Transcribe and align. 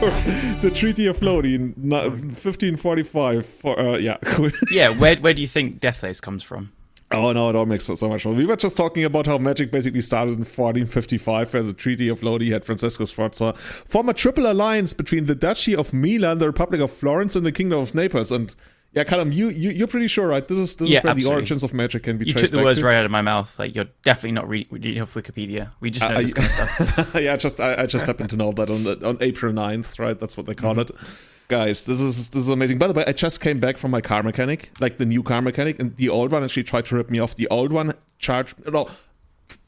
The 0.00 0.72
Treaty 0.74 1.06
of 1.06 1.20
Lodi, 1.20 1.58
1545. 1.58 3.46
For, 3.46 3.78
uh, 3.78 3.98
yeah, 3.98 4.16
cool. 4.24 4.50
Yeah, 4.70 4.96
where 4.98 5.16
where 5.16 5.34
do 5.34 5.42
you 5.42 5.48
think 5.48 5.80
Deathlace 5.80 6.22
comes 6.22 6.42
from? 6.42 6.72
Oh 7.10 7.32
no, 7.32 7.50
it 7.50 7.56
all 7.56 7.66
makes 7.66 7.84
so, 7.84 7.94
so 7.96 8.08
much 8.08 8.22
fun. 8.22 8.34
We 8.34 8.46
were 8.46 8.56
just 8.56 8.78
talking 8.78 9.04
about 9.04 9.26
how 9.26 9.36
Magic 9.36 9.70
basically 9.70 10.00
started 10.00 10.32
in 10.32 10.38
1455, 10.38 11.52
where 11.52 11.62
the 11.62 11.74
Treaty 11.74 12.08
of 12.08 12.22
Lodi 12.22 12.50
had 12.50 12.64
Francesco 12.64 13.04
Sforza 13.04 13.52
form 13.52 14.08
a 14.08 14.14
triple 14.14 14.50
alliance 14.50 14.94
between 14.94 15.26
the 15.26 15.34
Duchy 15.34 15.76
of 15.76 15.92
Milan, 15.92 16.38
the 16.38 16.46
Republic 16.46 16.80
of 16.80 16.90
Florence, 16.90 17.36
and 17.36 17.44
the 17.44 17.52
Kingdom 17.52 17.80
of 17.80 17.94
Naples. 17.94 18.32
And 18.32 18.54
yeah, 18.92 19.04
Callum, 19.04 19.30
you, 19.32 19.48
you 19.50 19.70
you're 19.70 19.86
pretty 19.86 20.08
sure, 20.08 20.26
right? 20.26 20.46
This 20.46 20.58
is 20.58 20.76
this 20.76 20.88
Yeah, 20.88 20.98
is 20.98 21.04
where 21.04 21.10
absolutely. 21.12 21.22
the 21.30 21.36
origins 21.36 21.62
of 21.64 21.74
Magic 21.74 22.02
can 22.02 22.18
be 22.18 22.26
You 22.26 22.32
traced 22.32 22.46
took 22.46 22.50
the 22.52 22.56
back 22.58 22.64
words 22.64 22.78
to. 22.80 22.86
right 22.86 22.96
out 22.96 23.04
of 23.04 23.10
my 23.10 23.22
mouth. 23.22 23.56
Like 23.58 23.74
you're 23.74 23.86
definitely 24.02 24.32
not 24.32 24.48
reading 24.48 24.72
reading 24.72 25.00
off 25.02 25.14
Wikipedia. 25.14 25.70
We 25.80 25.90
just 25.90 26.08
know 26.08 26.16
Uh, 26.16 26.20
this 26.22 26.34
kind 26.34 26.46
of 26.46 26.52
stuff. 26.52 27.14
yeah, 27.20 27.36
just 27.36 27.60
I, 27.60 27.82
I 27.82 27.86
just 27.86 28.06
happen 28.06 28.26
to 28.28 28.36
know 28.36 28.52
that 28.52 28.68
on 28.70 28.82
the, 28.84 29.06
on 29.06 29.18
April 29.20 29.52
9th, 29.52 29.98
right? 29.98 30.18
That's 30.18 30.36
what 30.36 30.46
they 30.46 30.54
call 30.54 30.74
Mm-hmm. 30.74 30.80
it. 30.80 31.26
Guys, 31.48 31.82
this 31.84 32.00
is 32.00 32.30
this 32.30 32.44
is 32.44 32.48
amazing. 32.48 32.78
By 32.78 32.86
the 32.86 32.92
way, 32.92 33.04
I 33.08 33.12
just 33.12 33.40
came 33.40 33.58
back 33.58 33.76
from 33.76 33.90
my 33.90 34.00
car 34.00 34.22
mechanic, 34.22 34.70
like 34.80 34.98
the 34.98 35.06
new 35.06 35.22
car 35.24 35.42
mechanic, 35.42 35.80
and 35.80 35.96
the 35.96 36.08
old 36.08 36.30
one 36.30 36.44
actually 36.44 36.62
tried 36.62 36.86
to 36.86 36.94
rip 36.96 37.10
me 37.10 37.18
off. 37.18 37.34
The 37.34 37.48
old 37.48 37.72
one 37.72 37.94
charged 38.20 38.54
no 38.70 38.86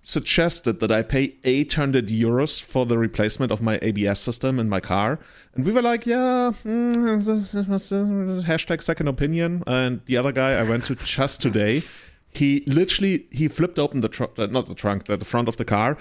suggested 0.04 0.80
that 0.80 0.90
I 0.90 1.02
pay 1.02 1.36
800 1.44 2.08
euros 2.08 2.60
for 2.60 2.84
the 2.84 2.98
replacement 2.98 3.52
of 3.52 3.62
my 3.62 3.78
ABS 3.82 4.18
system 4.18 4.58
in 4.58 4.68
my 4.68 4.80
car, 4.80 5.18
and 5.54 5.64
we 5.64 5.72
were 5.72 5.82
like, 5.82 6.06
yeah, 6.06 6.50
mm, 6.64 8.42
hashtag 8.44 8.82
second 8.82 9.08
opinion. 9.08 9.62
And 9.66 10.00
the 10.06 10.16
other 10.16 10.32
guy 10.32 10.52
I 10.54 10.64
went 10.64 10.84
to 10.86 10.96
just 10.96 11.40
today, 11.40 11.82
he 12.30 12.64
literally 12.66 13.26
he 13.30 13.46
flipped 13.48 13.78
open 13.78 14.00
the 14.00 14.08
trunk, 14.08 14.38
uh, 14.38 14.46
not 14.46 14.66
the 14.66 14.74
trunk, 14.74 15.04
the, 15.04 15.16
the 15.16 15.24
front 15.24 15.48
of 15.48 15.56
the 15.56 15.64
car, 15.64 15.96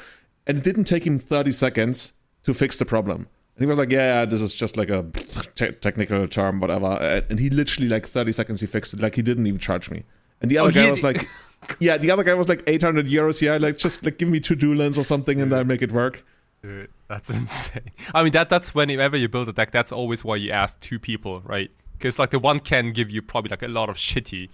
and 0.47 0.57
it 0.57 0.63
didn't 0.63 0.85
take 0.85 1.05
him 1.05 1.19
30 1.19 1.51
seconds 1.51 2.13
to 2.43 2.53
fix 2.53 2.77
the 2.77 2.85
problem. 2.85 3.27
And 3.55 3.63
he 3.63 3.65
was 3.67 3.77
like, 3.77 3.91
yeah, 3.91 4.21
yeah, 4.21 4.25
this 4.25 4.41
is 4.41 4.55
just 4.55 4.77
like 4.77 4.89
a 4.89 5.03
te- 5.55 5.73
technical 5.73 6.27
term, 6.27 6.59
whatever. 6.59 7.23
And 7.29 7.39
he 7.39 7.49
literally 7.51 7.87
like 7.89 8.07
30 8.07 8.31
seconds 8.31 8.61
he 8.61 8.67
fixed 8.67 8.93
it, 8.95 8.99
like 8.99 9.15
he 9.15 9.21
didn't 9.21 9.45
even 9.45 9.59
charge 9.59 9.91
me. 9.91 10.03
And 10.41 10.49
the 10.49 10.57
other 10.57 10.69
Oh, 10.69 10.73
guy 10.73 10.89
was 10.89 11.03
like, 11.03 11.27
yeah, 11.79 11.97
the 11.97 12.11
other 12.11 12.23
guy 12.23 12.33
was 12.33 12.49
like 12.49 12.63
800 12.67 13.05
euros. 13.07 13.41
Yeah, 13.41 13.57
like 13.57 13.77
just 13.77 14.03
like 14.03 14.17
give 14.17 14.29
me 14.29 14.39
two 14.39 14.55
dual 14.55 14.81
or 14.81 15.03
something, 15.03 15.41
and 15.41 15.53
I'll 15.53 15.63
make 15.63 15.81
it 15.81 15.91
work. 15.91 16.23
Dude, 16.63 16.89
that's 17.07 17.29
insane. 17.41 17.91
I 18.13 18.23
mean, 18.23 18.31
that 18.33 18.49
that's 18.49 18.73
whenever 18.75 19.17
you 19.17 19.27
build 19.27 19.49
a 19.49 19.53
deck, 19.53 19.71
that's 19.71 19.91
always 19.91 20.23
why 20.23 20.35
you 20.35 20.51
ask 20.51 20.79
two 20.79 20.99
people, 20.99 21.41
right? 21.41 21.71
Because 21.97 22.19
like 22.19 22.31
the 22.31 22.39
one 22.39 22.59
can 22.59 22.91
give 22.91 23.09
you 23.09 23.21
probably 23.21 23.49
like 23.49 23.63
a 23.63 23.67
lot 23.67 23.89
of 23.89 23.95
shitty 23.97 24.49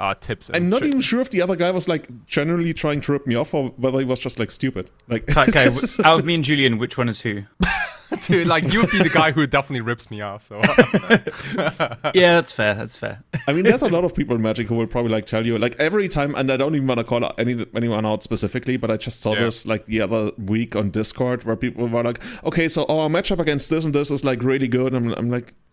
uh, 0.00 0.14
tips. 0.14 0.48
And 0.48 0.56
I'm 0.56 0.68
not 0.68 0.80
shit. 0.80 0.88
even 0.88 1.00
sure 1.00 1.20
if 1.20 1.30
the 1.30 1.40
other 1.42 1.56
guy 1.56 1.70
was 1.70 1.88
like 1.88 2.08
generally 2.26 2.74
trying 2.74 3.00
to 3.02 3.12
rip 3.12 3.26
me 3.26 3.34
off 3.34 3.54
or 3.54 3.70
whether 3.70 3.98
he 3.98 4.04
was 4.04 4.20
just 4.20 4.38
like 4.38 4.50
stupid. 4.50 4.90
Like, 5.08 5.28
Okay, 5.36 5.64
w- 5.64 5.88
out 6.04 6.20
of 6.20 6.26
me 6.26 6.34
and 6.34 6.44
Julian, 6.44 6.78
which 6.78 6.98
one 6.98 7.08
is 7.08 7.20
who? 7.20 7.44
Dude, 8.26 8.46
like 8.46 8.64
you'd 8.72 8.90
be 8.90 8.98
the 9.02 9.10
guy 9.10 9.32
who 9.32 9.46
definitely 9.46 9.82
rips 9.82 10.10
me 10.10 10.20
off. 10.22 10.42
So 10.44 10.60
Yeah, 12.14 12.34
that's 12.36 12.52
fair. 12.52 12.74
That's 12.74 12.96
fair. 12.96 13.22
I 13.46 13.52
mean, 13.52 13.64
there's 13.64 13.82
a 13.82 13.88
lot 13.88 14.04
of 14.08 14.14
people 14.14 14.36
in 14.36 14.42
Magic 14.42 14.68
who 14.68 14.76
will 14.76 14.86
probably 14.86 15.10
like 15.10 15.26
tell 15.26 15.46
you 15.46 15.58
like 15.58 15.76
every 15.78 16.08
time, 16.08 16.34
and 16.34 16.50
I 16.50 16.56
don't 16.56 16.74
even 16.74 16.86
want 16.86 16.98
to 16.98 17.04
call 17.04 17.30
any 17.38 17.66
anyone 17.74 18.06
out 18.06 18.22
specifically, 18.22 18.76
but 18.76 18.90
I 18.90 18.96
just 18.96 19.20
saw 19.20 19.34
Yeah. 19.34 19.44
this 19.44 19.66
like 19.66 19.84
the 19.86 20.00
other 20.00 20.32
week 20.38 20.74
on 20.76 20.90
Discord 20.90 21.44
where 21.44 21.56
people 21.56 21.86
were 21.88 22.02
like, 22.02 22.20
okay, 22.44 22.68
so 22.68 22.86
oh, 22.88 23.00
our 23.00 23.08
matchup 23.08 23.38
against 23.40 23.70
this 23.70 23.84
and 23.84 23.94
this 23.94 24.10
is 24.10 24.24
like 24.24 24.42
really 24.42 24.68
good. 24.68 24.94
I'm, 24.94 25.12
I'm 25.12 25.30
like, 25.30 25.48
"It's- 25.48 25.67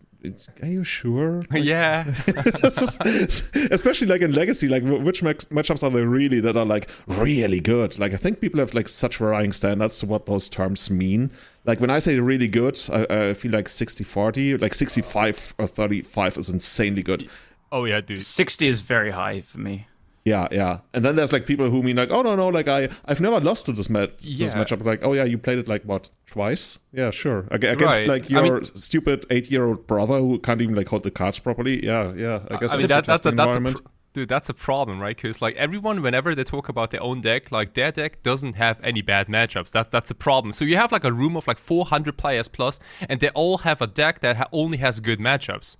are 0.62 0.68
you 0.68 0.84
sure? 0.84 1.42
yeah, 1.52 2.04
Especially 3.70 4.06
like 4.06 4.22
in 4.22 4.32
Legacy, 4.32 4.68
like 4.68 4.82
which 4.82 5.22
match- 5.22 5.48
matchups 5.48 5.82
are 5.82 5.90
there 5.90 6.06
really 6.06 6.40
that 6.40 6.56
are 6.56 6.64
like 6.64 6.88
really 7.06 7.60
good? 7.60 7.98
Like 7.98 8.12
I 8.12 8.16
think 8.16 8.40
people 8.40 8.60
have 8.60 8.74
like 8.74 8.88
such 8.88 9.16
varying 9.18 9.52
standards 9.52 9.98
to 10.00 10.06
what 10.06 10.26
those 10.26 10.48
terms 10.48 10.90
mean. 10.90 11.30
Like 11.64 11.80
when 11.80 11.90
I 11.90 11.98
say 11.98 12.18
really 12.20 12.48
good, 12.48 12.78
I, 12.92 13.28
I 13.30 13.34
feel 13.34 13.50
like 13.52 13.66
60-40, 13.66 14.60
like 14.60 14.74
65 14.74 15.54
or 15.58 15.66
35 15.66 16.38
is 16.38 16.48
insanely 16.48 17.02
good. 17.02 17.28
oh 17.72 17.84
yeah, 17.84 18.00
dude. 18.00 18.22
Sixty 18.22 18.68
is 18.68 18.80
very 18.82 19.10
high 19.10 19.40
for 19.40 19.58
me. 19.58 19.86
Yeah, 20.26 20.48
yeah. 20.50 20.80
And 20.92 21.04
then 21.04 21.14
there's 21.14 21.32
like 21.32 21.46
people 21.46 21.70
who 21.70 21.82
mean 21.84 21.96
like, 21.96 22.10
oh 22.10 22.20
no, 22.20 22.34
no, 22.34 22.48
like 22.48 22.66
I, 22.66 22.88
I've 23.04 23.20
never 23.20 23.38
lost 23.40 23.66
to 23.66 23.72
this 23.72 23.88
match, 23.88 24.10
this 24.18 24.28
Yeah. 24.28 24.54
matchup. 24.54 24.84
Like, 24.84 25.00
oh 25.04 25.12
yeah, 25.12 25.22
you 25.24 25.38
played 25.38 25.58
it 25.58 25.68
like 25.68 25.84
what 25.84 26.10
twice? 26.26 26.80
Yeah, 26.92 27.10
sure. 27.12 27.46
Ag- 27.52 27.62
Against 27.64 28.00
Right. 28.00 28.08
like 28.08 28.24
I 28.24 28.28
your 28.44 28.54
mean- 28.56 28.64
stupid 28.64 29.24
eight-year-old 29.30 29.86
brother 29.86 30.18
who 30.18 30.38
can't 30.40 30.60
even 30.60 30.74
like 30.74 30.88
hold 30.88 31.04
the 31.04 31.12
cards 31.12 31.38
properly. 31.38 31.84
Yeah, 31.86 32.12
yeah. 32.14 32.40
I 32.50 32.56
guess 32.56 32.72
I 32.72 32.76
mean, 32.76 32.86
that's 32.88 32.88
that, 32.88 33.04
a 33.04 33.06
that's 33.06 33.06
a, 33.06 33.06
that's 33.06 33.26
a 33.26 33.28
environment. 33.28 33.84
pr- 33.84 33.90
dude. 34.14 34.28
That's 34.28 34.48
a 34.48 34.54
problem, 34.54 34.98
right? 34.98 35.14
Because 35.14 35.40
like 35.40 35.54
everyone, 35.54 36.02
whenever 36.02 36.34
they 36.34 36.42
talk 36.42 36.68
about 36.68 36.90
their 36.90 37.02
own 37.04 37.20
deck, 37.20 37.52
like 37.52 37.74
their 37.74 37.92
deck 37.92 38.24
doesn't 38.24 38.54
have 38.56 38.80
any 38.82 39.02
bad 39.02 39.28
matchups. 39.28 39.70
That 39.70 39.92
that's 39.92 40.10
a 40.10 40.14
problem. 40.16 40.52
So 40.52 40.64
you 40.64 40.76
have 40.76 40.90
like 40.90 41.04
a 41.04 41.12
room 41.12 41.36
of 41.36 41.46
like 41.46 41.58
400 41.58 42.16
players 42.16 42.48
plus, 42.48 42.80
and 43.08 43.20
they 43.20 43.28
all 43.28 43.58
have 43.58 43.80
a 43.80 43.86
deck 43.86 44.18
that 44.20 44.36
ha- 44.38 44.48
only 44.50 44.78
has 44.78 44.98
good 44.98 45.20
matchups. 45.20 45.76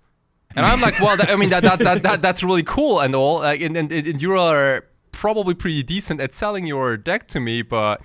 And 0.56 0.66
I'm 0.66 0.80
like, 0.80 0.98
well, 1.00 1.16
that, 1.16 1.30
I 1.30 1.36
mean, 1.36 1.50
that, 1.50 1.62
that, 1.62 1.78
that, 1.80 2.02
that 2.02 2.22
that's 2.22 2.42
really 2.42 2.62
cool 2.62 3.00
and 3.00 3.14
all. 3.14 3.40
Like, 3.40 3.60
and, 3.60 3.76
and, 3.76 3.92
and 3.92 4.20
you 4.22 4.36
are 4.38 4.84
probably 5.12 5.54
pretty 5.54 5.82
decent 5.82 6.20
at 6.20 6.34
selling 6.34 6.66
your 6.66 6.96
deck 6.96 7.28
to 7.28 7.40
me, 7.40 7.62
but 7.62 8.00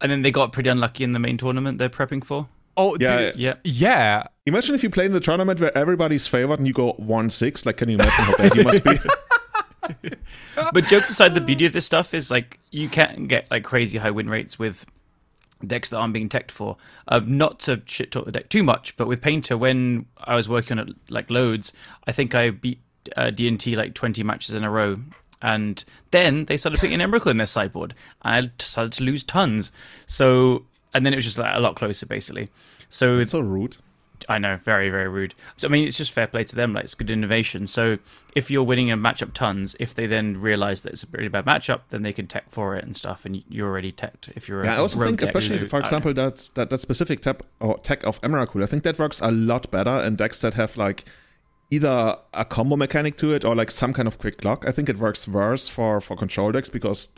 And 0.00 0.12
then 0.12 0.22
they 0.22 0.30
got 0.30 0.52
pretty 0.52 0.70
unlucky 0.70 1.02
in 1.04 1.12
the 1.12 1.18
main 1.18 1.38
tournament 1.38 1.78
they're 1.78 1.88
prepping 1.88 2.22
for. 2.24 2.48
oh, 2.76 2.96
Yeah, 3.00 3.30
dude, 3.32 3.36
Yeah. 3.40 3.54
yeah. 3.64 4.22
Imagine 4.46 4.74
if 4.74 4.82
you 4.82 4.90
play 4.90 5.04
in 5.06 5.12
the 5.12 5.20
tournament 5.20 5.60
where 5.60 5.76
everybody's 5.76 6.26
favored 6.28 6.58
and 6.58 6.66
you 6.66 6.72
go 6.72 6.92
one 6.92 7.28
six. 7.30 7.66
Like, 7.66 7.76
can 7.78 7.88
you 7.88 7.96
imagine 7.96 8.24
how 8.24 8.36
bad 8.36 8.54
you 8.54 8.62
must 8.64 8.84
be? 8.84 8.98
But 10.72 10.84
jokes 10.86 11.08
aside, 11.10 11.34
the 11.34 11.40
beauty 11.40 11.64
of 11.66 11.72
this 11.72 11.86
stuff 11.86 12.12
is 12.12 12.30
like 12.30 12.58
you 12.70 12.88
can 12.88 13.26
get 13.26 13.50
like 13.50 13.64
crazy 13.64 13.96
high 13.98 14.10
win 14.10 14.28
rates 14.28 14.58
with 14.58 14.84
decks 15.66 15.90
that 15.90 15.98
aren't 15.98 16.14
being 16.14 16.28
teched 16.28 16.50
for. 16.50 16.76
Uh, 17.06 17.20
not 17.24 17.58
to 17.60 17.82
shit 17.86 18.12
talk 18.12 18.24
the 18.24 18.32
deck 18.32 18.48
too 18.48 18.62
much, 18.62 18.96
but 18.96 19.08
with 19.08 19.20
Painter, 19.20 19.56
when 19.56 20.06
I 20.18 20.34
was 20.36 20.48
working 20.48 20.78
on 20.78 20.88
it 20.88 20.96
like 21.08 21.30
loads, 21.30 21.72
I 22.06 22.12
think 22.12 22.34
I 22.34 22.50
beat 22.50 22.80
uh, 23.16 23.30
D&T 23.30 23.76
like 23.76 23.94
20 23.94 24.22
matches 24.22 24.54
in 24.54 24.64
a 24.64 24.70
row. 24.70 25.00
And 25.40 25.84
then 26.10 26.46
they 26.46 26.56
started 26.56 26.80
putting 26.80 27.00
an 27.00 27.10
Emrakul 27.10 27.30
in 27.30 27.36
their 27.36 27.46
sideboard, 27.46 27.94
and 28.22 28.46
I 28.46 28.62
started 28.62 28.92
to 28.94 29.04
lose 29.04 29.22
tons. 29.22 29.70
So, 30.06 30.64
and 30.92 31.06
then 31.06 31.12
it 31.12 31.16
was 31.16 31.24
just 31.24 31.38
like 31.38 31.54
a 31.54 31.60
lot 31.60 31.76
closer, 31.76 32.06
basically. 32.06 32.48
So 32.88 33.14
It's 33.14 33.30
so 33.30 33.40
rude. 33.40 33.76
I 34.28 34.38
know, 34.38 34.56
very, 34.56 34.90
very 34.90 35.08
rude. 35.08 35.34
So, 35.56 35.68
I 35.68 35.70
mean, 35.70 35.86
it's 35.86 35.96
just 35.96 36.12
fair 36.12 36.26
play 36.26 36.44
to 36.44 36.56
them. 36.56 36.72
Like, 36.72 36.84
it's 36.84 36.94
good 36.94 37.10
innovation. 37.10 37.66
So, 37.66 37.98
if 38.34 38.50
you're 38.50 38.62
winning 38.62 38.90
a 38.90 38.96
matchup 38.96 39.32
tons, 39.32 39.76
if 39.78 39.94
they 39.94 40.06
then 40.06 40.40
realize 40.40 40.82
that 40.82 40.92
it's 40.92 41.04
a 41.04 41.06
really 41.12 41.28
bad 41.28 41.44
matchup, 41.44 41.80
then 41.90 42.02
they 42.02 42.12
can 42.12 42.26
tech 42.26 42.50
for 42.50 42.76
it 42.76 42.84
and 42.84 42.96
stuff, 42.96 43.24
and 43.24 43.42
you're 43.48 43.68
already 43.68 43.92
teched. 43.92 44.30
If 44.34 44.48
you're, 44.48 44.64
Yeah, 44.64 44.76
I 44.76 44.78
also 44.78 45.04
think, 45.04 45.22
especially 45.22 45.66
for 45.68 45.80
example, 45.80 46.12
that, 46.14 46.50
that 46.54 46.70
that 46.70 46.80
specific 46.80 47.20
tap 47.20 47.42
or 47.60 47.78
tech 47.78 48.04
of 48.04 48.20
Emrakul, 48.22 48.62
I 48.62 48.66
think 48.66 48.82
that 48.84 48.98
works 48.98 49.20
a 49.20 49.30
lot 49.30 49.70
better 49.70 50.00
in 50.00 50.16
decks 50.16 50.40
that 50.40 50.54
have 50.54 50.76
like 50.76 51.04
either 51.70 52.16
a 52.32 52.44
combo 52.44 52.76
mechanic 52.76 53.16
to 53.18 53.32
it 53.32 53.44
or 53.44 53.54
like 53.54 53.70
some 53.70 53.92
kind 53.92 54.08
of 54.08 54.18
quick 54.18 54.44
lock. 54.44 54.66
I 54.66 54.72
think 54.72 54.88
it 54.88 54.98
works 54.98 55.28
worse 55.28 55.68
for 55.68 56.00
for 56.00 56.16
control 56.16 56.52
decks 56.52 56.70
because 56.70 57.08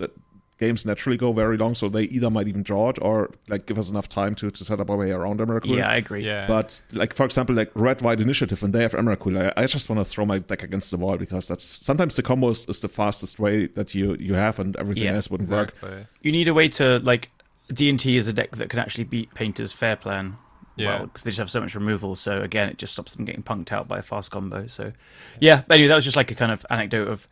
games 0.61 0.87
naturally 0.87 1.17
go 1.17 1.33
very 1.33 1.57
long, 1.57 1.75
so 1.75 1.89
they 1.89 2.03
either 2.05 2.31
might 2.31 2.47
even 2.47 2.63
draw 2.63 2.91
it 2.91 2.99
or 3.03 3.31
like 3.49 3.67
give 3.67 3.79
us 3.79 3.91
enough 3.91 4.09
time 4.09 4.35
to, 4.37 4.51
to 4.51 4.65
set 4.65 4.79
up 4.79 4.91
our 4.91 4.97
way 4.97 5.11
around 5.11 5.41
Emrakul. 5.41 5.77
yeah, 5.77 5.89
I 5.89 5.97
agree. 5.97 6.25
Yeah. 6.25 6.47
But 6.47 6.83
like 6.93 7.15
for 7.15 7.25
example, 7.25 7.57
like 7.57 7.71
red 7.75 8.03
white 8.03 8.21
initiative, 8.21 8.63
when 8.63 8.71
they 8.73 8.83
have 8.83 8.93
Emrakul, 8.93 9.53
I, 9.57 9.63
I 9.63 9.67
just 9.67 9.89
want 9.89 9.99
to 9.99 10.05
throw 10.05 10.25
my 10.25 10.39
deck 10.39 10.63
against 10.63 10.91
the 10.91 10.99
wall 10.99 11.17
because 11.17 11.49
that's 11.49 11.65
sometimes 11.65 12.15
the 12.15 12.23
combo 12.23 12.51
is, 12.51 12.67
is 12.67 12.81
the 12.81 12.89
fastest 12.89 13.39
way 13.41 13.67
that 13.67 13.95
you 13.95 14.17
you 14.21 14.35
have, 14.35 14.59
and 14.61 14.77
everything 14.77 15.05
Yeah, 15.05 15.15
else 15.15 15.31
wouldn't 15.31 15.51
work. 15.51 15.75
You 16.23 16.31
need 16.31 16.47
a 16.47 16.55
way 16.55 16.69
to 16.69 16.99
like 17.01 17.31
D&T 17.73 18.17
is 18.17 18.29
a 18.29 18.33
deck 18.33 18.57
that 18.57 18.69
can 18.69 18.79
actually 18.79 19.05
beat 19.05 19.33
Painter's 19.35 19.73
fair 19.73 19.97
plan. 19.97 20.37
Yeah. 20.77 20.87
Well, 20.99 21.07
because 21.07 21.23
they 21.25 21.31
just 21.31 21.39
have 21.39 21.51
so 21.51 21.61
much 21.61 21.75
removal. 21.75 22.17
So 22.17 22.41
again, 22.43 22.69
it 22.69 22.79
just 22.79 22.93
stops 22.93 23.13
them 23.15 23.25
getting 23.25 23.43
punked 23.43 23.71
out 23.73 23.87
by 23.89 23.99
a 23.99 24.03
fast 24.03 24.31
combo. 24.31 24.67
So 24.67 24.93
yeah. 25.39 25.63
But 25.67 25.75
anyway, 25.75 25.89
that 25.89 25.95
was 25.95 26.05
just 26.05 26.17
like 26.17 26.31
a 26.31 26.35
kind 26.35 26.53
of 26.53 26.65
anecdote 26.71 27.09
of 27.09 27.29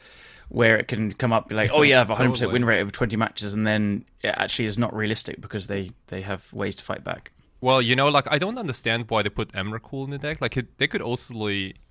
where 0.48 0.76
it 0.76 0.88
can 0.88 1.12
come 1.12 1.32
up, 1.32 1.48
be 1.48 1.54
like, 1.54 1.70
oh 1.72 1.82
yeah, 1.82 1.96
I 1.96 1.98
have 1.98 2.10
a 2.10 2.14
hundred 2.16 2.32
percent 2.32 2.52
win 2.52 2.64
rate 2.64 2.80
over 2.80 2.90
twenty 2.90 3.16
matches, 3.16 3.54
and 3.54 3.66
then 3.66 4.04
it 4.22 4.34
actually 4.36 4.66
is 4.66 4.78
not 4.78 4.94
realistic 4.94 5.40
because 5.40 5.66
they 5.66 5.90
they 6.08 6.22
have 6.22 6.52
ways 6.52 6.76
to 6.76 6.84
fight 6.84 7.04
back. 7.04 7.32
Well, 7.60 7.82
you 7.82 7.96
know, 7.96 8.06
like 8.08 8.28
I 8.31 8.38
don't 8.38 8.56
understand 8.56 9.06
why 9.08 9.22
they 9.22 9.31
put 9.31 9.52
Emrakul 9.52 10.05
in 10.05 10.10
the 10.10 10.19
deck. 10.19 10.40
Like 10.40 10.56
it, 10.56 10.78
they 10.78 10.87
could 10.87 11.02
also 11.02 11.34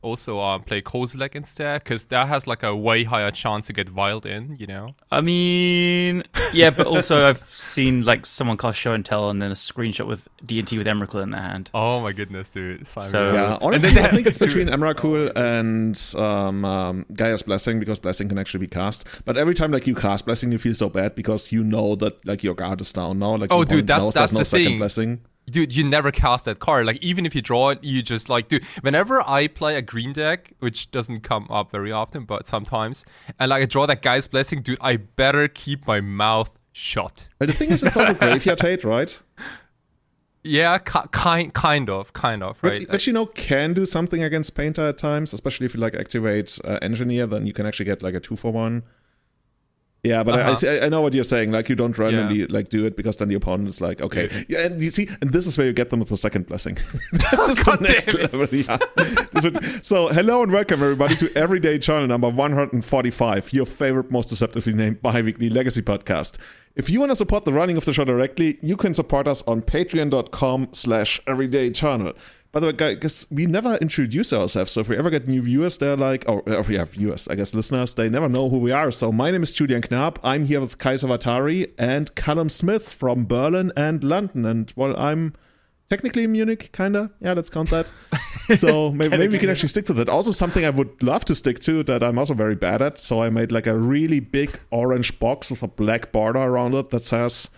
also 0.02 0.40
uh, 0.40 0.60
play 0.60 0.82
Kozilek 0.82 1.36
instead, 1.36 1.84
because 1.84 2.04
that 2.06 2.30
has 2.30 2.48
like 2.48 2.64
a 2.64 2.74
way 2.74 3.04
higher 3.04 3.32
chance 3.32 3.68
to 3.68 3.74
get 3.74 3.94
wild 3.94 4.26
in. 4.26 4.56
You 4.58 4.68
know. 4.68 4.88
I 5.12 5.20
mean, 5.20 6.24
yeah, 6.54 6.70
but 6.70 6.88
also 6.88 7.28
I've 7.30 7.44
seen 7.50 8.06
like 8.06 8.26
someone 8.26 8.56
cast 8.56 8.80
show 8.80 8.94
and 8.94 9.06
tell, 9.06 9.30
and 9.30 9.42
then 9.42 9.52
a 9.52 9.56
screenshot 9.56 10.08
with 10.08 10.30
D 10.46 10.60
and 10.60 10.66
T 10.68 10.78
with 10.78 10.88
Emrakul 10.88 11.22
in 11.22 11.32
their 11.32 11.42
hand. 11.42 11.70
Oh 11.74 12.00
my 12.00 12.14
goodness, 12.14 12.50
dude. 12.50 12.88
Simon. 12.88 13.10
So- 13.10 13.34
Yeah, 13.34 13.58
honestly, 13.62 14.00
I 14.00 14.08
think 14.08 14.26
it's 14.26 14.38
between 14.38 14.68
Emrakul 14.68 15.32
and 15.36 16.00
um, 16.24 16.64
um, 16.64 17.06
Gaea's 17.14 17.44
Blessing 17.44 17.80
because 17.80 18.00
Blessing 18.00 18.30
can 18.30 18.38
actually 18.38 18.62
be 18.62 18.68
cast. 18.68 19.06
But 19.26 19.36
every 19.38 19.54
time 19.54 19.72
like 19.72 19.86
you 19.86 19.96
cast 19.96 20.26
Blessing, 20.26 20.52
you 20.54 20.60
feel 20.60 20.74
so 20.74 20.88
bad 20.90 21.14
because 21.14 21.52
you 21.52 21.62
know 21.64 21.96
that 21.96 22.26
like 22.26 22.42
your 22.42 22.56
guard 22.56 22.80
is 22.80 22.94
down 22.94 23.20
now. 23.20 23.36
Like 23.36 23.52
Oh, 23.52 23.66
dude, 23.66 23.86
that's- 23.88 24.02
knows 24.02 24.14
that's 24.14 24.32
there's 24.32 24.34
no 24.34 24.40
the 24.40 24.46
second 24.46 24.66
thing. 24.66 24.78
Blessing. 24.78 25.20
Dude, 25.50 25.74
you 25.74 25.84
never 25.84 26.12
cast 26.12 26.46
that 26.46 26.60
card. 26.60 26.86
Like 26.86 27.02
even 27.02 27.26
if 27.26 27.34
you 27.34 27.42
draw 27.42 27.70
it, 27.70 27.84
you 27.84 28.02
just 28.02 28.28
like, 28.28 28.50
dude. 28.50 28.64
Whenever 28.82 29.22
I 29.28 29.48
play 29.48 29.76
a 29.78 29.82
green 29.82 30.12
deck, 30.12 30.52
which 30.60 30.92
doesn't 30.92 31.22
come 31.22 31.48
up 31.50 31.72
very 31.72 31.92
often, 31.92 32.26
but 32.26 32.48
sometimes, 32.48 33.06
and 33.40 33.50
like 33.50 33.64
I 33.64 33.66
draw 33.66 33.86
that 33.86 34.02
Gaea's 34.02 34.28
blessing, 34.28 34.62
dude, 34.62 34.78
I 34.82 34.98
better 34.98 35.48
keep 35.48 35.88
my 35.88 36.02
mouth 36.02 36.52
shut. 36.74 37.30
But 37.40 37.48
the 37.48 37.54
thing 37.54 37.72
is, 37.72 37.82
it's 37.84 37.96
also 37.96 38.14
graveyard 38.26 38.62
hate, 38.62 38.84
right? 38.84 39.22
Yeah, 40.44 40.78
ki- 40.78 41.08
kind 41.12 41.54
kind 41.54 41.90
of, 41.90 42.14
kind 42.14 42.44
of, 42.44 42.58
right? 42.62 42.80
Which, 42.80 42.90
which 42.90 43.08
you 43.08 43.14
know 43.14 43.26
can 43.26 43.74
do 43.74 43.86
something 43.86 44.24
against 44.24 44.56
Painter 44.56 44.88
at 44.88 44.98
times, 44.98 45.34
especially 45.34 45.66
if 45.66 45.74
you 45.74 45.80
like 45.80 45.96
activate 45.96 46.60
uh, 46.64 46.80
Engineer, 46.82 47.26
then 47.28 47.46
you 47.46 47.54
can 47.54 47.66
actually 47.66 47.86
get 47.86 48.02
like 48.02 48.14
a 48.14 48.20
two 48.20 48.36
for 48.36 48.52
one. 48.52 48.84
Yeah, 50.04 50.24
but 50.24 50.36
Uh-huh. 50.36 50.50
I, 50.50 50.52
I, 50.52 50.54
see- 50.54 50.80
I 50.80 50.90
know 50.90 51.02
what 51.02 51.14
you're 51.14 51.24
saying. 51.24 51.52
Like 51.52 51.68
you 51.70 51.76
don't 51.76 51.98
randomly 51.98 52.42
Yeah. 52.42 52.46
like 52.50 52.70
do 52.70 52.86
it 52.86 52.96
because 52.96 53.18
then 53.18 53.28
the 53.30 53.36
opponent 53.36 53.68
is 53.68 53.82
like, 53.82 54.00
okay, 54.00 54.30
Yeah. 54.32 54.44
yeah, 54.60 54.66
and 54.68 54.82
you 54.82 54.90
see, 54.90 55.10
and 55.22 55.34
this 55.34 55.46
is 55.48 55.58
where 55.58 55.68
you 55.68 55.74
get 55.74 55.90
them 55.90 56.00
with 56.00 56.10
the 56.10 56.18
second 56.18 56.46
blessing. 56.46 56.76
this 57.12 57.48
is 57.48 57.58
the 57.66 57.78
next 57.82 58.14
level. 58.14 58.48
Yeah. 58.52 58.78
Would- 59.44 59.86
so, 59.86 60.08
hello 60.10 60.44
and 60.44 60.52
welcome 60.52 60.82
everybody 60.82 61.16
to 61.18 61.36
Everyday 61.36 61.76
Eternal 61.76 62.08
number 62.08 62.30
145, 62.30 63.54
your 63.54 63.66
favorite, 63.66 64.12
most 64.12 64.30
deceptively 64.30 64.74
named 64.74 65.02
bi-weekly 65.02 65.50
legacy 65.50 65.82
podcast. 65.82 66.38
If 66.76 66.90
you 66.92 67.00
want 67.00 67.12
to 67.12 67.16
support 67.16 67.44
the 67.46 67.52
running 67.54 67.76
of 67.76 67.86
the 67.86 67.92
show 67.94 68.06
directly, 68.06 68.60
you 68.62 68.78
can 68.78 68.94
support 68.94 69.28
us 69.28 69.42
on 69.48 69.62
patreon.com 69.64 70.70
slash 70.74 71.20
everyday 71.28 71.68
eternal. 71.68 72.14
By 72.58 72.62
the 72.62 72.68
way, 72.74 72.96
guys, 72.96 73.28
we 73.30 73.46
never 73.46 73.76
introduce 73.76 74.34
ourselves, 74.34 74.72
so 74.72 74.82
if 74.82 74.90
we 74.90 74.98
ever 74.98 75.12
get 75.12 75.28
new 75.28 75.44
viewers, 75.44 75.78
they're 75.78 75.96
like, 75.96 76.26
or, 76.28 76.42
or 76.50 76.66
yeah, 76.72 76.86
viewers, 76.86 77.28
I 77.28 77.36
guess 77.36 77.54
listeners, 77.54 77.94
they 77.94 78.10
never 78.10 78.28
know 78.28 78.50
who 78.50 78.58
we 78.58 78.72
are. 78.72 78.90
So 78.90 79.12
my 79.12 79.30
name 79.30 79.44
is 79.44 79.52
Julian 79.52 79.84
Knapp. 79.92 80.18
I'm 80.24 80.46
here 80.46 80.60
with 80.60 80.80
Kaiser 80.80 81.06
Vatari 81.08 81.72
and 81.78 82.16
Callum 82.16 82.50
Smith 82.50 82.92
from 82.92 83.28
Berlin 83.28 83.72
and 83.78 84.04
London. 84.04 84.44
And 84.44 84.74
well, 84.76 84.98
I'm 84.98 85.36
technically 85.88 86.24
in 86.24 86.32
Munich, 86.32 86.72
kinda. 86.74 87.12
Yeah, 87.20 87.34
let's 87.34 87.52
count 87.52 87.70
that. 87.70 87.92
So 88.56 88.92
maybe, 88.92 89.18
maybe 89.18 89.34
we 89.34 89.40
can 89.40 89.52
actually 89.52 89.70
stick 89.70 89.86
to 89.88 89.94
that. 89.94 90.10
Also, 90.10 90.32
something 90.32 90.66
I 90.66 90.72
would 90.72 91.04
love 91.04 91.26
to 91.26 91.36
stick 91.36 91.60
to 91.60 91.84
that 91.84 92.02
I'm 92.02 92.18
also 92.18 92.34
very 92.34 92.56
bad 92.56 92.82
at. 92.82 92.98
So 92.98 93.22
I 93.22 93.30
made 93.30 93.52
like 93.52 93.68
a 93.68 93.78
really 93.78 94.20
big 94.20 94.58
orange 94.72 95.20
box 95.20 95.52
with 95.52 95.62
a 95.62 95.68
black 95.68 96.12
border 96.12 96.40
around 96.40 96.74
it 96.74 96.90
that 96.90 97.04
says, 97.04 97.52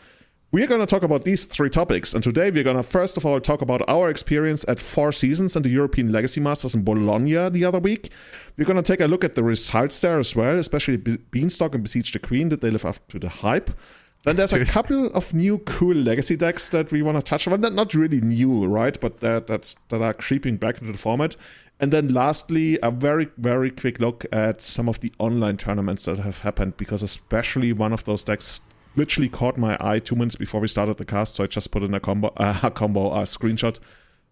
we're 0.51 0.67
going 0.67 0.79
to 0.79 0.87
talk 0.87 1.03
about 1.03 1.25
these 1.25 1.45
three 1.45 1.69
topics. 1.69 2.13
And 2.13 2.23
today 2.23 2.49
we're 2.49 2.63
going 2.63 2.77
to 2.77 2.83
first 2.83 3.17
of 3.17 3.25
all 3.25 3.39
talk 3.39 3.61
about 3.61 3.87
our 3.87 4.09
experience 4.09 4.65
at 4.67 4.79
Four 4.79 5.11
Seasons 5.11 5.55
and 5.55 5.63
the 5.63 5.69
European 5.69 6.11
Legacy 6.11 6.41
Masters 6.41 6.73
in 6.73 6.83
Bologna 6.83 7.49
the 7.49 7.65
other 7.65 7.79
week. 7.79 8.11
We're 8.57 8.65
going 8.65 8.81
to 8.81 8.83
take 8.83 8.99
a 8.99 9.07
look 9.07 9.23
at 9.23 9.35
the 9.35 9.43
results 9.43 10.01
there 10.01 10.17
as 10.17 10.35
well, 10.35 10.57
especially 10.57 10.97
Be- 10.97 11.17
Beanstalk 11.17 11.75
and 11.75 11.83
Besiege 11.83 12.11
the 12.13 12.19
Queen. 12.19 12.49
Did 12.49 12.61
they 12.61 12.71
live 12.71 12.85
up 12.85 13.07
to 13.09 13.19
the 13.19 13.29
hype? 13.29 13.69
Then 14.23 14.37
there's 14.37 14.51
a 14.51 14.65
couple 14.65 15.07
of 15.13 15.35
new 15.35 15.59
cool 15.59 15.95
legacy 15.95 16.35
decks 16.35 16.67
that 16.69 16.91
we 16.91 17.03
want 17.03 17.17
to 17.17 17.23
touch 17.23 17.47
on. 17.47 17.61
Not 17.61 17.93
really 17.93 18.19
new, 18.19 18.65
right? 18.65 18.99
But 18.99 19.19
that, 19.19 19.45
that's, 19.45 19.75
that 19.89 20.01
are 20.01 20.15
creeping 20.15 20.57
back 20.57 20.79
into 20.79 20.91
the 20.91 20.97
format. 20.97 21.35
And 21.79 21.93
then 21.93 22.11
lastly, 22.11 22.79
a 22.81 22.89
very, 22.89 23.29
very 23.37 23.69
quick 23.69 23.99
look 23.99 24.25
at 24.31 24.61
some 24.61 24.89
of 24.89 24.99
the 24.99 25.13
online 25.19 25.57
tournaments 25.57 26.05
that 26.05 26.19
have 26.19 26.39
happened, 26.39 26.75
because 26.75 27.03
especially 27.03 27.71
one 27.71 27.93
of 27.93 28.03
those 28.03 28.23
decks 28.23 28.61
literally 28.95 29.29
caught 29.29 29.57
my 29.57 29.77
eye 29.79 29.99
two 29.99 30.15
minutes 30.15 30.35
before 30.35 30.61
we 30.61 30.67
started 30.67 30.97
the 30.97 31.05
cast. 31.05 31.35
So 31.35 31.43
I 31.43 31.47
just 31.47 31.71
put 31.71 31.83
in 31.83 31.93
a 31.93 31.99
combo, 31.99 32.33
uh, 32.37 32.59
a 32.63 32.71
combo, 32.71 33.11
a 33.13 33.23
screenshot, 33.23 33.79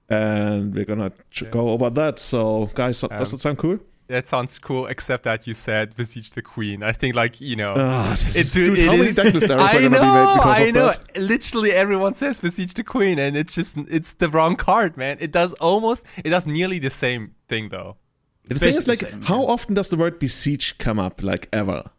and 0.09 0.73
we're 0.73 0.85
gonna 0.85 1.11
ch- 1.31 1.49
go 1.51 1.69
over 1.69 1.89
that. 1.91 2.19
So, 2.19 2.69
guys, 2.73 3.01
does 3.01 3.33
it 3.33 3.39
sound 3.39 3.57
cool? 3.57 3.79
that 4.07 4.25
sounds 4.29 4.57
cool, 4.57 4.87
except 4.87 5.25
that 5.25 5.45
you 5.45 5.53
said 5.53 5.93
besiege 5.97 6.29
the 6.29 6.41
queen. 6.41 6.81
I 6.81 6.93
think, 6.93 7.13
like 7.13 7.41
you 7.41 7.57
know, 7.57 7.73
this 8.09 8.35
it- 8.35 8.39
is- 8.39 8.53
dude, 8.53 8.75
dude, 8.77 8.85
how 8.87 8.93
it 8.93 8.97
many 8.97 9.09
is- 9.09 9.15
decklist 9.15 9.49
errors 9.49 9.71
I 9.73 9.77
are 9.77 9.81
gonna 9.81 9.89
know, 9.89 10.01
be 10.01 10.27
made 10.29 10.33
because 10.35 10.59
I 10.59 10.63
of 10.63 10.75
know. 10.75 10.85
that? 10.87 11.17
Literally, 11.21 11.71
everyone 11.73 12.15
says 12.15 12.39
besiege 12.39 12.73
the 12.73 12.83
queen, 12.83 13.19
and 13.19 13.35
it's 13.35 13.53
just 13.53 13.75
it's 13.89 14.13
the 14.13 14.29
wrong 14.29 14.55
card, 14.55 14.95
man. 14.97 15.17
It 15.19 15.31
does 15.31 15.53
almost, 15.53 16.05
it 16.23 16.29
does 16.29 16.45
nearly 16.45 16.79
the 16.79 16.89
same 16.89 17.35
thing 17.49 17.69
though. 17.69 17.97
The 18.45 18.55
thing 18.55 18.69
is, 18.69 18.87
like, 18.87 18.99
same, 18.99 19.23
how 19.23 19.41
yeah. 19.41 19.47
often 19.49 19.75
does 19.75 19.89
the 19.89 19.97
word 19.97 20.19
besiege 20.19 20.77
come 20.77 20.99
up, 20.99 21.21
like 21.21 21.49
ever? 21.51 21.91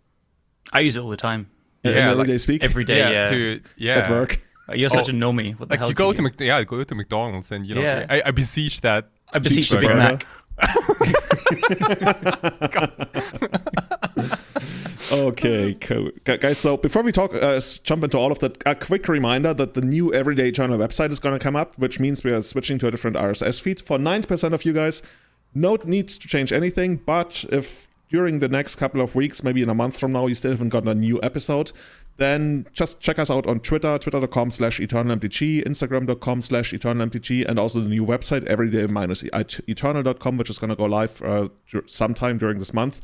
I 0.72 0.80
use 0.80 0.96
it 0.96 1.00
all 1.00 1.10
the 1.10 1.16
time. 1.18 1.50
In 1.84 1.92
Yeah, 1.92 2.10
everyday 2.10 2.32
like 2.32 2.40
speak 2.40 2.64
Every 2.64 2.84
day, 2.84 2.98
yeah. 2.98 3.30
to 3.30 3.60
yeah. 3.76 3.98
at 3.98 4.10
work. 4.10 4.40
You're 4.74 4.90
such 4.90 5.08
Oh, 5.08 5.12
a 5.12 5.14
normie. 5.14 5.58
What 5.58 5.68
the 5.68 5.74
Like 5.74 5.78
hell 5.80 5.88
you 5.88 5.94
go 5.94 6.08
you 6.10 6.14
to? 6.16 6.22
Mc- 6.22 6.40
yeah, 6.40 6.62
go 6.64 6.82
to 6.84 6.94
McDonald's 6.94 7.50
and 7.52 7.64
you 7.66 7.74
know, 7.74 7.80
Yeah. 7.80 8.06
I, 8.10 8.22
I 8.26 8.30
besiege 8.32 8.80
that. 8.82 9.08
I 9.32 9.38
beseech 9.38 9.70
the 9.70 9.78
Big 9.78 9.96
Mac. 9.96 10.26
Okay, 15.10 15.74
cool. 15.80 16.10
Guys, 16.24 16.58
so 16.58 16.76
before 16.76 17.02
we 17.02 17.12
talk, 17.12 17.34
uh, 17.34 17.58
jump 17.82 18.04
into 18.04 18.18
all 18.18 18.30
of 18.30 18.40
that, 18.40 18.62
a 18.66 18.74
quick 18.74 19.08
reminder 19.08 19.54
that 19.54 19.72
the 19.72 19.80
new 19.80 20.12
Everyday 20.12 20.48
Eternal 20.48 20.78
website 20.78 21.10
is 21.10 21.18
going 21.18 21.38
to 21.38 21.42
come 21.42 21.56
up, 21.56 21.78
which 21.78 21.98
means 21.98 22.22
we 22.22 22.30
are 22.30 22.42
switching 22.42 22.78
to 22.80 22.88
a 22.88 22.90
different 22.90 23.16
RSS 23.16 23.58
feed. 23.60 23.80
For 23.80 23.96
90% 23.96 24.52
of 24.52 24.66
you 24.66 24.74
guys, 24.74 25.00
no 25.54 25.78
needs 25.84 26.18
to 26.18 26.28
change 26.28 26.52
anything, 26.52 26.96
but 26.96 27.46
if 27.50 27.87
during 28.08 28.38
the 28.38 28.48
next 28.48 28.76
couple 28.76 29.00
of 29.00 29.14
weeks, 29.14 29.42
maybe 29.42 29.62
in 29.62 29.68
a 29.68 29.74
month 29.74 29.98
from 29.98 30.12
now, 30.12 30.26
you 30.26 30.34
still 30.34 30.50
haven't 30.52 30.70
gotten 30.70 30.88
a 30.88 30.94
new 30.94 31.20
episode, 31.22 31.72
then 32.16 32.66
just 32.72 33.00
check 33.00 33.18
us 33.18 33.30
out 33.30 33.46
on 33.46 33.60
Twitter, 33.60 33.96
twitter.com 33.98 34.50
slash 34.50 34.80
eternalmtg, 34.80 35.64
instagram.com 35.64 36.40
slash 36.40 36.72
eternalmtg, 36.72 37.46
and 37.46 37.58
also 37.58 37.80
the 37.80 37.88
new 37.88 38.04
website, 38.04 38.44
everyday-eternal.com, 38.44 40.36
which 40.36 40.50
is 40.50 40.58
going 40.58 40.70
to 40.70 40.76
go 40.76 40.84
live 40.84 41.22
uh, 41.22 41.48
sometime 41.86 42.38
during 42.38 42.58
this 42.58 42.74
month. 42.74 43.00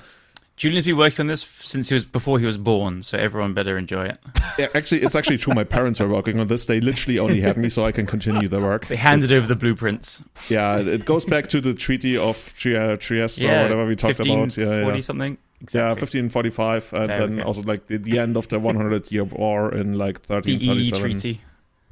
Julian's 0.56 0.86
been 0.86 0.96
working 0.96 1.22
on 1.22 1.26
this 1.26 1.42
since 1.42 1.88
he 1.88 1.94
was 1.94 2.04
before 2.04 2.38
he 2.38 2.46
was 2.46 2.56
born, 2.56 3.02
so 3.02 3.18
everyone 3.18 3.54
better 3.54 3.76
enjoy 3.76 4.04
it. 4.06 4.18
Yeah, 4.56 4.68
actually, 4.72 5.02
it's 5.02 5.16
actually 5.16 5.38
true. 5.38 5.52
My 5.52 5.64
parents 5.64 6.00
are 6.00 6.06
working 6.06 6.38
on 6.38 6.46
this. 6.46 6.66
They 6.66 6.80
literally 6.80 7.18
only 7.18 7.40
had 7.40 7.56
me 7.56 7.68
so 7.68 7.84
I 7.84 7.90
can 7.90 8.06
continue 8.06 8.46
the 8.46 8.60
work. 8.60 8.86
They 8.86 8.94
handed 8.94 9.24
It's- 9.24 9.38
over 9.38 9.48
the 9.48 9.56
blueprints. 9.58 10.22
Yeah, 10.48 10.78
it 10.78 11.04
goes 11.04 11.24
back 11.24 11.48
to 11.48 11.60
the 11.60 11.74
Treaty 11.74 12.16
of 12.16 12.54
Tri- 12.56 12.94
Trieste 12.94 13.42
or 13.42 13.48
whatever 13.48 13.84
we 13.84 13.96
talked 13.96 14.20
about. 14.20 14.56
Yeah, 14.56 14.82
40 14.82 14.96
yeah. 14.98 15.00
something. 15.02 15.38
Yeah, 15.72 15.88
1545, 15.88 16.92
and 16.92 17.10
then 17.10 17.42
also 17.42 17.62
like 17.62 17.86
the, 17.88 17.96
the 17.96 18.18
end 18.20 18.36
of 18.36 18.46
the 18.48 18.60
100 18.60 19.10
year 19.10 19.24
war 19.24 19.74
in 19.74 19.94
like 19.98 20.22
the 20.22 20.40
EE 20.46 20.90
treaty. 20.92 21.40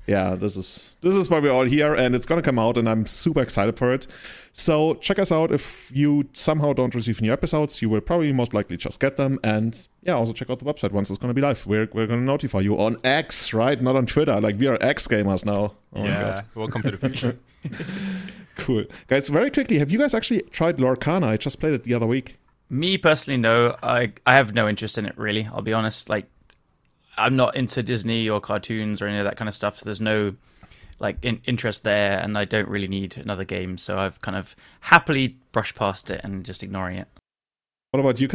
Yeah 0.07 0.35
this 0.35 0.57
is 0.57 0.97
this 1.01 1.15
is 1.15 1.31
why 1.31 1.39
we're 1.39 1.53
all 1.53 1.65
here 1.65 1.95
and 1.95 2.15
it's 2.15 2.27
gonna 2.27 2.43
come 2.43 2.59
out 2.59 2.77
and 2.77 2.89
i'm 2.89 3.07
super 3.07 3.41
excited 3.41 3.77
for 3.79 3.93
it. 3.93 4.07
So 4.55 4.95
check 4.95 5.19
us 5.19 5.33
out. 5.33 5.51
If 5.51 5.91
you 5.95 6.29
somehow 6.35 6.75
don't 6.75 6.95
receive 6.95 7.23
new 7.23 7.33
episodes 7.33 7.81
you 7.81 7.89
will 7.89 8.01
probably 8.03 8.33
most 8.33 8.53
likely 8.53 8.77
just 8.77 9.01
get 9.01 9.17
them 9.17 9.39
and 9.43 9.87
yeah 10.03 10.15
also 10.15 10.33
check 10.33 10.51
out 10.51 10.59
the 10.59 10.65
website 10.65 10.93
once 10.93 11.09
it's 11.09 11.19
gonna 11.19 11.35
be 11.35 11.41
live. 11.41 11.67
We're, 11.67 11.89
we're 11.93 12.07
gonna 12.07 12.21
notify 12.23 12.61
you 12.61 12.79
on 12.79 12.99
x 13.05 13.53
right? 13.55 13.81
Not 13.81 13.97
on 13.97 14.07
twitter. 14.07 14.41
Like 14.41 14.59
we 14.59 14.67
are 14.67 14.79
x 14.81 15.09
gamers 15.09 15.45
now. 15.47 15.75
Oh 15.95 16.01
my 16.01 16.07
yeah, 16.07 16.35
god. 16.35 16.45
welcome 16.55 16.83
to 16.83 16.91
the 16.91 16.99
future. 16.99 17.39
cool. 18.57 18.85
Guys 19.09 19.29
very 19.29 19.51
quickly 19.51 19.79
have 19.79 19.91
you 19.91 19.99
guys 19.99 20.15
actually 20.15 20.43
tried 20.51 20.79
lorcana? 20.79 21.25
I 21.25 21.37
just 21.37 21.59
played 21.61 21.75
it 21.75 21.85
the 21.85 21.95
other 21.95 22.07
week. 22.07 22.37
Me 22.69 22.97
personally, 22.97 23.39
no. 23.39 23.77
I 23.83 24.13
I 24.27 24.35
have 24.35 24.55
no 24.55 24.67
interest 24.69 24.97
in 24.97 25.05
it 25.07 25.17
really. 25.19 25.47
I'll 25.53 25.61
be 25.61 25.75
honest. 25.75 26.09
Like, 26.09 26.27
I'm 27.17 27.37
not 27.37 27.57
into 27.57 27.83
Disney 27.83 28.29
or 28.29 28.41
cartoons 28.41 29.03
or 29.03 29.07
any 29.07 29.19
of 29.19 29.25
that 29.25 29.37
kind 29.37 29.49
of 29.49 29.55
stuff. 29.55 29.79
So 29.79 29.85
there's 29.85 30.01
no 30.01 30.35
like 30.99 31.19
in, 31.23 31.41
interest 31.45 31.83
there, 31.85 32.19
and 32.19 32.39
I 32.39 32.45
don't 32.45 32.69
really 32.69 32.89
need 32.89 33.17
another 33.17 33.45
game. 33.45 33.77
So 33.77 33.99
I've 33.99 34.21
kind 34.21 34.37
of 34.37 34.55
happily 34.81 35.37
brushed 35.51 35.75
past 35.75 36.11
it 36.11 36.21
and 36.23 36.45
just 36.45 36.63
ignoring 36.63 36.99
it. 36.99 37.09
what 37.91 38.01
about 38.01 38.23
uk 38.23 38.35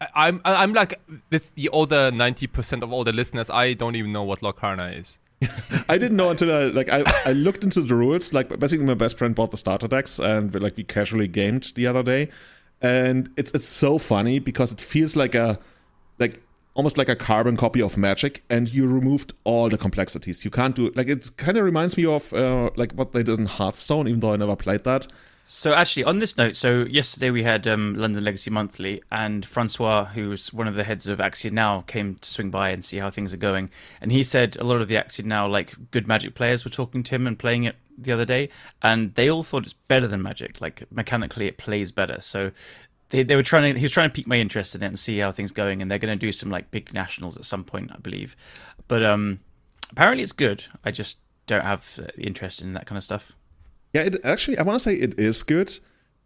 I- 0.00 0.26
I'm 0.28 0.40
I'm 0.44 0.72
like 0.72 1.00
with 1.30 1.54
the 1.54 1.70
other 1.72 2.10
ninety 2.10 2.46
percent 2.46 2.82
of 2.82 2.92
all 2.92 3.04
the 3.04 3.12
listeners. 3.12 3.50
I 3.50 3.74
don't 3.74 3.96
even 3.96 4.12
know 4.12 4.22
what 4.24 4.40
Locarna 4.40 4.96
is. 4.98 5.18
I 5.88 5.96
didn't 5.98 6.16
know 6.16 6.30
until 6.30 6.52
I 6.52 6.64
like 6.64 6.88
I, 6.90 7.02
I 7.24 7.32
looked 7.32 7.64
into 7.64 7.80
the 7.82 7.94
rules. 7.94 8.32
Like 8.32 8.48
basically, 8.58 8.86
my 8.86 8.94
best 8.94 9.16
friend 9.18 9.34
bought 9.34 9.50
the 9.50 9.56
starter 9.56 9.88
decks, 9.88 10.18
and 10.18 10.52
we, 10.52 10.60
like 10.60 10.76
we 10.76 10.84
casually 10.84 11.28
gamed 11.28 11.72
the 11.74 11.86
other 11.86 12.02
day, 12.02 12.28
and 12.82 13.30
it's 13.36 13.52
it's 13.52 13.66
so 13.66 13.98
funny 13.98 14.38
because 14.38 14.72
it 14.72 14.80
feels 14.80 15.16
like 15.16 15.34
a 15.34 15.58
like 16.18 16.42
almost 16.74 16.96
like 16.96 17.08
a 17.08 17.16
carbon 17.16 17.56
copy 17.56 17.82
of 17.82 17.96
Magic, 17.96 18.42
and 18.48 18.72
you 18.72 18.86
removed 18.86 19.32
all 19.44 19.68
the 19.68 19.78
complexities. 19.78 20.44
You 20.44 20.50
can't 20.50 20.74
do 20.74 20.90
like 20.94 21.08
it. 21.08 21.36
Kind 21.36 21.58
of 21.58 21.64
reminds 21.64 21.96
me 21.96 22.06
of 22.06 22.32
uh, 22.32 22.70
like 22.76 22.92
what 22.92 23.12
they 23.12 23.22
did 23.22 23.38
in 23.38 23.46
Hearthstone, 23.46 24.08
even 24.08 24.20
though 24.20 24.32
I 24.32 24.36
never 24.36 24.56
played 24.56 24.84
that. 24.84 25.06
So 25.52 25.74
actually, 25.74 26.04
on 26.04 26.20
this 26.20 26.36
note, 26.36 26.54
so 26.54 26.82
yesterday 26.82 27.30
we 27.30 27.42
had 27.42 27.66
um, 27.66 27.96
London 27.96 28.22
Legacy 28.22 28.50
Monthly, 28.50 29.02
and 29.10 29.44
Francois, 29.44 30.04
who's 30.04 30.52
one 30.52 30.68
of 30.68 30.76
the 30.76 30.84
heads 30.84 31.08
of 31.08 31.18
Axion 31.18 31.52
Now, 31.52 31.80
came 31.82 32.14
to 32.14 32.30
swing 32.30 32.50
by 32.50 32.68
and 32.70 32.84
see 32.84 32.98
how 32.98 33.10
things 33.10 33.34
are 33.34 33.38
going. 33.38 33.68
And 34.00 34.12
he 34.12 34.22
said 34.22 34.56
a 34.56 34.64
lot 34.64 34.80
of 34.80 34.86
the 34.86 34.94
Axion 34.94 35.24
Now, 35.24 35.48
like 35.48 35.74
good 35.90 36.06
Magic 36.06 36.34
players, 36.36 36.64
were 36.64 36.70
talking 36.70 37.02
to 37.02 37.14
him 37.14 37.26
and 37.26 37.36
playing 37.36 37.64
it 37.64 37.74
the 37.98 38.12
other 38.12 38.24
day, 38.24 38.48
and 38.80 39.14
they 39.14 39.28
all 39.28 39.42
thought 39.42 39.64
it's 39.64 39.72
better 39.72 40.06
than 40.06 40.22
Magic. 40.22 40.60
Like 40.60 40.84
mechanically, 40.92 41.48
it 41.48 41.58
plays 41.58 41.90
better. 41.90 42.20
So 42.20 42.52
they 43.10 43.22
they 43.22 43.36
were 43.36 43.42
trying 43.42 43.74
to 43.74 43.78
he 43.78 43.84
was 43.84 43.92
trying 43.92 44.08
to 44.08 44.14
pique 44.14 44.26
my 44.26 44.36
interest 44.36 44.74
in 44.74 44.82
it 44.82 44.86
and 44.86 44.98
see 44.98 45.18
how 45.18 45.30
things 45.30 45.52
going. 45.52 45.82
And 45.82 45.90
they're 45.90 45.98
going 45.98 46.16
to 46.16 46.26
do 46.26 46.32
some 46.32 46.50
like 46.50 46.70
big 46.70 46.94
nationals 46.94 47.36
at 47.36 47.44
some 47.44 47.64
point, 47.64 47.90
I 47.92 47.98
believe. 47.98 48.36
But 48.88 49.04
um, 49.04 49.40
apparently, 49.92 50.22
it's 50.22 50.32
good. 50.32 50.64
I 50.84 50.90
just 50.90 51.18
don't 51.46 51.64
have 51.64 52.00
uh, 52.02 52.06
interest 52.16 52.62
in 52.62 52.72
that 52.74 52.86
kind 52.86 52.96
of 52.96 53.04
stuff. 53.04 53.32
Yeah, 53.92 54.02
it 54.02 54.16
actually 54.24 54.58
I 54.58 54.62
want 54.62 54.76
to 54.76 54.82
say 54.82 54.94
it 54.94 55.18
is 55.18 55.42
good 55.42 55.78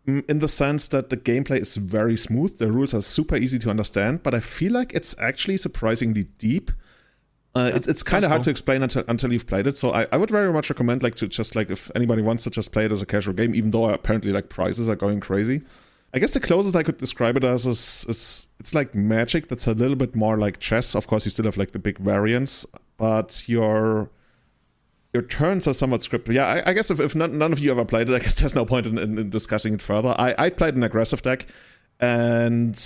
mm, 0.06 0.28
in 0.28 0.38
the 0.38 0.48
sense 0.48 0.88
that 0.88 1.10
the 1.10 1.16
gameplay 1.16 1.60
is 1.60 1.76
very 1.76 2.16
smooth. 2.16 2.58
The 2.58 2.70
rules 2.70 2.92
are 2.94 3.00
super 3.00 3.36
easy 3.36 3.58
to 3.60 3.70
understand, 3.70 4.22
but 4.22 4.34
I 4.34 4.40
feel 4.40 4.72
like 4.72 4.94
it's 4.94 5.16
actually 5.18 5.56
surprisingly 5.56 6.24
deep. 6.38 6.70
Uh, 7.56 7.70
it's 7.72 7.86
it's 7.86 8.02
kind 8.02 8.24
of 8.24 8.30
hard 8.30 8.40
cool. 8.40 8.44
to 8.44 8.50
explain 8.50 8.82
until 8.82 9.04
until 9.08 9.32
you've 9.32 9.46
played 9.46 9.66
it. 9.66 9.76
So 9.76 9.92
I, 9.92 10.06
I 10.12 10.16
would 10.18 10.30
very 10.30 10.52
much 10.52 10.68
recommend 10.68 11.02
like 11.02 11.14
to 11.16 11.28
just 11.28 11.54
like 11.56 11.70
if 11.70 11.90
anybody 11.94 12.20
wants 12.20 12.44
to 12.44 12.50
just 12.50 12.72
play 12.72 12.84
it 12.84 12.92
as 12.92 13.00
a 13.00 13.06
casual 13.06 13.32
game, 13.32 13.54
even 13.54 13.70
though 13.70 13.88
apparently 13.88 14.32
like 14.32 14.50
prices 14.50 14.90
are 14.90 14.96
going 14.96 15.20
crazy. 15.20 15.62
I 16.14 16.20
guess 16.20 16.32
the 16.32 16.40
closest 16.40 16.76
I 16.76 16.84
could 16.84 16.96
describe 16.96 17.36
it 17.36 17.42
as 17.42 17.66
is, 17.66 18.06
is 18.08 18.46
it's 18.60 18.72
like 18.72 18.94
magic 18.94 19.48
that's 19.48 19.66
a 19.66 19.74
little 19.74 19.96
bit 19.96 20.14
more 20.14 20.38
like 20.38 20.60
chess. 20.60 20.94
Of 20.94 21.08
course, 21.08 21.24
you 21.24 21.32
still 21.32 21.44
have 21.46 21.56
like 21.56 21.72
the 21.72 21.80
big 21.80 21.98
variants, 21.98 22.64
but 22.96 23.42
you're 23.48 24.08
your 25.12 25.22
turns 25.22 25.66
are 25.66 25.74
somewhat 25.74 26.02
scripted. 26.02 26.34
Yeah, 26.34 26.46
I, 26.46 26.70
I 26.70 26.72
guess 26.72 26.90
if, 26.90 27.00
if 27.00 27.16
none, 27.16 27.36
none, 27.36 27.52
of 27.52 27.58
you 27.58 27.72
ever 27.72 27.84
played 27.84 28.08
it, 28.08 28.14
I 28.14 28.20
guess 28.20 28.38
there's 28.38 28.54
no 28.54 28.64
point 28.64 28.86
in, 28.86 28.96
in, 28.96 29.18
in 29.18 29.30
discussing 29.30 29.74
it 29.74 29.82
further. 29.82 30.14
I, 30.16 30.34
I 30.38 30.50
played 30.50 30.76
an 30.76 30.84
aggressive 30.84 31.22
deck, 31.22 31.46
and 31.98 32.76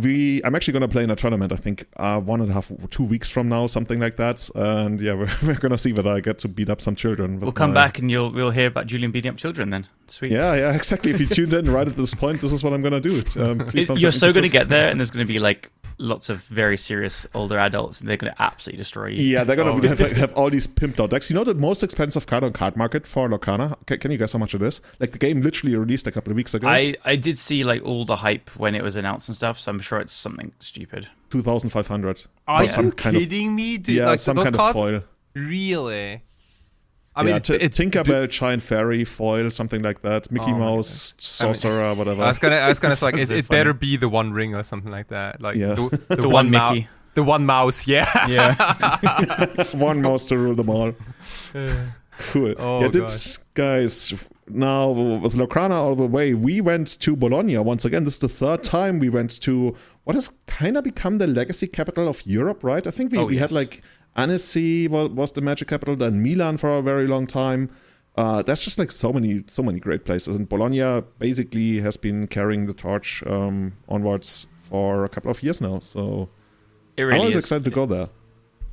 we 0.00 0.42
I'm 0.44 0.54
actually 0.54 0.72
gonna 0.72 0.88
play 0.88 1.04
in 1.04 1.10
a 1.10 1.16
tournament. 1.16 1.52
I 1.52 1.56
think 1.56 1.86
uh, 1.96 2.20
one 2.20 2.40
and 2.40 2.50
a 2.50 2.54
half, 2.54 2.70
two 2.90 3.04
weeks 3.04 3.28
from 3.28 3.48
now, 3.48 3.66
something 3.66 4.00
like 4.00 4.16
that. 4.16 4.48
And 4.54 5.00
yeah, 5.00 5.14
we're, 5.18 5.30
we're 5.44 5.58
gonna 5.58 5.78
see 5.78 5.92
whether 5.92 6.10
I 6.10 6.20
get 6.20 6.38
to 6.40 6.48
beat 6.48 6.68
up 6.68 6.80
some 6.80 6.96
children. 6.96 7.40
We'll 7.40 7.52
come 7.52 7.72
my... 7.72 7.84
back 7.84 7.98
and 7.98 8.10
you'll 8.10 8.30
we'll 8.30 8.50
hear 8.50 8.66
about 8.66 8.86
Julian 8.86 9.10
beating 9.10 9.30
up 9.30 9.36
children. 9.36 9.70
Then 9.70 9.86
sweet. 10.06 10.32
Yeah, 10.32 10.54
yeah, 10.54 10.74
exactly. 10.74 11.10
If 11.10 11.20
you 11.20 11.26
tuned 11.36 11.52
in 11.52 11.70
right 11.70 11.86
at 11.86 11.96
this 11.96 12.14
point, 12.14 12.40
this 12.40 12.52
is 12.52 12.62
what 12.62 12.72
I'm 12.72 12.82
gonna 12.82 13.00
do. 13.00 13.22
Um, 13.36 13.68
You're 13.72 14.12
so 14.12 14.32
gonna 14.32 14.48
get 14.48 14.68
there, 14.68 14.90
and 14.90 15.00
there's 15.00 15.10
gonna 15.10 15.24
be 15.24 15.38
like 15.38 15.70
lots 15.98 16.28
of 16.28 16.42
very 16.42 16.76
serious 16.76 17.26
older 17.34 17.58
adults, 17.58 18.00
and 18.00 18.08
they're 18.08 18.16
going 18.16 18.32
to 18.32 18.42
absolutely 18.42 18.78
destroy 18.78 19.08
you. 19.08 19.24
Yeah, 19.24 19.44
they're 19.44 19.56
going 19.56 19.80
to 19.80 19.88
have, 19.88 19.98
have, 19.98 20.32
all 20.34 20.50
these 20.50 20.66
pimped 20.66 21.00
out 21.00 21.10
decks. 21.10 21.30
You 21.30 21.36
know 21.36 21.44
the 21.44 21.54
most 21.54 21.82
expensive 21.82 22.26
card 22.26 22.44
on 22.44 22.52
card 22.52 22.76
market 22.76 23.06
for 23.06 23.28
Lorcana? 23.28 23.76
Can, 23.86 23.98
can, 23.98 24.10
you 24.10 24.18
guess 24.18 24.32
how 24.32 24.38
much 24.38 24.54
it 24.54 24.62
is? 24.62 24.80
Like 25.00 25.12
the 25.12 25.18
game 25.18 25.40
literally 25.40 25.76
released 25.76 26.06
a 26.06 26.12
couple 26.12 26.30
of 26.30 26.36
weeks 26.36 26.54
ago. 26.54 26.68
I, 26.68 26.96
I 27.04 27.16
did 27.16 27.38
see 27.38 27.64
like 27.64 27.82
all 27.84 28.04
the 28.04 28.16
hype 28.16 28.50
when 28.56 28.74
it 28.74 28.82
was 28.82 28.96
announced 28.96 29.28
and 29.28 29.36
stuff, 29.36 29.58
so 29.58 29.70
I'm 29.70 29.80
sure 29.80 29.98
it's 29.98 30.12
something 30.12 30.52
stupid. 30.58 31.08
Two 31.30 31.42
thousand 31.42 31.70
five 31.70 31.86
hundred. 31.86 32.22
Are 32.46 32.64
you 32.64 32.92
kidding 32.92 33.48
of, 33.48 33.54
me? 33.54 33.78
Dude, 33.78 33.96
yeah, 33.96 34.06
like, 34.06 34.18
some 34.18 34.36
kind 34.36 34.54
cards? 34.54 34.76
of 34.76 34.82
foil. 34.82 35.02
Really? 35.34 36.22
I 37.16 37.22
mean, 37.22 37.40
t- 37.40 37.54
it, 37.54 37.72
Tinkerbell, 37.72 38.28
Giant 38.28 38.62
Fairy, 38.62 39.02
foil, 39.04 39.50
something 39.50 39.82
like 39.82 40.02
that. 40.02 40.26
Oh 40.30 40.34
Mickey 40.34 40.52
oh 40.52 40.58
Mouse, 40.58 41.14
Sorcerer, 41.16 41.82
I 41.82 41.88
mean, 41.88 41.98
whatever. 41.98 42.22
I 42.22 42.28
was 42.28 42.38
gonna, 42.38 42.56
I 42.56 42.68
was 42.68 42.78
gonna 42.78 42.94
say, 42.96 43.06
like, 43.06 43.16
it, 43.16 43.30
it 43.30 43.48
better 43.48 43.72
be 43.72 43.96
the 43.96 44.08
One 44.08 44.32
Ring 44.32 44.54
or 44.54 44.62
something 44.62 44.92
like 44.92 45.08
that. 45.08 45.40
Like 45.40 45.56
yeah. 45.56 45.74
the, 45.74 46.02
the, 46.08 46.16
the, 46.16 46.28
one, 46.28 46.50
Mickey. 46.50 46.80
Mou- 46.80 46.86
the 47.14 47.22
one 47.22 47.46
mouse, 47.46 47.86
yeah, 47.86 48.28
yeah. 48.28 49.64
one 49.72 50.02
mouse 50.02 50.26
to 50.26 50.36
rule 50.36 50.54
them 50.54 50.68
all. 50.68 50.92
cool. 52.18 52.54
Oh, 52.58 52.82
yeah, 52.82 52.88
did, 52.88 53.10
guys. 53.54 54.12
Now 54.48 54.90
with 54.90 55.32
Lorcana 55.32 55.72
all 55.72 55.96
the 55.96 56.06
way, 56.06 56.34
we 56.34 56.60
went 56.60 57.00
to 57.00 57.16
Bologna 57.16 57.56
once 57.56 57.86
again. 57.86 58.04
This 58.04 58.14
is 58.14 58.20
the 58.20 58.28
third 58.28 58.62
time 58.62 58.98
we 58.98 59.08
went 59.08 59.40
to 59.40 59.74
what 60.04 60.14
has 60.14 60.30
kind 60.46 60.76
of 60.76 60.84
become 60.84 61.16
the 61.16 61.26
legacy 61.26 61.66
capital 61.66 62.06
of 62.06 62.24
Europe, 62.26 62.62
right? 62.62 62.86
I 62.86 62.90
think 62.90 63.12
we, 63.12 63.18
oh, 63.18 63.24
we 63.24 63.34
yes. 63.34 63.50
had 63.50 63.52
like 63.52 63.82
Annecy 64.16 64.88
was, 64.88 65.10
was 65.10 65.32
the 65.32 65.40
magic 65.40 65.68
capital, 65.68 65.94
then 65.94 66.22
Milan 66.22 66.56
for 66.56 66.78
a 66.78 66.82
very 66.82 67.06
long 67.06 67.26
time. 67.26 67.70
Uh, 68.16 68.42
there's 68.42 68.64
just 68.64 68.78
like 68.78 68.90
so 68.90 69.12
many, 69.12 69.44
so 69.46 69.62
many 69.62 69.78
great 69.78 70.04
places, 70.04 70.36
and 70.36 70.48
Bologna 70.48 71.02
basically 71.18 71.80
has 71.80 71.96
been 71.98 72.26
carrying 72.26 72.66
the 72.66 72.72
torch 72.72 73.22
um, 73.26 73.74
onwards 73.88 74.46
for 74.56 75.04
a 75.04 75.08
couple 75.08 75.30
of 75.30 75.42
years 75.42 75.60
now. 75.60 75.78
So 75.80 76.30
it 76.96 77.02
really 77.02 77.20
I 77.20 77.24
was 77.26 77.36
is. 77.36 77.44
excited 77.44 77.64
to 77.64 77.70
go 77.70 77.84
there. 77.84 78.08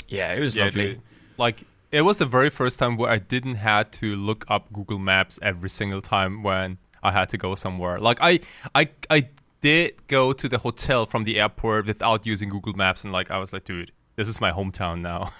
Yeah, 0.07 0.33
it 0.33 0.39
was 0.39 0.55
yeah, 0.55 0.65
lovely. 0.65 0.85
Dude. 0.93 1.01
Like 1.37 1.65
it 1.91 2.01
was 2.01 2.17
the 2.17 2.25
very 2.25 2.49
first 2.49 2.79
time 2.79 2.95
where 2.95 3.11
I 3.11 3.19
didn't 3.19 3.55
had 3.55 3.91
to 3.93 4.15
look 4.15 4.45
up 4.47 4.71
Google 4.71 4.99
Maps 4.99 5.39
every 5.41 5.69
single 5.69 6.01
time 6.01 6.41
when 6.41 6.77
I 7.03 7.11
had 7.11 7.29
to 7.29 7.37
go 7.37 7.53
somewhere. 7.55 7.99
Like 7.99 8.19
I, 8.21 8.39
I, 8.73 8.89
I 9.09 9.27
did 9.61 10.07
go 10.07 10.33
to 10.33 10.47
the 10.47 10.57
hotel 10.59 11.05
from 11.05 11.25
the 11.25 11.39
airport 11.39 11.85
without 11.85 12.25
using 12.25 12.49
Google 12.49 12.73
Maps, 12.73 13.03
and 13.03 13.11
like 13.11 13.29
I 13.29 13.37
was 13.37 13.51
like, 13.53 13.65
dude, 13.65 13.91
this 14.15 14.27
is 14.27 14.39
my 14.39 14.51
hometown 14.51 15.01
now. 15.01 15.31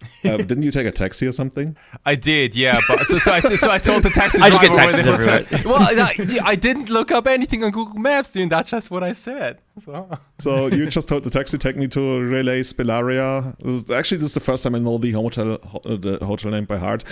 uh, 0.24 0.36
didn't 0.36 0.62
you 0.62 0.70
take 0.70 0.86
a 0.86 0.92
taxi 0.92 1.26
or 1.26 1.32
something? 1.32 1.76
I 2.06 2.14
did, 2.14 2.54
yeah. 2.54 2.78
But 2.88 3.00
so, 3.00 3.18
so, 3.18 3.32
I, 3.32 3.40
so 3.40 3.70
I 3.70 3.78
told 3.78 4.02
the 4.02 4.10
taxi 4.14 4.40
I 4.40 4.50
driver. 4.50 4.66
just 4.66 4.76
get 4.76 4.84
taxis 4.84 5.06
everywhere. 5.06 5.62
well, 5.64 5.82
I, 5.82 6.40
I, 6.44 6.54
didn't 6.54 6.88
look 6.88 7.10
up 7.10 7.26
anything 7.26 7.64
on 7.64 7.70
Google 7.70 7.98
Maps, 7.98 8.32
dude. 8.32 8.50
That's 8.50 8.70
just 8.70 8.90
what 8.90 9.02
I 9.02 9.12
said. 9.12 9.58
So, 10.40 10.68
so 10.68 10.76
you 10.76 10.86
just 10.86 11.08
told 11.08 11.24
the 11.24 11.30
taxi 11.30 11.58
take 11.58 11.76
me 11.76 11.88
to 11.88 12.20
Relay 12.20 12.60
Spelaria. 12.60 13.54
actually, 13.90 14.18
this 14.18 14.28
is 14.28 14.34
the 14.34 14.40
first 14.40 14.62
time 14.62 14.76
I 14.76 14.78
know 14.78 14.96
the 14.98 15.10
hotel 15.10 15.58
the 15.82 16.18
hotel 16.22 16.52
name 16.52 16.64
by 16.64 16.78
heart. 16.78 17.02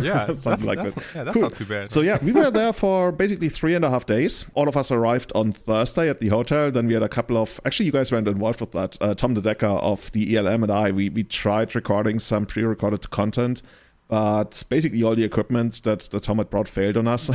Yeah, 0.00 0.32
something 0.32 0.66
like 0.66 0.78
that's, 0.82 0.94
that. 0.94 1.14
Yeah, 1.14 1.24
that's 1.24 1.34
cool. 1.34 1.42
not 1.42 1.54
too 1.54 1.66
bad. 1.66 1.90
So 1.90 2.00
yeah, 2.00 2.18
we 2.22 2.32
were 2.32 2.50
there 2.50 2.72
for 2.72 3.12
basically 3.12 3.50
three 3.50 3.74
and 3.74 3.84
a 3.84 3.90
half 3.90 4.06
days. 4.06 4.46
All 4.54 4.66
of 4.66 4.78
us 4.78 4.90
arrived 4.90 5.30
on 5.34 5.52
Thursday 5.52 6.08
at 6.08 6.20
the 6.20 6.28
hotel. 6.28 6.70
Then 6.70 6.86
we 6.86 6.94
had 6.94 7.02
a 7.02 7.08
couple 7.08 7.36
of. 7.36 7.60
Actually, 7.66 7.86
you 7.86 7.92
guys 7.92 8.10
weren't 8.10 8.28
involved 8.28 8.60
with 8.60 8.72
that. 8.72 8.96
Uh, 9.00 9.14
Tom 9.14 9.34
the 9.34 9.42
Decker 9.42 9.66
of 9.66 10.10
the 10.12 10.36
ELM 10.36 10.62
and 10.62 10.72
I. 10.72 10.90
We 10.90 11.10
we 11.10 11.22
tried 11.22 11.74
recording 11.74 12.18
some 12.18 12.46
pre-recorded 12.46 13.10
content 13.10 13.62
but 14.14 14.62
basically 14.68 15.02
all 15.02 15.16
the 15.16 15.24
equipment 15.24 15.82
that, 15.82 15.98
that 15.98 16.22
Tom 16.22 16.38
had 16.38 16.48
brought 16.48 16.68
failed 16.68 16.96
on 16.96 17.08
us. 17.08 17.30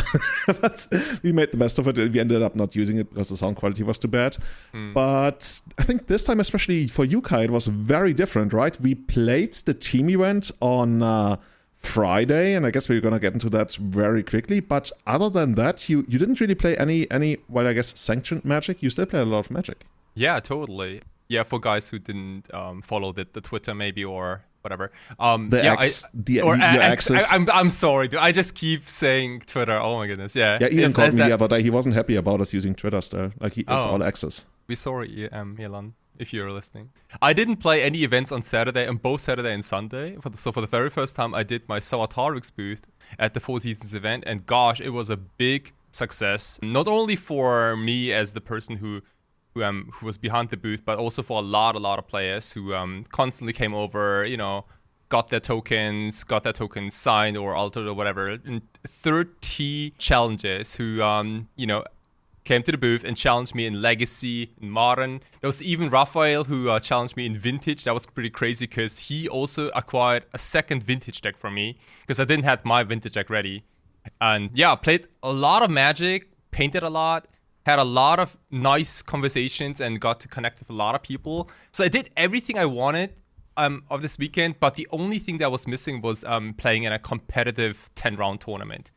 we 1.24 1.34
made 1.34 1.52
the 1.52 1.58
best 1.58 1.78
of 1.78 1.90
it. 1.90 1.98
We 1.98 2.18
ended 2.18 2.42
up 2.42 2.56
not 2.56 2.74
using 2.74 2.98
it 3.00 3.10
because 3.10 3.28
the 3.28 3.36
sound 3.36 3.58
quality 3.58 3.84
was 3.84 4.00
too 4.00 4.08
bad. 4.08 4.38
Mm. 4.74 4.94
But 4.94 5.60
I 5.78 5.84
think 5.84 6.08
this 6.08 6.24
time, 6.24 6.40
especially 6.40 6.88
for 6.88 7.04
you, 7.04 7.20
Kai, 7.20 7.44
it 7.44 7.52
was 7.52 7.68
very 7.68 8.14
different, 8.14 8.54
right? 8.54 8.80
We 8.80 8.96
played 8.96 9.56
the 9.56 9.74
team 9.74 10.10
event 10.10 10.52
on 10.62 11.04
uh, 11.04 11.36
Friday, 11.76 12.54
and 12.54 12.66
I 12.66 12.72
guess 12.72 12.88
we're 12.88 13.02
gonna 13.02 13.20
get 13.20 13.34
into 13.34 13.50
that 13.50 13.74
very 13.74 14.24
quickly. 14.24 14.62
But 14.62 14.90
other 15.06 15.30
than 15.30 15.56
that, 15.56 15.90
you 15.90 16.06
you 16.08 16.18
didn't 16.18 16.40
really 16.40 16.56
play 16.56 16.78
any 16.78 17.12
any 17.12 17.40
well, 17.50 17.68
I 17.68 17.74
guess 17.74 18.00
sanctioned 18.00 18.46
magic. 18.46 18.82
You 18.82 18.90
still 18.90 19.06
played 19.06 19.24
a 19.24 19.26
lot 19.26 19.40
of 19.40 19.52
magic. 19.52 19.86
Yeah, 20.16 20.40
totally. 20.40 21.02
Yeah, 21.28 21.44
for 21.44 21.60
guys 21.60 21.90
who 21.90 22.00
didn't 22.00 22.54
um, 22.54 22.82
follow 22.82 23.12
the, 23.12 23.28
the 23.34 23.42
Twitter 23.42 23.76
maybe 23.76 24.06
or 24.06 24.44
whatever. 24.62 24.92
Um, 25.20 25.50
the 25.50 25.64
yeah, 25.64 25.74
X, 25.74 26.04
I, 26.04 26.08
the, 26.14 26.42
or 26.42 26.56
X, 26.56 27.12
I, 27.12 27.36
I'm 27.36 27.50
I'm 27.52 27.70
sorry, 27.70 28.08
dude. 28.08 28.20
I 28.20 28.32
just 28.32 28.56
keep 28.56 28.90
saying 28.90 29.44
Twitter. 29.48 29.78
Oh 29.80 29.98
my 29.98 30.08
goodness, 30.08 30.36
yeah. 30.36 30.58
Yeah, 30.62 30.68
Elon 30.80 30.94
called 30.94 31.14
me 31.14 31.24
the 31.24 31.34
other 31.34 31.48
day. 31.48 31.62
He 31.62 31.70
wasn't 31.70 31.96
happy 31.96 32.16
about 32.16 32.42
us 32.42 32.54
using 32.54 32.76
Twitter 32.76 33.02
still. 33.02 33.32
Like 33.40 33.54
he, 33.54 33.62
it's 33.62 33.86
oh. 33.86 33.92
all 33.92 34.04
access. 34.04 34.46
We 34.68 34.76
sorry, 34.76 35.32
um, 35.32 35.56
Milan, 35.56 35.94
if 36.18 36.34
you're 36.34 36.52
listening. 36.52 36.92
I 37.22 37.34
didn't 37.34 37.58
play 37.58 37.82
any 37.82 38.04
events 38.04 38.32
on 38.32 38.44
Saturday, 38.44 38.88
on 38.88 38.98
both 38.98 39.22
Saturday 39.22 39.54
and 39.54 39.66
Sunday. 39.66 40.18
For 40.22 40.30
the, 40.30 40.38
so 40.38 40.52
for 40.52 40.62
the 40.62 40.68
very 40.68 40.90
first 40.90 41.16
time, 41.16 41.34
I 41.34 41.44
did 41.44 41.68
my 41.68 41.80
Sawatarix 41.80 42.52
booth 42.56 42.86
at 43.18 43.34
the 43.34 43.40
Four 43.40 43.60
Seasons 43.60 43.94
event, 43.94 44.24
and 44.28 44.46
gosh, 44.46 44.80
it 44.80 44.90
was 44.90 45.10
a 45.10 45.18
big 45.18 45.74
success. 45.92 46.60
Not 46.62 46.88
only 46.88 47.16
for 47.16 47.76
me 47.76 48.14
as 48.14 48.34
the 48.34 48.42
person 48.42 48.78
who 48.78 49.02
who 49.60 49.66
um 49.66 49.90
who 49.94 50.06
was 50.06 50.18
behind 50.18 50.50
the 50.50 50.58
booth, 50.58 50.84
but 50.86 50.98
also 50.98 51.22
for 51.22 51.40
a 51.40 51.42
lot, 51.42 51.76
a 51.76 51.80
lot 51.80 52.00
of 52.00 52.08
players 52.08 52.54
who 52.54 52.74
um 52.74 53.06
constantly 53.12 53.54
came 53.54 53.74
over, 53.74 54.26
you 54.26 54.38
know, 54.38 54.66
got 55.10 55.30
their 55.30 55.40
tokens, 55.40 56.24
got 56.24 56.44
their 56.44 56.54
tokens 56.54 56.96
signed 56.96 57.38
or 57.38 57.56
altered 57.56 57.88
or 57.88 57.94
whatever. 57.94 58.28
And 58.28 58.62
30 58.88 59.92
challenges 59.98 60.76
who 60.76 61.02
um 61.02 61.48
you 61.56 61.68
know 61.68 61.84
came 62.46 62.64
to 62.64 62.72
the 62.72 62.78
booth 62.78 63.04
and 63.04 63.16
challenged 63.16 63.54
me 63.54 63.66
in 63.68 63.82
Legacy, 63.82 64.52
in 64.60 64.72
Modern. 64.72 65.22
There 65.42 65.48
was 65.48 65.62
even 65.62 65.90
Raphael 65.90 66.46
who 66.46 66.70
uh, 66.70 66.80
challenged 66.80 67.16
me 67.16 67.26
in 67.26 67.38
Vintage. 67.38 67.84
That 67.84 67.94
was 67.94 68.08
pretty 68.08 68.32
crazy 68.32 68.66
because 68.66 68.98
he 68.98 69.28
also 69.28 69.70
acquired 69.76 70.24
a 70.34 70.40
second 70.40 70.82
Vintage 70.82 71.22
deck 71.22 71.38
from 71.38 71.54
me 71.54 71.78
because 72.02 72.20
I 72.20 72.26
didn't 72.26 72.46
have 72.46 72.66
my 72.66 72.82
Vintage 72.84 73.14
deck 73.14 73.30
ready. 73.30 73.66
And 74.20 74.50
yeah, 74.54 74.74
played 74.76 75.08
a 75.22 75.32
lot 75.32 75.62
of 75.62 75.70
Magic, 75.70 76.30
painted 76.50 76.82
a 76.82 76.90
lot, 76.90 77.28
had 77.70 77.80
a 77.80 77.84
lot 77.84 78.20
of 78.20 78.38
nice 78.52 79.02
conversations, 79.02 79.80
and 79.82 80.00
got 80.00 80.20
to 80.22 80.28
connect 80.28 80.60
with 80.60 80.70
a 80.70 80.74
lot 80.74 80.96
of 80.96 81.02
people. 81.02 81.50
So 81.72 81.84
I 81.84 81.88
did 81.88 82.10
everything 82.18 82.58
I 82.58 82.66
wanted 82.66 83.14
um, 83.58 83.84
of 83.90 84.02
this 84.02 84.18
weekend, 84.18 84.60
but 84.60 84.76
the 84.76 84.88
only 84.92 85.20
thing 85.20 85.38
that 85.40 85.52
was 85.52 85.68
missing 85.68 86.02
was 86.02 86.24
um, 86.24 86.54
playing 86.54 86.84
in 86.84 86.94
a 86.94 87.00
competitive 87.00 87.90
10 87.96 88.16
round 88.16 88.42
tournament. 88.42 88.92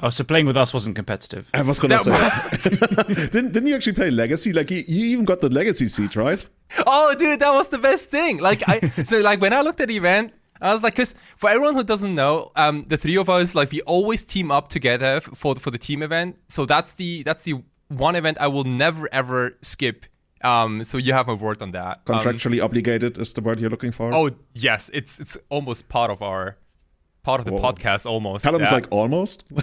Oh, 0.00 0.10
so 0.10 0.24
playing 0.24 0.46
with 0.46 0.56
us 0.56 0.74
wasn't 0.74 0.96
competitive. 0.96 1.48
I 1.54 1.62
was 1.62 1.78
gonna 1.78 1.98
say, 1.98 2.10
didn't 3.30 3.52
didn't 3.52 3.66
you 3.66 3.76
actually 3.76 3.92
play 3.92 4.10
Legacy? 4.10 4.52
Like 4.52 4.70
you, 4.70 4.82
you 4.88 5.06
even 5.06 5.24
got 5.24 5.40
the 5.40 5.48
Legacy 5.48 5.86
seat, 5.86 6.16
right? 6.16 6.44
Oh, 6.86 7.14
dude, 7.14 7.38
that 7.38 7.52
was 7.52 7.68
the 7.68 7.78
best 7.78 8.10
thing. 8.10 8.38
Like 8.38 8.62
I, 8.66 8.80
so 9.04 9.20
like 9.20 9.40
when 9.40 9.52
I 9.52 9.60
looked 9.60 9.80
at 9.80 9.88
the 9.88 9.96
event, 9.96 10.32
I 10.60 10.72
was 10.72 10.82
like, 10.82 10.94
because 10.94 11.14
for 11.36 11.50
everyone 11.50 11.74
who 11.74 11.84
doesn't 11.84 12.14
know, 12.14 12.50
um, 12.56 12.84
the 12.88 12.96
three 12.96 13.16
of 13.16 13.28
us 13.28 13.54
like 13.54 13.70
we 13.70 13.80
always 13.82 14.24
team 14.24 14.50
up 14.50 14.68
together 14.68 15.20
for 15.20 15.54
for 15.56 15.70
the 15.70 15.78
team 15.78 16.02
event. 16.02 16.36
So 16.48 16.66
that's 16.66 16.94
the 16.94 17.22
that's 17.22 17.44
the 17.44 17.62
one 17.92 18.16
event 18.16 18.38
I 18.40 18.48
will 18.48 18.64
never 18.64 19.08
ever 19.12 19.56
skip. 19.62 20.06
Um, 20.42 20.82
so 20.82 20.98
you 20.98 21.12
have 21.12 21.28
my 21.28 21.34
word 21.34 21.62
on 21.62 21.70
that. 21.72 22.04
Contractually 22.04 22.58
um, 22.58 22.64
obligated 22.64 23.16
is 23.18 23.32
the 23.32 23.40
word 23.40 23.60
you're 23.60 23.70
looking 23.70 23.92
for. 23.92 24.12
Oh 24.12 24.30
yes, 24.54 24.90
it's 24.92 25.20
it's 25.20 25.36
almost 25.48 25.88
part 25.88 26.10
of 26.10 26.20
our 26.22 26.56
part 27.22 27.38
of 27.40 27.46
the 27.46 27.52
Whoa. 27.52 27.72
podcast 27.72 28.06
almost. 28.06 28.44
Callum's 28.44 28.68
yeah. 28.68 28.74
like 28.74 28.88
almost. 28.90 29.44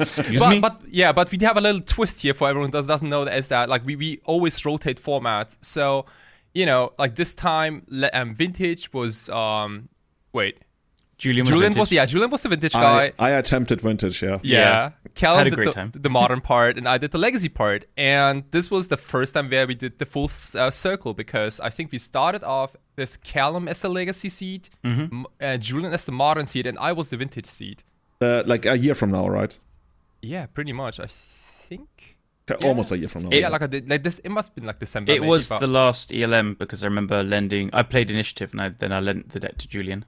Excuse 0.00 0.40
but, 0.40 0.50
me. 0.50 0.60
But 0.60 0.80
yeah, 0.88 1.12
but 1.12 1.30
we 1.30 1.38
have 1.40 1.56
a 1.56 1.60
little 1.60 1.80
twist 1.80 2.20
here 2.20 2.34
for 2.34 2.48
everyone 2.48 2.70
that 2.70 2.86
doesn't 2.86 3.08
know 3.08 3.24
that 3.24 3.36
is 3.36 3.48
that 3.48 3.68
like 3.68 3.84
we, 3.84 3.96
we 3.96 4.20
always 4.24 4.64
rotate 4.64 5.02
formats. 5.02 5.56
So 5.60 6.06
you 6.54 6.64
know, 6.64 6.92
like 6.98 7.16
this 7.16 7.34
time, 7.34 7.86
um, 8.12 8.34
vintage 8.34 8.92
was 8.92 9.28
um, 9.30 9.88
wait. 10.32 10.58
Julian 11.18 11.44
was 11.46 11.52
Julian 11.54 11.72
vintage. 11.72 11.80
was 11.80 11.92
yeah. 11.92 12.04
Julian 12.06 12.30
was 12.30 12.42
the 12.42 12.48
vintage 12.50 12.72
guy. 12.72 13.12
I, 13.18 13.28
I 13.28 13.30
attempted 13.30 13.80
vintage, 13.80 14.22
yeah. 14.22 14.38
Yeah, 14.42 14.58
Yeah. 14.58 14.90
Callum 15.14 15.38
Had 15.38 15.46
a 15.46 15.50
did 15.50 15.56
great 15.56 15.66
the, 15.68 15.72
time. 15.72 15.92
the 15.94 16.10
modern 16.10 16.42
part, 16.42 16.76
and 16.76 16.86
I 16.86 16.98
did 16.98 17.10
the 17.12 17.18
legacy 17.18 17.48
part. 17.48 17.86
And 17.96 18.44
this 18.50 18.70
was 18.70 18.88
the 18.88 18.98
first 18.98 19.32
time 19.32 19.48
where 19.48 19.66
we 19.66 19.74
did 19.74 19.98
the 19.98 20.04
full 20.04 20.30
uh, 20.54 20.70
circle 20.70 21.14
because 21.14 21.58
I 21.60 21.70
think 21.70 21.90
we 21.90 21.96
started 21.98 22.44
off 22.44 22.76
with 22.96 23.22
Callum 23.22 23.66
as 23.66 23.80
the 23.80 23.88
legacy 23.88 24.28
seed, 24.28 24.68
Mm-hmm. 24.84 25.24
uh, 25.40 25.56
Julian 25.56 25.92
as 25.94 26.04
the 26.04 26.12
modern 26.12 26.44
seed, 26.46 26.66
and 26.66 26.76
I 26.78 26.92
was 26.92 27.08
the 27.08 27.16
vintage 27.16 27.46
seed. 27.46 27.82
Uh, 28.20 28.42
like 28.46 28.66
a 28.66 28.76
year 28.76 28.94
from 28.94 29.10
now, 29.10 29.26
right? 29.28 29.58
Yeah, 30.20 30.46
pretty 30.46 30.72
much. 30.72 31.00
I 31.00 31.06
think. 31.08 32.16
Okay, 32.50 32.68
Almost 32.68 32.92
a 32.92 32.98
year 32.98 33.08
from 33.08 33.24
now. 33.24 33.30
yeah, 33.36 33.48
like 33.48 33.62
I 33.62 33.66
did. 33.66 33.88
Like 33.88 34.02
this, 34.02 34.18
it 34.22 34.28
must 34.28 34.48
have 34.48 34.54
been 34.54 34.66
like 34.66 34.78
December. 34.78 35.12
It 35.12 35.20
maybe, 35.20 35.28
was 35.28 35.48
but- 35.48 35.60
the 35.60 35.66
last 35.66 36.12
ELM 36.12 36.54
because 36.58 36.84
I 36.84 36.86
remember 36.88 37.22
lending. 37.22 37.70
I 37.72 37.82
played 37.82 38.10
initiative 38.10 38.52
and 38.52 38.60
I, 38.60 38.68
then 38.68 38.92
I 38.92 39.00
lent 39.00 39.30
the 39.30 39.40
deck 39.40 39.56
to 39.58 39.66
Julian. 39.68 40.04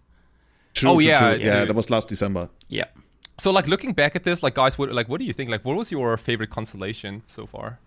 True, 0.80 0.90
Oh, 0.90 0.99
true, 0.99 1.06
yeah, 1.08 1.35
true. 1.35 1.44
yeah, 1.44 1.64
that 1.64 1.75
was 1.75 1.88
last 1.90 2.08
December. 2.08 2.49
Yeah. 2.68 2.87
So 3.38 3.50
like 3.52 3.66
looking 3.68 3.92
back 3.92 4.16
at 4.16 4.25
this, 4.25 4.42
like 4.42 4.54
guys, 4.54 4.78
what 4.78 4.92
like 4.92 5.08
what 5.08 5.18
do 5.20 5.25
you 5.25 5.32
think? 5.32 5.49
Like 5.50 5.64
what 5.64 5.76
was 5.76 5.90
your 5.92 6.16
favorite 6.16 6.50
constellation 6.50 7.23
so 7.26 7.47
far? 7.47 7.78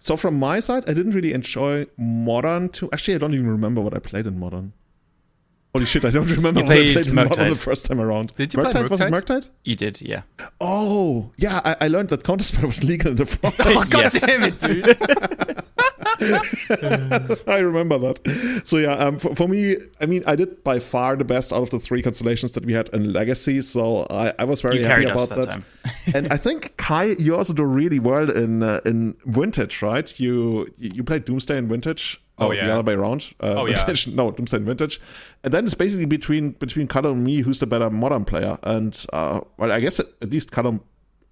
So 0.00 0.16
from 0.16 0.38
my 0.38 0.60
side, 0.60 0.84
I 0.88 0.92
didn't 0.94 1.12
really 1.12 1.32
enjoy 1.32 1.86
modern 1.96 2.68
too. 2.68 2.88
Actually, 2.92 3.14
I 3.16 3.18
don't 3.18 3.34
even 3.34 3.48
remember 3.50 3.80
what 3.80 3.94
I 3.94 3.98
played 4.10 4.26
in 4.26 4.38
modern. 4.38 4.72
Holy 5.74 5.84
shit, 5.84 6.04
I 6.04 6.10
don't 6.10 6.30
remember 6.30 6.60
You 6.60 6.66
what 6.66 6.72
I 6.72 6.82
played 6.94 6.94
played 6.94 7.06
Murktide. 7.28 7.50
the 7.50 7.56
first 7.56 7.86
time 7.86 8.00
around. 8.00 8.34
Did 8.36 8.54
you 8.54 8.60
play 8.62 8.70
Murktide? 8.72 8.90
Was 8.90 9.00
it 9.02 9.12
Murktide? 9.12 9.26
Murktide? 9.26 9.50
You 9.64 9.76
did, 9.76 10.00
yeah. 10.00 10.22
Oh, 10.60 11.30
yeah, 11.36 11.60
I, 11.64 11.76
I 11.82 11.88
learned 11.88 12.08
that 12.08 12.24
Counter 12.24 12.42
Strike 12.44 12.64
was 12.66 12.82
legal 12.82 13.10
in 13.10 13.16
the 13.16 13.26
front. 13.26 13.54
Oh 13.60 13.82
god 13.90 14.12
Yes. 14.14 14.20
damn 14.20 14.42
it, 14.44 14.58
dude! 14.60 14.96
I 17.48 17.58
remember 17.58 17.98
that. 17.98 18.62
So 18.64 18.78
yeah, 18.78 18.92
um, 18.94 19.18
for, 19.18 19.34
for 19.34 19.46
me, 19.48 19.76
I 20.00 20.06
mean, 20.06 20.22
I 20.26 20.36
did 20.36 20.64
by 20.64 20.78
far 20.80 21.16
the 21.16 21.24
best 21.24 21.52
out 21.52 21.62
of 21.62 21.70
the 21.70 21.78
three 21.78 22.02
constellations 22.02 22.52
that 22.52 22.64
we 22.64 22.72
had 22.72 22.88
in 22.90 23.12
Legacy. 23.12 23.60
So 23.62 24.06
I, 24.10 24.32
I 24.38 24.44
was 24.44 24.62
very 24.62 24.78
You 24.78 24.84
happy 24.86 25.04
carried 25.04 25.16
us 25.16 25.30
about 25.30 25.40
that 25.48 25.62
that. 25.84 26.14
and 26.14 26.32
I 26.32 26.36
think 26.36 26.76
Kai, 26.76 27.14
you 27.18 27.36
also 27.36 27.52
do 27.52 27.64
really 27.64 27.98
well 27.98 28.30
in 28.30 28.62
uh, 28.62 28.80
in 28.84 29.16
Vintage, 29.26 29.82
right? 29.82 30.18
You 30.18 30.66
you 30.78 31.04
played 31.04 31.24
Doomsday 31.24 31.56
in 31.58 31.68
Vintage. 31.68 32.20
Oh, 32.38 32.48
No, 32.48 32.52
yeah. 32.52 32.66
the 32.66 32.72
other 32.74 32.82
way 32.82 32.94
around. 32.94 33.32
Uh, 33.40 33.54
Oh, 33.58 33.66
yeah. 33.66 33.82
No, 34.12 34.28
and 34.36 34.48
Vintage, 34.48 35.00
and 35.42 35.52
then 35.52 35.64
it's 35.64 35.74
basically 35.74 36.06
between 36.06 36.52
between 36.52 36.86
Callum 36.86 37.12
and 37.16 37.24
me 37.24 37.40
who's 37.40 37.60
the 37.60 37.66
better 37.66 37.90
modern 37.90 38.24
player. 38.24 38.58
And 38.62 38.94
uh, 39.12 39.40
well, 39.56 39.72
I 39.72 39.80
guess 39.80 39.98
at, 40.00 40.30
least 40.30 40.52
Callum, 40.52 40.80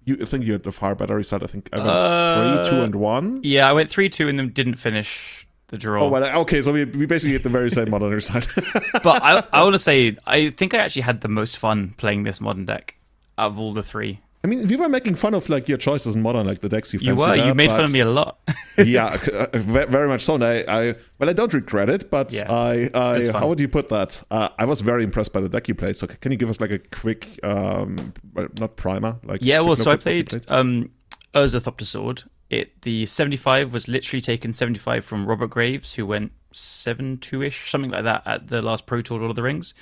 you 0.05 0.17
I 0.21 0.25
think 0.25 0.43
you 0.45 0.51
had 0.53 0.63
the 0.63 0.71
far 0.71 0.95
better 0.95 1.15
result. 1.15 1.43
I 1.43 1.47
think 1.47 1.69
I 1.73 1.77
went 1.77 1.89
Uh, 1.89 2.63
three, 2.65 2.69
two, 2.77 2.83
and 2.83 2.95
one. 2.95 3.39
Yeah, 3.43 3.69
I 3.69 3.73
went 3.73 3.89
3 3.89 4.09
2 4.09 4.27
and 4.27 4.37
then 4.39 4.49
didn't 4.49 4.75
finish 4.75 5.47
the 5.69 5.77
draw. 5.77 6.03
Oh 6.03 6.09
well, 6.09 6.41
okay. 6.41 6.61
So 6.61 6.71
we, 6.71 6.85
we 6.85 7.05
basically 7.05 7.33
get 7.33 7.43
the 7.43 7.49
very 7.49 7.69
same 7.69 7.89
modern 7.89 8.11
result. 8.11 8.47
but 9.03 9.21
I, 9.23 9.43
I 9.51 9.63
want 9.63 9.73
to 9.75 9.79
say, 9.79 10.15
I 10.25 10.49
think 10.49 10.73
I 10.73 10.77
actually 10.79 11.01
had 11.03 11.21
the 11.21 11.27
most 11.27 11.57
fun 11.57 11.93
playing 11.97 12.23
this 12.23 12.39
modern 12.41 12.65
deck 12.65 12.95
out 13.37 13.51
of 13.51 13.59
all 13.59 13.73
the 13.73 13.83
three. 13.83 14.19
I 14.47 14.49
mean, 14.49 14.65
we 14.65 14.77
were 14.77 14.87
making 14.87 15.15
fun 15.15 15.33
of 15.33 15.49
like 15.49 15.67
your 15.67 15.77
choices 15.77 16.15
in 16.15 16.21
modern, 16.21 16.47
like 16.47 16.61
the 16.61 16.69
decks 16.69 16.93
you 16.93 17.01
You 17.01 17.17
were. 17.17 17.35
there, 17.35 17.47
You 17.47 17.53
made 17.53 17.69
fun 17.69 17.81
of 17.81 17.91
me 17.91 17.99
a 17.99 18.09
lot. 18.09 18.39
yeah, 18.77 19.17
uh, 19.33 19.47
very 19.57 20.07
much 20.07 20.23
so. 20.23 20.35
And 20.35 20.43
I, 20.45 20.63
I, 20.69 20.95
well, 21.19 21.29
I 21.29 21.33
don't 21.33 21.53
regret 21.53 21.89
it, 21.89 22.09
but 22.09 22.31
Yeah, 22.31 22.49
I, 22.49 22.89
I 22.93 23.29
how 23.33 23.49
would 23.49 23.59
you 23.59 23.67
put 23.67 23.89
that? 23.89 24.23
Uh, 24.31 24.47
I 24.57 24.63
was 24.63 24.79
very 24.79 25.03
impressed 25.03 25.33
by 25.33 25.41
the 25.41 25.49
deck 25.49 25.67
you 25.67 25.75
played. 25.75 25.97
So, 25.97 26.07
can 26.07 26.31
you 26.31 26.37
give 26.37 26.49
us 26.49 26.61
like 26.61 26.71
a 26.71 26.79
quick, 26.79 27.37
um, 27.43 28.13
well, 28.33 28.47
not 28.57 28.77
primer, 28.77 29.19
like 29.25 29.41
Yeah, 29.41 29.59
well, 29.59 29.75
so 29.75 29.91
I 29.91 29.95
look 29.95 30.01
at 30.01 30.05
what 30.05 30.15
you 30.15 30.23
played 30.23 30.45
um, 30.47 30.91
Urza 31.33 31.59
Thopter 31.59 31.85
Sword. 31.85 32.23
It 32.49 32.81
the 32.83 33.05
seventy 33.05 33.35
five 33.35 33.73
was 33.73 33.89
literally 33.89 34.21
taken 34.21 34.53
seventy 34.53 34.79
five 34.79 35.03
from 35.03 35.25
Robert 35.25 35.49
Graves, 35.49 35.95
who 35.95 36.05
went 36.05 36.31
seven 36.53 37.17
two 37.17 37.43
ish, 37.43 37.69
something 37.69 37.91
like 37.91 38.05
that, 38.05 38.23
at 38.25 38.47
the 38.47 38.61
last 38.61 38.85
Pro 38.85 39.01
Tour 39.01 39.19
Lord 39.19 39.31
of 39.31 39.35
the 39.35 39.43
Rings, 39.43 39.73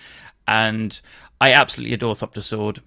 and 0.47 0.99
I 1.39 1.53
absolutely 1.53 1.93
adore 1.93 2.15
Thopter 2.15 2.41
Sword. 2.41 2.81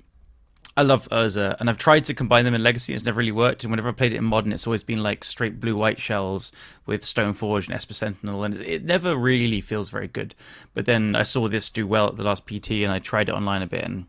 I 0.78 0.82
love 0.82 1.08
Urza, 1.08 1.56
and 1.58 1.68
I've 1.68 1.76
tried 1.76 2.04
to 2.04 2.14
combine 2.14 2.44
them 2.44 2.54
in 2.54 2.62
Legacy. 2.62 2.94
It's 2.94 3.04
never 3.04 3.18
really 3.18 3.32
worked. 3.32 3.64
And 3.64 3.72
whenever 3.72 3.88
I 3.88 3.92
played 3.92 4.12
it 4.12 4.18
in 4.18 4.24
Modern, 4.24 4.52
it's 4.52 4.64
always 4.64 4.84
been 4.84 5.02
like 5.02 5.24
straight 5.24 5.58
blue 5.58 5.74
white 5.74 5.98
shells 5.98 6.52
with 6.86 7.02
Stoneforge 7.02 7.66
and 7.66 7.74
Esper 7.74 7.94
Sentinel, 7.94 8.44
and 8.44 8.60
it 8.60 8.84
never 8.84 9.16
really 9.16 9.60
feels 9.60 9.90
very 9.90 10.06
good. 10.06 10.36
But 10.74 10.86
then 10.86 11.16
I 11.16 11.24
saw 11.24 11.48
this 11.48 11.68
do 11.68 11.84
well 11.84 12.06
at 12.06 12.16
the 12.16 12.22
last 12.22 12.46
PT, 12.46 12.70
and 12.70 12.92
I 12.92 13.00
tried 13.00 13.28
it 13.28 13.34
online 13.34 13.62
a 13.62 13.66
bit, 13.66 13.82
and 13.82 14.06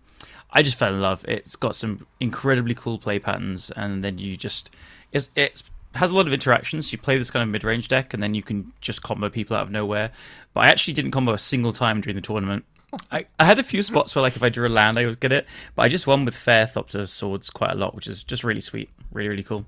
I 0.52 0.62
just 0.62 0.78
fell 0.78 0.93
in 0.93 1.02
love. 1.02 1.26
It's 1.28 1.56
got 1.56 1.76
some 1.76 2.06
incredibly 2.20 2.76
cool 2.76 3.00
play 3.00 3.17
patterns, 3.17 3.72
and 3.72 4.04
then 4.04 4.20
you 4.20 4.38
just 4.38 4.70
it's 5.12 5.32
it's 5.36 5.63
has 5.96 6.12
a 6.12 6.15
lot 6.15 6.28
of 6.28 6.34
interactions. 6.34 6.91
You 6.91 7.00
play 7.00 7.17
this 7.17 7.32
kind 7.32 7.41
of 7.41 7.50
mid 7.50 7.63
range 7.63 7.88
deck, 7.88 8.13
and 8.13 8.22
then 8.22 8.36
you 8.36 8.43
can 8.43 8.74
just 8.80 9.02
combo 9.02 9.32
people 9.32 9.58
out 9.58 9.63
of 9.63 9.72
nowhere. 9.72 10.12
But 10.54 10.65
I 10.65 10.67
actually 10.67 10.93
didn't 10.93 11.10
combo 11.10 11.34
a 11.34 11.39
single 11.39 11.74
time 11.74 12.00
during 12.00 12.15
the 12.15 12.22
tournament. 12.22 12.63
I, 13.12 13.25
I 13.39 13.45
had 13.45 13.60
a 13.60 13.63
few 13.63 13.82
spots 13.82 14.15
where, 14.15 14.21
like, 14.21 14.36
if 14.36 14.43
I 14.43 14.49
drew 14.49 14.67
a 14.67 14.69
land, 14.69 14.97
I 14.97 15.06
would 15.06 15.19
get 15.19 15.32
it, 15.32 15.45
but 15.75 15.84
I 15.84 15.88
just 15.89 16.08
won 16.08 16.25
with 16.25 16.36
fair 16.36 16.65
Thopter 16.65 17.08
swords 17.08 17.49
quite 17.49 17.71
a 17.71 17.75
lot, 17.75 17.95
which 17.95 18.08
is 18.08 18.23
just 18.23 18.43
really 18.43 18.62
sweet, 18.62 18.89
really 19.12 19.30
really 19.30 19.43
cool. 19.43 19.65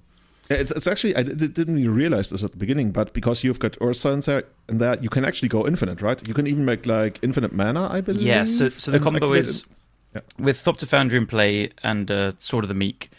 Yeah, 0.49 0.57
it's, 0.57 0.71
it's 0.71 0.87
actually 0.87 1.15
I 1.15 1.23
did- 1.23 1.53
didn't 1.53 1.77
even 1.77 1.93
realize 1.95 2.29
this 2.29 2.43
at 2.43 2.51
the 2.51 2.57
beginning, 2.57 2.91
but 2.91 3.13
because 3.13 3.43
you've 3.43 3.59
got 3.59 3.73
Urza 3.73 4.13
in 4.13 4.19
there, 4.21 4.43
in 4.67 4.77
there, 4.79 4.97
you 4.99 5.09
can 5.09 5.23
actually 5.23 5.49
go 5.49 5.65
infinite, 5.67 6.01
right? 6.01 6.27
You 6.27 6.33
can 6.33 6.47
even 6.47 6.65
make 6.65 6.85
like 6.85 7.19
infinite 7.21 7.53
mana, 7.53 7.87
I 7.89 8.01
believe. 8.01 8.21
Yeah, 8.23 8.45
so 8.45 8.69
so 8.69 8.91
the 8.91 8.99
combo 8.99 9.33
is. 9.33 9.65
Yeah. 10.13 10.21
with 10.37 10.57
Thopter 10.57 10.85
Foundry 10.87 11.17
in 11.17 11.25
play 11.25 11.69
and 11.83 12.11
uh, 12.11 12.31
Sword 12.39 12.65
of 12.65 12.67
the 12.67 12.73
Meek 12.73 13.09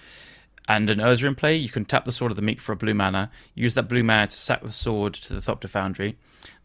and 0.69 0.91
an 0.91 0.99
Urza 0.99 1.25
in 1.27 1.35
play, 1.35 1.57
you 1.57 1.71
can 1.71 1.87
tap 1.87 2.05
the 2.05 2.13
Sword 2.13 2.31
of 2.33 2.37
the 2.37 2.43
Meek 2.43 2.61
for 2.61 2.73
a 2.73 2.77
blue 2.77 2.93
mana, 2.93 3.31
use 3.55 3.73
that 3.75 3.85
blue 3.85 4.03
mana 4.03 4.27
to 4.27 4.37
sack 4.37 4.61
the 4.63 4.71
sword 4.73 5.15
to 5.15 5.33
the 5.33 5.41
Thopter 5.41 5.69
Foundry. 5.71 6.17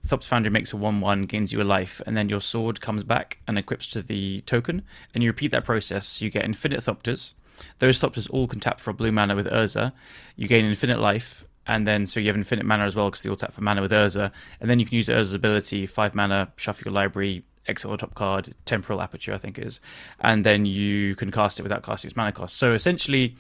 Thopter 0.06 0.26
Foundry 0.28 0.50
makes 0.50 0.74
a 0.74 0.78
1 0.78 1.02
1, 1.02 1.24
gains 1.24 1.52
you 1.52 1.62
a 1.62 1.64
life, 1.64 2.02
and 2.06 2.16
then 2.16 2.30
your 2.30 2.42
sword 2.42 2.82
comes 2.82 3.04
back 3.04 3.40
and 3.48 3.58
equips 3.58 3.88
to 3.88 4.02
the 4.02 4.42
token, 4.42 4.84
and 5.14 5.24
you 5.24 5.30
repeat 5.30 5.52
that 5.52 5.66
process. 5.66 6.22
You 6.22 6.30
get 6.30 6.46
infinite 6.46 6.82
Thopters. 6.82 7.34
Those 7.80 8.00
Thopters 8.00 8.30
all 8.30 8.48
can 8.48 8.60
tap 8.60 8.80
for 8.80 8.92
a 8.92 8.94
blue 8.94 9.12
mana 9.12 9.36
with 9.36 9.48
Urza. 9.48 9.92
You 10.36 10.48
gain 10.48 10.66
infinite 10.66 11.00
life, 11.00 11.46
and 11.66 11.86
then 11.86 12.06
so 12.06 12.20
you 12.20 12.28
have 12.28 12.38
infinite 12.38 12.66
mana 12.66 12.86
as 12.86 12.96
well 12.96 13.10
because 13.10 13.22
they 13.22 13.30
all 13.30 13.36
tap 13.36 13.54
for 13.54 13.62
mana 13.62 13.82
with 13.82 13.92
Urza, 13.92 14.32
and 14.62 14.70
then 14.70 14.80
you 14.80 14.86
can 14.86 14.96
use 14.96 15.08
Urza's 15.08 15.34
ability, 15.34 15.86
5 15.86 16.16
mana, 16.16 16.52
shuffle 16.56 16.86
your 16.86 16.94
library, 16.94 17.44
exile 17.68 17.92
the 17.92 17.98
top 17.98 18.16
card, 18.16 18.56
temporal 18.66 19.02
aperture, 19.02 19.34
I 19.34 19.38
think 19.38 19.60
is, 19.60 19.80
and 20.22 20.46
then 20.46 20.66
you 20.66 21.16
can 21.16 21.32
cast 21.32 21.60
it 21.60 21.64
without 21.64 21.84
casting 21.84 22.08
its 22.08 22.16
mana 22.16 22.32
cost. 22.32 22.58
So 22.58 22.74
essentially, 22.74 23.36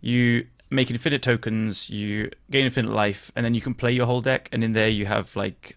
you 0.00 0.46
make 0.72 0.90
infinite 0.90 1.22
tokens, 1.22 1.88
you 1.90 2.30
gain 2.50 2.64
infinite 2.64 2.90
life, 2.92 3.30
and 3.36 3.44
then 3.44 3.54
you 3.54 3.60
can 3.60 3.74
play 3.74 3.92
your 3.92 4.06
whole 4.06 4.20
deck. 4.20 4.48
And 4.52 4.64
in 4.64 4.72
there, 4.72 4.88
you 4.88 5.06
have 5.06 5.36
like 5.36 5.76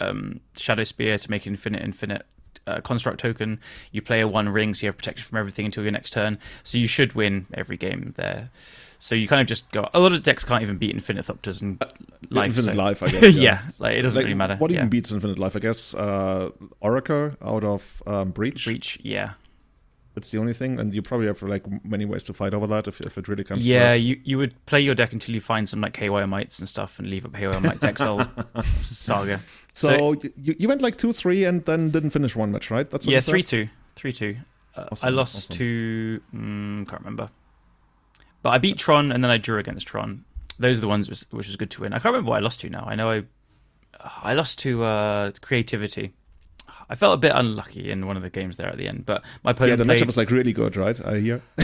um, 0.00 0.40
Shadowspear 0.56 1.20
to 1.22 1.30
make 1.30 1.46
infinite, 1.46 1.82
infinite. 1.82 2.26
Uh, 2.68 2.80
construct 2.80 3.20
token, 3.20 3.60
you 3.92 4.02
play 4.02 4.20
a 4.20 4.26
one 4.26 4.48
ring, 4.48 4.74
so 4.74 4.84
you 4.84 4.88
have 4.88 4.96
protection 4.96 5.24
from 5.24 5.38
everything 5.38 5.66
until 5.66 5.84
your 5.84 5.92
next 5.92 6.10
turn. 6.12 6.36
So 6.64 6.78
you 6.78 6.88
should 6.88 7.12
win 7.12 7.46
every 7.54 7.76
game 7.76 8.12
there. 8.16 8.50
So 8.98 9.14
you 9.14 9.28
kind 9.28 9.40
of 9.40 9.46
just 9.46 9.70
go. 9.70 9.88
A 9.94 10.00
lot 10.00 10.12
of 10.12 10.20
decks 10.24 10.42
can't 10.44 10.62
even 10.62 10.76
beat 10.76 10.90
Infinite 10.92 11.26
Thopters 11.26 11.62
and 11.62 11.80
life. 12.28 12.46
infinite 12.56 12.72
so- 12.74 12.82
life, 12.82 13.04
I 13.04 13.08
guess. 13.10 13.34
yeah, 13.36 13.62
like 13.78 13.96
it 13.98 14.02
doesn't 14.02 14.16
Like, 14.18 14.24
really 14.24 14.34
matter. 14.34 14.56
What 14.56 14.72
yeah. 14.72 14.78
even 14.78 14.88
beats 14.88 15.12
infinite 15.12 15.38
life? 15.38 15.54
I 15.54 15.60
guess 15.60 15.94
uh, 15.94 16.50
Oracle 16.80 17.36
out 17.40 17.62
of 17.62 18.02
um, 18.04 18.30
Breach. 18.32 18.64
Breach? 18.64 18.98
Yeah, 19.00 19.34
It's 20.16 20.30
the 20.30 20.38
only 20.38 20.54
thing, 20.54 20.80
and 20.80 20.94
you 20.94 21.02
probably 21.02 21.26
have 21.26 21.42
like 21.42 21.64
many 21.84 22.06
ways 22.06 22.24
to 22.24 22.32
fight 22.32 22.54
over 22.54 22.66
that 22.68 22.88
if, 22.88 23.00
if 23.02 23.18
it 23.18 23.28
really 23.28 23.44
comes. 23.44 23.66
to 23.66 23.70
Yeah, 23.70 23.92
you, 23.92 24.18
you 24.24 24.38
would 24.38 24.54
play 24.64 24.80
your 24.80 24.94
deck 24.94 25.12
until 25.12 25.34
you 25.34 25.42
find 25.42 25.68
some 25.68 25.82
like 25.82 25.92
KY 25.92 26.24
mites 26.24 26.58
and 26.58 26.66
stuff 26.66 26.98
and 26.98 27.10
leave 27.10 27.26
up 27.26 27.34
KY 27.34 27.60
mites 27.60 27.84
exile 27.84 28.26
saga. 28.82 29.40
So, 29.68 30.14
you, 30.36 30.56
you 30.58 30.68
went 30.68 30.80
like 30.80 30.96
two 30.96 31.12
three 31.12 31.44
and 31.44 31.62
then 31.66 31.90
didn't 31.90 32.10
finish 32.10 32.34
one 32.34 32.50
match, 32.50 32.70
right? 32.70 32.88
That's 32.88 33.06
what 33.06 33.12
yeah, 33.12 33.20
three 33.20 33.42
two, 33.42 33.68
three 33.94 34.12
two. 34.12 34.38
Uh, 34.74 34.86
I 35.02 35.10
lost 35.10 35.36
awesome. 35.36 35.56
to 35.58 36.22
mm, 36.34 36.88
can't 36.88 37.02
remember, 37.02 37.28
but 38.42 38.50
I 38.50 38.58
beat 38.58 38.78
Tron 38.78 39.12
and 39.12 39.22
then 39.22 39.30
I 39.30 39.36
drew 39.36 39.58
against 39.58 39.86
Tron. 39.86 40.24
Those 40.58 40.78
are 40.78 40.80
the 40.80 40.88
ones 40.88 41.10
which, 41.10 41.24
which 41.30 41.46
was 41.46 41.56
good 41.56 41.70
to 41.72 41.82
win. 41.82 41.92
I 41.92 41.96
can't 41.96 42.06
remember 42.06 42.30
what 42.30 42.36
I 42.38 42.40
lost 42.40 42.60
to 42.60 42.70
now. 42.70 42.86
I 42.88 42.94
know 42.94 43.10
I 43.10 43.24
I 44.22 44.32
lost 44.32 44.58
to 44.60 44.82
uh, 44.82 45.32
creativity. 45.42 46.14
I 46.88 46.94
felt 46.94 47.14
a 47.14 47.16
bit 47.16 47.32
unlucky 47.34 47.90
in 47.90 48.06
one 48.06 48.16
of 48.16 48.22
the 48.22 48.30
games 48.30 48.56
there 48.56 48.68
at 48.68 48.76
the 48.76 48.86
end, 48.86 49.04
but 49.06 49.24
my 49.42 49.50
opponent 49.50 49.70
Yeah, 49.70 49.76
the 49.76 49.84
played, 49.84 49.98
matchup 49.98 50.06
was 50.06 50.16
like 50.16 50.30
really 50.30 50.52
good, 50.52 50.76
right? 50.76 51.04
I 51.04 51.18
hear. 51.18 51.42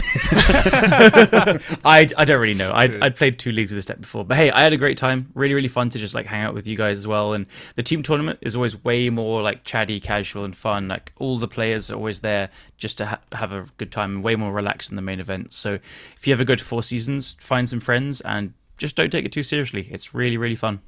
I, 1.85 2.07
I 2.17 2.25
don't 2.25 2.41
really 2.41 2.53
know. 2.53 2.73
I'd, 2.73 3.01
I'd 3.01 3.15
played 3.15 3.39
two 3.39 3.51
leagues 3.51 3.71
with 3.71 3.77
this 3.77 3.85
deck 3.85 4.01
before, 4.01 4.25
but 4.25 4.35
hey, 4.35 4.51
I 4.51 4.63
had 4.63 4.73
a 4.73 4.77
great 4.77 4.97
time. 4.97 5.27
Really, 5.33 5.53
really 5.53 5.69
fun 5.69 5.89
to 5.89 5.99
just 5.99 6.13
like 6.13 6.25
hang 6.25 6.43
out 6.43 6.53
with 6.53 6.67
you 6.67 6.75
guys 6.75 6.97
as 6.97 7.07
well. 7.07 7.33
And 7.33 7.45
the 7.75 7.83
team 7.83 8.03
tournament 8.03 8.39
is 8.41 8.55
always 8.55 8.83
way 8.83 9.09
more 9.09 9.41
like 9.41 9.63
chatty, 9.63 9.99
casual, 9.99 10.43
and 10.43 10.55
fun. 10.55 10.89
Like 10.89 11.13
all 11.17 11.37
the 11.37 11.47
players 11.47 11.89
are 11.89 11.95
always 11.95 12.19
there 12.19 12.49
just 12.77 12.97
to 12.97 13.05
ha- 13.05 13.21
have 13.31 13.53
a 13.53 13.65
good 13.77 13.91
time, 13.91 14.15
and 14.15 14.23
way 14.23 14.35
more 14.35 14.51
relaxed 14.51 14.89
than 14.89 14.97
the 14.97 15.01
main 15.01 15.19
event. 15.21 15.53
So 15.53 15.79
if 16.17 16.27
you 16.27 16.33
ever 16.33 16.43
go 16.43 16.55
to 16.55 16.63
Four 16.63 16.83
Seasons, 16.83 17.37
find 17.39 17.69
some 17.69 17.79
friends 17.79 18.19
and 18.21 18.53
just 18.77 18.95
don't 18.95 19.09
take 19.09 19.25
it 19.25 19.31
too 19.31 19.43
seriously. 19.43 19.87
It's 19.91 20.13
really, 20.13 20.37
really 20.37 20.55
fun. 20.55 20.81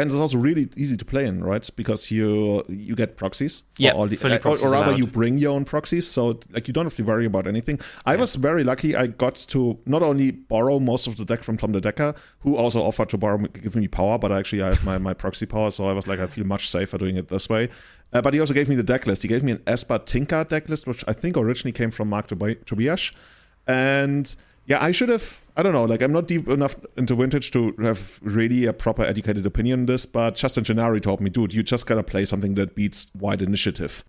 Yeah, 0.00 0.02
and 0.02 0.10
it's 0.10 0.20
also 0.20 0.38
really 0.38 0.68
easy 0.76 0.96
to 0.96 1.04
play 1.04 1.26
in, 1.26 1.44
right? 1.44 1.68
Because 1.76 2.10
you 2.10 2.64
you 2.68 2.94
get 2.94 3.16
proxies 3.16 3.64
for 3.70 3.82
Yeah, 3.82 3.92
all 3.92 4.06
the, 4.06 4.16
fully 4.16 4.38
or, 4.38 4.58
or 4.58 4.70
rather 4.70 4.90
allowed. 4.92 4.98
you 4.98 5.06
bring 5.06 5.38
your 5.38 5.52
own 5.56 5.64
proxies, 5.64 6.06
so 6.08 6.40
like 6.52 6.66
you 6.68 6.74
don't 6.74 6.86
have 6.86 6.96
to 6.96 7.02
worry 7.04 7.26
about 7.26 7.46
anything. 7.46 7.78
I 8.06 8.16
was 8.16 8.36
very 8.36 8.64
lucky; 8.64 8.96
I 8.96 9.06
got 9.08 9.36
to 9.50 9.78
not 9.86 10.02
only 10.02 10.30
borrow 10.30 10.80
most 10.80 11.06
of 11.06 11.16
the 11.16 11.24
deck 11.24 11.42
from 11.42 11.56
Tom 11.56 11.72
the 11.72 11.80
Decker, 11.80 12.14
who 12.40 12.56
also 12.56 12.80
offered 12.80 13.08
to 13.10 13.18
borrow 13.18 13.38
give 13.38 13.76
me 13.76 13.88
power, 13.88 14.18
but 14.18 14.32
actually 14.32 14.62
I 14.62 14.68
have 14.68 14.84
my 14.84 14.98
my 14.98 15.14
proxy 15.14 15.46
power, 15.46 15.70
so 15.70 15.88
I 15.90 15.92
was 15.92 16.06
like 16.06 16.20
I 16.20 16.26
feel 16.26 16.46
much 16.46 16.68
safer 16.68 16.98
doing 16.98 17.16
it 17.16 17.28
this 17.28 17.48
way. 17.48 17.68
Uh, 18.12 18.20
but 18.20 18.34
he 18.34 18.40
also 18.40 18.54
gave 18.54 18.68
me 18.68 18.74
the 18.76 18.82
deck 18.82 19.06
list. 19.06 19.22
He 19.22 19.28
gave 19.28 19.42
me 19.42 19.52
an 19.52 19.62
Esper 19.66 19.98
Tinker 19.98 20.44
deck 20.44 20.68
list, 20.68 20.86
which 20.86 21.04
I 21.06 21.12
think 21.12 21.36
originally 21.36 21.72
came 21.72 21.90
from 21.92 22.08
Mark 22.08 22.26
Tobi- 22.28 22.64
Tobias, 22.64 23.12
and 23.66 24.34
yeah, 24.66 24.82
I 24.82 24.92
should 24.92 25.08
have. 25.08 25.40
I 25.60 25.62
don't 25.62 25.74
know. 25.74 25.84
Like, 25.84 26.00
I'm 26.00 26.10
not 26.10 26.26
deep 26.26 26.48
enough 26.48 26.74
into 26.96 27.14
vintage 27.14 27.50
to 27.50 27.74
have 27.82 28.18
really 28.22 28.64
a 28.64 28.72
proper 28.72 29.02
educated 29.02 29.44
opinion 29.44 29.80
on 29.80 29.86
this. 29.86 30.06
But 30.06 30.34
Justin 30.34 30.64
Gennari 30.64 31.02
told 31.02 31.20
me, 31.20 31.28
dude, 31.28 31.52
you 31.52 31.62
just 31.62 31.86
gotta 31.86 32.02
play 32.02 32.24
something 32.24 32.54
that 32.54 32.74
beats 32.74 33.10
Wide 33.14 33.42
Initiative. 33.42 34.02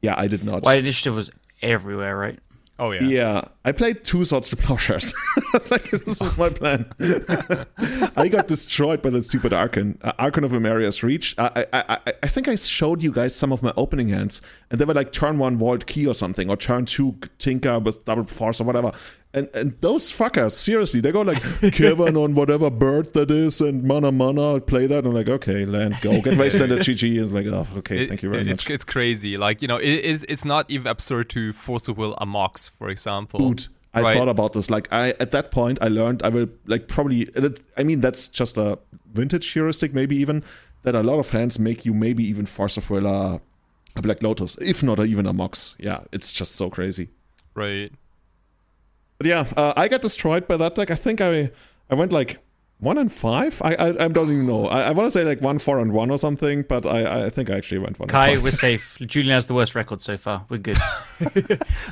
Yeah, 0.00 0.14
I 0.16 0.28
did 0.28 0.44
not. 0.44 0.62
White 0.62 0.78
Initiative 0.78 1.14
was 1.14 1.30
everywhere, 1.60 2.16
right? 2.16 2.38
Oh 2.78 2.92
yeah. 2.92 3.02
Yeah, 3.02 3.40
I 3.66 3.72
played 3.72 4.02
two 4.02 4.24
swords 4.24 4.48
to 4.50 4.56
plowshares. 4.56 5.12
Like, 5.70 5.90
this 5.90 6.20
is 6.20 6.36
my 6.36 6.50
plan. 6.50 6.90
I 8.16 8.28
got 8.28 8.46
destroyed 8.48 9.00
by 9.00 9.10
that 9.10 9.24
stupid 9.24 9.52
Archon. 9.52 9.98
Uh, 10.02 10.12
Archon 10.18 10.44
of 10.44 10.52
Emeria's 10.52 11.02
Reach. 11.02 11.34
I, 11.38 11.66
I, 11.72 11.84
I, 11.88 12.12
I 12.22 12.28
think 12.28 12.48
I 12.48 12.54
showed 12.54 13.02
you 13.02 13.12
guys 13.12 13.34
some 13.34 13.50
of 13.50 13.62
my 13.62 13.72
opening 13.76 14.08
hands, 14.08 14.42
and 14.70 14.78
they 14.78 14.84
were 14.84 14.94
like 14.94 15.10
turn 15.10 15.38
one 15.38 15.56
Vault 15.56 15.86
Key 15.86 16.06
or 16.06 16.14
something, 16.14 16.50
or 16.50 16.56
turn 16.56 16.84
two 16.84 17.18
Tinker 17.38 17.78
with 17.78 18.04
double 18.04 18.24
force 18.24 18.60
or 18.60 18.64
whatever. 18.64 18.92
And 19.34 19.48
and 19.52 19.76
those 19.82 20.10
fuckers, 20.10 20.52
seriously, 20.52 21.00
they 21.00 21.12
go 21.12 21.20
like 21.20 21.42
Kevin 21.72 22.16
on 22.16 22.34
whatever 22.34 22.70
bird 22.70 23.12
that 23.12 23.30
is, 23.30 23.60
and 23.60 23.84
mana 23.84 24.10
mana, 24.10 24.52
I'll 24.54 24.60
play 24.60 24.86
that. 24.86 25.04
I'm 25.04 25.12
like, 25.12 25.28
okay, 25.28 25.66
land, 25.66 25.96
go, 26.00 26.20
get 26.22 26.38
wasteland 26.38 26.72
at 26.72 26.78
GG. 26.78 27.20
And 27.22 27.32
like, 27.32 27.46
oh, 27.46 27.66
okay, 27.78 28.04
It- 28.04 28.08
thank 28.08 28.22
you 28.22 28.30
very 28.30 28.44
much. 28.44 28.70
It's 28.70 28.84
crazy. 28.84 29.36
Like 29.36 29.60
you 29.60 29.68
know, 29.68 29.76
it, 29.76 29.90
it's 29.90 30.24
it's 30.28 30.44
not 30.46 30.70
even 30.70 30.86
absurd 30.86 31.28
to 31.30 31.52
force 31.52 31.86
a 31.88 31.92
will 31.92 32.14
a 32.18 32.24
Mox, 32.26 32.70
for 32.70 32.88
example. 32.88 33.40
Dude, 33.50 33.68
I 33.92 34.00
Right. 34.00 34.16
thought 34.16 34.28
about 34.28 34.54
this. 34.54 34.70
Like, 34.70 34.88
I 34.90 35.10
at 35.20 35.30
that 35.32 35.50
point, 35.50 35.78
I 35.82 35.88
learned 35.88 36.22
I 36.22 36.30
will 36.30 36.48
like 36.66 36.88
probably. 36.88 37.28
I 37.76 37.82
mean, 37.84 38.00
that's 38.00 38.28
just 38.28 38.56
a 38.56 38.78
vintage 39.12 39.52
heuristic, 39.52 39.92
maybe 39.92 40.16
even 40.16 40.42
that 40.84 40.94
a 40.94 41.02
lot 41.02 41.18
of 41.18 41.30
hands 41.30 41.58
make 41.58 41.84
you 41.84 41.92
maybe 41.92 42.24
even 42.24 42.46
force 42.46 42.78
a 42.78 42.92
will 42.92 43.06
a, 43.06 43.40
a 43.94 44.00
Black 44.02 44.22
Lotus, 44.22 44.56
if 44.58 44.82
not 44.82 44.98
even 45.00 45.26
a 45.26 45.32
Mox. 45.34 45.74
Yeah, 45.78 46.04
it's 46.12 46.32
just 46.32 46.52
so 46.56 46.70
crazy. 46.70 47.10
Right. 47.54 47.92
But 49.18 49.26
yeah, 49.26 49.46
uh, 49.56 49.72
I 49.76 49.88
got 49.88 50.00
destroyed 50.02 50.46
by 50.46 50.56
that 50.56 50.74
deck. 50.74 50.90
I 50.90 50.94
think 50.94 51.20
I 51.20 51.50
I 51.90 51.94
went 51.94 52.12
like 52.12 52.38
one 52.78 52.98
and 52.98 53.12
five. 53.12 53.60
I 53.62 53.74
I, 53.74 54.04
I 54.04 54.08
don't 54.08 54.30
even 54.30 54.46
know. 54.46 54.66
I, 54.66 54.82
I 54.82 54.90
want 54.92 55.06
to 55.06 55.10
say 55.10 55.24
like 55.24 55.40
one 55.40 55.58
four 55.58 55.80
and 55.80 55.92
one 55.92 56.10
or 56.10 56.18
something, 56.18 56.62
but 56.68 56.86
I 56.86 57.24
I 57.26 57.30
think 57.30 57.50
I 57.50 57.56
actually 57.56 57.78
went 57.78 57.98
one. 57.98 58.08
Kai, 58.08 58.28
and 58.28 58.36
five. 58.36 58.44
we're 58.44 58.50
safe. 58.52 58.96
Julian 59.06 59.34
has 59.34 59.46
the 59.46 59.54
worst 59.54 59.74
record 59.74 60.00
so 60.00 60.16
far. 60.16 60.44
We're 60.48 60.58
good. 60.58 60.76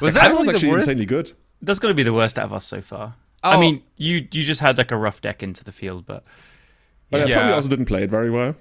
Was 0.01 0.15
Kai 0.15 0.29
that 0.29 0.37
was 0.39 0.49
actually 0.49 0.71
worst? 0.71 0.87
insanely 0.89 1.07
good. 1.07 1.33
That's 1.63 1.79
got 1.79 1.89
to 1.89 1.95
be 1.95 2.03
the 2.05 2.13
worst 2.13 2.39
out 2.39 2.45
of 2.47 2.53
us 2.53 2.65
so 2.65 2.81
far. 2.81 3.15
I 3.43 3.57
Oh. 3.57 3.61
mean, 3.61 3.83
you 3.97 4.17
you 4.31 4.43
just 4.45 4.61
had 4.61 4.79
like 4.79 4.93
a 4.93 4.97
rough 4.97 5.21
deck 5.21 5.43
into 5.43 5.65
the 5.65 5.73
field, 5.73 6.07
but 6.07 6.23
But 7.11 7.23
I 7.23 7.25
Yeah. 7.27 7.37
probably 7.37 7.53
also 7.55 7.69
didn't 7.69 7.87
play 7.87 8.03
it 8.05 8.11
very 8.11 8.31
well. 8.31 8.55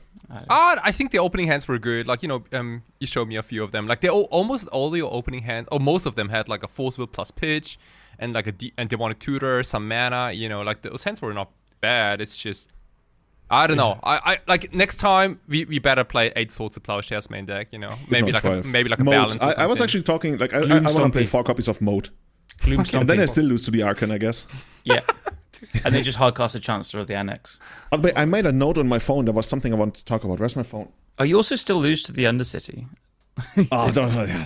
Ah, 0.50 0.80
I 0.84 0.92
think 0.92 1.12
the 1.12 1.20
opening 1.20 1.48
hands 1.48 1.68
were 1.68 1.78
good. 1.80 2.08
Like 2.08 2.24
you 2.24 2.28
know, 2.30 2.44
um, 2.52 2.82
you 3.00 3.06
showed 3.08 3.28
me 3.28 3.36
a 3.36 3.44
few 3.44 3.64
of 3.64 3.72
them. 3.72 3.86
Like 3.88 4.02
they 4.02 4.10
all, 4.10 4.28
almost 4.32 4.68
all 4.70 4.96
your 4.98 5.12
opening 5.14 5.44
hands, 5.44 5.68
or 5.72 5.80
most 5.80 6.06
of 6.08 6.16
them 6.16 6.30
had 6.30 6.50
like 6.50 6.64
a 6.64 6.68
force 6.68 6.98
will 6.98 7.08
plus 7.08 7.30
pitch, 7.32 7.78
and 8.20 8.34
like 8.34 8.48
a 8.48 8.52
de- 8.52 8.74
and 8.78 8.90
they 8.90 8.96
want 8.96 9.14
a 9.14 9.18
tutor, 9.18 9.64
some 9.64 9.88
mana. 9.88 10.32
You 10.32 10.50
know, 10.50 10.62
like 10.62 10.82
those 10.82 11.04
hands 11.04 11.22
were 11.22 11.34
not 11.34 11.52
bad. 11.82 12.22
It's 12.22 12.38
just. 12.38 12.72
I 13.48 13.68
don't 13.68 13.78
know. 13.78 14.00
I, 14.04 14.16
I 14.26 14.40
like 14.48 14.74
next 14.74 14.96
time 14.96 15.40
we, 15.48 15.66
we 15.66 15.78
better 15.78 16.04
play 16.04 16.34
eight 16.36 16.52
swords 16.52 16.78
of 16.78 16.84
plowshares 16.84 17.30
main 17.30 17.46
deck. 17.46 17.68
You 17.72 17.78
know, 17.78 17.94
maybe 18.10 18.32
like 18.32 18.42
12. 18.42 18.66
a, 18.66 18.68
maybe 18.68 18.90
like 18.90 19.00
a 19.00 19.04
Moat. 19.04 19.12
balance. 19.12 19.36
or 19.38 19.60
I, 19.60 19.64
I 19.64 19.66
was 19.68 19.82
actually 19.82 20.02
talking 20.02 20.38
like 20.40 20.52
I, 20.52 20.62
I, 20.62 20.78
I 20.78 20.82
want 20.82 20.96
to 20.96 21.10
play 21.12 21.26
four 21.26 21.44
copies 21.44 21.68
of 21.68 21.80
Moat, 21.80 22.10
Gloom 22.62 22.84
and 22.94 23.08
then 23.08 23.20
I 23.20 23.26
still 23.26 23.46
lose 23.46 23.66
to 23.66 23.72
the 23.72 23.84
Archon, 23.84 24.10
I 24.10 24.18
guess. 24.18 24.48
yeah. 24.84 25.02
and 25.84 25.94
they 25.94 26.02
just 26.02 26.18
hardcast 26.18 26.56
a 26.56 26.60
Chancellor 26.60 27.02
of 27.02 27.08
the 27.08 27.16
Annex. 27.16 27.60
Uh, 27.92 27.98
By 27.98 28.12
the 28.12 28.20
I 28.20 28.26
made 28.26 28.48
a 28.48 28.52
note 28.52 28.80
on 28.80 28.88
my 28.88 29.00
phone. 29.00 29.26
There 29.26 29.34
was 29.34 29.46
something 29.46 29.72
I 29.72 29.76
wanted 29.76 29.96
to 29.96 30.06
talk 30.06 30.24
about. 30.24 30.40
Where's 30.40 30.56
my 30.56 30.64
phone? 30.64 30.92
Oh, 31.20 31.24
you 31.24 31.38
also 31.38 31.56
still 31.56 31.78
lose 31.78 32.04
to 32.04 32.12
the 32.12 32.24
Undercity. 32.24 32.88
Oh, 33.72 33.92
don't. 33.92 34.14
yeah, 34.14 34.44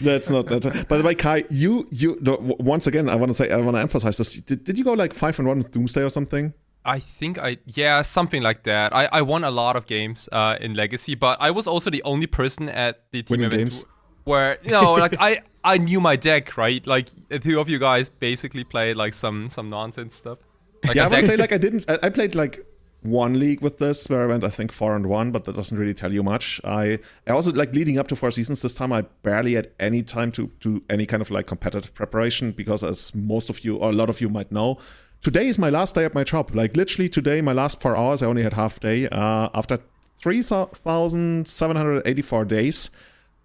that's 0.00 0.30
not. 0.30 0.46
That, 0.46 0.86
by 0.88 0.98
the 0.98 1.02
way, 1.04 1.14
Kai, 1.14 1.44
you 1.50 1.86
you 1.90 2.18
once 2.58 2.86
again, 2.86 3.08
I 3.08 3.14
want 3.16 3.30
to 3.30 3.34
say, 3.34 3.50
I 3.50 3.56
want 3.56 3.76
to 3.76 3.80
emphasize 3.80 4.18
this. 4.18 4.34
Did, 4.42 4.64
did 4.64 4.78
you 4.78 4.84
go 4.84 4.92
like 4.92 5.14
five 5.14 5.38
and 5.38 5.48
one 5.48 5.58
with 5.58 5.70
Doomsday 5.70 6.02
or 6.02 6.10
something? 6.10 6.52
I 6.84 6.98
think 6.98 7.38
I 7.38 7.58
yeah 7.66 8.02
something 8.02 8.42
like 8.42 8.64
that. 8.64 8.94
I, 8.94 9.08
I 9.12 9.22
won 9.22 9.44
a 9.44 9.50
lot 9.50 9.76
of 9.76 9.86
games 9.86 10.28
uh, 10.32 10.56
in 10.60 10.74
Legacy, 10.74 11.14
but 11.14 11.38
I 11.40 11.50
was 11.50 11.66
also 11.66 11.90
the 11.90 12.02
only 12.02 12.26
person 12.26 12.68
at 12.68 13.04
the 13.12 13.22
team 13.22 13.40
Winning 13.40 13.46
event 13.46 13.60
games? 13.70 13.84
where 14.24 14.58
you 14.62 14.70
know 14.70 14.94
like 14.94 15.16
I 15.18 15.42
I 15.64 15.78
knew 15.78 16.00
my 16.00 16.16
deck 16.16 16.56
right. 16.56 16.86
Like 16.86 17.08
the 17.28 17.38
two 17.38 17.60
of 17.60 17.68
you 17.68 17.78
guys 17.78 18.08
basically 18.08 18.64
played 18.64 18.96
like 18.96 19.14
some 19.14 19.48
some 19.50 19.68
nonsense 19.68 20.14
stuff. 20.16 20.38
Like 20.86 20.96
yeah, 20.96 21.06
I 21.06 21.08
deck- 21.08 21.24
say 21.24 21.36
like 21.36 21.52
I 21.52 21.58
didn't. 21.58 21.90
I, 21.90 21.98
I 22.04 22.08
played 22.10 22.34
like 22.34 22.64
one 23.02 23.38
league 23.38 23.62
with 23.62 23.78
this 23.78 24.08
where 24.08 24.22
I 24.22 24.26
went 24.26 24.44
I 24.44 24.50
think 24.50 24.72
four 24.72 24.94
and 24.94 25.06
one, 25.06 25.30
but 25.32 25.44
that 25.44 25.56
doesn't 25.56 25.78
really 25.78 25.94
tell 25.94 26.12
you 26.12 26.22
much. 26.22 26.60
I 26.64 26.98
I 27.26 27.32
also 27.32 27.52
like 27.52 27.72
leading 27.72 27.98
up 27.98 28.08
to 28.08 28.16
four 28.16 28.30
seasons. 28.30 28.62
This 28.62 28.74
time 28.74 28.92
I 28.92 29.02
barely 29.22 29.54
had 29.54 29.70
any 29.78 30.02
time 30.02 30.30
to 30.32 30.50
do 30.60 30.82
any 30.90 31.06
kind 31.06 31.22
of 31.22 31.30
like 31.30 31.46
competitive 31.46 31.94
preparation 31.94 32.52
because 32.52 32.84
as 32.84 33.14
most 33.14 33.48
of 33.50 33.64
you 33.64 33.76
or 33.76 33.88
a 33.90 33.92
lot 33.92 34.10
of 34.10 34.20
you 34.20 34.28
might 34.28 34.52
know. 34.52 34.78
Today 35.22 35.48
is 35.48 35.58
my 35.58 35.70
last 35.70 35.94
day 35.94 36.04
at 36.04 36.14
my 36.14 36.24
job. 36.24 36.54
Like 36.54 36.76
literally 36.76 37.08
today, 37.08 37.42
my 37.42 37.52
last 37.52 37.80
four 37.80 37.96
hours. 37.96 38.22
I 38.22 38.26
only 38.26 38.42
had 38.42 38.54
half 38.54 38.80
day. 38.80 39.08
Uh, 39.08 39.48
after 39.54 39.78
three 40.18 40.42
thousand 40.42 41.46
seven 41.46 41.76
hundred 41.76 42.06
eighty-four 42.06 42.44
days, 42.44 42.90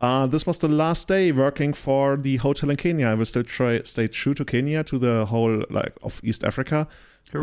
uh, 0.01 0.25
this 0.27 0.45
was 0.45 0.59
the 0.59 0.67
last 0.67 1.07
day 1.07 1.31
working 1.31 1.73
for 1.73 2.17
the 2.17 2.37
hotel 2.37 2.69
in 2.69 2.77
Kenya. 2.77 3.07
I 3.07 3.13
will 3.15 3.25
still 3.25 3.43
try 3.43 3.81
stay 3.83 4.07
true 4.07 4.33
to 4.33 4.45
Kenya, 4.45 4.83
to 4.83 4.97
the 4.97 5.25
whole 5.25 5.63
like 5.69 5.93
of 6.01 6.21
East 6.23 6.43
Africa. 6.43 6.87
Hooray. 7.31 7.41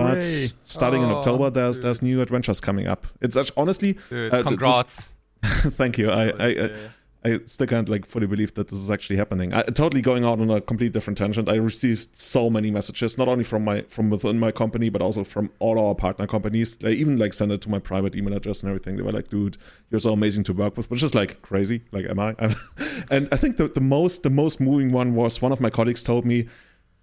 But 0.48 0.52
starting 0.64 1.02
in 1.02 1.10
Oh, 1.10 1.16
October, 1.16 1.50
there's 1.50 1.76
dude. 1.76 1.84
there's 1.84 2.02
new 2.02 2.20
adventures 2.20 2.60
coming 2.60 2.86
up. 2.86 3.06
It's 3.20 3.36
actually, 3.36 3.54
honestly, 3.60 3.92
Dude, 4.10 4.32
uh, 4.32 4.42
th- 4.42 4.44
this- 4.44 4.48
congrats. 4.48 5.14
thank 5.42 5.98
you. 5.98 6.10
I, 6.10 6.28
I, 6.38 6.46
I 6.64 6.70
I 7.24 7.38
still 7.46 7.68
can't 7.68 7.88
like 7.88 8.04
fully 8.04 8.26
believe 8.26 8.54
that 8.54 8.66
this 8.66 8.80
is 8.80 8.90
actually 8.90 9.14
happening. 9.16 9.54
I 9.54 9.62
totally 9.62 10.02
going 10.02 10.24
out 10.24 10.40
on 10.40 10.50
a 10.50 10.60
complete 10.60 10.92
different 10.92 11.18
tangent. 11.18 11.48
I 11.48 11.54
received 11.54 12.16
so 12.16 12.50
many 12.50 12.70
messages, 12.72 13.16
not 13.16 13.28
only 13.28 13.44
from 13.44 13.62
my 13.64 13.82
from 13.82 14.10
within 14.10 14.40
my 14.40 14.50
company, 14.50 14.88
but 14.88 15.00
also 15.02 15.22
from 15.22 15.50
all 15.60 15.78
our 15.78 15.94
partner 15.94 16.26
companies. 16.26 16.76
They 16.78 16.92
even 16.94 17.16
like 17.18 17.32
send 17.32 17.52
it 17.52 17.60
to 17.62 17.68
my 17.70 17.78
private 17.78 18.16
email 18.16 18.34
address 18.36 18.62
and 18.64 18.70
everything. 18.70 18.96
They 18.96 19.02
were 19.02 19.12
like, 19.12 19.28
"Dude, 19.30 19.56
you're 19.90 20.00
so 20.00 20.12
amazing 20.12 20.42
to 20.44 20.52
work 20.52 20.76
with," 20.76 20.90
which 20.90 21.02
is 21.04 21.14
like 21.14 21.42
crazy. 21.42 21.82
Like, 21.92 22.06
am 22.10 22.18
I? 22.18 22.34
and 23.10 23.28
I 23.30 23.36
think 23.36 23.56
the 23.56 23.68
the 23.68 23.80
most 23.80 24.24
the 24.24 24.30
most 24.30 24.60
moving 24.60 24.90
one 24.90 25.14
was 25.14 25.40
one 25.40 25.52
of 25.52 25.60
my 25.60 25.70
colleagues 25.70 26.02
told 26.02 26.24
me. 26.24 26.48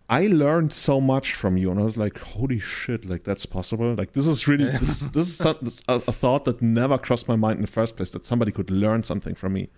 I 0.10 0.26
learned 0.28 0.74
so 0.74 1.00
much 1.00 1.34
from 1.36 1.56
you, 1.58 1.70
and 1.72 1.80
I 1.80 1.84
was 1.84 1.98
like, 1.98 2.18
"Holy 2.20 2.60
shit! 2.60 3.06
Like 3.06 3.24
that's 3.24 3.46
possible. 3.46 3.94
Like 3.94 4.14
this 4.14 4.28
is 4.28 4.48
really 4.48 4.66
this 4.66 5.02
this 5.02 5.40
is 5.40 5.46
a, 5.88 5.94
a 6.08 6.12
thought 6.12 6.46
that 6.46 6.62
never 6.62 6.98
crossed 6.98 7.28
my 7.28 7.36
mind 7.36 7.58
in 7.58 7.62
the 7.62 7.68
first 7.72 7.96
place 7.96 8.10
that 8.12 8.26
somebody 8.26 8.52
could 8.52 8.72
learn 8.72 9.04
something 9.04 9.36
from 9.36 9.54
me." 9.54 9.70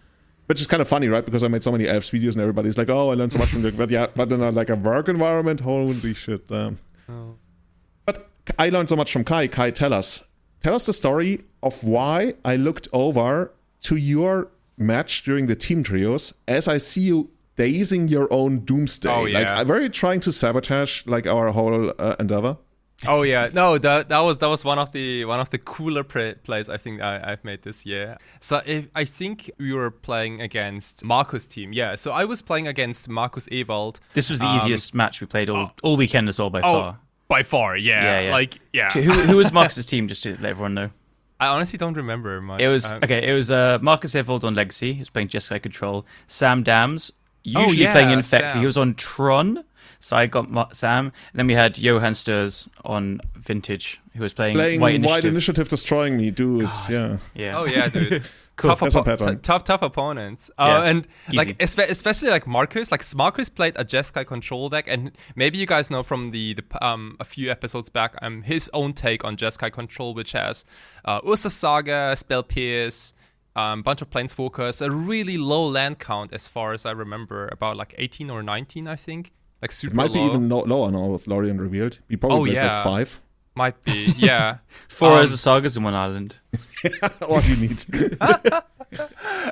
Which 0.48 0.60
is 0.60 0.67
kind 0.67 0.82
of 0.82 0.88
funny, 0.88 1.08
right? 1.08 1.24
Because 1.24 1.44
I 1.44 1.48
made 1.48 1.63
so 1.63 1.72
many 1.72 1.88
elves 1.88 2.10
videos, 2.12 2.34
and 2.34 2.41
everybody's 2.41 2.78
like, 2.78 2.89
"Oh, 2.89 3.10
I 3.12 3.13
learned 3.15 3.34
so 3.34 3.39
much 3.39 3.50
from 3.50 3.63
you." 3.63 3.72
But 3.72 3.89
yeah, 3.89 4.08
but 4.15 4.32
in 4.32 4.41
a, 4.41 4.52
like 4.52 4.70
a 4.70 4.76
work 4.76 5.10
environment, 5.10 5.60
holy 5.62 6.13
shit! 6.13 6.50
Um, 6.52 6.78
Oh. 7.10 7.36
but 8.06 8.30
I 8.58 8.70
learned 8.70 8.88
so 8.89 8.96
much 8.96 9.12
from 9.12 9.26
Kai. 9.26 9.48
Kai, 9.48 9.72
tell 9.72 9.94
us, 9.94 10.24
tell 10.62 10.74
us 10.76 10.86
the 10.86 10.94
story 10.94 11.41
of 11.62 11.84
why 11.84 12.36
I 12.46 12.56
looked 12.56 12.88
over 12.94 13.52
to 13.82 13.96
your 13.98 14.48
match 14.78 15.24
during 15.24 15.48
the 15.48 15.56
team 15.56 15.84
trios 15.84 16.34
as 16.48 16.67
I 16.70 16.78
see 16.78 17.02
you 17.02 17.30
dazing 17.63 18.04
your 18.15 18.28
own 18.39 18.52
doomsday. 18.69 19.10
Oh, 19.13 19.21
Like, 19.24 19.47
yeah. 19.47 19.63
were 19.69 19.82
you 19.82 19.89
trying 20.04 20.19
to 20.21 20.32
sabotage 20.32 20.93
like 21.06 21.26
our 21.36 21.52
whole 21.52 21.93
uh, 22.00 22.15
endeavor? 22.19 22.58
Oh 23.08 23.24
yeah, 23.24 23.50
no, 23.52 23.80
that 23.80 24.10
that 24.10 24.19
was 24.28 24.38
that 24.38 24.50
was 24.56 24.63
one 24.63 24.78
of 24.84 24.91
the 24.91 25.26
one 25.26 25.39
of 25.39 25.50
the 25.50 25.58
cooler 25.58 26.04
pre- 26.04 26.36
plays 26.47 26.69
I 26.69 26.78
think 26.78 27.02
I, 27.02 27.13
I've 27.32 27.43
made 27.43 27.62
this 27.63 27.84
year. 27.84 28.17
So 28.39 28.62
if, 28.65 28.82
I 29.02 29.06
think 29.06 29.50
we 29.58 29.74
were 29.74 29.89
playing 29.89 30.39
against 30.39 31.04
Marcus' 31.04 31.45
team. 31.47 31.74
Yeah, 31.74 31.95
so 31.97 32.12
I 32.21 32.26
was 32.26 32.43
playing 32.43 32.67
against 32.67 33.10
Marcus 33.10 33.47
Ewald. 33.52 34.00
This 34.13 34.30
was 34.30 34.38
the 34.39 34.45
Um, 34.45 34.56
easiest 34.58 34.93
match 34.93 35.19
we 35.19 35.26
played 35.26 35.50
all, 35.50 35.71
all 35.82 35.97
weekend 35.97 36.30
as 36.30 36.38
well 36.38 36.52
by 36.52 36.60
Oh, 36.62 36.74
far. 36.74 37.00
by 37.28 37.41
far, 37.43 37.76
yeah, 37.76 38.04
Yeah, 38.04 38.19
yeah. 38.28 38.32
like 38.39 38.60
yeah. 38.71 38.89
So 38.93 39.02
who, 39.02 39.13
who 39.13 39.38
was 39.38 39.52
Marcus's 39.60 39.88
team, 39.88 40.08
just 40.08 40.21
to 40.24 40.30
let 40.43 40.52
everyone 40.52 40.76
know? 40.76 40.89
I 41.39 41.47
honestly 41.47 41.78
don't 41.84 41.97
remember 41.97 42.39
much. 42.39 42.62
It 42.62 42.67
was 42.76 42.86
Um, 42.91 43.00
okay. 43.04 43.21
It 43.28 43.34
was 43.34 43.50
uh, 43.50 43.80
Marcus 43.82 44.13
Evold 44.13 44.43
on 44.43 44.54
Legacy. 44.54 44.93
He 44.93 45.00
was 45.00 45.10
playing 45.10 45.30
Jeskai 45.30 45.60
Control. 45.60 46.06
Sam 46.28 46.62
Dams, 46.62 47.12
Oh, 47.56 47.62
usually 47.62 47.84
yeah, 47.84 47.93
playing 47.93 48.12
Infect. 48.12 48.43
Sam. 48.43 48.60
He 48.60 48.65
was 48.65 48.77
on 48.77 48.93
Tron, 48.95 49.63
so 49.99 50.15
I 50.15 50.27
got 50.27 50.75
Sam. 50.75 51.06
And 51.06 51.13
then 51.39 51.47
we 51.47 51.54
had 51.54 51.77
Johan 51.77 52.13
Sturs 52.13 52.67
on 52.86 53.19
Vintage, 53.36 53.99
who 54.15 54.21
was 54.23 54.34
playing, 54.34 54.56
Playing 54.56 54.80
White 54.80 54.93
White 54.93 54.95
Initiative. 55.25 55.32
Initiative, 55.34 55.69
destroying 55.69 56.17
me, 56.17 56.32
dudes. 56.32 56.89
Yeah. 56.89 57.17
Yeah. 57.36 57.58
Oh 57.60 57.65
yeah, 57.65 57.88
dude. 57.89 58.23
Cool. 58.58 58.75
Tough, 58.75 58.80
That's 58.82 58.95
oppo- 58.95 59.32
t- 59.32 59.39
tough, 59.41 59.63
tough 59.63 59.82
opponents. 59.82 60.51
Uh, 60.56 60.65
Yeah, 60.84 60.89
and 60.91 61.08
like 61.34 61.58
espe- 61.58 61.89
especially 61.89 62.30
like 62.30 62.45
Marcus, 62.45 62.91
like 62.91 63.01
Marcus 63.15 63.49
played 63.49 63.73
a 63.75 63.84
Jeskai 63.84 64.27
control 64.27 64.69
deck, 64.69 64.86
and 64.88 65.13
maybe 65.36 65.58
you 65.58 65.65
guys 65.65 65.89
know 65.89 66.04
from 66.04 66.30
the, 66.30 66.54
the 66.54 66.86
um 66.86 67.17
a 67.19 67.23
few 67.23 67.49
episodes 67.49 67.89
back, 67.89 68.13
um 68.21 68.43
his 68.43 68.69
own 68.71 68.93
take 68.93 69.23
on 69.23 69.36
Jeskai 69.36 69.71
control, 69.71 70.13
which 70.13 70.34
has 70.34 70.63
uh, 71.06 71.21
Urza 71.21 71.49
Saga, 71.49 72.13
Spell 72.15 72.43
Pierce, 72.43 73.15
um 73.56 73.82
bunch 73.82 74.02
of 74.02 74.10
planeswalkers, 74.10 74.82
a 74.86 74.90
really 74.90 75.38
low 75.38 75.66
land 75.68 76.00
count 76.00 76.32
as 76.34 76.48
far 76.48 76.74
as 76.74 76.86
I 76.86 76.92
remember, 76.92 77.48
about 77.52 77.78
like 77.78 77.94
18 77.98 78.30
or 78.30 78.42
19, 78.44 78.88
I 78.88 78.96
think, 78.96 79.32
like 79.62 79.72
super 79.72 79.94
It 79.94 79.96
might 79.98 80.14
be 80.14 80.20
even 80.20 80.48
no, 80.48 80.60
lower 80.60 80.92
now 80.92 81.08
with 81.08 81.28
Lorien 81.28 81.60
revealed. 81.60 82.00
He 82.10 82.16
probably 82.18 82.52
Oh, 82.52 82.54
yeah. 82.54 82.76
like 82.76 82.84
five. 82.84 83.22
Might 83.54 83.84
be, 83.84 84.14
yeah. 84.18 84.60
Four 84.88 85.20
Um, 85.20 85.26
Urza 85.26 85.38
Sagas 85.38 85.76
in 85.76 85.84
one 85.84 85.94
island. 85.94 86.38
All 87.28 87.42
you 87.42 87.56
need. 87.58 87.84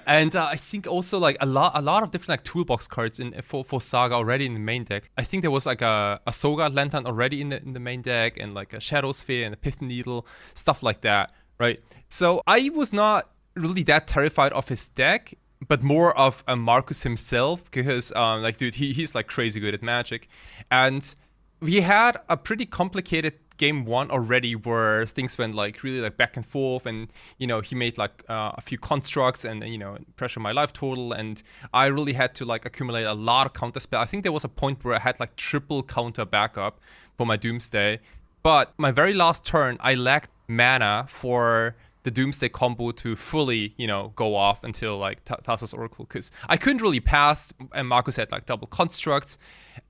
And 0.06 0.36
uh, 0.36 0.46
I 0.52 0.56
think 0.58 0.86
also 0.88 1.18
like 1.20 1.38
a 1.40 1.46
lot, 1.46 1.72
a 1.76 1.82
lot 1.82 2.04
of 2.04 2.12
different 2.12 2.30
like 2.30 2.44
toolbox 2.44 2.88
cards 2.88 3.20
in 3.20 3.34
for, 3.42 3.64
for 3.64 3.80
Saga 3.80 4.16
already 4.16 4.46
in 4.46 4.54
the 4.54 4.60
main 4.60 4.84
deck. 4.84 5.10
I 5.18 5.24
think 5.24 5.44
there 5.44 5.52
was 5.52 5.66
like 5.66 5.82
a, 5.82 6.20
a 6.28 6.32
Soul-Guide 6.32 6.74
Lantern 6.74 7.06
already 7.06 7.40
in 7.40 7.50
the 7.50 7.62
in 7.62 7.74
the 7.74 7.80
main 7.80 8.02
deck, 8.02 8.38
and 8.38 8.54
like 8.54 8.74
a 8.74 8.78
Shadowspear 8.78 9.46
and 9.46 9.54
a 9.54 9.58
Pith 9.58 9.82
Needle, 9.82 10.26
stuff 10.56 10.84
like 10.84 11.02
that, 11.02 11.32
right? 11.58 11.80
So 12.10 12.42
I 12.48 12.70
was 12.70 12.92
not 12.92 13.30
really 13.60 13.84
that 13.84 14.08
terrified 14.08 14.54
of 14.54 14.70
his 14.70 14.90
deck. 14.90 15.34
but 15.68 15.84
more 15.84 16.18
of 16.18 16.42
uh, 16.48 16.56
Marcus 16.56 17.04
himself 17.04 17.70
because, 17.70 18.14
um, 18.14 18.42
like, 18.42 18.56
dude, 18.58 18.76
he, 18.76 18.94
he's 18.94 19.14
like 19.14 19.28
crazy 19.28 19.60
good 19.60 19.74
at 19.74 19.84
Magic, 19.84 20.30
and 20.72 21.16
we 21.60 21.82
had 21.82 22.18
a 22.30 22.38
pretty 22.38 22.66
complicated 22.66 23.34
game 23.58 23.86
one 23.86 24.10
already 24.10 24.56
where 24.56 25.06
things 25.06 25.38
went 25.38 25.54
like 25.54 25.84
really 25.84 26.02
like 26.02 26.18
back 26.18 26.36
and 26.36 26.46
forth. 26.46 26.86
And 26.88 27.10
you 27.38 27.46
know 27.46 27.62
he 27.62 27.76
made 27.76 27.98
like 27.98 28.24
uh, 28.28 28.54
a 28.56 28.62
few 28.62 28.80
constructs 28.80 29.46
and 29.46 29.64
you 29.68 29.78
know 29.78 29.98
pressure 30.16 30.40
my 30.40 30.52
life 30.52 30.74
total. 30.74 31.12
And 31.14 31.44
i 31.74 31.86
really 31.86 32.14
had 32.14 32.34
to 32.36 32.46
like 32.46 32.66
accumulate 32.66 33.04
a 33.04 33.14
lot 33.14 33.46
of 33.46 33.54
counter 33.54 33.82
spell 33.82 34.02
i 34.02 34.06
think 34.06 34.24
there 34.24 34.32
was 34.32 34.46
a 34.46 34.50
point 34.50 34.84
where 34.84 34.96
i 34.96 35.00
had 35.00 35.20
like 35.20 35.36
triple 35.36 35.84
counter 35.84 36.26
backup 36.26 36.80
for 37.18 37.28
my 37.28 37.38
doomsday. 37.38 38.00
But 38.42 38.74
my 38.78 38.92
very 38.92 39.14
last 39.14 39.46
turn 39.46 39.78
i 39.82 39.94
lacked 39.94 40.32
mana 40.48 41.06
for 41.10 41.76
the 42.04 42.12
Doomsday 42.12 42.50
combo 42.50 42.92
to 42.92 43.16
fully, 43.16 43.74
you 43.78 43.88
know, 43.88 44.14
go 44.16 44.36
off 44.36 44.64
until 44.64 44.98
like 44.98 45.24
Th- 45.26 45.40
Thassa's 45.44 45.74
Oracle 45.74 46.06
because 46.06 46.32
I 46.48 46.58
couldn't 46.58 46.82
really 46.82 47.00
pass, 47.00 47.54
and 47.74 47.88
Marcus 47.88 48.16
had 48.16 48.32
like 48.32 48.46
double 48.46 48.68
constructs, 48.68 49.38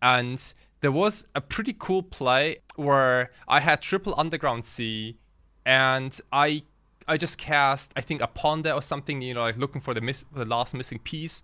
and 0.01 0.53
there 0.81 0.91
was 0.91 1.25
a 1.35 1.41
pretty 1.41 1.75
cool 1.77 2.01
play 2.01 2.59
where 2.75 3.29
I 3.47 3.59
had 3.59 3.81
triple 3.81 4.13
Underground 4.17 4.65
Sea, 4.65 5.17
and 5.65 6.19
I 6.31 6.63
I 7.07 7.17
just 7.17 7.37
cast 7.37 7.91
I 7.95 8.01
think 8.01 8.21
a 8.21 8.27
Ponder 8.27 8.71
or 8.71 8.81
something, 8.81 9.21
you 9.21 9.33
know, 9.33 9.41
like 9.41 9.57
looking 9.57 9.81
for 9.81 9.93
the 9.93 10.01
miss 10.01 10.23
the 10.33 10.45
last 10.45 10.73
missing 10.73 10.99
piece, 10.99 11.43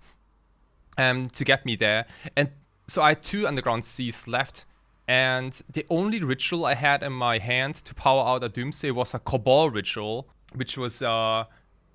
um, 0.97 1.29
to 1.29 1.43
get 1.43 1.65
me 1.65 1.75
there, 1.75 2.05
and 2.35 2.49
so 2.87 3.01
I 3.01 3.09
had 3.09 3.23
two 3.23 3.47
Underground 3.47 3.85
Seas 3.85 4.27
left. 4.27 4.65
And 5.07 5.61
the 5.71 5.85
only 5.87 6.19
ritual 6.23 6.65
I 6.65 6.73
had 6.73 7.03
in 7.03 7.13
my 7.13 7.37
hand 7.37 7.75
to 7.75 7.93
power 7.93 8.25
out 8.25 8.43
a 8.43 8.49
Doomsday 8.49 8.89
was 8.89 9.13
a 9.13 9.19
Cabal 9.19 9.69
ritual, 9.69 10.27
which 10.55 10.77
was, 10.77 11.01
uh, 11.01 11.45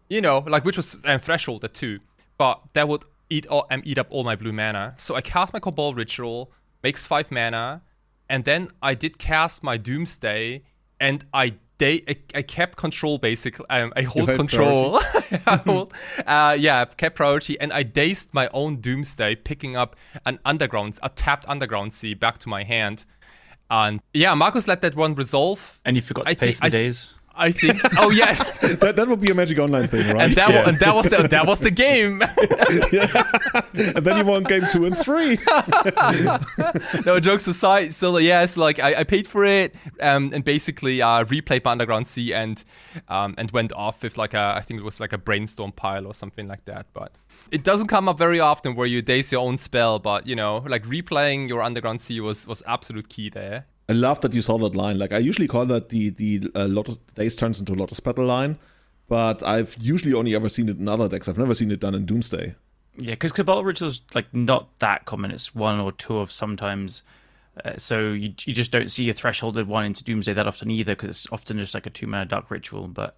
you 0.08 0.20
know, 0.20 0.38
like 0.46 0.64
which 0.64 0.76
was 0.76 0.96
um, 1.04 1.20
threshold 1.20 1.64
at 1.64 1.74
two, 1.74 2.00
but 2.38 2.60
that 2.74 2.88
would 2.88 3.04
eat 3.28 3.46
all, 3.46 3.66
and 3.70 3.86
eat 3.86 3.98
up 3.98 4.08
all 4.10 4.24
my 4.24 4.36
blue 4.36 4.52
mana. 4.52 4.94
So 4.96 5.14
I 5.14 5.20
cast 5.20 5.52
my 5.52 5.60
Cabal 5.60 5.94
ritual, 5.94 6.50
makes 6.82 7.06
five 7.06 7.30
mana, 7.30 7.82
and 8.28 8.44
then 8.44 8.68
I 8.82 8.94
did 8.94 9.18
cast 9.18 9.62
my 9.62 9.76
Doomsday, 9.76 10.62
and 10.98 11.24
I 11.32 11.54
they 11.78 12.02
I, 12.08 12.16
I 12.34 12.42
kept 12.42 12.76
control 12.76 13.18
basically. 13.18 13.64
Um, 13.70 13.92
I 13.96 14.02
hold 14.02 14.28
had 14.28 14.36
control. 14.36 14.98
I 15.46 15.56
hold, 15.64 15.92
uh, 16.26 16.56
yeah, 16.58 16.84
kept 16.84 17.16
priority, 17.16 17.58
and 17.60 17.72
I 17.72 17.82
dazed 17.84 18.34
my 18.34 18.48
own 18.52 18.76
Doomsday, 18.80 19.36
picking 19.36 19.76
up 19.76 19.96
an 20.26 20.38
underground, 20.44 20.98
a 21.02 21.08
tapped 21.08 21.46
underground 21.48 21.94
sea 21.94 22.14
back 22.14 22.38
to 22.38 22.48
my 22.48 22.64
hand. 22.64 23.04
And 23.70 24.00
yeah, 24.12 24.34
Marcus 24.34 24.66
let 24.66 24.80
that 24.80 24.96
one 24.96 25.14
resolve. 25.14 25.78
And 25.84 25.94
you 25.94 26.02
forgot 26.02 26.24
to 26.26 26.30
I 26.32 26.34
pay 26.34 26.46
think- 26.52 26.56
for 26.56 26.70
the 26.70 26.76
I- 26.78 26.82
Daze. 26.82 27.14
I 27.34 27.52
think. 27.52 27.80
Oh 27.98 28.10
yeah, 28.10 28.34
that, 28.80 28.96
that 28.96 29.08
would 29.08 29.20
be 29.20 29.30
a 29.30 29.34
Magic 29.34 29.58
Online 29.58 29.88
thing, 29.88 30.12
right? 30.12 30.22
and 30.24 30.32
that 30.34 30.48
wa- 30.52 30.68
and 30.68 30.76
that 30.78 30.94
was 30.94 31.06
the 31.06 31.28
that 31.28 31.46
was 31.46 31.60
the 31.60 31.70
game. 31.70 32.22
and 33.96 34.04
then 34.04 34.16
you 34.18 34.24
won 34.24 34.44
game 34.44 34.66
two 34.70 34.84
and 34.84 34.96
three. 34.98 35.38
no 37.06 37.20
jokes 37.20 37.46
aside 37.46 37.94
so 37.94 38.16
yes, 38.18 38.56
yeah 38.56 38.60
like 38.62 38.78
I, 38.78 39.00
I 39.00 39.04
paid 39.04 39.26
for 39.26 39.44
it 39.44 39.74
um, 40.00 40.30
and 40.32 40.44
basically 40.44 41.02
uh, 41.02 41.24
replayed 41.24 41.64
my 41.64 41.72
underground 41.72 42.08
sea 42.08 42.32
and 42.34 42.62
um, 43.08 43.34
and 43.38 43.50
went 43.50 43.72
off 43.72 44.02
with 44.02 44.16
like 44.18 44.34
a 44.34 44.54
i 44.56 44.60
think 44.60 44.80
it 44.80 44.84
was 44.84 45.00
like 45.00 45.12
a 45.12 45.18
brainstorm 45.18 45.72
pile 45.72 46.06
or 46.06 46.14
something 46.14 46.48
like 46.48 46.64
that 46.66 46.86
but 46.92 47.12
it 47.50 47.62
doesn't 47.64 47.88
come 47.88 48.08
up 48.08 48.18
very 48.18 48.40
often 48.40 48.74
where 48.74 48.86
you 48.86 49.02
daze 49.02 49.32
your 49.32 49.42
own 49.42 49.58
spell 49.58 49.98
but 49.98 50.26
you 50.26 50.36
know 50.36 50.58
like 50.66 50.84
replaying 50.84 51.48
your 51.48 51.62
underground 51.62 52.00
sea 52.00 52.20
was 52.20 52.46
was 52.46 52.62
absolute 52.66 53.08
key 53.08 53.28
there 53.28 53.66
I 53.90 53.92
love 53.92 54.20
that 54.20 54.32
you 54.34 54.40
saw 54.40 54.56
that 54.58 54.76
line. 54.76 54.98
Like 55.00 55.12
I 55.12 55.18
usually 55.18 55.48
call 55.48 55.66
that 55.66 55.88
the 55.88 56.10
the 56.10 56.42
uh, 56.54 56.66
Lotus 56.66 56.98
Days 57.16 57.34
turns 57.34 57.58
into 57.58 57.74
Lotus 57.74 57.98
Battle 57.98 58.24
line, 58.24 58.56
but 59.08 59.42
I've 59.42 59.76
usually 59.80 60.14
only 60.14 60.32
ever 60.32 60.48
seen 60.48 60.68
it 60.68 60.78
in 60.78 60.88
other 60.88 61.08
decks. 61.08 61.28
I've 61.28 61.38
never 61.38 61.54
seen 61.54 61.72
it 61.72 61.80
done 61.80 61.96
in 61.96 62.06
Doomsday. 62.06 62.54
Yeah, 62.96 63.14
because 63.14 63.32
Cabal 63.32 63.64
Ritual's 63.64 64.02
like 64.14 64.32
not 64.32 64.78
that 64.78 65.06
common. 65.06 65.32
It's 65.32 65.54
one 65.54 65.80
or 65.80 65.90
two 65.90 66.18
of 66.18 66.30
sometimes. 66.30 67.02
Uh, 67.64 67.78
so 67.78 68.12
you 68.12 68.32
you 68.44 68.54
just 68.54 68.70
don't 68.70 68.92
see 68.92 69.10
a 69.10 69.14
thresholded 69.14 69.66
one 69.66 69.84
into 69.84 70.04
Doomsday 70.04 70.34
that 70.34 70.46
often 70.46 70.70
either, 70.70 70.92
because 70.92 71.08
it's 71.10 71.26
often 71.32 71.58
just 71.58 71.74
like 71.74 71.86
a 71.86 71.90
two 71.90 72.06
mana 72.06 72.26
Dark 72.26 72.48
Ritual. 72.48 72.86
But 72.86 73.16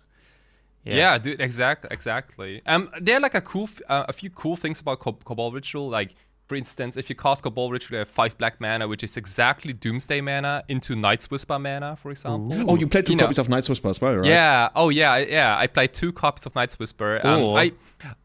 yeah, 0.85 0.97
yeah, 0.97 1.19
dude 1.19 1.41
exactly 1.41 1.89
exactly 1.93 2.63
um 2.67 2.91
there 3.01 3.17
are 3.19 3.21
like 3.21 3.35
a 3.35 3.41
cool 3.41 3.65
f- 3.65 3.83
uh, 3.89 4.07
a 4.09 4.13
few 4.13 4.31
cool 4.31 4.57
things 4.57 4.81
about 4.81 5.01
Cob- 5.01 5.25
Cabal 5.25 5.53
Ritual 5.53 5.89
like 5.89 6.15
for 6.53 6.57
instance, 6.57 6.99
if 6.99 7.09
you 7.09 7.17
cast 7.17 7.43
Cabal 7.43 7.71
Ritual, 7.71 7.95
you 7.95 7.99
have 8.01 8.09
five 8.09 8.37
black 8.37 8.61
mana, 8.61 8.87
which 8.87 9.03
is 9.03 9.17
exactly 9.17 9.73
Doomsday 9.73 10.21
mana 10.21 10.63
into 10.69 10.95
Night's 10.95 11.31
Whisper 11.31 11.59
mana, 11.59 11.97
for 11.97 12.11
example. 12.11 12.71
Oh, 12.71 12.77
you 12.77 12.87
played 12.87 13.07
two 13.07 13.13
You 13.13 13.17
know- 13.17 13.23
copies 13.25 13.39
of 13.39 13.49
Night's 13.49 13.71
Whisper 13.71 13.89
as 13.89 14.03
well, 14.03 14.17
right? 14.17 14.27
Yeah. 14.27 14.69
Oh, 14.77 14.91
yeah. 14.91 15.17
Yeah. 15.17 15.57
I 15.57 15.67
played 15.67 15.95
two 15.95 16.13
copies 16.13 16.45
of 16.45 16.55
Night's 16.55 16.79
Whisper. 16.79 17.27
Um, 17.27 17.55
I, 17.55 17.73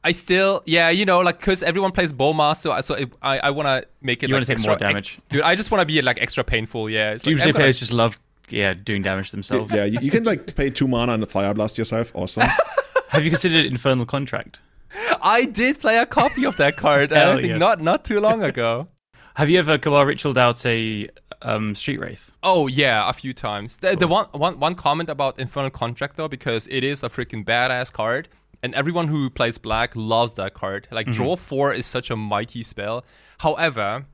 I 0.04 0.12
still, 0.12 0.62
yeah, 0.66 0.90
you 0.90 1.06
know, 1.06 1.22
like 1.22 1.40
because 1.40 1.64
everyone 1.64 1.94
plays 1.94 2.12
Bowmaster, 2.12 2.58
so 2.64 2.72
I, 2.74 2.82
so 2.82 2.96
it, 2.96 3.14
I, 3.22 3.40
I 3.40 3.50
want 3.52 3.68
to 3.68 3.88
make 4.02 4.24
it. 4.24 4.30
You 4.30 4.34
like, 4.36 4.40
wanna 4.40 4.46
take 4.48 4.54
extra, 4.56 4.72
more 4.72 4.78
damage. 4.78 5.20
dude. 5.30 5.44
I 5.44 5.56
just 5.56 5.72
want 5.72 5.82
to 5.82 5.86
be 5.86 6.02
like 6.02 6.22
extra 6.22 6.44
painful. 6.44 6.90
Yeah. 6.90 7.14
It's 7.14 7.26
like, 7.26 7.32
Doomsday 7.32 7.50
I'm 7.50 7.54
gonna- 7.54 7.62
players 7.64 7.80
just 7.80 7.94
love 7.94 8.20
yeah 8.50 8.74
doing 8.74 9.04
damage 9.04 9.32
themselves. 9.32 9.74
Yeah, 9.74 9.86
you, 9.86 10.00
you 10.02 10.12
can 10.12 10.26
like 10.26 10.54
pay 10.54 10.70
two 10.70 10.90
mana 10.90 11.14
and 11.14 11.24
a 11.24 11.28
fire 11.28 11.54
blast 11.54 11.78
yourself. 11.78 12.12
Awesome. 12.14 12.44
Have 13.12 13.24
you 13.24 13.32
considered 13.32 13.66
Infernal 13.66 14.06
Contract? 14.06 14.60
I 15.22 15.46
did 15.46 15.80
play 15.80 15.98
a 15.98 16.06
copy 16.06 16.46
of 16.46 16.58
that 16.58 16.78
card. 16.78 17.12
uh, 17.14 17.34
I 17.34 17.36
think 17.38 17.50
yes. 17.50 17.60
not 17.60 17.82
not 17.82 18.06
too 18.06 18.20
long 18.20 18.42
ago. 18.42 18.88
Have 19.36 19.50
you 19.50 19.60
ever 19.60 19.78
Cabal 19.78 20.04
Ritualed 20.06 20.38
out 20.38 20.66
a 20.66 21.08
um, 21.44 21.76
Street 21.76 22.00
Wraith? 22.00 22.32
Oh 22.42 22.68
yeah, 22.68 23.08
a 23.08 23.14
few 23.14 23.34
times. 23.34 23.78
The, 23.78 23.96
the 23.96 24.08
one, 24.08 24.26
one 24.32 24.60
one 24.60 24.76
comment 24.76 25.10
about 25.10 25.40
Infernal 25.40 25.70
Contract 25.70 26.18
though, 26.18 26.28
because 26.28 26.68
it 26.70 26.84
is 26.84 27.04
a 27.04 27.10
freaking 27.10 27.46
badass 27.46 27.94
card, 27.94 28.30
and 28.64 28.74
everyone 28.74 29.08
who 29.08 29.30
plays 29.30 29.58
black 29.58 29.92
loves 29.96 30.34
that 30.34 30.54
card. 30.54 30.88
Like 30.92 31.08
draw 31.12 31.36
four 31.36 31.74
is 31.74 31.86
such 31.86 32.10
a 32.10 32.16
mighty 32.16 32.64
spell. 32.64 33.06
However, 33.40 34.06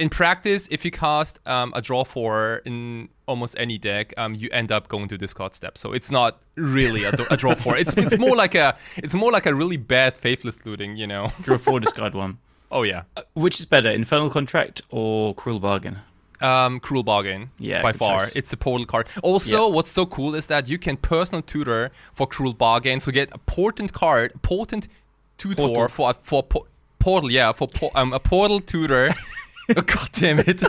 in 0.00 0.08
practice, 0.08 0.66
if 0.70 0.84
you 0.84 0.90
cast 0.90 1.38
um, 1.46 1.72
a 1.76 1.80
draw 1.82 2.04
four 2.04 2.62
in 2.64 3.08
almost 3.26 3.54
any 3.58 3.78
deck, 3.78 4.12
um, 4.16 4.34
you 4.34 4.48
end 4.50 4.72
up 4.72 4.88
going 4.88 5.08
to 5.08 5.16
discard 5.18 5.54
step. 5.54 5.78
So 5.78 5.92
it's 5.92 6.10
not 6.10 6.40
really 6.56 7.04
a, 7.04 7.12
a 7.30 7.36
draw 7.36 7.54
four. 7.54 7.76
It's 7.76 7.94
it's 7.96 8.18
more 8.18 8.34
like 8.44 8.54
a 8.54 8.76
it's 8.96 9.14
more 9.14 9.30
like 9.30 9.46
a 9.46 9.54
really 9.54 9.76
bad 9.76 10.12
faithless 10.18 10.64
looting. 10.66 10.96
You 10.96 11.06
know? 11.06 11.32
Draw 11.42 11.58
four, 11.58 11.78
discard 11.80 12.14
one. 12.14 12.38
Oh 12.72 12.84
yeah. 12.84 13.02
Which 13.34 13.58
is 13.58 13.66
better, 13.66 13.90
Infernal 13.90 14.30
Contract 14.30 14.82
or 14.90 15.34
Cruel 15.34 15.58
Bargain? 15.58 15.98
Um, 16.40 16.78
cruel 16.80 17.02
bargain. 17.02 17.50
Yeah, 17.58 17.82
by 17.82 17.92
far, 17.92 18.20
choice. 18.20 18.36
it's 18.36 18.52
a 18.52 18.56
portal 18.56 18.86
card. 18.86 19.08
Also, 19.24 19.66
Yeah. 19.66 19.74
what's 19.74 19.90
so 19.90 20.06
cool 20.06 20.34
is 20.36 20.46
that 20.46 20.68
you 20.68 20.78
can 20.78 20.96
personal 20.96 21.42
tutor 21.42 21.90
for 22.14 22.26
cruel 22.28 22.54
bargain. 22.54 23.00
So 23.00 23.10
get 23.12 23.28
a 23.32 23.38
potent 23.38 23.92
card, 23.92 24.40
potent 24.42 24.86
tutor 25.36 25.66
Portal. 25.66 25.88
for 25.88 26.10
a, 26.10 26.14
for 26.14 26.42
po- 26.44 26.66
portal. 27.00 27.30
Yeah, 27.30 27.52
for 27.52 27.66
po- 27.68 27.90
um, 27.96 28.12
a 28.12 28.20
portal 28.20 28.60
tutor. 28.60 29.10
oh, 29.76 29.82
God 29.86 30.08
damn 30.12 30.38
it! 30.40 30.60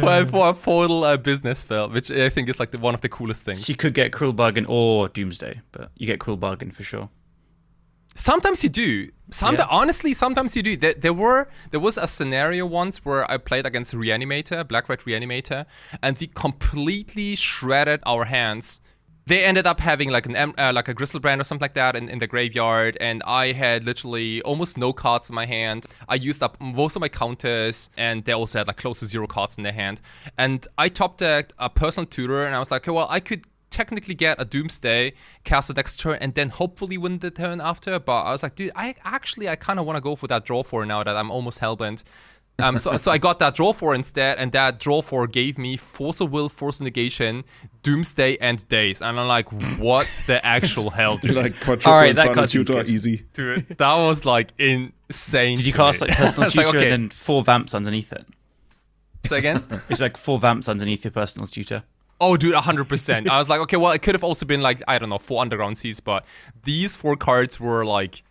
for, 0.00 0.26
for 0.26 0.48
a 0.48 0.54
portal 0.54 1.04
uh, 1.04 1.16
business 1.16 1.60
spell, 1.60 1.88
which 1.90 2.10
I 2.10 2.28
think 2.28 2.48
is 2.48 2.58
like 2.60 2.70
the, 2.70 2.78
one 2.78 2.94
of 2.94 3.00
the 3.00 3.08
coolest 3.08 3.44
things. 3.44 3.66
So 3.66 3.70
you 3.70 3.76
could 3.76 3.94
get 3.94 4.12
Cruel 4.12 4.32
Bargain 4.32 4.66
or 4.68 5.08
Doomsday, 5.08 5.60
but 5.72 5.90
you 5.96 6.06
get 6.06 6.20
Cruel 6.20 6.36
Bargain 6.36 6.70
for 6.70 6.82
sure. 6.82 7.08
Sometimes 8.14 8.62
you 8.62 8.68
do. 8.68 9.10
Some 9.30 9.56
Yeah. 9.56 9.66
honestly, 9.70 10.12
sometimes 10.14 10.54
you 10.54 10.62
do. 10.62 10.76
There, 10.76 10.94
there 10.94 11.12
were 11.12 11.48
there 11.72 11.80
was 11.80 11.98
a 11.98 12.06
scenario 12.06 12.64
once 12.64 13.04
where 13.04 13.28
I 13.28 13.38
played 13.38 13.66
against 13.66 13.92
Reanimator, 13.92 14.66
Black 14.68 14.88
Red 14.88 15.00
Reanimator, 15.00 15.66
and 16.00 16.16
we 16.18 16.28
completely 16.28 17.34
shredded 17.34 18.00
our 18.06 18.26
hands. 18.26 18.80
They 19.26 19.44
ended 19.44 19.66
up 19.66 19.80
having 19.80 20.10
like 20.10 20.26
an 20.26 20.36
uh, 20.36 20.72
like 20.74 20.88
a 20.88 20.94
Griselbrand 20.94 21.40
or 21.40 21.44
something 21.44 21.64
like 21.64 21.74
that 21.74 21.96
in, 21.96 22.08
in 22.08 22.18
the 22.18 22.26
graveyard, 22.26 22.98
and 23.00 23.22
I 23.24 23.52
had 23.52 23.84
literally 23.84 24.42
almost 24.42 24.76
no 24.76 24.92
cards 24.92 25.30
in 25.30 25.34
my 25.34 25.46
hand. 25.46 25.86
I 26.08 26.16
used 26.16 26.42
up 26.42 26.60
most 26.60 26.94
of 26.94 27.00
my 27.00 27.08
counters, 27.08 27.88
and 27.96 28.24
they 28.24 28.32
also 28.32 28.58
had 28.58 28.66
like 28.66 28.76
close 28.76 29.00
to 29.00 29.06
zero 29.06 29.26
cards 29.26 29.56
in 29.56 29.64
their 29.64 29.72
hand. 29.72 30.00
And 30.36 30.66
I 30.76 30.90
top 30.90 31.16
decked 31.16 31.54
a 31.58 31.70
personal 31.70 32.06
tutor, 32.06 32.44
and 32.44 32.54
I 32.54 32.58
was 32.58 32.70
like, 32.70 32.82
okay, 32.82 32.94
well, 32.94 33.06
I 33.08 33.20
could 33.20 33.46
technically 33.74 34.14
get 34.14 34.40
a 34.40 34.44
Doomsday, 34.44 35.14
cast 35.42 35.68
the 35.68 35.74
next 35.74 35.98
turn, 35.98 36.18
and 36.20 36.34
then 36.34 36.48
hopefully 36.50 36.96
win 36.96 37.18
the 37.18 37.30
turn 37.30 37.60
after. 37.60 37.98
But 37.98 38.22
I 38.22 38.32
was 38.32 38.42
like, 38.42 38.54
dude, 38.54 38.72
I 38.76 38.94
actually 39.04 39.48
I 39.48 39.56
kind 39.56 39.78
of 39.78 39.86
want 39.86 39.96
to 39.96 40.00
go 40.00 40.16
for 40.16 40.28
that 40.28 40.44
draw 40.44 40.62
four 40.62 40.86
now 40.86 41.02
that 41.02 41.16
I'm 41.16 41.30
almost 41.30 41.60
hellbent. 41.60 42.04
Um, 42.60 42.78
so 42.78 42.96
so 42.96 43.10
I 43.10 43.18
got 43.18 43.40
that 43.40 43.54
draw 43.54 43.72
four 43.72 43.94
instead, 43.94 44.38
and 44.38 44.52
that 44.52 44.78
draw 44.78 45.02
four 45.02 45.26
gave 45.26 45.58
me 45.58 45.76
Force 45.76 46.20
of 46.20 46.30
Will, 46.30 46.48
Force 46.48 46.78
of 46.78 46.84
Negation, 46.84 47.42
Doomsday, 47.82 48.36
and 48.40 48.66
Daze. 48.68 49.02
And 49.02 49.18
I'm 49.18 49.26
like, 49.26 49.48
what 49.78 50.08
the 50.26 50.44
actual 50.46 50.90
hell, 50.90 51.16
dude? 51.16 51.34
like 51.34 51.56
quadruple 51.60 51.92
All 51.92 51.98
right, 51.98 52.10
in 52.10 52.16
that 52.16 52.26
front 52.26 52.30
of 52.32 52.36
card 52.36 52.50
tutor, 52.50 52.72
good. 52.74 52.88
easy. 52.88 53.24
Dude, 53.32 53.66
that 53.68 53.94
was 53.96 54.24
like 54.24 54.52
insane. 54.58 55.56
Did 55.56 55.66
you 55.66 55.72
cast 55.72 56.00
like 56.00 56.10
personal 56.10 56.46
It's 56.46 56.56
like, 56.56 56.66
tutor 56.66 56.78
okay, 56.78 56.92
and 56.92 57.04
then 57.04 57.10
four 57.10 57.42
vamps 57.42 57.74
underneath 57.74 58.12
it? 58.12 58.24
say 59.26 59.38
again. 59.38 59.62
It's 59.88 60.00
like 60.00 60.16
four 60.16 60.38
vamps 60.38 60.68
underneath 60.68 61.04
your 61.04 61.10
personal 61.10 61.46
tutor. 61.48 61.82
Oh, 62.20 62.36
dude, 62.36 62.54
100%. 62.54 63.28
I 63.28 63.38
was 63.38 63.48
like, 63.48 63.60
okay, 63.62 63.76
well, 63.76 63.90
it 63.90 64.00
could 64.00 64.14
have 64.14 64.22
also 64.22 64.46
been 64.46 64.62
like, 64.62 64.80
I 64.86 64.98
don't 64.98 65.08
know, 65.08 65.18
four 65.18 65.42
Underground 65.42 65.76
Seas, 65.78 65.98
but 65.98 66.24
these 66.62 66.94
four 66.94 67.16
cards 67.16 67.58
were 67.58 67.84
like, 67.84 68.22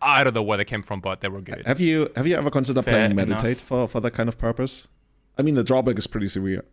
I 0.00 0.22
don't 0.24 0.34
know 0.34 0.42
where 0.42 0.56
they 0.58 0.64
came 0.64 0.82
from, 0.82 1.00
but 1.00 1.20
they 1.20 1.28
were 1.28 1.40
good. 1.40 1.66
Have 1.66 1.80
you 1.80 2.10
have 2.16 2.26
you 2.26 2.36
ever 2.36 2.50
considered 2.50 2.84
Fair 2.84 2.92
playing 2.94 3.10
enough. 3.12 3.28
meditate 3.28 3.58
for 3.60 3.86
for 3.88 4.00
that 4.00 4.12
kind 4.12 4.28
of 4.28 4.38
purpose? 4.38 4.88
I 5.36 5.42
mean, 5.42 5.54
the 5.54 5.64
drawback 5.64 5.98
is 5.98 6.06
pretty 6.06 6.28
severe. 6.28 6.64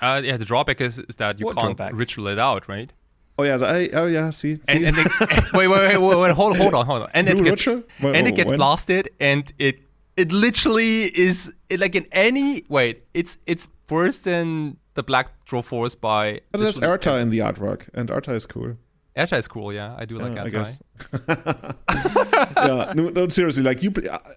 Uh, 0.00 0.20
yeah, 0.24 0.36
the 0.36 0.44
drawback 0.44 0.80
is, 0.80 0.98
is 0.98 1.16
that 1.16 1.38
you 1.38 1.46
What 1.46 1.56
can't 1.56 1.76
drawback? 1.76 1.94
ritual 1.94 2.26
it 2.28 2.38
out, 2.38 2.68
right? 2.68 2.92
Oh 3.38 3.42
yeah, 3.42 3.56
I, 3.60 3.88
oh 3.92 4.06
yeah. 4.06 4.30
See, 4.30 4.56
see? 4.56 4.60
and, 4.68 4.84
and 4.86 4.96
it, 4.98 5.06
wait, 5.54 5.66
wait, 5.68 5.80
wait, 5.80 5.98
wait, 5.98 6.18
wait, 6.18 6.32
hold, 6.32 6.56
hold 6.56 6.74
on, 6.74 6.86
hold 6.86 7.02
on, 7.02 7.10
and 7.14 7.28
it 7.28 7.36
gets, 7.38 7.66
Ritual? 7.66 7.82
Wait, 8.02 8.14
and 8.16 8.24
wait, 8.24 8.26
it 8.28 8.34
gets 8.36 8.50
when? 8.50 8.58
blasted, 8.58 9.08
and 9.20 9.52
it 9.58 9.80
it 10.16 10.30
literally 10.32 11.06
is 11.18 11.52
it, 11.68 11.80
like 11.80 11.94
in 11.96 12.06
any 12.12 12.64
wait, 12.68 13.02
it's 13.14 13.38
it's 13.46 13.66
worse 13.90 14.18
than 14.18 14.76
the 14.94 15.02
Black 15.02 15.44
Draw 15.46 15.62
Force 15.62 15.94
by. 15.96 16.40
but 16.52 16.60
there's 16.60 16.80
literally 16.80 16.98
Erta 16.98 17.20
in 17.22 17.30
the 17.30 17.38
artwork, 17.38 17.88
and 17.94 18.08
Erta 18.08 18.34
is 18.34 18.46
cool. 18.46 18.76
Erta 19.16 19.38
is 19.38 19.46
cool, 19.46 19.72
yeah, 19.72 19.94
I 19.96 20.06
do 20.06 20.18
like 20.18 20.32
Erta. 20.32 20.80
yeah, 22.56 22.92
no, 22.96 23.10
no, 23.10 23.28
seriously. 23.28 23.62
Like 23.62 23.82
you, 23.82 23.92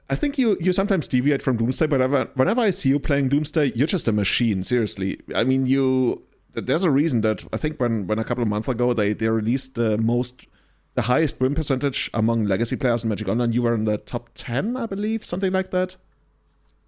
I 0.09 0.15
think 0.15 0.37
you 0.37 0.55
you 0.59 0.71
sometimes 0.71 1.07
deviate 1.07 1.41
from 1.41 1.57
Doomsday, 1.57 1.87
but 1.87 1.99
whenever, 1.99 2.29
whenever 2.35 2.61
I 2.61 2.69
see 2.69 2.89
you 2.89 2.99
playing 2.99 3.29
Doomsday, 3.29 3.71
you're 3.73 3.87
just 3.87 4.07
a 4.07 4.11
machine. 4.11 4.63
Seriously, 4.63 5.19
I 5.35 5.43
mean, 5.43 5.65
you. 5.65 6.23
There's 6.53 6.83
a 6.83 6.89
reason 6.89 7.21
that 7.21 7.43
I 7.53 7.57
think 7.57 7.79
when 7.79 8.07
when 8.07 8.19
a 8.19 8.23
couple 8.23 8.41
of 8.41 8.47
months 8.47 8.67
ago 8.67 8.93
they 8.93 9.13
they 9.13 9.29
released 9.29 9.75
the 9.75 9.97
most. 9.97 10.45
The 10.93 11.03
highest 11.03 11.39
win 11.39 11.53
percentage 11.53 12.09
among 12.11 12.45
legacy 12.45 12.75
players 12.75 13.03
in 13.03 13.09
Magic 13.09 13.27
Online, 13.27 13.51
you 13.51 13.61
were 13.61 13.75
in 13.75 13.83
the 13.83 13.99
top 13.99 14.31
10, 14.33 14.75
I 14.75 14.87
believe, 14.87 15.23
something 15.23 15.51
like 15.51 15.69
that. 15.69 15.95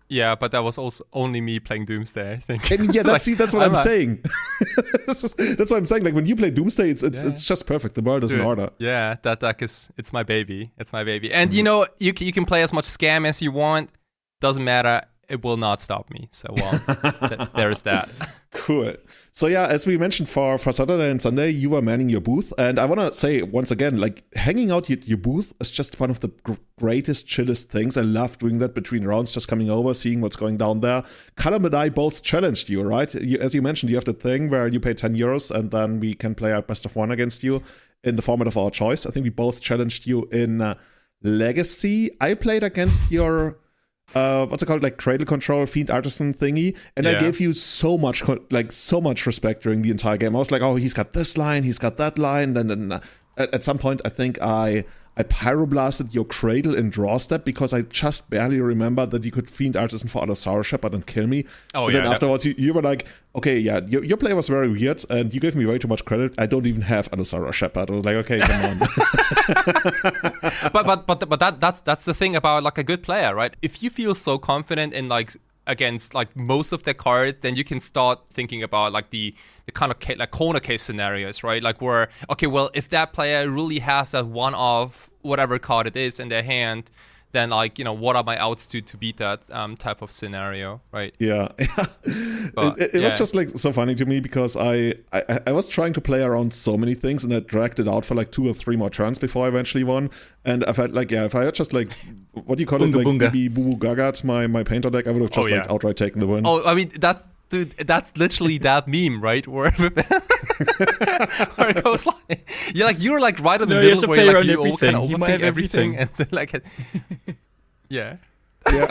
Yeah, 0.09 0.33
but 0.35 0.51
that 0.51 0.63
was 0.63 0.77
also 0.79 1.03
only 1.13 1.39
me 1.39 1.59
playing 1.59 1.85
Doomsday. 1.85 2.33
I 2.33 2.37
think. 2.37 2.71
I 2.71 2.77
mean, 2.77 2.91
yeah, 2.91 3.03
that's, 3.03 3.13
Like, 3.13 3.21
see, 3.21 3.33
that's 3.35 3.53
what 3.53 3.63
I'm, 3.63 3.73
a- 3.73 3.75
saying. 3.75 4.23
Is- 5.07 5.33
that's 5.57 5.69
what 5.71 5.77
I'm 5.77 5.85
saying. 5.85 6.03
Like 6.03 6.15
when 6.15 6.25
you 6.25 6.35
play 6.35 6.49
Doomsday, 6.49 6.89
it's 6.89 7.03
it's, 7.03 7.21
Yeah. 7.23 7.29
it's 7.29 7.47
just 7.47 7.67
perfect. 7.67 7.93
The 7.95 8.01
world 8.01 8.23
is 8.23 8.31
in 8.33 8.39
Dude, 8.39 8.47
order. 8.47 8.69
Yeah, 8.79 9.17
that 9.21 9.39
deck 9.39 9.61
is 9.61 9.89
it's 9.97 10.11
my 10.11 10.23
baby. 10.23 10.71
It's 10.79 10.91
my 10.91 11.03
baby. 11.03 11.31
And 11.31 11.51
Mm-hmm. 11.51 11.57
you 11.57 11.63
know, 11.63 11.85
you 11.99 12.13
you 12.17 12.31
can 12.33 12.45
play 12.45 12.63
as 12.63 12.73
much 12.73 12.85
scam 12.85 13.27
as 13.27 13.41
you 13.41 13.51
want. 13.51 13.91
Doesn't 14.41 14.63
matter. 14.63 15.01
It 15.29 15.43
will 15.43 15.57
not 15.57 15.81
stop 15.81 16.09
me. 16.09 16.27
So 16.31 16.53
well, 16.55 16.79
th- 17.27 17.49
there's 17.55 17.81
that. 17.81 18.09
Cool. 18.51 18.95
So 19.31 19.45
yeah, 19.45 19.67
as 19.67 19.85
we 19.85 19.95
mentioned 19.95 20.27
for 20.27 20.57
for 20.57 20.71
Saturday 20.71 21.11
and 21.11 21.21
Sunday, 21.21 21.51
you 21.51 21.69
were 21.69 21.83
manning 21.83 22.09
your 22.09 22.19
booth, 22.19 22.51
and 22.57 22.79
I 22.79 22.85
want 22.85 22.99
to 22.99 23.13
say 23.13 23.43
once 23.43 23.69
again, 23.69 23.99
like 23.99 24.23
hanging 24.33 24.71
out 24.71 24.89
at 24.89 25.07
your 25.07 25.19
booth 25.19 25.53
is 25.61 25.69
just 25.69 25.99
one 25.99 26.09
of 26.09 26.21
the 26.21 26.29
gr- 26.41 26.53
greatest, 26.79 27.27
chillest 27.27 27.69
things. 27.69 27.95
I 27.95 28.01
love 28.01 28.39
doing 28.39 28.57
that 28.57 28.73
between 28.73 29.05
rounds, 29.05 29.33
just 29.33 29.47
coming 29.47 29.69
over, 29.69 29.93
seeing 29.93 30.19
what's 30.19 30.35
going 30.35 30.57
down 30.57 30.79
there. 30.79 31.03
Callum 31.35 31.65
and 31.65 31.75
I 31.75 31.89
both 31.89 32.23
challenged 32.23 32.69
you, 32.69 32.81
right? 32.81 33.13
You, 33.13 33.37
as 33.37 33.53
you 33.53 33.61
mentioned, 33.61 33.91
you 33.91 33.97
have 33.97 34.05
the 34.05 34.13
thing 34.13 34.49
where 34.49 34.67
you 34.67 34.79
pay 34.79 34.95
ten 34.95 35.15
euros, 35.15 35.51
and 35.51 35.69
then 35.69 35.99
we 35.99 36.15
can 36.15 36.33
play 36.33 36.51
our 36.51 36.63
best 36.63 36.87
of 36.87 36.95
one 36.95 37.11
against 37.11 37.43
you 37.43 37.61
in 38.03 38.15
the 38.15 38.23
format 38.23 38.47
of 38.47 38.57
our 38.57 38.71
choice. 38.71 39.05
I 39.05 39.11
think 39.11 39.25
we 39.25 39.29
both 39.29 39.61
challenged 39.61 40.07
you 40.07 40.27
in 40.31 40.59
uh, 40.59 40.73
Legacy. 41.21 42.09
I 42.19 42.33
played 42.33 42.63
against 42.63 43.11
your 43.11 43.59
uh 44.15 44.45
what's 44.47 44.63
it 44.63 44.65
called? 44.65 44.83
Like 44.83 44.97
cradle 44.97 45.25
control 45.25 45.65
fiend 45.65 45.91
artisan 45.91 46.33
thingy. 46.33 46.75
And 46.95 47.07
i 47.07 47.19
gave 47.19 47.39
you 47.39 47.53
so 47.53 47.97
much 47.97 48.23
like 48.49 48.71
so 48.71 48.99
much 49.01 49.25
respect 49.25 49.63
during 49.63 49.81
the 49.81 49.91
entire 49.91 50.17
game. 50.17 50.35
I 50.35 50.39
was 50.39 50.51
like 50.51 50.61
oh 50.61 50.75
he's 50.75 50.93
got 50.93 51.13
this 51.13 51.37
line 51.37 51.63
he's 51.63 51.79
got 51.79 51.97
that 51.97 52.17
line 52.17 52.57
and 52.57 52.69
then 52.69 52.91
uh, 52.91 52.99
at, 53.37 53.53
at 53.53 53.63
some 53.63 53.77
point 53.77 54.01
i 54.05 54.09
think 54.09 54.41
i 54.41 54.83
i 55.19 55.23
pyroblasted 55.23 56.13
your 56.13 56.25
cradle 56.25 56.73
in 56.73 56.89
draw 56.89 57.17
step 57.17 57.45
because 57.45 57.73
i 57.73 57.81
just 57.83 58.29
barely 58.29 58.59
remember 58.59 59.05
that 59.05 59.23
you 59.23 59.31
could 59.31 59.49
fiend 59.49 59.75
artisan 59.77 60.07
for 60.07 60.23
other 60.23 60.33
sour 60.35 60.63
shepherd 60.63 60.93
and 60.93 61.05
kill 61.05 61.27
me 61.27 61.45
Oh, 61.75 61.85
But 61.85 61.93
then 61.93 62.05
afterwards 62.05 62.45
you, 62.45 62.55
you 62.57 62.73
were 62.73 62.81
like 62.81 63.05
okay 63.35 63.57
yeah 63.59 63.81
your, 63.85 64.03
your 64.03 64.17
play 64.17 64.33
was 64.33 64.47
very 64.49 64.69
weird 64.69 65.03
and 65.09 65.31
you 65.33 65.39
gave 65.39 65.55
me 65.55 65.65
way 65.65 65.77
too 65.77 65.87
much 65.87 66.03
credit 66.05 66.33
i 66.37 66.45
don't 66.47 66.65
even 66.65 66.81
have 66.83 67.11
Anusara 67.11 67.53
shepherd 67.53 67.91
i 67.91 67.93
was 67.93 68.05
like 68.05 68.15
okay 68.15 68.39
come 68.39 68.65
on 68.65 68.79
but 70.73 70.85
but 70.85 71.05
but 71.05 71.29
but 71.29 71.39
that 71.39 71.59
that's 71.59 71.81
that's 71.81 72.05
the 72.05 72.13
thing 72.13 72.35
about 72.35 72.63
like 72.63 72.77
a 72.77 72.83
good 72.83 73.03
player, 73.03 73.35
right? 73.35 73.55
If 73.61 73.83
you 73.83 73.89
feel 73.89 74.15
so 74.15 74.37
confident 74.37 74.93
in 74.93 75.09
like 75.09 75.33
against 75.67 76.13
like 76.13 76.35
most 76.35 76.71
of 76.71 76.83
the 76.83 76.93
cards, 76.93 77.37
then 77.41 77.55
you 77.55 77.63
can 77.63 77.79
start 77.79 78.19
thinking 78.31 78.63
about 78.63 78.91
like 78.91 79.09
the 79.11 79.35
the 79.65 79.71
kind 79.71 79.91
of 79.91 79.99
ca- 79.99 80.15
like 80.15 80.31
corner 80.31 80.59
case 80.59 80.81
scenarios, 80.83 81.43
right? 81.43 81.61
Like 81.61 81.81
where 81.81 82.09
okay, 82.29 82.47
well, 82.47 82.69
if 82.73 82.89
that 82.89 83.13
player 83.13 83.49
really 83.49 83.79
has 83.79 84.13
a 84.13 84.23
one 84.23 84.55
of 84.55 85.08
whatever 85.21 85.59
card 85.59 85.87
it 85.87 85.95
is 85.95 86.19
in 86.19 86.29
their 86.29 86.43
hand, 86.43 86.89
then 87.31 87.51
like 87.51 87.77
you 87.77 87.85
know 87.85 87.93
what 87.93 88.15
are 88.15 88.23
my 88.23 88.37
outs 88.37 88.65
to 88.67 88.81
to 88.81 88.97
beat 88.97 89.17
that 89.17 89.41
um, 89.51 89.77
type 89.77 90.01
of 90.01 90.11
scenario, 90.11 90.81
right? 90.91 91.13
Yeah, 91.19 91.49
But, 92.55 92.79
it, 92.79 92.81
it, 92.81 92.95
it 92.95 93.03
was 93.03 93.17
just 93.17 93.35
like 93.35 93.49
so 93.49 93.71
funny 93.71 93.93
to 93.95 94.05
me 94.05 94.19
because 94.19 94.57
I, 94.57 94.93
I 95.13 95.39
I 95.47 95.51
was 95.51 95.67
trying 95.67 95.93
to 95.93 96.01
play 96.01 96.23
around 96.23 96.53
so 96.53 96.75
many 96.77 96.95
things 96.95 97.23
and 97.23 97.33
I 97.33 97.39
dragged 97.41 97.79
it 97.79 97.87
out 97.87 98.05
for 98.05 98.15
like 98.15 98.31
two 98.31 98.47
or 98.49 98.53
three 98.53 98.75
more 98.75 98.89
turns 98.89 99.19
before 99.19 99.45
I 99.45 99.49
eventually 99.49 99.83
won. 99.83 100.09
And 100.43 100.63
I 100.65 100.73
felt 100.73 100.91
like 100.91 101.11
yeah, 101.11 101.25
if 101.25 101.35
I 101.35 101.43
had 101.43 101.53
just 101.53 101.73
like 101.73 101.89
what 102.33 102.57
do 102.57 102.61
you 102.63 102.67
call 102.67 102.81
it, 102.81 102.87
Bunga 102.91 102.95
like 102.95 103.05
bunga. 103.05 103.19
maybe 103.21 103.47
Boo 103.47 103.75
Boo 103.75 103.87
Gagat, 103.87 104.23
my 104.23 104.47
my 104.47 104.63
painter 104.63 104.89
deck, 104.89 105.05
I 105.05 105.11
would 105.11 105.21
have 105.21 105.31
just 105.31 105.47
Oh, 105.47 105.51
like 105.51 105.69
outright 105.69 105.97
taken 105.97 106.19
the 106.19 106.27
win. 106.27 106.47
Oh, 106.47 106.65
I 106.65 106.73
mean 106.73 106.91
that. 106.99 107.25
Dude, 107.49 107.71
that's 107.77 108.15
literally 108.15 108.57
that 108.69 108.87
meme, 108.87 109.21
right? 109.21 109.47
Where, 109.47 109.71
where 109.71 111.69
it 111.69 111.83
goes 111.83 112.05
like, 112.05 112.49
you're 112.73 112.85
like 112.85 113.01
you're 113.01 113.19
like 113.19 113.39
right 113.39 113.61
in 113.61 113.69
the 113.69 113.75
No, 113.75 113.81
middle 113.81 114.07
where 114.09 114.25
like 114.25 114.35
around 114.35 114.45
you 114.47 114.57
all 114.59 114.77
kind 114.77 114.95
of 114.95 115.09
You 115.09 115.17
overthink 115.17 115.39
everything, 115.41 115.97
everything. 115.97 115.97
and 115.97 116.09
then, 116.17 116.27
like, 116.31 116.51
yeah, 117.89 118.17
yeah, 118.71 118.85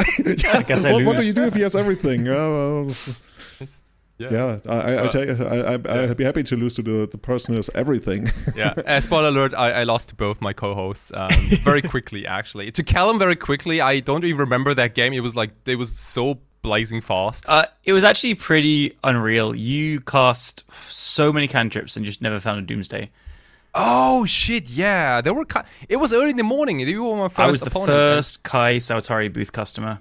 I 0.52 0.62
guess 0.62 0.84
I 0.84 0.92
what, 0.92 1.04
what 1.04 1.16
do 1.16 1.24
you 1.26 1.32
do 1.32 1.44
if 1.44 1.54
he 1.54 1.60
has 1.62 1.76
everything? 1.76 2.26
Oh, 2.28 2.86
well, 2.86 2.96
yeah, 4.18 4.28
yeah, 4.32 4.58
I, 4.68 4.74
I, 4.74 4.92
I 4.94 5.02
Well, 5.02 5.08
take, 5.10 5.28
I, 5.40 5.74
I, 5.74 6.02
I'd 6.10 6.16
be 6.16 6.24
happy 6.24 6.42
to 6.42 6.56
lose 6.56 6.74
to 6.74 6.82
the, 6.82 7.06
the 7.06 7.18
person 7.18 7.54
who 7.54 7.58
has 7.58 7.70
everything. 7.76 8.28
yeah. 8.56 8.74
Uh, 8.76 9.00
spoiler 9.00 9.28
alert: 9.28 9.54
I, 9.54 9.70
I 9.70 9.82
lost 9.84 10.08
to 10.08 10.16
both 10.16 10.40
my 10.40 10.52
co-hosts 10.52 11.12
um, 11.14 11.30
very 11.62 11.82
quickly. 11.82 12.26
Actually, 12.26 12.72
to 12.72 12.82
Callum 12.82 13.20
very 13.20 13.36
quickly. 13.36 13.80
I 13.80 14.00
don't 14.00 14.24
even 14.24 14.38
remember 14.40 14.74
that 14.74 14.96
game. 14.96 15.12
It 15.12 15.20
was 15.20 15.36
like 15.36 15.50
it 15.66 15.76
was 15.76 15.96
so 15.96 16.40
blazing 16.68 17.00
fast. 17.00 17.48
Uh, 17.48 17.64
it 17.84 17.92
was 17.92 18.04
actually 18.04 18.34
pretty 18.34 18.96
unreal. 19.02 19.54
You 19.54 20.00
cast 20.00 20.64
so 20.88 21.32
many 21.32 21.48
cantrips 21.48 21.96
and 21.96 22.04
just 22.04 22.20
never 22.22 22.38
found 22.40 22.58
a 22.60 22.62
Doomsday. 22.62 23.10
oh 23.74 24.24
shit! 24.26 24.68
Yeah, 24.70 25.20
there 25.22 25.34
were. 25.34 25.44
Ki- 25.44 25.68
it 25.88 25.96
was 25.96 26.12
early 26.12 26.30
in 26.30 26.36
the 26.36 26.42
morning. 26.56 26.80
You 26.80 27.04
were 27.04 27.16
my 27.16 27.28
first 27.28 27.38
I 27.40 27.46
was 27.50 27.60
the 27.60 27.66
opponent. 27.72 27.90
and- 27.90 28.16
first 28.16 28.42
Kai 28.42 28.76
Sautari 28.78 29.32
booth 29.32 29.52
customer. 29.52 29.98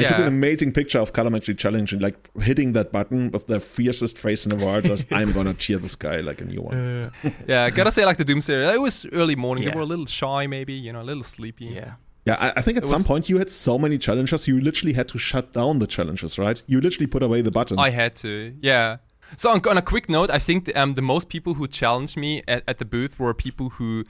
I 0.00 0.04
took 0.04 0.18
an 0.18 0.26
amazing 0.26 0.72
picture 0.72 1.00
of 1.00 1.12
Callum 1.12 1.34
actually 1.34 1.54
challenging, 1.56 1.98
like 2.00 2.16
hitting 2.40 2.72
that 2.74 2.92
button 2.92 3.30
with 3.32 3.46
the 3.46 3.58
fiercest 3.58 4.18
face 4.18 4.46
in 4.46 4.50
the 4.56 4.64
world. 4.64 4.84
Just, 4.84 5.06
I'm 5.18 5.32
gonna 5.32 5.54
cheer 5.54 5.78
this 5.78 5.96
guy 5.96 6.20
like 6.20 6.40
a 6.40 6.44
new 6.44 6.60
one. 6.60 7.10
yeah, 7.48 7.64
I 7.64 7.70
gotta 7.70 7.90
say, 7.90 8.04
like 8.04 8.18
the 8.18 8.24
Doomsday, 8.24 8.74
it 8.74 8.80
was 8.80 9.06
early 9.12 9.34
morning. 9.34 9.64
Yeah. 9.64 9.70
They 9.70 9.76
were 9.76 9.82
a 9.82 9.92
little 9.94 10.06
shy, 10.06 10.46
maybe, 10.46 10.74
you 10.74 10.92
know, 10.92 11.00
a 11.00 11.08
little 11.10 11.24
sleepy. 11.24 11.64
Yeah. 11.66 11.94
Yeah, 12.24 12.36
I, 12.38 12.54
I 12.56 12.60
think 12.60 12.76
at 12.76 12.86
some 12.86 13.04
point 13.04 13.28
you 13.28 13.38
had 13.38 13.50
so 13.50 13.78
many 13.78 13.98
challenges, 13.98 14.46
you 14.46 14.60
literally 14.60 14.92
had 14.92 15.08
to 15.08 15.18
shut 15.18 15.52
down 15.52 15.78
the 15.78 15.86
challenges, 15.86 16.38
right? 16.38 16.62
You 16.66 16.80
literally 16.80 17.06
put 17.06 17.22
away 17.22 17.40
the 17.40 17.50
button. 17.50 17.78
I 17.78 17.90
had 17.90 18.16
to, 18.16 18.54
yeah. 18.60 18.98
So 19.36 19.50
on, 19.50 19.66
on 19.66 19.78
a 19.78 19.82
quick 19.82 20.08
note, 20.08 20.30
I 20.30 20.38
think 20.38 20.74
um, 20.76 20.94
the 20.94 21.02
most 21.02 21.28
people 21.28 21.54
who 21.54 21.66
challenged 21.66 22.16
me 22.16 22.42
at, 22.48 22.62
at 22.66 22.78
the 22.78 22.84
booth 22.84 23.18
were 23.18 23.32
people 23.34 23.70
who 23.70 24.04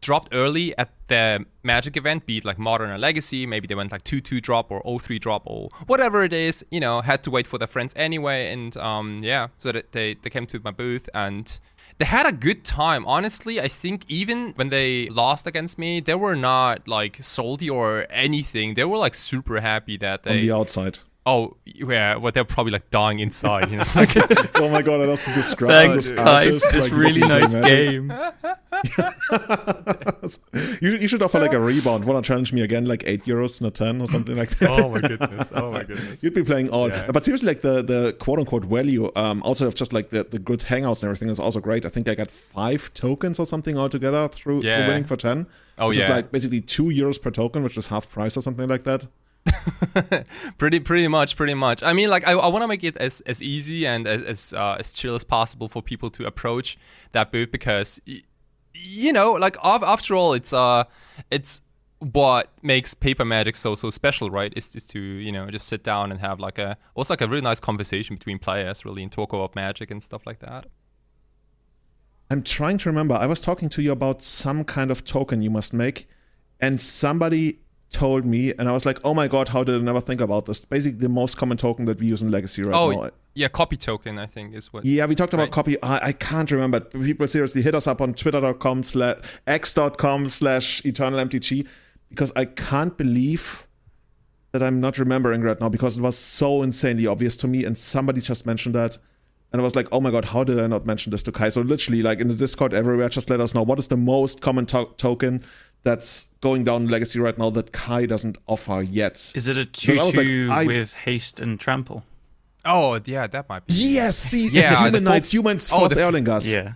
dropped 0.00 0.34
early 0.34 0.76
at 0.76 0.90
the 1.06 1.46
Magic 1.62 1.96
event, 1.96 2.26
be 2.26 2.38
it 2.38 2.44
like 2.44 2.58
Modern 2.58 2.90
or 2.90 2.98
Legacy. 2.98 3.46
Maybe 3.46 3.66
they 3.66 3.76
went 3.76 3.92
like 3.92 4.02
2 4.02 4.20
2 4.20 4.40
drop 4.40 4.70
or 4.70 4.82
0 4.84 4.98
3 4.98 5.18
drop 5.18 5.42
or 5.46 5.68
whatever 5.86 6.24
it 6.24 6.32
is, 6.32 6.64
you 6.70 6.80
know, 6.80 7.00
had 7.00 7.22
to 7.22 7.30
wait 7.30 7.46
for 7.46 7.56
their 7.56 7.68
friends 7.68 7.92
anyway. 7.96 8.52
And 8.52 8.76
um, 8.76 9.22
yeah, 9.22 9.48
so 9.58 9.72
that 9.72 9.92
they, 9.92 10.14
they 10.14 10.28
came 10.28 10.44
to 10.46 10.60
my 10.62 10.72
booth 10.72 11.08
and 11.14 11.58
they 12.02 12.06
had 12.06 12.26
a 12.26 12.32
good 12.32 12.64
time. 12.64 13.06
Honestly, 13.06 13.60
I 13.60 13.68
think 13.68 14.04
even 14.08 14.54
when 14.56 14.70
they 14.70 15.08
lost 15.08 15.46
against 15.46 15.78
me, 15.78 16.00
they 16.00 16.16
were 16.16 16.34
not 16.34 16.88
like 16.88 17.18
salty 17.20 17.70
or 17.70 18.06
anything. 18.10 18.74
They 18.74 18.82
were 18.82 18.98
like 18.98 19.14
super 19.14 19.60
happy 19.60 19.96
that 19.98 20.24
they 20.24 20.30
on 20.30 20.40
the 20.40 20.50
outside. 20.50 20.98
Oh, 21.24 21.56
yeah, 21.64 22.16
well, 22.16 22.32
they're 22.32 22.42
probably 22.44 22.72
like 22.72 22.90
dying 22.90 23.20
inside. 23.20 23.70
You 23.70 23.76
know, 23.76 23.82
it's 23.82 23.94
like, 24.02 24.16
oh 24.56 24.68
my 24.68 24.82
god, 24.82 25.00
I 25.00 25.06
also 25.06 25.32
described 25.32 25.70
Thanks, 25.72 26.10
this 26.10 26.18
Kai, 26.18 26.46
artist, 26.46 26.66
for 26.66 26.72
this 26.72 26.90
like, 26.90 26.92
really 27.00 27.20
nice 27.20 27.54
game. 27.54 28.12
You, 30.80 30.96
you 30.96 31.08
should 31.08 31.22
offer 31.22 31.38
like 31.38 31.52
a 31.52 31.60
rebound. 31.60 32.04
Wanna 32.04 32.22
challenge 32.22 32.52
me 32.52 32.62
again, 32.62 32.86
like 32.86 33.04
eight 33.06 33.24
euros, 33.24 33.60
not 33.60 33.74
ten, 33.74 34.00
or 34.00 34.06
something 34.06 34.36
like 34.36 34.50
that. 34.58 34.70
oh 34.70 34.88
my 34.90 35.00
goodness, 35.00 35.50
oh 35.54 35.70
my 35.70 35.80
goodness. 35.80 36.22
You'd 36.22 36.34
be 36.34 36.42
playing 36.42 36.70
all, 36.70 36.88
Yeah. 36.88 37.10
but 37.12 37.24
seriously, 37.24 37.46
like 37.48 37.62
the 37.62 37.82
the 37.82 38.16
quote 38.18 38.38
unquote 38.38 38.64
value, 38.64 39.10
um, 39.16 39.42
outside 39.46 39.66
of 39.66 39.74
just 39.74 39.92
like 39.92 40.10
the, 40.10 40.24
the 40.24 40.38
good 40.38 40.60
hangouts 40.60 41.02
and 41.02 41.04
everything, 41.04 41.28
is 41.28 41.38
also 41.38 41.60
great. 41.60 41.86
I 41.86 41.88
think 41.88 42.08
I 42.08 42.14
got 42.14 42.30
five 42.30 42.92
tokens 42.94 43.38
or 43.38 43.46
something 43.46 43.76
altogether 43.78 44.28
through, 44.28 44.62
through 44.62 44.70
winning 44.70 45.04
for 45.04 45.16
ten. 45.16 45.46
Oh, 45.78 45.88
which 45.88 45.98
is 45.98 46.08
like 46.08 46.30
basically 46.32 46.60
two 46.60 46.84
euros 46.84 47.20
per 47.20 47.30
token, 47.30 47.62
which 47.62 47.76
is 47.76 47.88
half 47.88 48.10
price 48.10 48.36
or 48.36 48.40
something 48.42 48.68
like 48.68 48.84
that. 48.84 49.06
pretty 50.58 50.80
pretty 50.80 51.08
much 51.08 51.36
pretty 51.36 51.54
much. 51.54 51.82
I 51.82 51.92
mean 51.92 52.10
like 52.10 52.26
i, 52.26 52.32
I 52.32 52.46
want 52.46 52.62
to 52.62 52.68
make 52.68 52.84
it 52.84 52.96
as, 52.98 53.20
as 53.22 53.42
easy 53.42 53.86
and 53.86 54.06
as 54.06 54.22
as, 54.22 54.52
uh, 54.52 54.76
as 54.78 54.92
chill 54.92 55.14
as 55.14 55.24
possible 55.24 55.68
for 55.68 55.82
people 55.82 56.10
to 56.10 56.26
approach 56.26 56.78
that 57.12 57.32
booth 57.32 57.50
because 57.50 58.00
you 58.74 59.12
know 59.12 59.32
like 59.32 59.56
af- 59.62 59.82
after 59.82 60.14
all 60.14 60.32
it's 60.32 60.52
uh 60.52 60.84
it's 61.30 61.60
what 62.02 62.50
makes 62.62 62.94
paper 62.94 63.24
magic 63.24 63.54
so 63.54 63.74
so 63.74 63.88
special 63.88 64.28
right? 64.30 64.52
Is, 64.56 64.74
is 64.74 64.84
to 64.88 65.00
you 65.00 65.30
know 65.30 65.48
just 65.50 65.68
sit 65.68 65.84
down 65.84 66.10
and 66.10 66.20
have 66.20 66.40
like 66.40 66.58
a 66.58 66.76
also 66.94 67.12
like 67.12 67.20
a 67.20 67.28
really 67.28 67.42
nice 67.42 67.60
conversation 67.60 68.16
between 68.16 68.38
players 68.38 68.84
really 68.84 69.02
and 69.02 69.12
talk 69.12 69.32
about 69.32 69.54
magic 69.54 69.90
and 69.90 70.02
stuff 70.02 70.26
like 70.26 70.40
that. 70.40 70.66
I'm 72.30 72.42
trying 72.42 72.78
to 72.78 72.88
remember. 72.88 73.14
I 73.14 73.26
was 73.26 73.40
talking 73.40 73.68
to 73.68 73.82
you 73.82 73.92
about 73.92 74.22
some 74.22 74.64
kind 74.64 74.90
of 74.90 75.04
token 75.04 75.42
you 75.42 75.50
must 75.50 75.72
make, 75.72 76.08
and 76.58 76.80
somebody 76.80 77.60
told 77.92 78.24
me, 78.24 78.52
and 78.58 78.68
I 78.68 78.72
was 78.72 78.84
like, 78.84 78.98
"Oh 79.04 79.14
my 79.14 79.28
god, 79.28 79.50
how 79.50 79.62
did 79.62 79.76
I 79.76 79.78
never 79.78 80.00
think 80.00 80.20
about 80.20 80.46
this?" 80.46 80.64
Basically, 80.64 80.98
the 80.98 81.08
most 81.08 81.36
common 81.36 81.56
token 81.56 81.84
that 81.84 82.00
we 82.00 82.06
use 82.06 82.22
in 82.22 82.30
Legacy 82.30 82.62
right 82.62 82.74
oh, 82.74 82.90
now. 82.90 83.10
yeah, 83.34 83.48
copy 83.48 83.76
token. 83.76 84.18
I 84.18 84.26
think 84.26 84.54
is 84.54 84.72
what. 84.72 84.84
Yeah, 84.84 85.06
we 85.06 85.14
talked 85.14 85.34
about 85.34 85.44
Right. 85.44 85.52
copy. 85.52 85.82
I, 85.82 86.08
I 86.08 86.12
can't 86.12 86.50
remember. 86.50 86.80
People 86.80 87.28
seriously 87.28 87.62
hit 87.62 87.74
us 87.74 87.86
up 87.86 88.00
on 88.00 88.14
twitter.com 88.14 88.82
slash 88.82 89.18
x.com 89.46 90.28
slash 90.28 90.84
eternal 90.84 91.20
eternalmtg 91.20 91.66
because 92.08 92.32
I 92.36 92.44
can't 92.44 92.96
believe 92.96 93.66
that 94.52 94.62
I'm 94.62 94.80
not 94.80 94.98
remembering 94.98 95.42
right 95.42 95.58
now 95.60 95.68
because 95.68 95.96
it 95.96 96.02
was 96.02 96.16
so 96.16 96.62
insanely 96.62 97.06
obvious 97.06 97.36
to 97.38 97.48
me 97.48 97.64
and 97.64 97.76
somebody 97.76 98.20
just 98.20 98.44
mentioned 98.46 98.74
that. 98.74 98.98
And 99.50 99.60
I 99.60 99.64
was 99.64 99.76
like, 99.76 99.88
oh 99.92 100.00
my 100.00 100.10
god, 100.10 100.26
how 100.26 100.44
did 100.44 100.58
I 100.58 100.66
not 100.66 100.86
mention 100.86 101.10
this 101.10 101.22
to 101.24 101.32
Kai? 101.32 101.50
So 101.50 101.60
literally, 101.60 102.02
like 102.02 102.20
in 102.20 102.28
the 102.28 102.34
Discord 102.34 102.72
everywhere, 102.72 103.08
just 103.10 103.28
let 103.28 103.40
us 103.40 103.54
know 103.54 103.62
what 103.62 103.78
is 103.78 103.88
the 103.88 103.96
most 103.98 104.40
common 104.40 104.64
to- 104.66 104.88
token 104.96 105.42
that's 105.84 106.28
going 106.40 106.64
down 106.64 106.88
Legacy 106.88 107.18
right 107.20 107.36
now 107.36 107.50
that 107.50 107.72
Kai 107.72 108.06
doesn't 108.06 108.38
offer 108.46 108.82
yet. 108.82 109.32
Is 109.34 109.46
it 109.48 109.56
a 109.56 109.66
Because 109.66 109.98
I 109.98 110.04
was 110.04 110.16
like, 110.16 110.26
two-two 110.26 110.52
I- 110.52 110.64
with 110.64 110.94
haste 110.94 111.40
and 111.40 111.58
trample? 111.58 112.04
Oh, 112.64 113.00
yeah, 113.04 113.26
that 113.26 113.48
might 113.48 113.66
be. 113.66 113.74
Yes, 113.74 114.16
see, 114.16 114.46
Yeah, 114.52 114.70
the 114.70 114.76
human 114.76 114.92
full- 114.92 115.12
knights, 115.12 115.32
humans, 115.32 115.70
Oh, 115.72 115.78
fourth 115.80 115.94
the- 115.94 116.00
Erlingers. 116.00 116.52
Yeah, 116.52 116.74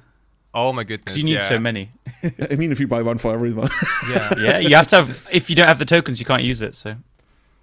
Oh 0.53 0.73
my 0.73 0.83
goodness. 0.85 1.17
you 1.17 1.23
need 1.25 1.35
yeah. 1.35 1.39
so 1.39 1.59
many. 1.61 1.93
I 2.51 2.57
mean, 2.57 2.73
if 2.73 2.81
you 2.81 2.89
buy 2.89 3.03
one 3.03 3.19
for 3.19 3.33
everyone. 3.33 3.69
Yeah. 4.11 4.33
Yeah, 4.39 4.59
you 4.59 4.75
have 4.75 4.87
to 4.89 4.97
have. 4.97 5.29
If 5.31 5.49
you 5.51 5.55
don't 5.57 5.69
have 5.69 5.79
the 5.79 5.85
tokens, 5.85 6.19
you 6.19 6.27
can't 6.27 6.43
use 6.43 6.61
it. 6.63 6.75
So 6.75 6.97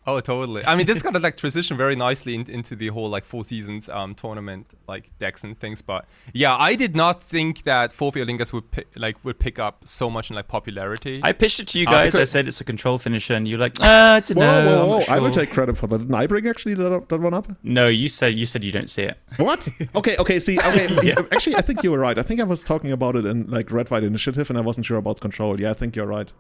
Oh, 0.06 0.20
totally. 0.20 0.66
I 0.66 0.76
mean, 0.76 0.86
this 0.86 1.02
kind 1.02 1.16
of 1.16 1.24
like 1.24 1.38
transition 1.38 1.78
very 1.78 1.96
nicely 1.96 2.36
in, 2.36 2.50
into 2.50 2.76
the 2.76 2.88
whole 2.90 3.10
like 3.10 3.24
four 3.24 3.44
seasons 3.46 3.88
um, 3.88 4.14
tournament 4.16 4.68
like 4.88 5.18
decks 5.18 5.44
and 5.46 5.58
things. 5.58 5.82
But 5.82 6.06
yeah, 6.34 6.56
I 6.58 6.76
did 6.76 6.94
not 6.96 7.24
think 7.24 7.64
that 7.64 7.94
Four 7.94 8.12
Lingus 8.12 8.52
would 8.52 8.70
pi- 8.72 8.84
like 8.98 9.24
would 9.24 9.40
pick 9.40 9.60
up 9.60 9.88
so 9.88 10.10
much 10.10 10.30
in 10.30 10.36
like 10.36 10.50
popularity. 10.50 11.22
I 11.24 11.32
pitched 11.32 11.62
it 11.62 11.68
to 11.70 11.80
you 11.80 11.88
Uh, 11.88 11.92
guys. 11.92 12.16
I 12.16 12.26
said 12.26 12.48
it's 12.50 12.60
a 12.60 12.66
control 12.66 12.98
finisher, 12.98 13.34
and 13.34 13.48
you're 13.48 13.60
like, 13.60 13.78
ah, 13.80 14.16
I 14.16 14.20
don't 14.20 14.38
Whoa, 14.38 14.44
know. 14.44 14.66
whoa, 14.66 14.84
I'm 14.84 14.90
whoa! 14.90 14.98
not 15.00 15.10
I 15.10 15.20
will 15.20 15.32
take 15.32 15.52
credit 15.52 15.78
for 15.78 15.88
that. 15.88 16.00
Didn't 16.00 16.14
I 16.16 16.28
bring 16.28 16.48
actually 16.48 16.74
that, 16.74 17.08
that 17.08 17.22
one 17.22 17.34
up? 17.34 17.48
No, 17.64 17.88
you 17.88 18.10
said 18.10 18.34
you 18.34 18.46
said 18.46 18.64
you 18.64 18.72
don't 18.74 18.90
see 18.90 19.04
it. 19.04 19.18
What? 19.38 19.70
okay, 19.96 20.18
okay. 20.18 20.40
See, 20.40 20.60
okay. 20.60 20.90
yeah, 21.04 21.16
Actually, 21.32 21.56
I 21.56 21.62
think 21.62 21.82
you 21.82 21.92
were 21.92 22.00
right. 22.00 22.18
I 22.18 22.24
think 22.24 22.42
I 22.42 22.44
was 22.44 22.64
talking 22.64 22.92
about 22.92 23.16
it 23.16 23.26
in 23.26 23.48
like 23.50 23.72
Red 23.72 23.90
White 23.90 24.04
Initiative, 24.04 24.50
and 24.50 24.58
I 24.60 24.62
wasn't 24.62 24.86
sure 24.86 24.98
about 24.98 25.22
Control. 25.22 25.62
Yeah, 25.62 25.72
I 25.72 25.74
think 25.74 25.96
you're 25.96 26.06
right. 26.06 26.32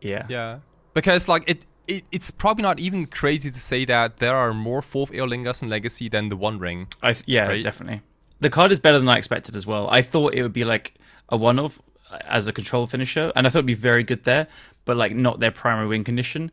Yeah. 0.00 0.26
yeah, 0.28 0.58
because 0.94 1.28
like 1.28 1.44
it, 1.48 1.64
it, 1.88 2.04
it's 2.12 2.30
probably 2.30 2.62
not 2.62 2.78
even 2.78 3.06
crazy 3.06 3.50
to 3.50 3.58
say 3.58 3.84
that 3.86 4.18
there 4.18 4.36
are 4.36 4.52
more 4.54 4.82
Fourth 4.82 5.10
Lingus 5.10 5.62
in 5.62 5.68
Legacy 5.68 6.08
than 6.08 6.28
the 6.28 6.36
One 6.36 6.58
Ring. 6.58 6.88
I 7.02 7.14
th- 7.14 7.24
yeah, 7.26 7.48
Right? 7.48 7.64
definitely. 7.64 8.02
The 8.40 8.50
card 8.50 8.70
is 8.70 8.78
better 8.78 8.98
than 8.98 9.08
I 9.08 9.18
expected 9.18 9.56
as 9.56 9.66
well. 9.66 9.88
I 9.90 10.02
thought 10.02 10.34
it 10.34 10.42
would 10.42 10.52
be 10.52 10.64
like 10.64 10.94
a 11.28 11.36
one 11.36 11.58
of 11.58 11.82
as 12.26 12.46
a 12.46 12.52
control 12.52 12.86
finisher, 12.86 13.32
and 13.34 13.46
I 13.46 13.50
thought 13.50 13.58
it'd 13.60 13.66
be 13.66 13.74
very 13.74 14.04
good 14.04 14.24
there, 14.24 14.46
but 14.84 14.96
like 14.96 15.14
not 15.14 15.40
their 15.40 15.50
primary 15.50 15.88
win 15.88 16.04
condition. 16.04 16.52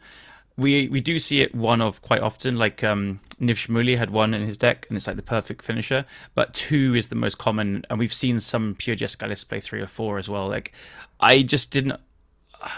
We 0.58 0.88
we 0.88 1.02
do 1.02 1.20
see 1.20 1.42
it 1.42 1.54
one 1.54 1.82
of 1.82 2.02
quite 2.02 2.22
often. 2.22 2.56
Like 2.58 2.84
um, 2.84 3.20
Niv 3.40 3.56
Shmuli 3.68 3.98
had 3.98 4.10
one 4.10 4.34
in 4.34 4.42
his 4.46 4.58
deck, 4.58 4.86
and 4.88 4.96
it's 4.98 5.06
like 5.06 5.18
the 5.18 5.22
perfect 5.22 5.64
finisher. 5.64 6.06
But 6.34 6.54
two 6.54 6.96
is 6.96 7.10
the 7.10 7.16
most 7.16 7.38
common, 7.38 7.86
and 7.90 8.00
we've 8.00 8.14
seen 8.14 8.40
some 8.40 8.76
pure 8.76 8.96
Jeskai 8.96 9.48
play 9.48 9.60
three 9.60 9.82
or 9.82 9.88
four 9.88 10.18
as 10.18 10.28
well. 10.30 10.48
Like 10.48 10.72
I 11.20 11.42
just 11.42 11.72
didn't. 11.72 12.00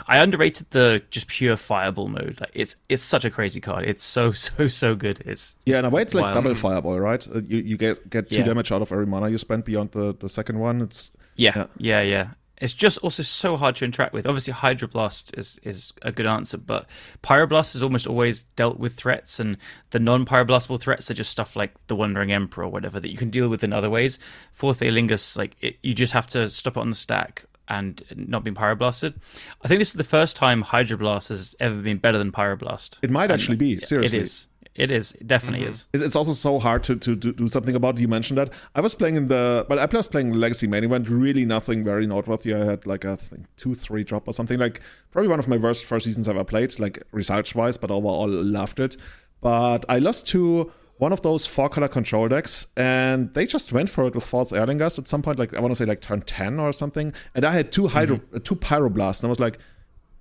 I 0.08 0.18
underrated 0.18 0.72
the 0.72 1.02
just 1.10 1.28
pure 1.28 1.56
fireball 1.58 2.08
mode. 2.10 2.38
Like 2.40 2.52
it's 2.54 2.76
it's 2.90 3.04
such 3.04 3.26
a 3.26 3.30
crazy 3.30 3.60
card. 3.62 3.86
It's 3.86 4.04
so 4.04 4.32
so 4.46 4.68
so 4.68 4.96
good. 4.96 5.22
It's 5.26 5.56
Yeah, 5.66 5.80
in 5.80 5.86
a 5.86 5.90
way, 5.90 6.02
it's 6.02 6.14
like 6.14 6.34
double 6.34 6.56
fireball, 6.56 7.00
right? 7.00 7.26
Uh, 7.28 7.42
You 7.46 7.60
you 7.60 7.78
get 7.78 8.10
get 8.10 8.30
two 8.30 8.38
Yeah. 8.38 8.44
damage 8.46 8.72
out 8.72 8.82
of 8.82 8.92
every 8.92 9.06
mana 9.06 9.30
you 9.30 9.38
spend 9.38 9.64
beyond 9.64 9.92
the 9.92 10.14
the 10.14 10.30
second 10.30 10.60
one. 10.60 10.82
It's 10.82 11.12
Yeah, 11.36 11.54
Yeah. 11.56 11.66
yeah, 11.78 12.02
yeah. 12.02 12.28
It's 12.60 12.74
just 12.74 12.98
also 13.04 13.22
so 13.22 13.56
hard 13.56 13.76
to 13.76 13.86
interact 13.86 14.14
with. 14.14 14.26
Obviously, 14.26 14.52
Hydroblast 14.52 15.38
is 15.38 15.60
is 15.62 15.94
a 16.02 16.12
good 16.12 16.26
answer, 16.26 16.58
but 16.58 16.88
Pyroblast 17.22 17.76
is 17.76 17.84
almost 17.84 18.08
always 18.08 18.42
dealt 18.42 18.80
with 18.80 18.96
threats, 18.96 19.40
and 19.40 19.58
the 19.92 20.00
non-pyroblastable 20.00 20.80
threats 20.80 21.12
are 21.12 21.14
just 21.14 21.32
stuff 21.32 21.56
like 21.56 21.76
the 21.86 21.96
Wandering 21.96 22.32
Emperor 22.32 22.64
or 22.66 22.70
whatever 22.72 23.00
that 23.00 23.12
you 23.12 23.18
can 23.18 23.30
deal 23.30 23.48
with 23.48 23.64
in 23.64 23.74
other 23.74 23.92
ways. 23.92 24.18
Forth 24.54 24.80
Eorlingas, 24.80 25.38
like 25.38 25.56
it, 25.62 25.78
you 25.84 25.94
just 25.94 26.14
have 26.14 26.26
to 26.28 26.50
stop 26.50 26.78
it 26.78 26.80
on 26.80 26.90
the 26.90 26.96
stack 26.96 27.46
and 27.68 28.04
not 28.16 28.44
being 28.44 28.56
pyroblasted. 28.56 29.16
I 29.62 29.68
think 29.68 29.80
this 29.80 29.90
is 29.90 29.96
the 29.96 30.04
first 30.04 30.36
time 30.36 30.64
Hydroblast 30.64 31.30
has 31.30 31.56
ever 31.60 31.78
been 31.82 31.98
better 31.98 32.18
than 32.18 32.32
Pyroblast. 32.32 32.98
it 33.02 33.12
might 33.12 33.32
actually 33.32 33.58
be 33.58 33.82
seriously. 33.82 34.20
It 34.20 34.24
is. 34.24 34.48
It 34.78 34.92
is. 34.92 35.14
It 35.14 35.28
definitely 35.28 35.62
mm-hmm. 35.62 35.72
is. 35.72 36.06
It's 36.06 36.16
also 36.16 36.34
so 36.34 36.60
hard 36.60 36.84
to, 36.84 36.96
to, 36.96 37.16
to 37.16 37.34
do 37.34 37.48
something 37.48 37.76
about. 37.76 37.98
it. 37.98 38.02
You 38.02 38.08
mentioned 38.08 38.38
that. 38.38 38.52
I 38.76 38.82
was 38.82 38.94
playing 38.94 39.16
in 39.16 39.28
the 39.28 39.66
well, 39.68 39.80
I 39.80 39.86
was 39.86 40.08
playing 40.08 40.34
Legacy 40.34 40.68
main 40.68 40.84
event. 40.84 41.10
Really, 41.10 41.46
nothing 41.46 41.84
very 41.84 42.06
noteworthy. 42.06 42.54
I 42.54 42.64
had 42.64 42.86
like 42.86 43.04
a 43.04 43.14
I 43.14 43.16
think 43.16 43.48
two, 43.58 43.74
three 43.74 44.04
drop 44.04 44.28
or 44.28 44.34
something. 44.34 44.60
Like 44.60 44.82
probably 45.12 45.30
one 45.30 45.40
of 45.40 45.48
my 45.48 45.58
worst 45.58 45.84
first 45.84 46.06
seasons 46.06 46.30
I've 46.30 46.36
ever 46.36 46.46
played. 46.46 46.80
Like 46.80 47.02
results 47.12 47.56
wise, 47.56 47.78
but 47.78 47.90
overall 47.90 48.28
loved 48.30 48.80
it. 48.80 48.98
But 49.42 49.84
I 49.90 49.98
lost 49.98 50.28
to 50.28 50.72
one 50.98 51.14
of 51.14 51.22
those 51.22 51.46
four 51.46 51.70
color 51.70 51.88
control 51.88 52.28
decks, 52.28 52.68
and 52.76 53.34
they 53.34 53.46
just 53.46 53.72
went 53.72 53.90
for 53.90 54.06
it 54.08 54.16
with 54.16 54.26
false 54.26 54.52
Erlingers 54.52 54.98
at 54.98 55.08
some 55.08 55.22
point. 55.22 55.38
Like 55.38 55.54
I 55.54 55.60
want 55.60 55.72
to 55.72 55.76
say 55.76 55.86
like 55.86 56.02
turn 56.02 56.22
ten 56.22 56.60
or 56.60 56.72
something. 56.72 57.14
And 57.36 57.46
I 57.46 57.54
had 57.54 57.72
two 57.72 57.88
hydro, 57.88 58.20
uh, 58.34 58.40
two 58.44 58.56
pyroblasts, 58.56 59.22
and 59.22 59.28
I 59.28 59.30
was 59.30 59.40
like, 59.40 59.60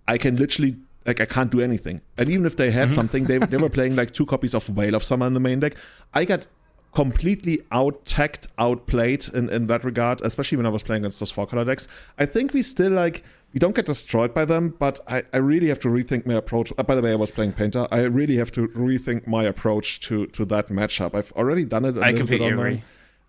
I 0.06 0.18
can 0.18 0.36
literally 0.36 0.76
like 1.06 1.20
I 1.20 1.24
can't 1.24 1.50
do 1.50 1.60
anything. 1.60 2.02
And 2.18 2.28
even 2.28 2.46
if 2.46 2.56
they 2.56 2.70
had 2.70 2.92
something, 2.92 3.24
they 3.24 3.38
they 3.38 3.56
were 3.56 3.70
playing 3.70 3.96
like 3.96 4.12
two 4.12 4.26
copies 4.26 4.54
of 4.54 4.66
Veil 4.66 4.94
of 4.94 5.02
Summer 5.02 5.26
in 5.26 5.34
the 5.34 5.40
main 5.40 5.60
deck. 5.60 5.76
I 6.12 6.24
got 6.24 6.46
completely 6.92 7.60
out 7.72 8.04
tacked, 8.06 8.46
outplayed 8.58 9.28
in, 9.34 9.50
in 9.50 9.66
that 9.66 9.84
regard, 9.84 10.22
especially 10.22 10.56
when 10.56 10.66
I 10.66 10.70
was 10.70 10.82
playing 10.82 11.02
against 11.02 11.20
those 11.20 11.30
four 11.30 11.46
color 11.46 11.64
decks. 11.64 11.88
I 12.18 12.24
think 12.24 12.54
we 12.54 12.62
still 12.62 12.92
like 12.92 13.22
we 13.57 13.59
don't 13.59 13.74
get 13.74 13.86
destroyed 13.86 14.34
by 14.34 14.44
them, 14.44 14.74
but 14.78 15.00
I, 15.09 15.22
I 15.32 15.38
really 15.38 15.68
have 15.68 15.78
to 15.80 15.88
rethink 15.88 16.26
my 16.26 16.34
approach. 16.34 16.74
Uh, 16.76 16.82
by 16.82 16.94
the 16.94 17.00
way, 17.00 17.12
I 17.12 17.14
was 17.14 17.30
playing 17.30 17.54
Painter. 17.54 17.86
I 17.90 18.00
really 18.00 18.36
have 18.36 18.52
to 18.52 18.68
rethink 18.68 19.26
my 19.26 19.44
approach 19.44 19.98
to 20.00 20.26
to 20.26 20.44
that 20.44 20.66
matchup. 20.66 21.14
I've 21.14 21.32
already 21.32 21.64
done 21.64 21.86
it. 21.86 21.96
a 21.96 22.02
I 22.02 22.12
completely 22.12 22.48
agree. 22.48 22.82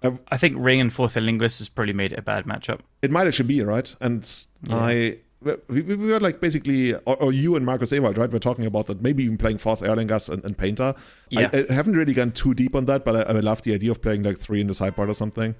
I've- 0.03 0.19
I 0.27 0.35
think 0.35 0.57
Ring 0.59 0.81
and 0.81 0.91
Fourth 0.91 1.15
Linguist 1.15 1.59
has 1.59 1.69
probably 1.69 1.93
made 1.93 2.11
it 2.11 2.19
a 2.19 2.21
bad 2.21 2.43
matchup. 2.43 2.79
It 3.01 3.09
might 3.09 3.25
actually 3.25 3.47
be 3.47 3.63
right, 3.63 3.95
and 4.01 4.29
I 4.69 5.19
we, 5.41 5.53
we 5.69 5.81
we 5.95 6.07
were 6.07 6.19
like 6.19 6.41
basically, 6.41 6.93
or, 6.93 7.15
or 7.23 7.31
you 7.31 7.55
and 7.55 7.65
Marcus 7.65 7.93
Ewald, 7.93 8.17
right? 8.17 8.29
We're 8.29 8.39
talking 8.39 8.65
about 8.65 8.87
that. 8.87 9.01
Maybe 9.01 9.23
even 9.23 9.37
playing 9.37 9.59
Forth 9.59 9.79
Eorlingas 9.79 10.29
and, 10.29 10.43
and 10.43 10.57
Painter. 10.57 10.93
Yeah. 11.29 11.49
I, 11.53 11.65
I 11.69 11.73
haven't 11.73 11.93
really 11.95 12.13
gone 12.13 12.31
too 12.31 12.53
deep 12.53 12.75
on 12.75 12.83
that, 12.85 13.05
but 13.05 13.15
I, 13.15 13.21
I 13.21 13.39
love 13.39 13.61
the 13.61 13.73
idea 13.73 13.91
of 13.91 14.01
playing 14.01 14.23
like 14.23 14.37
three 14.37 14.59
in 14.59 14.67
the 14.67 14.73
sideboard 14.73 15.09
or 15.09 15.13
something. 15.13 15.55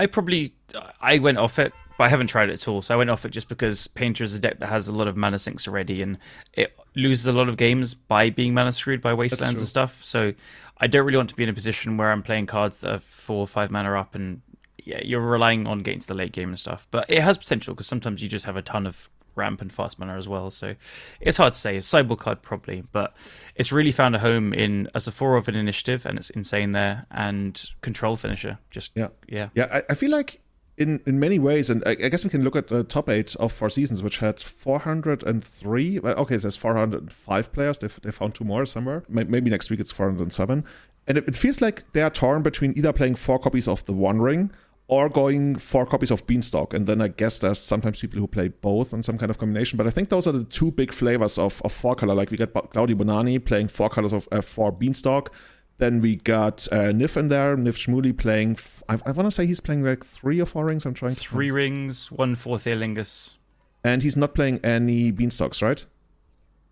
I 0.00 0.06
probably 0.06 0.54
I 1.02 1.18
went 1.18 1.36
off 1.36 1.58
it, 1.58 1.74
but 1.98 2.04
I 2.04 2.08
haven't 2.08 2.28
tried 2.28 2.48
it 2.48 2.54
at 2.54 2.66
all. 2.66 2.80
So 2.80 2.94
I 2.94 2.96
went 2.96 3.10
off 3.10 3.26
it 3.26 3.32
just 3.32 3.50
because 3.50 3.86
Painter 3.86 4.24
is 4.24 4.32
a 4.32 4.40
deck 4.40 4.58
that 4.60 4.68
has 4.68 4.88
a 4.88 4.92
lot 4.92 5.08
of 5.08 5.16
mana 5.16 5.38
sinks 5.38 5.68
already, 5.68 6.00
and 6.00 6.16
it 6.54 6.74
loses 6.96 7.26
a 7.26 7.32
lot 7.32 7.50
of 7.50 7.58
games 7.58 7.92
by 7.92 8.30
being 8.30 8.54
mana 8.54 8.72
screwed 8.72 9.02
by 9.02 9.12
wastelands 9.12 9.60
and 9.60 9.68
stuff. 9.68 10.02
So 10.02 10.32
I 10.78 10.86
don't 10.86 11.04
really 11.04 11.18
want 11.18 11.28
to 11.28 11.36
be 11.36 11.42
in 11.42 11.50
a 11.50 11.52
position 11.52 11.98
where 11.98 12.10
I'm 12.10 12.22
playing 12.22 12.46
cards 12.46 12.78
that 12.78 12.94
are 12.94 12.98
four 13.00 13.40
or 13.40 13.46
five 13.46 13.70
mana 13.70 13.92
up, 13.92 14.14
and 14.14 14.40
yeah, 14.82 15.00
you're 15.04 15.20
relying 15.20 15.66
on 15.66 15.80
getting 15.80 16.00
to 16.00 16.06
the 16.06 16.14
late 16.14 16.32
game 16.32 16.48
and 16.48 16.58
stuff. 16.58 16.86
But 16.90 17.10
it 17.10 17.20
has 17.20 17.36
potential 17.36 17.74
because 17.74 17.86
sometimes 17.86 18.22
you 18.22 18.28
just 18.30 18.46
have 18.46 18.56
a 18.56 18.62
ton 18.62 18.86
of 18.86 19.10
ramp 19.40 19.60
and 19.60 19.72
fast 19.72 19.98
mana 19.98 20.16
as 20.16 20.28
well. 20.28 20.50
So 20.50 20.74
it's 21.20 21.36
hard 21.38 21.54
to 21.54 21.58
say. 21.58 21.76
It's 21.76 21.86
sideboard 21.88 22.20
card 22.20 22.42
probably, 22.42 22.84
but 22.92 23.14
it's 23.56 23.72
really 23.72 23.90
found 23.92 24.14
a 24.14 24.20
home 24.20 24.52
in 24.54 24.88
as 24.94 25.08
a 25.08 25.12
four 25.12 25.36
of 25.36 25.48
an 25.48 25.56
initiative, 25.56 26.06
and 26.06 26.18
it's 26.18 26.30
insane 26.30 26.72
there. 26.72 27.06
And 27.10 27.52
control 27.80 28.16
finisher, 28.16 28.58
just 28.70 28.92
Yeah. 28.94 29.08
yeah. 29.28 29.48
Yeah, 29.54 29.68
I, 29.72 29.82
I 29.90 29.94
feel 29.94 30.10
like 30.10 30.40
in 30.78 31.00
in 31.06 31.18
many 31.20 31.38
ways, 31.38 31.68
and 31.70 31.82
I, 31.84 31.90
I 31.90 32.08
guess 32.08 32.24
we 32.24 32.30
can 32.30 32.42
look 32.44 32.56
at 32.56 32.68
the 32.68 32.84
top 32.84 33.08
eight 33.10 33.36
of 33.36 33.52
Four 33.52 33.68
Seasons, 33.70 34.02
which 34.02 34.18
had 34.18 34.40
403. 34.40 35.98
Well, 36.00 36.14
okay, 36.16 36.36
there's 36.36 36.56
405 36.56 37.52
players. 37.52 37.78
They, 37.78 37.88
they 38.02 38.10
found 38.10 38.34
two 38.34 38.44
more 38.44 38.64
somewhere. 38.66 39.04
May- 39.08 39.24
Maybe 39.24 39.50
next 39.50 39.70
week 39.70 39.80
it's 39.80 39.92
407. 39.92 40.64
And 41.06 41.18
it, 41.18 41.28
it 41.28 41.36
feels 41.36 41.60
like 41.60 41.90
they 41.92 42.02
are 42.02 42.10
torn 42.10 42.42
between 42.42 42.72
either 42.76 42.92
playing 42.92 43.16
four 43.16 43.38
copies 43.38 43.66
of 43.68 43.84
the 43.86 43.92
One 43.92 44.20
Ring 44.20 44.50
or 44.90 45.08
going 45.08 45.54
four 45.56 45.86
copies 45.86 46.10
of 46.10 46.26
Beanstalk. 46.26 46.74
And 46.74 46.86
then 46.86 47.00
I 47.00 47.08
guess 47.08 47.38
there's 47.38 47.58
sometimes 47.60 48.00
people 48.00 48.18
who 48.18 48.26
play 48.26 48.48
both 48.48 48.92
in 48.92 49.02
some 49.02 49.16
kind 49.18 49.30
of 49.30 49.38
combination. 49.38 49.76
But 49.76 49.86
I 49.86 49.90
think 49.90 50.08
those 50.08 50.26
are 50.26 50.32
the 50.32 50.44
two 50.44 50.72
big 50.72 50.92
flavors 50.92 51.38
of, 51.38 51.62
of 51.64 51.72
four 51.72 51.94
color. 51.94 52.14
Like 52.14 52.30
we 52.32 52.36
got 52.36 52.52
Claudio 52.72 52.96
Bonani 52.96 53.38
playing 53.44 53.68
four 53.68 53.88
colors 53.88 54.12
of 54.12 54.26
uh, 54.32 54.40
four 54.40 54.72
Beanstalk. 54.72 55.32
Then 55.78 56.00
we 56.00 56.16
got 56.16 56.66
uh, 56.72 56.90
Niv 56.92 57.16
in 57.16 57.28
there, 57.28 57.56
Niv 57.56 57.76
Shmuli 57.78 58.16
playing. 58.16 58.52
F- 58.52 58.82
I, 58.88 58.94
I 59.06 59.12
want 59.12 59.26
to 59.26 59.30
say 59.30 59.46
he's 59.46 59.60
playing 59.60 59.84
like 59.84 60.04
three 60.04 60.40
or 60.40 60.44
four 60.46 60.66
rings. 60.66 60.84
I'm 60.84 60.92
trying 60.94 61.14
to 61.14 61.20
Three 61.20 61.50
rings, 61.50 62.10
one 62.12 62.34
Forth 62.34 62.64
Eorlingas. 62.64 63.36
and 63.84 64.02
he's 64.02 64.16
not 64.16 64.34
playing 64.34 64.58
any 64.64 65.10
beanstalks, 65.12 65.62
right? 65.62 65.86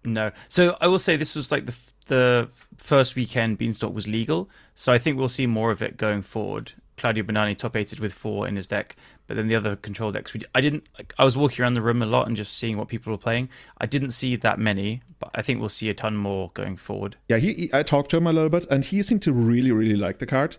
No. 0.04 0.30
So 0.48 0.76
I 0.80 0.88
will 0.88 0.98
say 0.98 1.16
this 1.16 1.34
was 1.36 1.50
like 1.52 1.66
the 1.66 1.72
f- 1.72 1.94
the 2.06 2.48
first 2.78 3.14
weekend 3.16 3.58
Beanstalk 3.58 3.94
was 3.94 4.06
legal. 4.08 4.48
So 4.74 4.92
I 4.92 4.98
think 4.98 5.18
we'll 5.18 5.28
see 5.28 5.46
more 5.46 5.70
of 5.70 5.82
it 5.82 5.96
going 5.96 6.22
forward. 6.22 6.72
Claudio 6.98 7.24
Banani 7.24 7.56
top 7.56 7.76
eighted 7.76 8.00
with 8.00 8.12
four 8.12 8.46
in 8.46 8.56
his 8.56 8.66
deck, 8.66 8.96
but 9.26 9.36
then 9.36 9.48
the 9.48 9.54
other 9.56 9.76
control 9.76 10.12
decks. 10.12 10.34
We, 10.34 10.42
I 10.54 10.60
didn't. 10.60 10.88
Like, 10.98 11.14
I 11.18 11.24
was 11.24 11.36
walking 11.36 11.62
around 11.62 11.74
the 11.74 11.82
room 11.82 12.02
a 12.02 12.06
lot 12.06 12.26
and 12.26 12.36
just 12.36 12.56
seeing 12.56 12.76
what 12.76 12.88
people 12.88 13.10
were 13.12 13.18
playing. 13.18 13.48
I 13.78 13.86
didn't 13.86 14.10
see 14.10 14.36
that 14.36 14.58
many, 14.58 15.02
but 15.18 15.30
I 15.34 15.42
think 15.42 15.60
we'll 15.60 15.68
see 15.68 15.88
a 15.88 15.94
ton 15.94 16.16
more 16.16 16.50
going 16.54 16.76
forward. 16.76 17.16
Yeah, 17.28 17.38
he, 17.38 17.52
he- 17.54 17.70
I 17.72 17.82
talked 17.82 18.10
to 18.10 18.16
him 18.18 18.26
a 18.26 18.32
little 18.32 18.50
bit, 18.50 18.66
and 18.70 18.84
he 18.84 19.02
seemed 19.02 19.22
to 19.22 19.32
really, 19.32 19.72
really 19.72 19.96
like 19.96 20.18
the 20.18 20.26
card. 20.26 20.56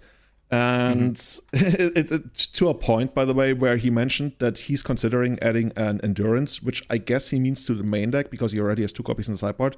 And 0.51 1.11
it, 1.11 1.15
mm-hmm. 1.17 1.97
it, 1.97 2.11
it- 2.11 2.33
to 2.33 2.69
a 2.69 2.73
point, 2.73 3.13
by 3.13 3.25
the 3.25 3.33
way, 3.33 3.53
where 3.53 3.77
he 3.77 3.89
mentioned 3.89 4.33
that 4.39 4.59
he's 4.59 4.81
considering 4.81 5.37
adding 5.41 5.71
an 5.75 5.99
endurance, 6.01 6.61
which 6.63 6.83
I 6.89 6.97
guess 6.97 7.29
he 7.29 7.39
means 7.39 7.65
to 7.65 7.75
the 7.75 7.83
main 7.83 8.11
deck 8.11 8.31
because 8.31 8.51
he 8.51 8.59
already 8.59 8.81
has 8.81 8.93
two 8.93 9.03
copies 9.03 9.27
in 9.27 9.33
the 9.35 9.37
sideboard. 9.37 9.77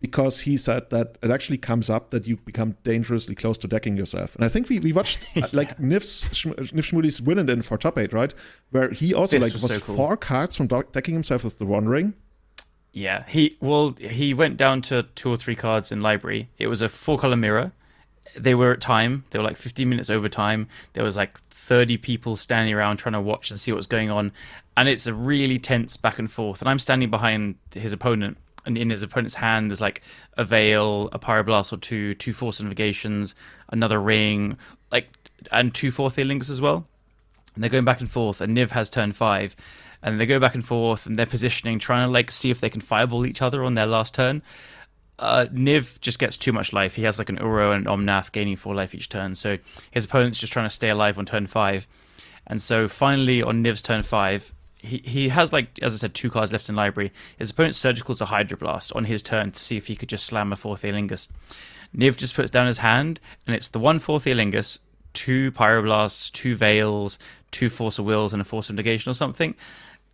Because 0.00 0.40
he 0.40 0.56
said 0.56 0.88
that 0.90 1.18
it 1.22 1.30
actually 1.30 1.58
comes 1.58 1.90
up 1.90 2.10
that 2.10 2.26
you 2.26 2.38
become 2.38 2.74
dangerously 2.84 3.34
close 3.34 3.58
to 3.58 3.68
decking 3.68 3.98
yourself. 3.98 4.34
And 4.34 4.42
I 4.44 4.48
think 4.48 4.70
we, 4.70 4.78
we 4.78 4.92
watched 4.94 5.18
uh, 5.36 5.46
like 5.52 5.76
Niv's 5.78 6.24
Schm- 6.30 6.54
Niv 6.54 6.90
Shmuli's 6.90 7.20
win 7.20 7.38
and 7.38 7.50
in 7.50 7.60
for 7.60 7.76
top 7.76 7.98
eight, 7.98 8.12
right? 8.12 8.32
Where 8.70 8.90
he 8.90 9.12
also 9.12 9.36
This 9.38 9.44
like 9.44 9.52
was 9.52 9.62
was, 9.62 9.74
so 9.74 9.80
cool. 9.80 9.96
four 9.96 10.16
cards 10.16 10.56
from 10.56 10.68
decking 10.68 11.12
himself 11.14 11.44
with 11.44 11.58
the 11.58 11.66
one 11.66 11.86
ring. 11.86 12.14
Yeah, 12.92 13.24
he 13.28 13.56
well 13.60 13.94
he 14.00 14.34
went 14.34 14.56
down 14.56 14.82
to 14.82 15.02
two 15.14 15.30
or 15.30 15.36
three 15.36 15.54
cards 15.54 15.92
in 15.92 16.00
library. 16.02 16.48
It 16.58 16.66
was 16.68 16.82
a 16.82 16.88
four 16.88 17.18
color 17.18 17.36
mirror. 17.36 17.72
They 18.36 18.54
were 18.54 18.72
at 18.72 18.80
time. 18.80 19.24
They 19.30 19.38
were 19.38 19.44
like 19.44 19.56
15 19.56 19.88
minutes 19.88 20.08
over 20.08 20.28
time. 20.28 20.68
There 20.94 21.04
was 21.04 21.16
like 21.16 21.38
30 21.50 21.98
people 21.98 22.36
standing 22.36 22.72
around 22.74 22.96
trying 22.96 23.12
to 23.12 23.20
watch 23.20 23.50
and 23.50 23.60
see 23.60 23.70
what's 23.72 23.86
going 23.86 24.10
on, 24.10 24.32
and 24.76 24.88
it's 24.88 25.06
a 25.06 25.14
really 25.14 25.58
tense 25.58 25.96
back 25.96 26.18
and 26.18 26.30
forth. 26.30 26.62
And 26.62 26.68
I'm 26.68 26.78
standing 26.78 27.10
behind 27.10 27.56
his 27.74 27.92
opponent, 27.92 28.38
and 28.64 28.76
in 28.76 28.90
his 28.90 29.02
opponent's 29.02 29.34
hand 29.34 29.70
there's 29.70 29.80
like 29.80 30.02
a 30.36 30.44
veil, 30.44 31.08
a 31.12 31.18
pyroblast 31.18 31.72
or 31.72 31.76
two, 31.76 32.14
two 32.14 32.32
force 32.32 32.60
negations, 32.60 33.34
another 33.70 33.98
ring, 33.98 34.56
like 34.90 35.08
and 35.50 35.74
two 35.74 35.90
four 35.90 36.10
links 36.10 36.50
as 36.50 36.60
well. 36.60 36.86
And 37.54 37.62
they're 37.62 37.70
going 37.70 37.84
back 37.84 38.00
and 38.00 38.10
forth 38.10 38.40
and 38.40 38.56
niv 38.56 38.70
has 38.70 38.88
turn 38.88 39.12
five 39.12 39.56
and 40.02 40.20
they 40.20 40.26
go 40.26 40.38
back 40.38 40.54
and 40.54 40.64
forth 40.64 41.06
and 41.06 41.16
they're 41.16 41.26
positioning 41.26 41.78
trying 41.78 42.06
to 42.06 42.12
like 42.12 42.30
see 42.30 42.50
if 42.50 42.60
they 42.60 42.70
can 42.70 42.80
fireball 42.80 43.26
each 43.26 43.42
other 43.42 43.64
on 43.64 43.74
their 43.74 43.86
last 43.86 44.14
turn. 44.14 44.42
Uh, 45.18 45.46
niv 45.52 46.00
just 46.00 46.18
gets 46.18 46.36
too 46.36 46.52
much 46.52 46.72
life. 46.72 46.94
He 46.94 47.02
has 47.02 47.18
like 47.18 47.28
an 47.28 47.38
uro 47.38 47.74
and 47.74 47.86
omnath 47.86 48.32
gaining 48.32 48.56
four 48.56 48.74
life 48.74 48.94
each 48.94 49.08
turn. 49.08 49.34
So 49.34 49.58
his 49.90 50.06
opponent's 50.06 50.38
just 50.38 50.52
trying 50.52 50.66
to 50.66 50.70
stay 50.70 50.88
alive 50.88 51.18
on 51.18 51.26
turn 51.26 51.46
five. 51.46 51.86
And 52.46 52.62
so 52.62 52.88
finally 52.88 53.42
on 53.42 53.62
niv's 53.62 53.82
turn 53.82 54.02
five 54.02 54.54
he, 54.82 54.98
he 54.98 55.28
has 55.28 55.52
like 55.52 55.78
as 55.82 55.92
i 55.92 55.96
said 55.96 56.14
two 56.14 56.30
cards 56.30 56.52
left 56.52 56.68
in 56.68 56.74
library 56.74 57.12
his 57.38 57.50
opponent's 57.50 57.78
surgical 57.78 58.12
is 58.12 58.20
a 58.20 58.26
hydroblast 58.26 58.94
on 58.96 59.04
his 59.04 59.22
turn 59.22 59.50
to 59.52 59.60
see 59.60 59.76
if 59.76 59.86
he 59.86 59.96
could 59.96 60.08
just 60.08 60.24
slam 60.26 60.52
a 60.52 60.56
Forth 60.56 60.82
Eorlingas. 60.82 61.28
Niv 61.96 62.16
just 62.16 62.34
puts 62.34 62.50
down 62.50 62.66
his 62.66 62.78
hand, 62.78 63.20
and 63.46 63.56
it's 63.56 63.68
the 63.68 63.78
one 63.78 63.98
Forth 63.98 64.24
Eorlingas, 64.24 64.78
two 65.12 65.50
Pyroblasts, 65.52 66.30
two 66.30 66.54
Veils, 66.54 67.18
two 67.50 67.68
Force 67.68 67.98
of 67.98 68.04
Wills, 68.04 68.32
and 68.32 68.40
a 68.40 68.44
Force 68.44 68.70
of 68.70 68.76
Negation 68.76 69.10
or 69.10 69.14
something. 69.14 69.54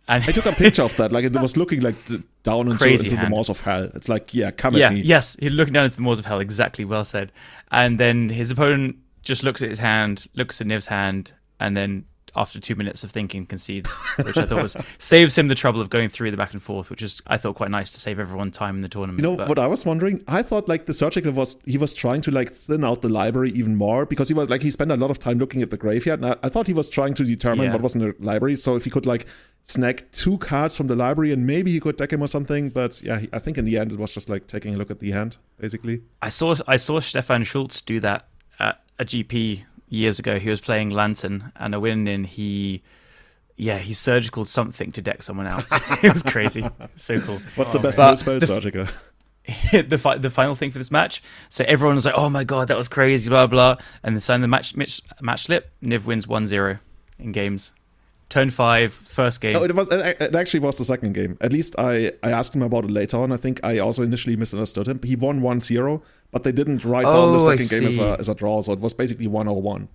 And 0.09 0.23
I 0.23 0.31
took 0.31 0.45
a 0.45 0.53
picture 0.53 0.83
of 0.83 0.95
that. 0.97 1.11
Like 1.11 1.25
it 1.25 1.33
was 1.41 1.57
looking 1.57 1.81
like 1.81 2.03
the, 2.05 2.23
down 2.43 2.71
into, 2.71 2.87
into 2.87 3.15
the 3.15 3.29
maws 3.29 3.49
of 3.49 3.61
hell. 3.61 3.91
It's 3.93 4.09
like, 4.09 4.33
yeah, 4.33 4.51
come 4.51 4.75
yeah, 4.75 4.87
at 4.87 4.93
me. 4.93 5.01
yes, 5.01 5.35
he's 5.39 5.51
looking 5.51 5.73
down 5.73 5.85
into 5.85 5.97
the 5.97 6.01
maws 6.01 6.17
of 6.17 6.25
hell. 6.25 6.39
Exactly, 6.39 6.85
well 6.85 7.05
said. 7.05 7.31
And 7.71 7.99
then 7.99 8.29
his 8.29 8.49
opponent 8.49 8.95
just 9.21 9.43
looks 9.43 9.61
at 9.61 9.69
his 9.69 9.79
hand, 9.79 10.27
looks 10.33 10.61
at 10.61 10.67
Niv's 10.67 10.87
hand, 10.87 11.33
and 11.59 11.75
then 11.75 12.05
after 12.37 12.59
two 12.59 12.75
minutes 12.75 13.03
of 13.03 13.11
thinking, 13.11 13.45
concedes, 13.45 13.93
which 14.23 14.37
I 14.37 14.45
thought 14.45 14.61
was 14.61 14.77
saves 14.99 15.37
him 15.37 15.47
the 15.47 15.55
trouble 15.55 15.81
of 15.81 15.89
going 15.89 16.07
through 16.09 16.31
the 16.31 16.37
back 16.37 16.53
and 16.53 16.61
forth, 16.61 16.89
which 16.89 17.01
is 17.01 17.21
I 17.27 17.37
thought 17.37 17.55
quite 17.55 17.71
nice 17.71 17.91
to 17.91 17.99
save 17.99 18.19
everyone 18.19 18.51
time 18.51 18.75
in 18.75 18.81
the 18.81 18.87
tournament. 18.89 19.19
You 19.21 19.29
know 19.31 19.37
but- 19.37 19.49
what 19.49 19.59
I 19.59 19.67
was 19.67 19.85
wondering? 19.85 20.23
I 20.27 20.41
thought 20.43 20.69
like 20.69 20.85
the 20.85 20.93
surgical 20.93 21.31
was 21.31 21.61
he 21.65 21.77
was 21.77 21.93
trying 21.93 22.21
to 22.21 22.31
like 22.31 22.51
thin 22.53 22.83
out 22.83 23.01
the 23.01 23.09
library 23.09 23.49
even 23.51 23.75
more 23.75 24.05
because 24.05 24.27
he 24.29 24.33
was 24.33 24.49
like 24.49 24.61
he 24.61 24.71
spent 24.71 24.91
a 24.91 24.97
lot 24.97 25.11
of 25.11 25.19
time 25.19 25.39
looking 25.39 25.61
at 25.61 25.69
the 25.71 25.77
graveyard. 25.77 26.21
And 26.21 26.31
I, 26.33 26.37
I 26.43 26.49
thought 26.49 26.67
he 26.67 26.73
was 26.73 26.87
trying 26.87 27.13
to 27.15 27.23
determine 27.23 27.65
Yeah. 27.65 27.73
what 27.73 27.81
was 27.81 27.95
in 27.95 28.01
the 28.01 28.15
library. 28.19 28.55
So 28.55 28.75
if 28.75 28.83
he 28.85 28.89
could 28.89 29.05
like 29.05 29.25
snag 29.63 30.05
two 30.11 30.37
cards 30.37 30.77
from 30.77 30.87
the 30.87 30.95
library 30.95 31.33
and 31.33 31.45
maybe 31.45 31.71
he 31.71 31.79
could 31.79 31.97
deck 31.97 32.13
him 32.13 32.21
or 32.21 32.27
something. 32.27 32.69
But 32.69 33.01
yeah, 33.03 33.19
he, 33.19 33.29
I 33.33 33.39
think 33.39 33.57
in 33.57 33.65
the 33.65 33.77
end 33.77 33.91
it 33.91 33.99
was 33.99 34.13
just 34.13 34.29
like 34.29 34.47
taking 34.47 34.75
a 34.75 34.77
look 34.77 34.91
at 34.91 34.99
the 34.99 35.11
hand 35.11 35.37
basically. 35.59 36.01
I 36.21 36.29
saw 36.29 36.55
I 36.67 36.77
saw 36.77 36.99
Stefan 36.99 37.43
Schultz 37.43 37.81
do 37.81 37.99
that 38.01 38.27
at 38.59 38.81
a 38.99 39.05
GP 39.05 39.63
years 39.89 40.19
ago. 40.19 40.39
He 40.39 40.49
was 40.49 40.61
playing 40.61 40.89
Lantern 40.89 41.51
and 41.55 41.73
a 41.73 41.79
win 41.79 42.07
in 42.07 42.25
he 42.25 42.83
yeah, 43.57 43.79
he 43.79 43.93
surgical 43.93 44.45
something 44.45 44.91
to 44.91 45.01
deck 45.01 45.23
someone 45.23 45.47
out. 45.47 45.65
it 46.03 46.13
was 46.13 46.23
crazy. 46.23 46.63
So 46.95 47.17
cool. 47.19 47.39
What's 47.55 47.73
the 47.73 47.79
oh, 47.79 47.81
best 47.81 47.97
But 47.97 48.05
build 48.07 48.19
spell? 48.19 48.39
the- 48.39 48.45
surgical. 48.45 48.87
the 49.71 49.97
fi- 49.97 50.17
the 50.17 50.29
final 50.29 50.55
thing 50.55 50.71
for 50.71 50.77
this 50.77 50.91
match. 50.91 51.23
So 51.49 51.63
everyone 51.67 51.95
was 51.95 52.05
like, 52.05 52.15
"Oh 52.17 52.29
my 52.29 52.43
god, 52.43 52.67
that 52.67 52.77
was 52.77 52.87
crazy!" 52.87 53.29
Blah 53.29 53.47
blah. 53.47 53.77
And 54.03 54.15
then 54.15 54.19
sign 54.19 54.41
the 54.41 54.47
match 54.47 54.75
match, 54.75 55.01
match 55.21 55.43
slip. 55.43 55.71
Niv 55.81 56.05
wins 56.05 56.25
1-0 56.25 56.79
in 57.19 57.31
games. 57.31 57.73
Turn 58.29 58.49
five, 58.49 58.93
first 58.93 59.39
game. 59.39 59.53
No, 59.53 59.63
it 59.63 59.73
was 59.73 59.87
it 59.89 60.17
it 60.19 60.35
actually 60.35 60.59
was 60.59 60.77
the 60.77 60.83
second 60.83 61.13
game. 61.13 61.37
At 61.39 61.53
least 61.53 61.75
I, 61.79 62.11
I 62.21 62.31
asked 62.31 62.53
him 62.53 62.61
about 62.61 62.83
it 62.83 62.91
later 62.91 63.15
on. 63.17 63.31
I 63.31 63.37
think 63.37 63.61
I 63.63 63.79
also 63.79 64.03
initially 64.03 64.35
misunderstood 64.35 64.85
him. 64.85 64.99
He 65.01 65.15
won 65.15 65.39
1-0, 65.39 66.01
but 66.31 66.43
they 66.43 66.51
didn't 66.51 66.83
write 66.85 67.03
down 67.05 67.31
the 67.33 67.39
Oh, 67.39 67.45
second 67.57 67.69
game 67.69 67.87
as 67.87 67.97
a, 67.97 68.15
as 68.19 68.29
a 68.29 68.35
draw, 68.35 68.61
so 68.61 68.73
it 68.73 68.79
was 68.79 68.93
basically 68.93 69.27
1-0-1. 69.27 69.87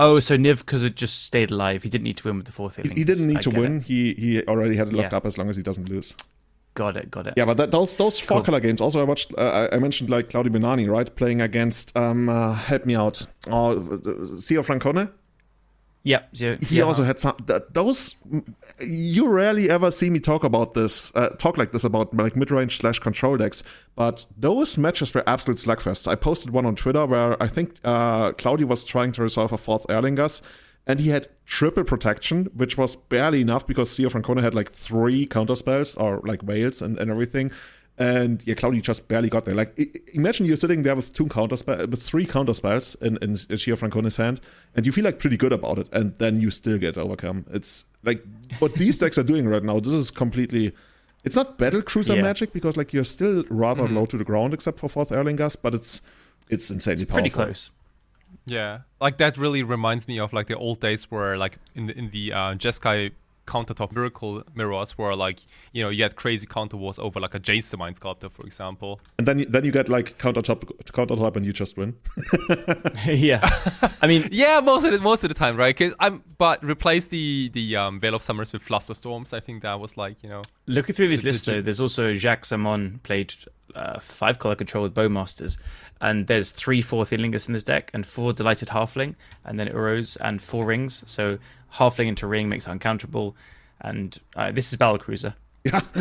Oh, 0.00 0.20
so 0.20 0.36
Niv 0.36 0.58
because 0.58 0.84
it 0.84 0.94
just 0.94 1.24
stayed 1.24 1.50
alive. 1.50 1.82
He 1.82 1.88
didn't 1.88 2.04
need 2.04 2.16
to 2.18 2.28
win 2.28 2.36
with 2.36 2.46
the 2.46 2.52
fourth. 2.52 2.76
He, 2.76 2.88
he 2.90 3.02
didn't 3.04 3.26
need 3.26 3.38
I 3.38 3.40
to 3.40 3.50
win. 3.50 3.78
It. 3.78 3.82
He 3.84 4.14
he 4.14 4.42
already 4.44 4.76
had 4.76 4.88
it 4.88 4.92
locked 4.94 5.12
Yeah. 5.12 5.16
up 5.18 5.26
as 5.26 5.36
long 5.36 5.48
as 5.50 5.56
he 5.56 5.62
doesn't 5.64 5.88
lose. 5.88 6.14
Got 6.74 6.96
it. 6.96 7.10
Got 7.10 7.26
it. 7.26 7.34
Yeah, 7.36 7.44
but 7.46 7.56
that, 7.56 7.72
those 7.72 7.96
those 7.96 8.20
four 8.20 8.36
Cool. 8.36 8.44
color 8.44 8.60
games. 8.60 8.80
Also, 8.80 9.00
I 9.00 9.02
watched. 9.02 9.34
Uh, 9.36 9.68
I 9.72 9.78
mentioned 9.78 10.08
like 10.08 10.30
Claudio 10.30 10.52
Benani, 10.52 10.88
right, 10.88 11.12
playing 11.16 11.40
against. 11.40 11.96
Um, 11.96 12.28
uh, 12.28 12.54
help 12.54 12.86
me 12.86 12.94
out. 12.94 13.26
Oh, 13.50 13.74
Cio 14.38 14.62
Francone. 14.62 15.10
Yep. 16.08 16.28
So, 16.32 16.56
He 16.62 16.80
also 16.80 17.04
had 17.04 17.18
some. 17.18 17.36
th- 17.46 17.64
Those 17.70 18.16
you 18.80 19.28
rarely 19.28 19.68
ever 19.68 19.90
see 19.90 20.08
me 20.08 20.20
talk 20.20 20.42
about 20.42 20.72
this, 20.72 21.14
uh, 21.14 21.28
talk 21.38 21.58
like 21.58 21.72
this 21.72 21.84
about 21.84 22.14
like 22.14 22.34
mid 22.34 22.50
range 22.50 22.78
slash 22.78 22.98
control 22.98 23.36
decks. 23.36 23.62
But 23.94 24.24
those 24.36 24.78
matches 24.78 25.12
were 25.12 25.22
absolute 25.26 25.58
slugfests. 25.58 26.08
I 26.08 26.14
posted 26.14 26.50
one 26.50 26.64
on 26.64 26.76
Twitter 26.76 27.04
where 27.04 27.40
I 27.42 27.46
think 27.46 27.74
uh, 27.84 28.32
Claudio 28.32 28.66
was 28.66 28.84
trying 28.84 29.12
to 29.12 29.22
resolve 29.22 29.52
a 29.52 29.58
Forth 29.58 29.86
Eorlingas. 29.88 30.40
And 30.86 31.00
he 31.00 31.10
had 31.10 31.28
triple 31.44 31.84
protection, 31.84 32.48
which 32.54 32.78
was 32.78 32.96
barely 32.96 33.42
enough 33.42 33.66
because 33.66 33.94
Theo 33.94 34.08
Francone 34.08 34.40
had 34.42 34.54
like 34.54 34.72
three 34.72 35.26
counter 35.26 35.54
spells 35.54 35.94
or 35.96 36.22
like 36.24 36.40
whales 36.42 36.80
and, 36.80 36.98
and 36.98 37.10
everything. 37.10 37.50
And 38.00 38.46
yeah, 38.46 38.54
Claudio 38.54 38.80
just 38.80 39.08
barely 39.08 39.28
got 39.28 39.44
there. 39.44 39.54
Like, 39.56 39.76
imagine 40.14 40.46
you're 40.46 40.56
sitting 40.56 40.84
there 40.84 40.94
with 40.94 41.12
two 41.12 41.26
counter 41.26 41.56
spell, 41.56 41.84
with 41.86 42.00
three 42.02 42.26
counter 42.26 42.54
spells 42.54 42.94
in 43.00 43.16
in 43.22 43.32
Gio 43.32 43.76
Francone's 43.76 44.16
hand, 44.16 44.40
and 44.76 44.86
you 44.86 44.92
feel 44.92 45.04
like 45.04 45.18
pretty 45.18 45.36
good 45.36 45.52
about 45.52 45.78
it, 45.80 45.88
and 45.92 46.16
then 46.18 46.40
you 46.40 46.50
still 46.50 46.78
get 46.78 46.96
overcome. 46.96 47.44
It's 47.50 47.86
like 48.04 48.22
what 48.60 48.74
these 48.74 48.98
decks 49.02 49.18
are 49.18 49.24
doing 49.24 49.48
right 49.48 49.62
now. 49.64 49.80
This 49.80 49.92
is 49.92 50.10
completely. 50.12 50.72
It's 51.24 51.34
not 51.34 51.58
battle 51.58 51.82
cruiser 51.82 52.14
Yeah. 52.14 52.22
magic 52.22 52.52
because 52.52 52.76
like 52.76 52.92
you're 52.92 53.02
still 53.04 53.42
rather 53.50 53.88
low 53.88 54.06
to 54.06 54.16
the 54.16 54.24
ground 54.24 54.54
except 54.54 54.78
for 54.78 54.88
Forth 54.88 55.10
Eorlingas, 55.10 55.56
but 55.60 55.74
it's 55.74 56.00
it's 56.48 56.70
insanely 56.70 57.04
powerful. 57.04 57.14
pretty 57.22 57.30
close. 57.34 57.70
Yeah, 58.46 58.80
like 59.00 59.16
that 59.18 59.36
really 59.36 59.62
reminds 59.64 60.06
me 60.06 60.20
of 60.20 60.32
like 60.32 60.46
the 60.46 60.56
old 60.56 60.80
days 60.80 61.10
where 61.10 61.36
like 61.36 61.58
in 61.74 61.86
the 61.86 61.98
in 61.98 62.10
the 62.10 62.32
uh, 62.32 62.54
Jeskai 62.54 63.10
countertop 63.48 63.90
miracle 63.92 64.42
mirrors 64.54 64.92
where 64.98 65.14
like 65.16 65.40
you 65.72 65.82
know 65.82 65.88
you 65.88 66.02
had 66.02 66.14
crazy 66.16 66.46
counter 66.46 66.76
wars 66.76 66.98
over 66.98 67.18
like 67.18 67.34
a 67.34 67.40
Jace 67.40 67.76
Mind 67.78 67.96
Sculptor 67.96 68.28
for 68.28 68.46
example. 68.46 69.00
And 69.18 69.26
then 69.26 69.38
you, 69.40 69.46
then 69.46 69.64
you 69.64 69.72
get 69.72 69.88
like 69.88 70.18
counter 70.18 70.42
top 70.42 70.64
counter 70.92 71.16
top 71.16 71.36
and 71.36 71.44
you 71.46 71.52
just 71.52 71.76
win. 71.76 71.96
yeah. 73.06 73.40
I 74.02 74.06
mean, 74.06 74.28
Yeah, 74.32 74.60
most 74.60 74.84
of 74.84 74.92
the 74.92 75.00
most 75.00 75.24
of 75.24 75.28
the 75.30 75.34
time, 75.34 75.56
right? 75.56 75.74
'Cause 75.76 75.94
I'm 75.98 76.22
but 76.36 76.62
replace 76.62 77.06
the 77.06 77.50
the 77.52 77.76
um, 77.76 77.98
Veil 78.00 78.14
of 78.14 78.22
Summers 78.22 78.52
with 78.52 78.62
Fluster 78.62 78.94
Storms. 78.94 79.32
I 79.32 79.40
think 79.40 79.62
that 79.62 79.80
was 79.80 79.96
like 79.96 80.22
you 80.22 80.28
know 80.28 80.42
looking 80.66 80.94
through 80.94 81.08
this 81.08 81.24
list 81.24 81.46
though, 81.46 81.60
there's 81.60 81.80
also 81.80 82.12
Jacques 82.12 82.44
Samon 82.44 83.00
played 83.02 83.34
uh, 83.78 83.98
five 84.00 84.38
color 84.38 84.54
control 84.54 84.82
with 84.82 84.94
Bowmasters, 84.94 85.56
and 86.00 86.26
there's 86.26 86.50
three 86.50 86.82
Forth 86.82 87.10
Eorlingas 87.10 87.46
in 87.46 87.54
this 87.54 87.64
deck, 87.64 87.90
and 87.94 88.06
four 88.06 88.32
Delighted 88.32 88.68
Halfling, 88.68 89.14
and 89.44 89.58
then 89.58 89.68
Uros, 89.68 90.16
and 90.20 90.42
four 90.42 90.64
rings. 90.64 91.04
So 91.06 91.38
Halfling 91.74 92.08
into 92.08 92.26
ring 92.26 92.48
makes 92.48 92.66
it 92.66 92.70
uncounterable, 92.70 93.34
and 93.80 94.18
uh, 94.36 94.50
this 94.50 94.72
is 94.72 94.78
Battle 94.78 94.98
Cruiser. 94.98 95.34
Yeah, 95.64 95.80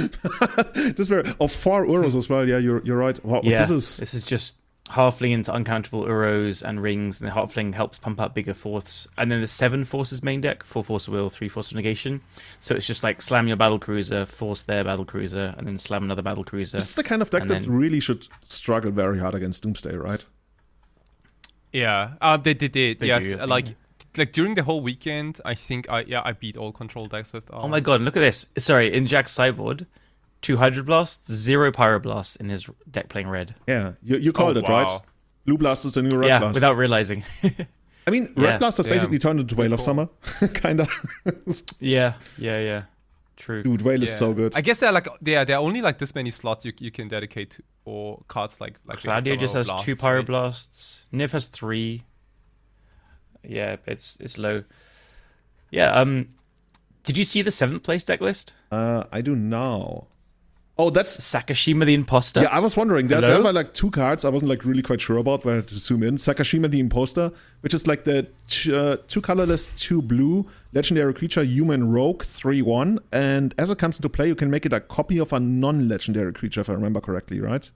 this 0.76 1.10
were 1.10 1.24
of 1.40 1.52
four 1.52 1.86
euros 1.86 2.16
as 2.16 2.30
well. 2.30 2.48
Yeah, 2.48 2.58
you're 2.58 2.84
you're 2.84 2.98
right. 2.98 3.24
Wow, 3.26 3.42
yeah, 3.44 3.66
this 3.66 3.70
is 4.14 4.24
just 4.26 4.58
Halfling 4.90 5.32
into 5.32 5.52
uncountable 5.54 6.06
Uros 6.06 6.62
and 6.62 6.82
rings, 6.82 7.20
and 7.20 7.30
the 7.30 7.34
Halfling 7.34 7.74
helps 7.74 7.98
pump 7.98 8.22
up 8.22 8.34
bigger 8.34 8.54
fourths. 8.54 9.08
And 9.18 9.30
then 9.32 9.42
the 9.42 9.48
seven 9.48 9.84
forces 9.84 10.24
main 10.24 10.40
deck, 10.42 10.64
four 10.64 10.84
force 10.84 11.08
of 11.08 11.14
will, 11.14 11.30
three 11.30 11.50
force 11.50 11.72
of 11.72 11.76
negation. 11.76 12.22
So 12.62 12.74
it's 12.74 12.88
just 12.88 13.04
like 13.04 13.22
slam 13.22 13.48
your 13.48 13.58
battle 13.58 13.80
cruiser, 13.80 14.26
force 14.26 14.64
their 14.64 14.84
battle 14.86 15.04
cruiser, 15.06 15.54
and 15.58 15.68
then 15.68 15.78
slam 15.78 16.04
another 16.04 16.22
battle 16.22 16.44
cruiser. 16.46 16.78
this 16.78 16.90
is 16.90 16.96
the 16.96 17.04
kind 17.04 17.22
of 17.22 17.30
deck 17.30 17.44
that 17.44 17.50
then- 17.64 17.70
really 17.72 18.00
should 18.00 18.28
struggle 18.44 18.92
very 18.92 19.20
hard 19.20 19.36
against 19.36 19.64
Doomsday, 19.64 19.96
right? 19.98 20.24
yeah. 21.74 22.12
Uh, 22.22 22.38
they 22.38 22.54
they 22.54 22.68
did 22.68 23.00
They 23.00 23.08
yes. 23.08 23.26
do, 23.26 23.38
like 23.38 23.68
yeah. 23.68 23.74
like 24.18 24.32
during 24.32 24.56
the 24.56 24.64
whole 24.64 24.82
weekend, 24.82 25.40
I 25.46 25.54
think 25.54 25.90
I 25.90 26.02
yeah 26.02 26.22
I 26.24 26.32
beat 26.32 26.58
all 26.58 26.72
control 26.72 27.06
decks 27.06 27.34
with. 27.34 27.52
Um, 27.54 27.60
Oh 27.64 27.68
my 27.68 27.80
god, 27.80 28.02
look 28.02 28.16
at 28.18 28.22
this. 28.22 28.46
Sorry, 28.58 28.94
in 28.94 29.06
Jack's 29.06 29.32
sideboard, 29.32 29.86
two 30.42 30.58
Hydroblasts, 30.58 31.32
zero 31.32 31.72
Pyroblasts 31.72 32.38
in 32.40 32.50
his 32.50 32.70
deck 32.90 33.10
playing 33.10 33.28
red. 33.30 33.56
Yeah, 33.68 33.94
you 34.02 34.18
you 34.18 34.32
called 34.34 34.58
Oh, 34.58 34.60
it 34.62 34.68
right. 34.70 35.00
Blue 35.46 35.58
Blast 35.58 35.86
is 35.86 35.94
the 35.94 36.02
new 36.02 36.18
Red 36.18 36.28
yeah, 36.28 36.40
Blast. 36.40 36.56
without 36.56 36.74
realizing. 36.78 37.24
I 38.06 38.10
mean, 38.12 38.34
Yeah. 38.38 38.44
Red 38.52 38.60
Blast 38.60 38.78
has 38.78 38.86
Yeah. 38.88 38.94
basically 38.94 39.20
turned 39.20 39.40
into 39.40 39.56
Veil 39.56 39.72
of 39.74 39.80
Summer, 39.80 40.10
kind 40.54 40.82
of. 40.82 40.90
yeah, 41.80 42.14
yeah, 42.38 42.60
yeah. 42.60 42.84
True. 43.38 43.62
Dude, 43.64 43.82
Veil 43.82 44.02
is 44.02 44.16
so 44.16 44.34
good. 44.34 44.56
I 44.58 44.62
guess 44.62 44.80
they're 44.80 44.92
like 44.92 45.08
yeah, 45.24 45.44
there 45.46 45.58
are 45.58 45.62
only 45.64 45.82
like 45.82 46.00
this 46.00 46.14
many 46.16 46.32
slots 46.32 46.66
you, 46.66 46.74
you 46.80 46.92
can 46.92 47.08
dedicate 47.08 47.52
to 47.52 47.64
or 47.86 48.24
cards 48.28 48.60
like 48.60 48.80
like 48.86 48.98
Claudio 49.00 49.24
Veil 49.24 49.34
of 49.36 49.40
just 49.40 49.54
has 49.56 49.68
Summer 49.68 49.80
or 49.80 49.84
two 49.84 49.96
Blasts, 49.96 50.04
right? 50.04 50.26
Pyroblasts. 50.26 51.06
Niv 51.14 51.32
has 51.32 51.48
three. 51.48 52.04
Yeah, 53.44 53.78
it's 53.86 54.18
it's 54.20 54.38
low. 54.38 54.64
Yeah. 55.72 55.92
Um, 55.94 56.30
did 57.04 57.18
you 57.18 57.24
see 57.24 57.42
the 57.42 57.52
seventh 57.52 57.84
place 57.84 58.04
deck 58.04 58.20
list? 58.22 58.54
Uh, 58.72 59.04
I 59.12 59.22
do 59.22 59.36
now. 59.36 60.08
Oh, 60.80 60.92
that's 60.92 61.18
Sakashima 61.18 61.86
the 61.86 61.96
Imposter. 61.96 62.42
yeah. 62.42 62.50
I 62.50 62.60
was 62.60 62.78
wondering. 62.78 63.08
There, 63.08 63.20
there 63.20 63.42
were 63.42 63.52
like 63.52 63.74
two 63.74 63.90
cards. 63.90 64.24
I 64.24 64.30
wasn't 64.30 64.50
like 64.50 64.64
really 64.64 64.84
quite 64.84 65.02
sure 65.02 65.18
about 65.18 65.44
where 65.44 65.62
to 65.62 65.78
zoom 65.80 66.04
in. 66.04 66.16
Sakashima 66.18 66.70
the 66.70 66.80
Imposter, 66.80 67.32
which 67.62 67.74
is 67.74 67.88
like 67.88 68.04
the 68.04 68.28
t- 68.48 68.76
uh, 68.76 68.98
two 69.08 69.22
colorless, 69.22 69.72
two 69.72 70.02
blue 70.04 70.46
legendary 70.74 71.16
creature, 71.16 71.44
human 71.44 71.92
rogue, 71.92 72.24
three 72.24 72.62
one. 72.62 73.00
And 73.12 73.56
as 73.58 73.72
it 73.72 73.80
comes 73.80 73.98
into 73.98 74.10
play, 74.10 74.28
you 74.28 74.36
can 74.36 74.52
make 74.52 74.68
it 74.68 74.74
a 74.74 74.80
copy 74.80 75.18
of 75.18 75.34
a 75.34 75.40
non-legendary 75.40 76.34
creature, 76.34 76.62
if 76.62 76.70
I 76.70 76.74
remember 76.74 77.02
correctly, 77.02 77.40
right? 77.42 77.72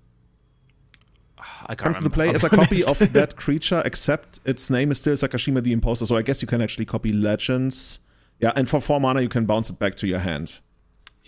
I 1.39 1.73
can't 1.73 1.79
comes 1.79 1.97
into 1.97 2.09
remember. 2.09 2.15
play 2.15 2.27
I'll 2.27 2.35
as 2.35 2.43
a 2.43 2.49
copy 2.49 2.83
of 2.83 3.13
that 3.13 3.35
creature, 3.35 3.81
except 3.83 4.39
its 4.45 4.69
name 4.69 4.91
is 4.91 4.99
still 4.99 5.15
Sakashima 5.15 5.63
the 5.63 5.71
Imposter. 5.71 6.05
So 6.05 6.17
I 6.17 6.21
guess 6.21 6.43
you 6.43 6.47
can 6.47 6.61
actually 6.61 6.85
copy 6.85 7.11
legends. 7.13 7.99
Yeah, 8.39 8.51
and 8.55 8.69
for 8.69 8.79
four 8.79 8.99
mana, 9.01 9.21
you 9.21 9.29
can 9.29 9.45
bounce 9.45 9.71
it 9.71 9.79
back 9.79 9.95
to 9.95 10.07
your 10.07 10.19
hand. 10.19 10.59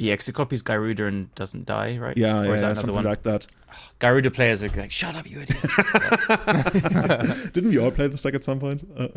Yeah, 0.03 0.13
because 0.13 0.27
it 0.27 0.33
copies 0.33 0.61
Garuda 0.61 1.05
and 1.05 1.33
doesn't 1.35 1.65
die, 1.65 1.97
right? 1.97 2.17
Yeah, 2.17 2.41
or 2.41 2.45
yeah, 2.45 2.53
is 2.53 2.55
yeah 2.55 2.55
that 2.55 2.57
another 2.57 2.75
something 2.75 2.95
one? 2.95 3.05
like 3.05 3.23
that. 3.23 3.47
Garuda 3.99 4.31
players 4.31 4.63
are 4.63 4.69
like, 4.69 4.91
"Shut 4.91 5.15
up, 5.15 5.29
you 5.29 5.41
idiot!" 5.41 5.61
Didn't 7.53 7.69
we 7.69 7.79
all 7.79 7.91
play 7.91 8.07
this 8.07 8.21
deck 8.21 8.35
at 8.35 8.43
some 8.43 8.59
point? 8.59 8.83
Uh, 8.95 9.07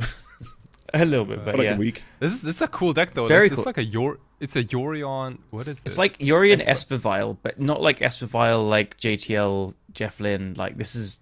a 0.95 1.05
little 1.05 1.25
bit, 1.25 1.45
but 1.45 1.53
for 1.53 1.59
like 1.59 1.65
yeah. 1.65 1.75
a 1.75 1.79
week. 1.79 2.03
This 2.21 2.33
is 2.33 2.43
this 2.43 2.57
is 2.57 2.63
a 2.63 2.69
cool 2.69 2.93
deck 2.93 3.15
though. 3.15 3.27
Very 3.27 3.47
it's, 3.47 3.55
cool. 3.55 3.63
it's 3.63 3.67
like 3.67 3.79
a 3.79 3.85
Yor. 3.85 4.19
It's 4.41 4.57
a 4.57 4.65
Yorion. 4.65 5.39
What 5.51 5.67
is 5.67 5.81
this? 5.81 5.93
It's 5.93 5.99
like 5.99 6.21
Yuri 6.21 6.53
and 6.53 6.63
Esper- 6.63 6.97
Espervile, 6.97 7.39
but 7.43 7.61
not 7.61 7.83
like 7.83 8.01
Espervile, 8.01 8.69
like 8.69 8.97
JTL, 8.99 9.75
Jeff 9.93 10.21
Lynn. 10.21 10.55
Like 10.57 10.77
this 10.77 10.95
is 10.95 11.21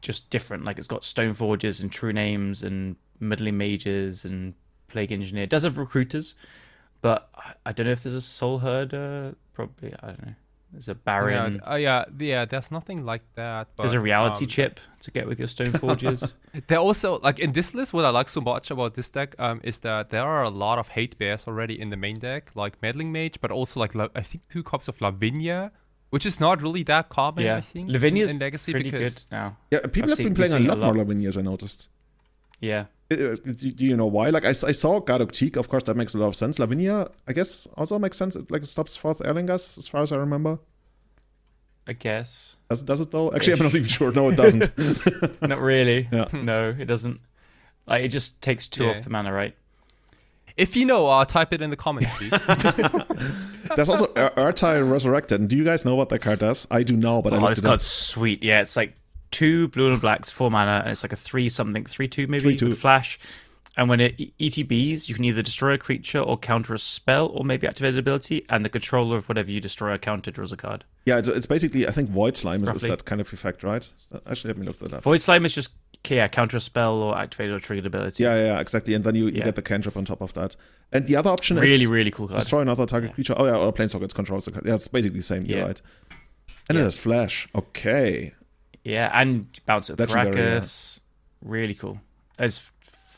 just 0.00 0.30
different. 0.30 0.64
Like 0.64 0.78
it's 0.78 0.88
got 0.88 1.04
Stone 1.04 1.34
Forges 1.34 1.80
and 1.80 1.90
True 1.90 2.12
Names 2.12 2.62
and 2.62 2.96
Meddling 3.20 3.58
Mages 3.58 4.24
and 4.24 4.54
Plague 4.88 5.12
Engineer. 5.12 5.44
It 5.44 5.50
does 5.50 5.64
have 5.64 5.78
recruiters, 5.78 6.34
but 7.02 7.28
I- 7.34 7.54
I 7.66 7.72
don't 7.72 7.84
know 7.86 7.92
if 7.92 8.02
there's 8.02 8.14
a 8.14 8.20
Soul 8.22 8.58
Herder. 8.60 9.34
Probably 9.52 9.92
I 10.02 10.06
don't 10.06 10.26
know. 10.26 10.34
There's 10.72 10.88
a 10.88 10.92
yeah, 10.92 10.98
Baron. 11.04 11.60
uh, 11.70 11.74
yeah, 11.74 12.04
yeah. 12.18 12.46
There's 12.46 12.70
nothing 12.70 13.04
like 13.04 13.20
that. 13.34 13.68
But, 13.76 13.82
there's 13.82 13.92
a 13.92 14.00
reality 14.00 14.46
um, 14.46 14.48
chip 14.48 14.80
to 15.00 15.10
get 15.10 15.28
with 15.28 15.38
your 15.38 15.48
Stone 15.48 15.72
Forges. 15.72 16.34
There 16.66 16.78
also 16.78 17.18
like 17.20 17.38
in 17.38 17.52
this 17.52 17.74
list, 17.74 17.92
what 17.92 18.06
I 18.06 18.08
like 18.08 18.30
so 18.30 18.40
much 18.40 18.70
about 18.70 18.94
this 18.94 19.10
deck 19.10 19.34
um, 19.38 19.60
is 19.62 19.78
that 19.80 20.08
there 20.08 20.22
are 20.22 20.42
a 20.42 20.48
lot 20.48 20.78
of 20.78 20.88
hate 20.88 21.18
bears 21.18 21.46
already 21.46 21.78
in 21.78 21.90
the 21.90 21.96
main 21.98 22.18
deck, 22.18 22.52
like 22.54 22.80
Meddling 22.80 23.12
Mage, 23.12 23.38
but 23.42 23.50
also 23.50 23.80
like 23.80 23.94
La- 23.94 24.08
I 24.14 24.22
think 24.22 24.48
two 24.48 24.62
copies 24.62 24.88
of 24.88 24.98
Lavinia, 25.02 25.72
which 26.08 26.24
is 26.24 26.40
not 26.40 26.62
really 26.62 26.84
that 26.84 27.10
common. 27.10 27.44
yeah, 27.44 27.56
I 27.56 27.60
think 27.60 27.90
Lavinia's 27.90 28.30
in, 28.30 28.36
in 28.36 28.40
Legacy 28.40 28.72
pretty 28.72 28.90
because 28.90 29.14
good 29.14 29.24
now. 29.30 29.56
Yeah, 29.70 29.80
people 29.80 30.04
I've 30.12 30.18
have 30.18 30.24
been 30.24 30.34
playing 30.34 30.54
a 30.54 30.58
lot, 30.60 30.78
a 30.78 30.80
lot. 30.80 30.94
more 30.94 31.04
Lavinias, 31.04 31.36
I 31.36 31.42
noticed. 31.42 31.90
Yeah, 32.60 32.86
Do, 33.16 33.36
do 33.52 33.84
you 33.84 33.96
know 33.96 34.06
why? 34.06 34.30
Like, 34.30 34.44
I 34.44 34.52
saw 34.52 35.00
Gaddock 35.00 35.32
Teeg, 35.32 35.56
of 35.56 35.68
course, 35.68 35.82
that 35.84 35.96
makes 35.96 36.14
a 36.14 36.18
lot 36.18 36.28
of 36.28 36.36
sense. 36.36 36.58
Lavinia, 36.58 37.08
I 37.26 37.32
guess, 37.32 37.66
also 37.76 37.98
makes 37.98 38.16
sense. 38.16 38.34
Like 38.36 38.44
it 38.44 38.50
like 38.50 38.64
stops 38.64 38.96
Forth 38.96 39.18
Eorlingas, 39.20 39.78
as 39.78 39.86
far 39.88 40.02
as 40.02 40.12
I 40.12 40.16
remember. 40.16 40.58
I 41.86 41.94
guess. 41.94 42.56
Does, 42.70 42.82
does 42.84 43.00
it 43.00 43.10
though? 43.10 43.32
Actually, 43.34 43.54
I'm 43.54 43.58
not 43.60 43.74
even 43.74 43.88
sure. 43.88 44.12
No, 44.12 44.28
it 44.28 44.36
doesn't. 44.36 44.68
not 45.42 45.60
really. 45.60 46.08
Yeah. 46.12 46.28
No, 46.32 46.68
it 46.78 46.84
doesn't. 46.86 47.20
Like 47.86 48.04
it 48.04 48.08
just 48.08 48.40
takes 48.40 48.66
two 48.68 48.84
Yeah. 48.84 48.90
off 48.90 49.02
the 49.02 49.10
mana, 49.10 49.32
right? 49.32 49.56
if 50.54 50.76
you 50.76 50.84
know, 50.84 51.08
uh, 51.08 51.24
type 51.24 51.52
it 51.54 51.62
in 51.62 51.70
the 51.70 51.76
comments, 51.76 52.10
please. 52.18 52.30
There's 53.74 53.88
also 53.88 54.06
Ur- 54.16 54.32
Ertai 54.36 54.88
Resurrected. 54.88 55.40
And 55.40 55.48
do 55.48 55.56
you 55.56 55.64
guys 55.64 55.84
know 55.86 55.94
what 55.94 56.08
that 56.10 56.18
card 56.20 56.40
does? 56.40 56.66
I 56.70 56.82
do 56.82 56.94
now, 56.96 57.22
but 57.22 57.32
I 57.32 57.38
Oh, 57.38 57.40
looked 57.40 57.50
this 57.52 57.58
it 57.60 57.64
up. 57.64 57.68
card's 57.70 57.86
sweet. 57.86 58.42
Yeah, 58.44 58.60
it's 58.60 58.76
like 58.76 58.94
two 59.32 59.66
blue 59.68 59.90
and 59.90 60.00
blacks, 60.00 60.30
four 60.30 60.50
mana, 60.50 60.80
and 60.84 60.90
it's 60.92 61.02
like 61.02 61.12
a 61.12 61.16
three 61.16 61.48
something, 61.48 61.84
three 61.84 62.06
two 62.06 62.26
maybe 62.28 62.42
Three 62.44 62.56
two. 62.56 62.68
with 62.68 62.78
flash. 62.78 63.18
And 63.74 63.88
when 63.88 64.00
it 64.00 64.18
ETBs, 64.38 65.08
you 65.08 65.14
can 65.14 65.24
either 65.24 65.40
destroy 65.40 65.72
a 65.72 65.78
creature 65.78 66.18
or 66.20 66.36
counter 66.36 66.74
a 66.74 66.78
spell, 66.78 67.28
or 67.28 67.42
maybe 67.42 67.66
activate 67.66 67.94
an 67.94 67.98
ability, 67.98 68.44
and 68.50 68.62
the 68.66 68.68
controller 68.68 69.16
of 69.16 69.30
whatever 69.30 69.50
you 69.50 69.62
destroy 69.62 69.94
or 69.94 69.98
counter 69.98 70.30
draws 70.30 70.52
a 70.52 70.58
card. 70.58 70.84
Yeah, 71.06 71.16
it's, 71.16 71.26
it's 71.28 71.46
basically, 71.46 71.88
I 71.88 71.90
think 71.90 72.10
Void 72.10 72.36
Slime 72.36 72.62
is, 72.64 72.70
is 72.70 72.82
that 72.82 73.06
kind 73.06 73.22
of 73.22 73.32
effect, 73.32 73.62
right? 73.62 73.88
Actually, 74.26 74.48
let 74.48 74.58
me 74.58 74.66
look 74.66 74.78
that 74.80 74.92
up. 74.92 75.02
Void 75.02 75.22
Slime 75.22 75.46
is 75.46 75.54
just 75.54 75.72
yeah, 76.06 76.28
counter 76.28 76.58
a 76.58 76.60
spell 76.60 76.96
or 76.96 77.16
activate 77.16 77.50
or 77.50 77.58
triggered 77.58 77.86
ability. 77.86 78.22
Yeah, 78.24 78.34
yeah, 78.36 78.44
yeah, 78.44 78.60
exactly. 78.60 78.92
And 78.92 79.04
then 79.04 79.14
you, 79.14 79.26
you 79.26 79.38
Yeah. 79.38 79.44
get 79.44 79.54
the 79.54 79.62
cantrip 79.62 79.96
on 79.96 80.04
top 80.04 80.20
of 80.20 80.34
that. 80.34 80.54
And 80.92 81.06
the 81.06 81.16
other 81.16 81.30
option 81.30 81.56
really, 81.56 81.72
is 81.72 81.80
really 81.86 81.90
really 81.90 82.10
cool 82.10 82.28
card. 82.28 82.40
destroy 82.40 82.60
another 82.60 82.84
target 82.84 83.14
creature. 83.14 83.34
Oh, 83.38 83.46
yeah, 83.46 83.54
or 83.56 83.72
Planeswalker 83.72 84.12
controls 84.12 84.44
the 84.44 84.50
card. 84.52 84.66
Yeah, 84.66 84.74
it's 84.74 84.88
basically 84.88 85.20
the 85.20 85.24
same. 85.24 85.46
You're 85.46 85.60
Yeah. 85.60 85.64
right. 85.64 85.80
And 86.68 86.76
it 86.76 86.80
Yeah. 86.80 86.84
has 86.84 86.98
Flash. 86.98 87.48
Okay. 87.54 88.34
Yeah, 88.84 89.10
and 89.12 89.46
bounce 89.66 89.90
it 89.90 89.98
with 89.98 90.10
Legendary, 90.10 90.54
yeah. 90.54 90.62
Really 91.44 91.74
cool. 91.74 92.00
There's 92.38 92.70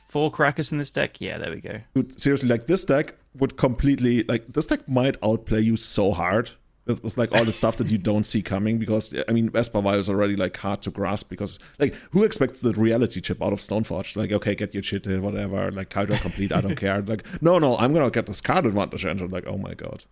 four 0.08 0.30
Karakas 0.30 0.72
in 0.72 0.78
this 0.78 0.90
deck. 0.90 1.20
Yeah, 1.20 1.38
there 1.38 1.50
we 1.50 1.60
go. 1.60 1.80
Dude, 1.94 2.20
seriously, 2.20 2.48
like 2.48 2.66
this 2.66 2.84
deck 2.84 3.14
would 3.38 3.56
completely 3.56 4.22
like 4.24 4.46
this 4.52 4.66
deck 4.66 4.88
might 4.88 5.16
outplay 5.22 5.60
you 5.60 5.76
so 5.76 6.12
hard 6.12 6.50
with, 6.86 7.02
with 7.02 7.18
like 7.18 7.34
all 7.34 7.44
the 7.44 7.52
stuff 7.52 7.76
that 7.78 7.90
you 7.90 7.98
don't 8.10 8.24
see 8.24 8.42
coming 8.42 8.78
because 8.78 9.14
I 9.28 9.32
mean 9.32 9.50
Vespervile 9.50 9.98
is 9.98 10.08
already 10.08 10.36
like 10.36 10.56
hard 10.56 10.82
to 10.82 10.90
grasp 10.90 11.30
because 11.30 11.58
like 11.78 11.94
who 12.12 12.22
expects 12.22 12.60
the 12.60 12.72
reality 12.72 13.20
chip 13.20 13.42
out 13.42 13.52
of 13.52 13.58
Stoneforge? 13.58 14.16
Like 14.16 14.32
okay, 14.32 14.54
get 14.54 14.74
your 14.74 14.82
shit 14.82 15.06
in, 15.06 15.22
whatever. 15.22 15.70
Like 15.70 15.90
Kaldra 15.90 16.20
Compleat, 16.20 16.52
I 16.52 16.60
don't 16.60 16.76
care. 16.86 17.02
Like 17.02 17.26
no, 17.42 17.58
no, 17.58 17.76
I'm 17.78 17.92
gonna 17.92 18.10
get 18.10 18.26
this 18.26 18.40
card 18.40 18.66
advantage 18.66 19.04
engine. 19.04 19.30
Like 19.30 19.46
oh 19.46 19.58
my 19.58 19.74
god. 19.74 20.04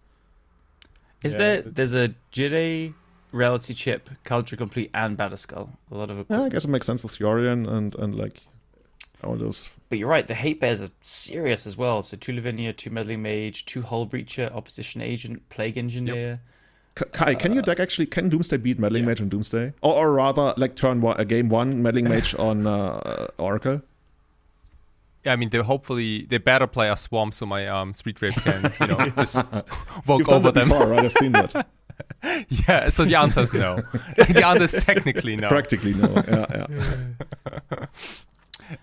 Is 1.23 1.35
Yeah, 1.35 1.39
there? 1.39 1.63
There's 1.63 1.95
a 1.95 2.15
Jide 2.33 2.95
reality 3.33 3.75
chip, 3.75 4.11
Kaldra 4.25 4.57
Compleat, 4.57 4.91
and 4.95 5.17
Batterskull. 5.17 5.71
A 5.91 5.95
lot 5.95 6.11
of. 6.11 6.27
Yeah, 6.29 6.43
I 6.43 6.49
guess 6.49 6.65
it 6.65 6.69
makes 6.69 6.87
sense 6.87 7.03
with 7.03 7.19
Yorion 7.19 7.69
and 7.69 7.95
and 7.97 8.15
like 8.15 8.43
all 9.25 9.37
those. 9.37 9.71
But 9.89 9.99
you're 9.99 10.09
right. 10.09 10.27
The 10.27 10.35
hate 10.35 10.61
bears 10.61 10.81
are 10.81 10.91
serious 11.03 11.67
as 11.67 11.77
well. 11.77 12.03
So 12.03 12.17
two 12.17 12.33
Lavinia, 12.33 12.73
two 12.73 12.91
Meddling 12.91 13.23
Mage, 13.23 13.65
two 13.65 13.83
Hull 13.83 14.07
Breacher, 14.07 14.55
Opposition 14.55 15.01
Agent, 15.01 15.49
Plague 15.49 15.77
Engineer. 15.79 16.41
K- 16.95 17.07
Kai, 17.13 17.35
can 17.35 17.55
your 17.55 17.63
deck 17.63 17.81
actually 17.81 18.07
can 18.07 18.29
Doomsday 18.29 18.59
beat 18.59 18.79
Meddling 18.79 19.05
yeah. 19.05 19.09
Mage 19.09 19.21
on 19.23 19.29
Doomsday, 19.29 19.73
or, 19.81 19.95
or 19.95 20.13
rather 20.13 20.53
like 20.57 20.77
turn 20.77 21.01
one, 21.01 21.19
uh, 21.19 21.25
game 21.25 21.49
one 21.49 21.83
Meddling 21.83 22.09
Mage 22.09 22.35
on 22.39 22.67
uh, 22.67 23.29
Oracle? 23.39 23.83
yeah, 25.25 25.33
I 25.33 25.37
mean, 25.37 25.51
they 25.51 25.59
hopefully 25.59 26.27
they 26.29 26.39
better 26.39 26.67
play 26.67 26.91
a 26.91 26.97
Swamp 26.97 27.33
so 27.33 27.47
my 27.47 27.67
um, 27.69 27.95
Street 27.95 28.21
Wraiths 28.21 28.41
can 28.41 28.71
you 28.81 28.87
know 28.89 29.07
just 29.17 29.37
You've 29.37 30.07
walk 30.07 30.25
done 30.25 30.35
over 30.35 30.51
that 30.51 30.55
them. 30.55 30.69
before, 30.69 30.87
right? 30.89 31.05
I've 31.05 31.13
seen 31.13 31.33
that. 31.33 31.67
yeah, 32.49 32.89
so 32.89 33.05
the 33.05 33.15
answer 33.17 33.41
is 33.41 33.53
no. 33.53 33.77
the 34.17 34.45
answer 34.47 34.77
is 34.77 34.85
technically 34.85 35.37
no. 35.37 35.49
Practically 35.49 35.95
no. 35.95 36.09
Yeah, 36.29 36.67
yeah. 36.69 37.87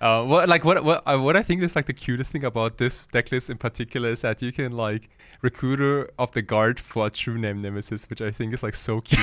Uh, 0.01 0.23
what 0.23 0.47
like 0.47 0.63
what 0.63 0.83
what 0.83 1.01
uh, 1.07 1.17
what 1.17 1.35
I 1.35 1.41
think 1.41 1.63
is 1.63 1.75
like 1.75 1.87
the 1.87 1.93
cutest 1.93 2.29
thing 2.29 2.43
about 2.43 2.77
this 2.77 2.99
deck 3.07 3.31
list 3.31 3.49
in 3.49 3.57
particular 3.57 4.09
is 4.09 4.21
that 4.21 4.39
you 4.39 4.51
can 4.51 4.73
like 4.73 5.09
recruiter 5.41 6.07
of 6.19 6.31
the 6.33 6.43
guard 6.43 6.79
for 6.79 7.07
a 7.07 7.09
true 7.09 7.39
name 7.39 7.61
nemesis, 7.63 8.07
which 8.07 8.21
I 8.21 8.29
think 8.29 8.53
is 8.53 8.61
like 8.61 8.75
so 8.75 9.01
cute. 9.01 9.19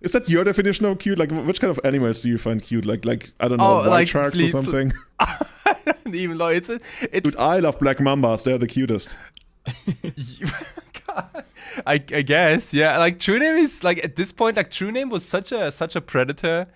Is 0.00 0.12
that 0.12 0.24
your 0.28 0.44
definition 0.44 0.86
of 0.86 0.98
cute? 0.98 1.18
Like, 1.18 1.30
which 1.30 1.60
kind 1.60 1.70
of 1.70 1.78
animals 1.84 2.22
do 2.22 2.30
you 2.30 2.38
find 2.38 2.62
cute? 2.62 2.86
Like, 2.86 3.04
like 3.04 3.32
I 3.38 3.48
don't 3.48 3.58
know, 3.58 3.64
Oh, 3.64 3.76
white 3.80 3.88
like, 3.88 4.08
sharks 4.08 4.38
please- 4.38 4.54
or 4.54 4.62
something. 4.62 4.92
Even 6.12 6.38
though 6.38 6.48
it's 6.48 6.70
a, 6.70 6.80
it's 7.12 7.24
Dude, 7.30 7.36
I 7.38 7.58
love 7.58 7.78
black 7.78 7.98
mambas. 7.98 8.44
They're 8.44 8.56
the 8.56 8.66
cutest. 8.66 9.18
I, 11.86 11.94
I 11.94 12.22
guess 12.22 12.72
yeah 12.74 12.98
like 12.98 13.18
true 13.18 13.38
name 13.38 13.56
is 13.56 13.84
like 13.84 14.02
at 14.04 14.16
this 14.16 14.32
point 14.32 14.56
like 14.56 14.70
true 14.70 14.92
name 14.92 15.10
was 15.10 15.24
such 15.24 15.52
a 15.52 15.70
such 15.72 15.96
a 15.96 16.00
predator 16.00 16.66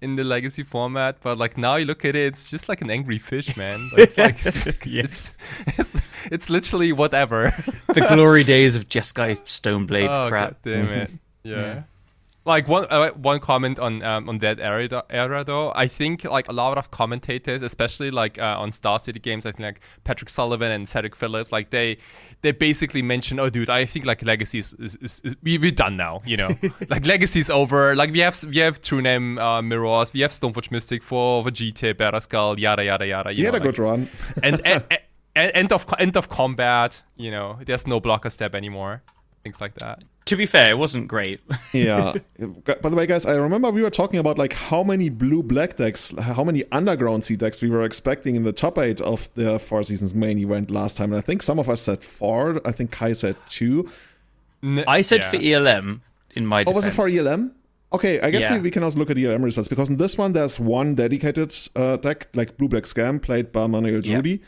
in 0.00 0.16
the 0.16 0.24
legacy 0.24 0.62
format 0.62 1.16
but 1.22 1.36
like 1.36 1.58
now 1.58 1.76
you 1.76 1.84
look 1.84 2.04
at 2.04 2.16
it 2.16 2.32
it's 2.32 2.48
just 2.48 2.68
like 2.68 2.80
an 2.80 2.90
angry 2.90 3.18
fish 3.18 3.56
man 3.56 3.90
Like, 3.92 4.00
it's 4.00 4.18
like 4.18 4.46
it's, 4.46 4.86
Yeah. 4.86 5.02
it's, 5.04 5.34
it's, 5.66 5.90
it's 6.30 6.50
literally 6.50 6.92
whatever 6.92 7.52
the 7.88 8.06
glory 8.08 8.44
days 8.44 8.74
of 8.74 8.88
Jeskai 8.88 9.38
Stoneblade 9.40 10.08
oh 10.08 10.28
crap. 10.28 10.50
God 10.50 10.56
damn 10.64 10.88
it 10.88 11.08
mm-hmm. 11.08 11.16
yeah. 11.44 11.56
Yeah. 11.56 11.82
Like 12.44 12.66
one 12.66 12.86
uh, 12.90 13.10
one 13.10 13.38
comment 13.38 13.78
on 13.78 14.02
um, 14.02 14.28
on 14.28 14.38
that 14.38 14.58
era, 14.58 15.04
era 15.10 15.44
though, 15.44 15.72
I 15.76 15.86
think 15.86 16.24
like 16.24 16.48
a 16.48 16.52
lot 16.52 16.76
of 16.76 16.90
commentators, 16.90 17.62
especially 17.62 18.10
like 18.10 18.36
uh, 18.36 18.56
on 18.58 18.72
Star 18.72 18.98
City 18.98 19.20
games, 19.20 19.46
I 19.46 19.52
think 19.52 19.60
like 19.60 19.80
Patrick 20.02 20.28
Sullivan 20.28 20.72
and 20.72 20.88
Cedric 20.88 21.14
Phillips, 21.14 21.52
like 21.52 21.70
they 21.70 21.98
they 22.40 22.50
basically 22.50 23.00
mention, 23.00 23.38
oh 23.38 23.48
dude, 23.48 23.70
I 23.70 23.84
think 23.84 24.06
like 24.06 24.22
Legacy 24.22 24.58
is, 24.58 24.74
is, 24.74 24.96
is, 24.96 25.20
is 25.22 25.36
we 25.44 25.56
we're 25.56 25.70
done 25.70 25.96
now, 25.96 26.20
you 26.26 26.36
know, 26.36 26.50
like 26.90 27.06
Legacy's 27.06 27.48
over. 27.48 27.94
Like 27.94 28.10
we 28.10 28.18
have 28.18 28.42
we 28.42 28.58
have 28.58 28.80
True 28.80 29.00
Name 29.00 29.38
uh, 29.38 29.62
Mirrors, 29.62 30.12
we 30.12 30.20
have 30.20 30.32
Stoneforge 30.32 30.72
Mystic 30.72 31.04
for 31.04 31.44
Vegeta, 31.44 31.94
Batterskull, 31.94 32.58
yada 32.58 32.84
yada 32.84 33.06
yada. 33.06 33.32
You 33.32 33.44
had 33.44 33.54
know, 33.54 33.58
a 33.58 33.60
good 33.60 33.78
run. 33.78 34.10
and, 34.42 34.60
and, 34.66 34.84
and 35.36 35.52
end 35.54 35.72
of 35.72 35.86
end 35.96 36.16
of 36.16 36.28
combat, 36.28 37.02
you 37.16 37.30
know, 37.30 37.58
there's 37.64 37.86
no 37.86 38.00
blocker 38.00 38.30
step 38.30 38.52
anymore, 38.56 39.02
things 39.44 39.60
like 39.60 39.74
that. 39.76 40.02
To 40.26 40.36
be 40.36 40.46
fair, 40.46 40.70
it 40.70 40.78
wasn't 40.78 41.08
great. 41.08 41.40
yeah. 41.72 42.14
By 42.64 42.88
the 42.88 42.96
way, 42.96 43.06
guys, 43.06 43.26
I 43.26 43.34
remember 43.34 43.70
we 43.70 43.82
were 43.82 43.90
talking 43.90 44.20
about 44.20 44.38
like 44.38 44.52
how 44.52 44.82
many 44.84 45.08
blue 45.08 45.42
black 45.42 45.76
decks, 45.76 46.14
how 46.16 46.44
many 46.44 46.62
underground 46.70 47.24
sea 47.24 47.36
decks 47.36 47.60
we 47.60 47.68
were 47.68 47.82
expecting 47.82 48.36
in 48.36 48.44
the 48.44 48.52
top 48.52 48.78
eight 48.78 49.00
of 49.00 49.32
the 49.34 49.58
Four 49.58 49.82
Seasons 49.82 50.14
main 50.14 50.38
event 50.38 50.70
last 50.70 50.96
time. 50.96 51.12
And 51.12 51.18
I 51.18 51.22
think 51.22 51.42
some 51.42 51.58
of 51.58 51.68
us 51.68 51.80
said 51.80 52.02
four. 52.02 52.60
I 52.64 52.72
think 52.72 52.92
Kai 52.92 53.14
said 53.14 53.36
two. 53.46 53.90
N- 54.62 54.84
I 54.86 55.02
said 55.02 55.22
yeah. 55.22 55.30
for 55.30 55.36
ELM 55.68 56.02
in 56.36 56.46
my 56.46 56.64
Oh, 56.66 56.72
was 56.72 56.86
it 56.86 56.92
for 56.92 57.08
ELM? 57.08 57.52
Okay, 57.92 58.20
I 58.20 58.30
guess 58.30 58.42
Yeah. 58.42 58.54
we, 58.54 58.60
we 58.60 58.70
can 58.70 58.82
also 58.84 58.98
look 58.98 59.10
at 59.10 59.16
the 59.16 59.26
ELM 59.26 59.42
results 59.42 59.68
because 59.68 59.90
in 59.90 59.96
this 59.98 60.16
one 60.16 60.32
there's 60.32 60.58
one 60.58 60.94
dedicated 60.94 61.54
uh, 61.76 61.96
deck, 61.98 62.28
like 62.32 62.56
Blue 62.56 62.68
Black 62.68 62.84
Scam, 62.84 63.20
played 63.20 63.52
by 63.52 63.66
Manuel 63.66 64.00
Yep. 64.06 64.40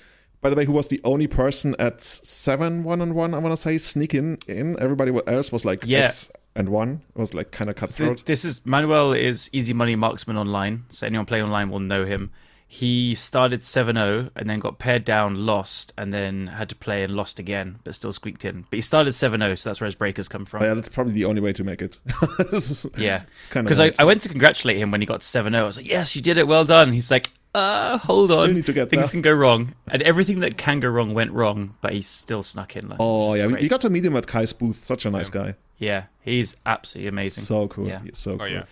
By 0.44 0.50
the 0.50 0.56
way, 0.56 0.66
who 0.66 0.72
was 0.72 0.88
the 0.88 1.00
only 1.04 1.26
person 1.26 1.74
at 1.78 2.02
seven 2.02 2.84
one 2.84 3.00
on 3.00 3.14
one, 3.14 3.32
I 3.32 3.38
want 3.38 3.54
to 3.54 3.56
say, 3.56 3.78
sneaking 3.78 4.36
in. 4.46 4.78
Everybody 4.78 5.10
else 5.26 5.50
was 5.50 5.64
like 5.64 5.84
Yeah. 5.86 6.00
X 6.00 6.30
and 6.54 6.68
one. 6.68 7.00
It 7.16 7.18
was 7.18 7.32
like 7.32 7.50
kind 7.50 7.70
of 7.70 7.76
So 7.78 7.80
cutthroat. 7.80 8.26
this 8.26 8.44
is 8.44 8.60
Manuel 8.66 9.14
is 9.14 9.48
easy 9.54 9.72
money 9.72 9.96
marksman 9.96 10.36
online, 10.36 10.84
so 10.90 11.06
anyone 11.06 11.24
playing 11.24 11.44
online 11.46 11.70
will 11.70 11.80
know 11.80 12.04
him. 12.04 12.30
He 12.68 13.14
started 13.14 13.60
7-0 13.60 14.32
and 14.36 14.50
then 14.50 14.58
got 14.58 14.78
paired 14.78 15.06
down, 15.06 15.46
lost, 15.46 15.94
and 15.96 16.12
then 16.12 16.48
had 16.48 16.68
to 16.68 16.74
play 16.74 17.04
and 17.04 17.14
lost 17.14 17.38
again, 17.38 17.78
but 17.82 17.94
still 17.94 18.12
squeaked 18.12 18.44
in. 18.44 18.66
But 18.68 18.76
he 18.76 18.80
started 18.82 19.10
7-0, 19.14 19.58
so 19.58 19.70
that's 19.70 19.80
where 19.80 19.86
his 19.86 19.94
breakers 19.94 20.28
come 20.28 20.44
from. 20.44 20.62
Oh, 20.62 20.66
yeah, 20.66 20.74
that's 20.74 20.90
probably 20.90 21.14
the 21.14 21.24
only 21.24 21.40
way 21.40 21.54
to 21.54 21.64
make 21.64 21.80
it. 21.80 21.96
Yeah, 22.98 23.22
it's 23.38 23.48
kind 23.48 23.64
of 23.66 23.68
because 23.68 23.80
I, 23.80 23.92
I 23.98 24.04
went 24.04 24.20
to 24.22 24.28
congratulate 24.28 24.76
him 24.76 24.90
when 24.90 25.00
he 25.00 25.06
got 25.06 25.22
to 25.22 25.26
7-0. 25.26 25.54
I 25.54 25.62
was 25.62 25.78
like, 25.78 25.86
"Yes, 25.88 26.14
you 26.14 26.20
did 26.20 26.36
it, 26.36 26.46
well 26.46 26.66
done." 26.66 26.92
He's 26.92 27.10
like, 27.10 27.30
"Uh, 27.54 27.98
hold 27.98 28.30
Still 28.30 28.40
on, 28.40 28.54
need 28.54 28.66
to 28.66 28.72
get 28.72 28.90
things 28.90 29.04
there." 29.04 29.10
can 29.12 29.22
go 29.22 29.32
wrong," 29.32 29.74
and 29.88 30.02
everything 30.02 30.40
that 30.40 30.56
can 30.56 30.80
go 30.80 30.88
wrong 30.88 31.14
went 31.14 31.30
wrong, 31.32 31.76
but 31.80 31.92
he 31.92 32.02
still 32.02 32.42
snuck 32.42 32.76
in. 32.76 32.88
Like, 32.88 32.98
Oh 33.00 33.34
yeah, 33.34 33.46
we, 33.46 33.52
Great. 33.52 33.62
we 33.62 33.68
got 33.68 33.80
to 33.82 33.90
meet 33.90 34.04
him 34.04 34.16
at 34.16 34.26
Kai's 34.26 34.52
booth. 34.52 34.84
Such 34.84 35.06
a 35.06 35.10
nice 35.10 35.30
guy. 35.30 35.54
yeah, 35.78 36.04
he's 36.22 36.56
absolutely 36.66 37.08
amazing. 37.08 37.44
So 37.44 37.68
cool. 37.68 37.86
Yeah. 37.88 38.00
So 38.12 38.32
cool. 38.36 38.42
Oh 38.42 38.46
yeah. 38.46 38.64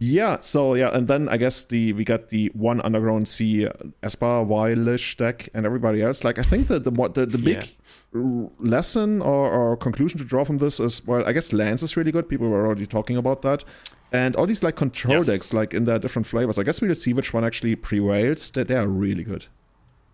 Yeah, 0.00 0.38
so 0.38 0.74
yeah, 0.74 0.90
and 0.96 1.08
then 1.08 1.28
I 1.28 1.38
guess 1.38 1.64
the 1.64 1.92
we 1.94 2.04
got 2.04 2.28
the 2.28 2.52
one 2.54 2.80
underground 2.82 3.26
sea 3.26 3.66
uh, 3.66 3.72
Esper 4.00 4.44
Wilish 4.46 5.16
deck 5.16 5.48
and 5.54 5.66
everybody 5.66 6.02
else. 6.02 6.22
Like 6.22 6.38
I 6.38 6.42
think 6.42 6.68
that 6.68 6.84
the 6.84 6.92
what 6.92 7.14
the, 7.16 7.26
the 7.26 7.36
big 7.36 7.68
r- 8.14 8.48
lesson 8.60 9.20
or, 9.20 9.50
or 9.50 9.76
conclusion 9.76 10.18
to 10.20 10.24
draw 10.24 10.44
from 10.44 10.58
this 10.58 10.78
is 10.78 11.04
well, 11.04 11.26
I 11.26 11.32
guess 11.32 11.52
Lands 11.52 11.82
is 11.82 11.96
really 11.96 12.12
good. 12.12 12.28
People 12.28 12.48
were 12.48 12.64
already 12.64 12.86
talking 12.86 13.16
about 13.16 13.42
that. 13.42 13.64
And 14.12 14.34
all 14.36 14.46
these 14.46 14.62
like 14.62 14.76
control 14.76 15.18
Yes. 15.18 15.26
decks, 15.26 15.52
like 15.52 15.74
in 15.74 15.84
their 15.84 15.98
different 15.98 16.26
flavors. 16.26 16.58
I 16.58 16.62
guess 16.62 16.80
we'll 16.80 16.94
see 16.94 17.12
which 17.12 17.34
one 17.34 17.44
actually 17.44 17.76
prevails. 17.76 18.50
That 18.52 18.68
they 18.68 18.76
are 18.76 18.86
really 18.86 19.22
good. 19.24 19.46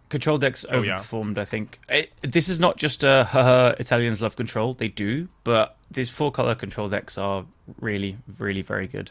Control 0.09 0.39
decks 0.39 0.65
Oh, 0.71 0.83
yeah. 0.83 0.99
overperformed, 0.99 1.39
I 1.39 1.45
think. 1.45 1.81
It, 1.89 2.11
this 2.23 2.49
is 2.49 2.61
not 2.61 2.77
just 2.77 3.03
a 3.05 3.25
haha, 3.25 3.75
Italians 3.79 4.21
love 4.23 4.37
control. 4.37 4.75
They 4.75 4.89
do, 4.89 5.29
but 5.45 5.77
these 5.91 6.11
four 6.11 6.31
color 6.31 6.55
control 6.55 6.89
decks 6.89 7.17
are 7.19 7.47
really, 7.81 8.19
really 8.39 8.63
very 8.63 8.87
good. 8.87 9.11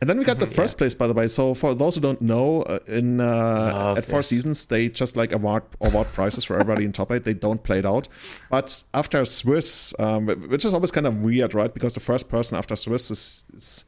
And 0.00 0.08
then 0.10 0.18
we 0.18 0.24
got 0.24 0.38
the 0.38 0.46
first 0.60 0.78
place, 0.78 0.94
by 0.94 1.06
the 1.06 1.12
way. 1.12 1.26
So 1.28 1.54
for 1.54 1.74
those 1.74 1.94
who 1.96 2.00
don't 2.00 2.20
know, 2.20 2.62
uh, 2.62 2.78
in 2.86 3.20
uh, 3.20 3.24
Love 3.24 3.98
at 3.98 4.04
Four 4.04 4.18
this. 4.20 4.28
Seasons, 4.28 4.66
they 4.66 4.88
just 4.88 5.16
like 5.16 5.32
award 5.32 5.62
award 5.80 6.08
prizes 6.12 6.44
for 6.44 6.54
everybody 6.54 6.84
in 6.84 6.92
top 6.92 7.10
eight. 7.12 7.24
They 7.24 7.34
don't 7.34 7.62
play 7.62 7.78
it 7.80 7.86
out. 7.86 8.08
But 8.50 8.84
after 8.94 9.24
Swiss, 9.24 9.94
um, 9.98 10.26
which 10.26 10.64
is 10.64 10.72
always 10.74 10.90
kind 10.90 11.06
of 11.06 11.22
weird, 11.22 11.54
right? 11.54 11.72
Because 11.72 11.94
the 11.94 12.00
first 12.00 12.28
person 12.28 12.56
after 12.58 12.74
Swiss 12.74 13.10
is, 13.10 13.44
is 13.54 13.84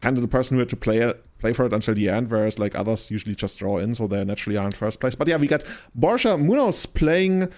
kind 0.00 0.16
of 0.16 0.22
the 0.22 0.28
person 0.28 0.56
who 0.56 0.60
had 0.60 0.68
to 0.70 0.76
play 0.76 0.98
it, 0.98 1.24
play 1.38 1.52
for 1.52 1.64
it 1.66 1.72
until 1.72 1.94
the 1.94 2.08
end, 2.08 2.30
whereas 2.30 2.58
like 2.58 2.74
others 2.74 3.10
usually 3.10 3.34
just 3.34 3.58
draw 3.58 3.78
in, 3.78 3.94
so 3.94 4.06
they 4.06 4.24
naturally 4.24 4.56
are 4.56 4.64
in 4.66 4.72
first 4.72 5.00
place. 5.00 5.14
But 5.14 5.28
yeah, 5.28 5.36
we 5.36 5.46
got 5.46 5.62
Borja 5.94 6.36
Munoz 6.38 6.86
playing. 6.86 7.48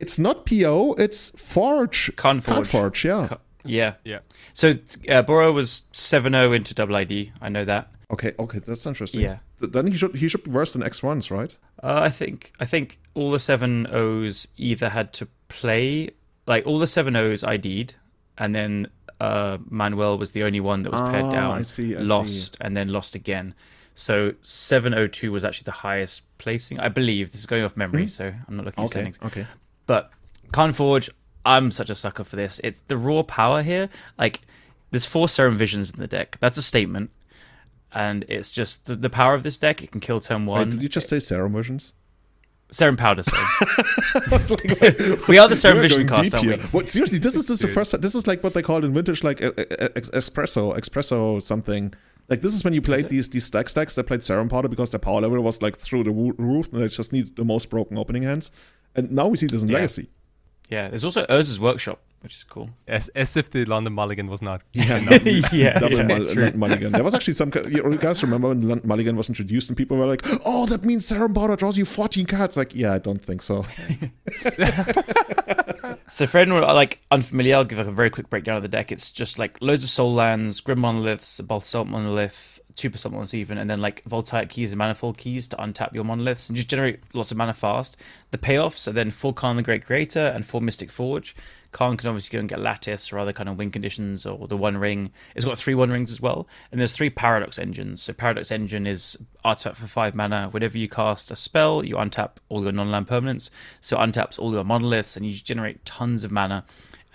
It's 0.00 0.18
not 0.18 0.46
PO, 0.46 0.94
it's 0.98 1.30
Forge. 1.30 2.10
Conforge. 2.16 2.56
Conforge, 2.56 3.04
yeah. 3.04 3.26
Co- 3.28 3.40
Yeah. 3.64 3.94
Yeah. 4.04 4.20
So 4.52 4.74
uh, 5.08 5.22
Boro 5.22 5.50
was 5.52 5.82
7-0 5.92 6.54
into 6.54 6.72
double 6.74 6.94
ID. 6.96 7.32
I 7.42 7.48
know 7.48 7.64
that. 7.64 7.90
Okay, 8.10 8.32
okay, 8.38 8.60
that's 8.60 8.86
interesting. 8.86 9.20
Yeah. 9.20 9.38
Th- 9.60 9.70
Then 9.72 9.88
he 9.88 9.96
should 9.98 10.14
he 10.14 10.28
should 10.28 10.44
be 10.44 10.50
worse 10.50 10.72
than 10.72 10.82
X 10.82 11.02
ones, 11.02 11.30
right? 11.30 11.54
Uh, 11.82 12.00
I 12.02 12.10
think 12.10 12.52
I 12.60 12.64
think 12.64 12.98
all 13.14 13.30
the 13.32 13.38
seven 13.38 13.86
O's 13.92 14.48
either 14.56 14.88
had 14.88 15.12
to 15.14 15.26
play 15.48 16.10
like 16.46 16.66
all 16.66 16.78
the 16.78 16.86
seven 16.86 17.16
O's 17.16 17.44
ID'd, 17.44 17.94
and 18.38 18.54
then 18.54 18.86
uh, 19.20 19.58
Manuel 19.68 20.18
was 20.18 20.32
the 20.32 20.42
only 20.44 20.60
one 20.60 20.82
that 20.82 20.92
was 20.92 21.10
paired 21.10 21.24
Ah, 21.24 21.32
down, 21.32 21.58
I 21.58 21.62
see, 21.62 21.96
I 21.96 22.00
lost, 22.00 22.56
and 22.60 22.76
then 22.76 22.88
lost 22.88 23.14
again. 23.14 23.54
So 23.94 24.34
seven 24.42 24.94
O 24.94 25.06
two 25.06 25.32
was 25.32 25.44
actually 25.44 25.64
the 25.64 25.72
highest 25.72 26.22
placing, 26.38 26.78
I 26.78 26.88
believe. 26.88 27.32
This 27.32 27.40
is 27.40 27.46
going 27.46 27.64
off 27.64 27.76
memory, 27.76 28.06
so 28.06 28.32
I'm 28.46 28.56
not 28.56 28.64
looking 28.66 28.84
at 28.84 29.16
Hmm? 29.16 29.26
Okay. 29.26 29.46
But 29.86 30.10
Conforge, 30.52 31.10
I'm 31.44 31.70
such 31.70 31.90
a 31.90 31.94
sucker 31.94 32.24
for 32.24 32.36
this. 32.36 32.60
It's 32.62 32.80
the 32.82 32.96
raw 32.96 33.22
power 33.22 33.62
here. 33.62 33.88
Like, 34.18 34.40
there's 34.90 35.04
four 35.06 35.28
Serum 35.28 35.56
Visions 35.58 35.90
in 35.90 35.98
the 36.00 36.06
deck. 36.06 36.38
That's 36.40 36.56
a 36.56 36.62
statement. 36.62 37.10
And 37.92 38.24
it's 38.28 38.52
just 38.52 38.86
the, 38.86 38.94
the 38.94 39.10
power 39.10 39.34
of 39.34 39.42
this 39.42 39.58
deck. 39.58 39.82
It 39.82 39.90
can 39.90 40.00
kill 40.00 40.20
turn 40.20 40.46
Wait, 40.46 40.52
one. 40.52 40.70
did 40.70 40.82
you 40.82 40.88
just 40.88 41.08
say 41.08 41.18
serum 41.18 41.52
versions? 41.52 41.94
Serum 42.70 42.96
Powder, 42.96 43.22
sorry. 43.22 43.42
Like, 44.80 45.28
we 45.28 45.38
are 45.38 45.48
the 45.48 45.56
Serum 45.56 45.80
Vision 45.80 46.06
cast, 46.06 46.34
aren't 46.34 46.46
we? 46.46 46.56
What, 46.68 46.88
seriously, 46.88 47.18
this 47.18 47.34
is 47.34 47.46
this 47.46 47.56
is 47.56 47.60
the 47.60 47.68
first. 47.68 48.00
This 48.00 48.14
is 48.14 48.26
like 48.26 48.44
what 48.44 48.54
they 48.54 48.62
call 48.62 48.84
in 48.84 48.92
vintage, 48.92 49.24
like 49.24 49.42
uh, 49.42 49.52
uh, 49.56 49.88
espresso, 49.94 50.76
espresso 50.78 51.40
something. 51.42 51.94
Like 52.28 52.42
this 52.42 52.52
is 52.54 52.62
when 52.64 52.74
you 52.74 52.82
played 52.82 53.08
these 53.08 53.30
these 53.30 53.46
stack 53.46 53.68
stacks. 53.70 53.94
They 53.94 54.02
played 54.02 54.22
serum 54.22 54.48
powder 54.48 54.68
because 54.68 54.90
their 54.90 54.98
power 54.98 55.20
level 55.20 55.40
was 55.40 55.62
like 55.62 55.78
through 55.78 56.04
the 56.04 56.10
roof, 56.10 56.68
and 56.72 56.82
they 56.82 56.88
just 56.88 57.12
needed 57.12 57.36
the 57.36 57.44
most 57.44 57.70
broken 57.70 57.96
opening 57.96 58.22
hands. 58.24 58.50
And 58.94 59.10
now 59.12 59.28
we 59.28 59.36
see 59.36 59.46
this 59.46 59.62
in 59.62 59.68
Yeah. 59.68 59.76
Legacy. 59.76 60.08
Yeah, 60.68 60.88
there's 60.88 61.04
also 61.04 61.24
Urza's 61.26 61.58
Workshop, 61.58 61.98
which 62.20 62.34
is 62.34 62.44
cool. 62.44 62.70
As 62.86 63.08
as 63.08 63.36
if 63.36 63.50
the 63.50 63.64
London 63.64 63.94
Mulligan 63.94 64.28
was 64.28 64.42
not. 64.42 64.60
Yeah, 64.72 64.98
yeah, 65.52 65.78
double 65.78 65.96
yeah, 65.96 66.02
mul- 66.02 66.26
true. 66.28 66.50
mulligan. 66.52 66.92
There 66.92 67.02
was 67.04 67.14
actually 67.14 67.34
some. 67.34 67.50
You 67.70 67.96
guys 67.98 68.22
remember 68.22 68.48
when 68.48 68.68
Lun- 68.68 68.80
mulligan 68.84 69.16
was 69.16 69.28
introduced 69.30 69.68
and 69.70 69.76
people 69.76 69.96
were 69.96 70.06
like, 70.06 70.22
"Oh, 70.44 70.66
that 70.66 70.84
means 70.84 71.06
serum 71.06 71.32
powder 71.32 71.56
draws 71.56 71.78
you 71.78 71.84
14 71.86 72.26
cards." 72.26 72.56
Like, 72.56 72.74
yeah, 72.74 72.92
I 72.92 72.98
don't 72.98 73.22
think 73.24 73.40
so. 73.42 73.64
So 76.10 76.26
for 76.26 76.38
anyone 76.38 76.62
like 76.62 77.00
unfamiliar, 77.10 77.56
I'll 77.56 77.64
give 77.66 77.76
like 77.78 77.86
a 77.86 77.92
very 77.92 78.08
quick 78.08 78.30
breakdown 78.30 78.56
of 78.56 78.62
the 78.62 78.68
deck. 78.68 78.90
It's 78.90 79.10
just 79.10 79.38
like 79.38 79.58
loads 79.60 79.82
of 79.82 79.90
Sol 79.90 80.12
lands, 80.14 80.60
grim 80.60 80.78
monoliths, 80.78 81.38
a 81.38 81.42
basalt 81.42 81.86
monolith, 81.86 82.57
two 82.78 82.90
monoliths 82.90 83.34
even, 83.34 83.58
and 83.58 83.68
then 83.68 83.80
like 83.80 84.02
voltaic 84.04 84.48
keys 84.48 84.72
and 84.72 84.78
manifold 84.78 85.18
keys 85.18 85.48
to 85.48 85.56
untap 85.56 85.92
your 85.92 86.04
monoliths 86.04 86.48
and 86.48 86.56
just 86.56 86.68
generate 86.68 87.00
lots 87.12 87.30
of 87.30 87.36
mana 87.36 87.52
fast. 87.52 87.96
The 88.30 88.38
payoffs 88.38 88.86
are 88.86 88.92
then 88.92 89.10
four 89.10 89.34
Karn 89.34 89.56
the 89.56 89.62
Great 89.62 89.84
Creator 89.84 90.32
and 90.34 90.46
four 90.46 90.60
Mystic 90.60 90.90
Forge. 90.90 91.34
Karn 91.70 91.98
can 91.98 92.08
obviously 92.08 92.36
go 92.36 92.40
and 92.40 92.48
get 92.48 92.60
Lattice 92.60 93.12
or 93.12 93.18
other 93.18 93.32
kind 93.32 93.48
of 93.48 93.58
win 93.58 93.70
conditions 93.70 94.24
or 94.24 94.48
the 94.48 94.56
One 94.56 94.78
Ring. 94.78 95.10
It's 95.34 95.44
got 95.44 95.58
three 95.58 95.74
One 95.74 95.90
Rings 95.90 96.10
as 96.10 96.20
well. 96.20 96.48
And 96.72 96.80
there's 96.80 96.94
three 96.94 97.10
Paradox 97.10 97.58
Engines. 97.58 98.00
So 98.00 98.12
Paradox 98.14 98.50
Engine 98.50 98.86
is 98.86 99.18
artifact 99.44 99.76
for 99.76 99.86
five 99.86 100.14
mana. 100.14 100.48
Whenever 100.50 100.78
you 100.78 100.88
cast 100.88 101.30
a 101.30 101.36
spell, 101.36 101.84
you 101.84 101.96
untap 101.96 102.30
all 102.48 102.62
your 102.62 102.72
non-land 102.72 103.06
permanents. 103.06 103.50
So 103.80 104.00
it 104.00 104.00
untaps 104.00 104.38
all 104.38 104.52
your 104.52 104.64
monoliths 104.64 105.16
and 105.16 105.26
you 105.26 105.34
generate 105.34 105.84
tons 105.84 106.24
of 106.24 106.30
mana. 106.30 106.64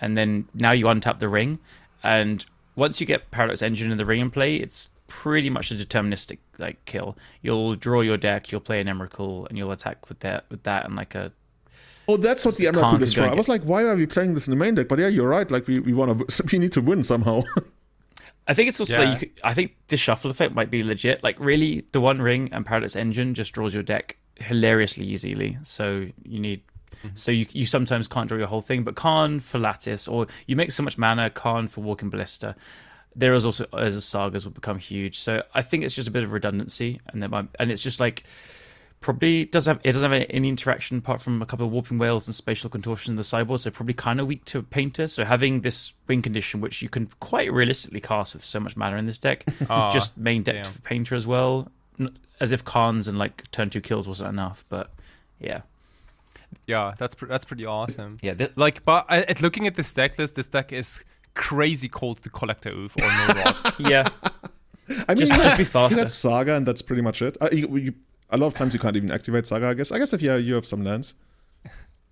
And 0.00 0.16
then 0.16 0.46
now 0.54 0.70
you 0.70 0.84
untap 0.86 1.18
the 1.18 1.28
ring. 1.28 1.58
And 2.02 2.44
once 2.76 3.00
you 3.00 3.06
get 3.06 3.30
Paradox 3.30 3.62
Engine 3.62 3.90
in 3.90 3.98
the 3.98 4.06
ring 4.06 4.20
in 4.20 4.30
play, 4.30 4.56
it's 4.56 4.88
pretty 5.22 5.48
much 5.50 5.70
a 5.70 5.74
deterministic 5.74 6.38
like 6.58 6.84
kill. 6.84 7.16
You'll 7.40 7.76
draw 7.76 8.00
your 8.00 8.16
deck, 8.16 8.50
you'll 8.50 8.60
play 8.60 8.80
an 8.80 8.88
Emrakul, 8.88 9.48
and 9.48 9.56
you'll 9.56 9.72
attack 9.72 10.08
with 10.08 10.20
that 10.20 10.44
with 10.50 10.62
that 10.64 10.84
and 10.84 10.96
like 10.96 11.14
a 11.14 11.32
Oh, 12.06 12.16
that's 12.18 12.44
what 12.44 12.56
the 12.56 12.66
Khan 12.66 12.76
Emerald 12.76 12.94
can 12.96 13.02
is 13.02 13.14
for. 13.14 13.22
I 13.22 13.34
was 13.34 13.48
like, 13.48 13.62
why 13.62 13.84
are 13.84 13.96
we 13.96 14.06
playing 14.06 14.34
this 14.34 14.46
in 14.46 14.50
the 14.50 14.62
main 14.62 14.74
deck? 14.74 14.88
But 14.88 14.98
yeah, 14.98 15.08
you're 15.08 15.28
right. 15.28 15.50
Like, 15.50 15.66
we, 15.66 15.78
we 15.78 15.94
want 15.94 16.28
to, 16.28 16.42
we 16.52 16.58
need 16.58 16.72
to 16.72 16.82
win 16.82 17.02
somehow. 17.02 17.42
I 18.46 18.52
think 18.52 18.68
it's 18.68 18.78
also 18.78 19.00
Yeah. 19.00 19.08
like 19.08 19.22
you 19.22 19.28
could, 19.28 19.40
I 19.42 19.54
think 19.54 19.74
the 19.88 19.96
shuffle 19.96 20.30
effect 20.30 20.54
might 20.54 20.70
be 20.70 20.82
legit. 20.82 21.22
Like 21.24 21.36
really, 21.40 21.86
the 21.92 22.00
One 22.02 22.20
Ring 22.20 22.50
and 22.52 22.66
Paradox 22.66 22.94
Engine 22.94 23.32
just 23.32 23.54
draws 23.54 23.72
your 23.72 23.82
deck 23.82 24.18
hilariously 24.36 25.06
easily. 25.06 25.56
So 25.62 26.08
you 26.24 26.40
need, 26.40 26.60
mm-hmm. 26.96 27.08
so 27.14 27.32
you 27.32 27.46
you 27.52 27.64
sometimes 27.64 28.06
can't 28.06 28.28
draw 28.28 28.36
your 28.36 28.48
whole 28.48 28.60
thing, 28.60 28.84
but 28.84 28.96
Karn 28.96 29.40
for 29.40 29.58
Lattice, 29.58 30.06
or 30.06 30.26
you 30.46 30.56
make 30.56 30.72
so 30.72 30.82
much 30.82 30.98
mana. 30.98 31.30
Karn 31.30 31.68
for 31.68 31.80
Walking 31.80 32.10
Ballista. 32.10 32.54
There 33.16 33.34
is 33.34 33.44
also 33.46 33.66
as 33.76 33.94
a 33.96 34.00
sagas 34.00 34.44
will 34.44 34.52
become 34.52 34.78
huge. 34.78 35.18
So 35.18 35.42
I 35.54 35.62
think 35.62 35.84
it's 35.84 35.94
just 35.94 36.08
a 36.08 36.10
bit 36.10 36.24
of 36.24 36.32
redundancy, 36.32 37.00
and 37.08 37.22
there 37.22 37.28
might, 37.28 37.48
and 37.58 37.70
it's 37.70 37.82
just 37.82 38.00
like 38.00 38.24
probably 39.00 39.44
doesn't 39.44 39.76
have 39.76 39.80
it 39.84 39.92
doesn't 39.92 40.10
have 40.10 40.26
any 40.30 40.48
interaction 40.48 40.96
apart 40.98 41.20
from 41.20 41.42
a 41.42 41.46
couple 41.46 41.66
of 41.66 41.70
Warping 41.72 41.98
Wails 41.98 42.26
and 42.26 42.34
spatial 42.34 42.70
contortion 42.70 43.12
in 43.12 43.16
the 43.16 43.24
sideboard, 43.24 43.60
so 43.60 43.70
probably 43.70 43.92
kind 43.94 44.18
of 44.18 44.26
weak 44.26 44.44
to 44.46 44.58
a 44.58 44.62
painter. 44.62 45.06
So 45.08 45.24
having 45.24 45.60
this 45.60 45.92
wing 46.08 46.22
condition, 46.22 46.60
which 46.60 46.80
you 46.82 46.88
can 46.88 47.08
quite 47.20 47.52
realistically 47.52 48.00
cast 48.00 48.34
with 48.34 48.42
so 48.42 48.60
much 48.60 48.76
mana 48.76 48.96
in 48.96 49.06
this 49.06 49.18
deck, 49.18 49.44
Aw, 49.48 49.66
ah, 49.70 49.90
just 49.90 50.16
main 50.16 50.42
deck 50.42 50.62
damn. 50.62 50.72
for 50.72 50.80
painter 50.82 51.14
as 51.14 51.26
well, 51.26 51.68
as 52.40 52.50
if 52.50 52.64
Karns 52.64 53.06
and 53.06 53.18
like 53.18 53.50
turn 53.52 53.68
two 53.70 53.80
kills 53.82 54.08
wasn't 54.08 54.30
enough. 54.30 54.64
But 54.70 54.90
yeah, 55.38 55.60
Yeah, 56.66 56.94
that's 56.98 57.14
pr- 57.14 57.26
that's 57.26 57.44
pretty 57.44 57.66
awesome. 57.66 58.16
yeah, 58.22 58.34
Like, 58.56 58.84
but 58.86 59.04
I, 59.08 59.18
at 59.22 59.42
looking 59.42 59.66
at 59.66 59.74
this 59.76 59.92
deck 59.92 60.18
list, 60.18 60.34
this 60.34 60.46
deck 60.46 60.72
is 60.72 61.04
crazy 61.34 61.88
called 61.88 62.18
the 62.18 62.30
Collector 62.30 62.70
Ouphe 62.70 62.92
or 63.00 63.34
Null 63.34 63.44
Rod. 63.44 63.74
yeah. 63.90 64.08
I 65.08 65.14
mean, 65.14 65.18
Just- 65.18 65.32
you 65.32 65.38
just 65.38 65.56
be 65.56 65.62
You 65.62 65.68
faster. 65.68 65.96
got 65.96 66.10
Saga, 66.10 66.54
and 66.56 66.66
that's 66.66 66.82
pretty 66.82 67.02
much 67.02 67.22
it. 67.22 67.36
Uh, 67.40 67.48
you, 67.52 67.76
you, 67.78 67.94
a 68.30 68.36
lot 68.36 68.46
of 68.48 68.54
times 68.54 68.74
you 68.74 68.80
can't 68.80 68.96
even 68.96 69.10
activate 69.10 69.46
Saga, 69.46 69.68
I 69.68 69.74
guess. 69.74 69.90
I 69.92 69.98
guess 69.98 70.12
if 70.12 70.20
yeah, 70.22 70.36
you 70.36 70.54
have 70.54 70.66
some 70.66 70.84
lands. 70.84 71.14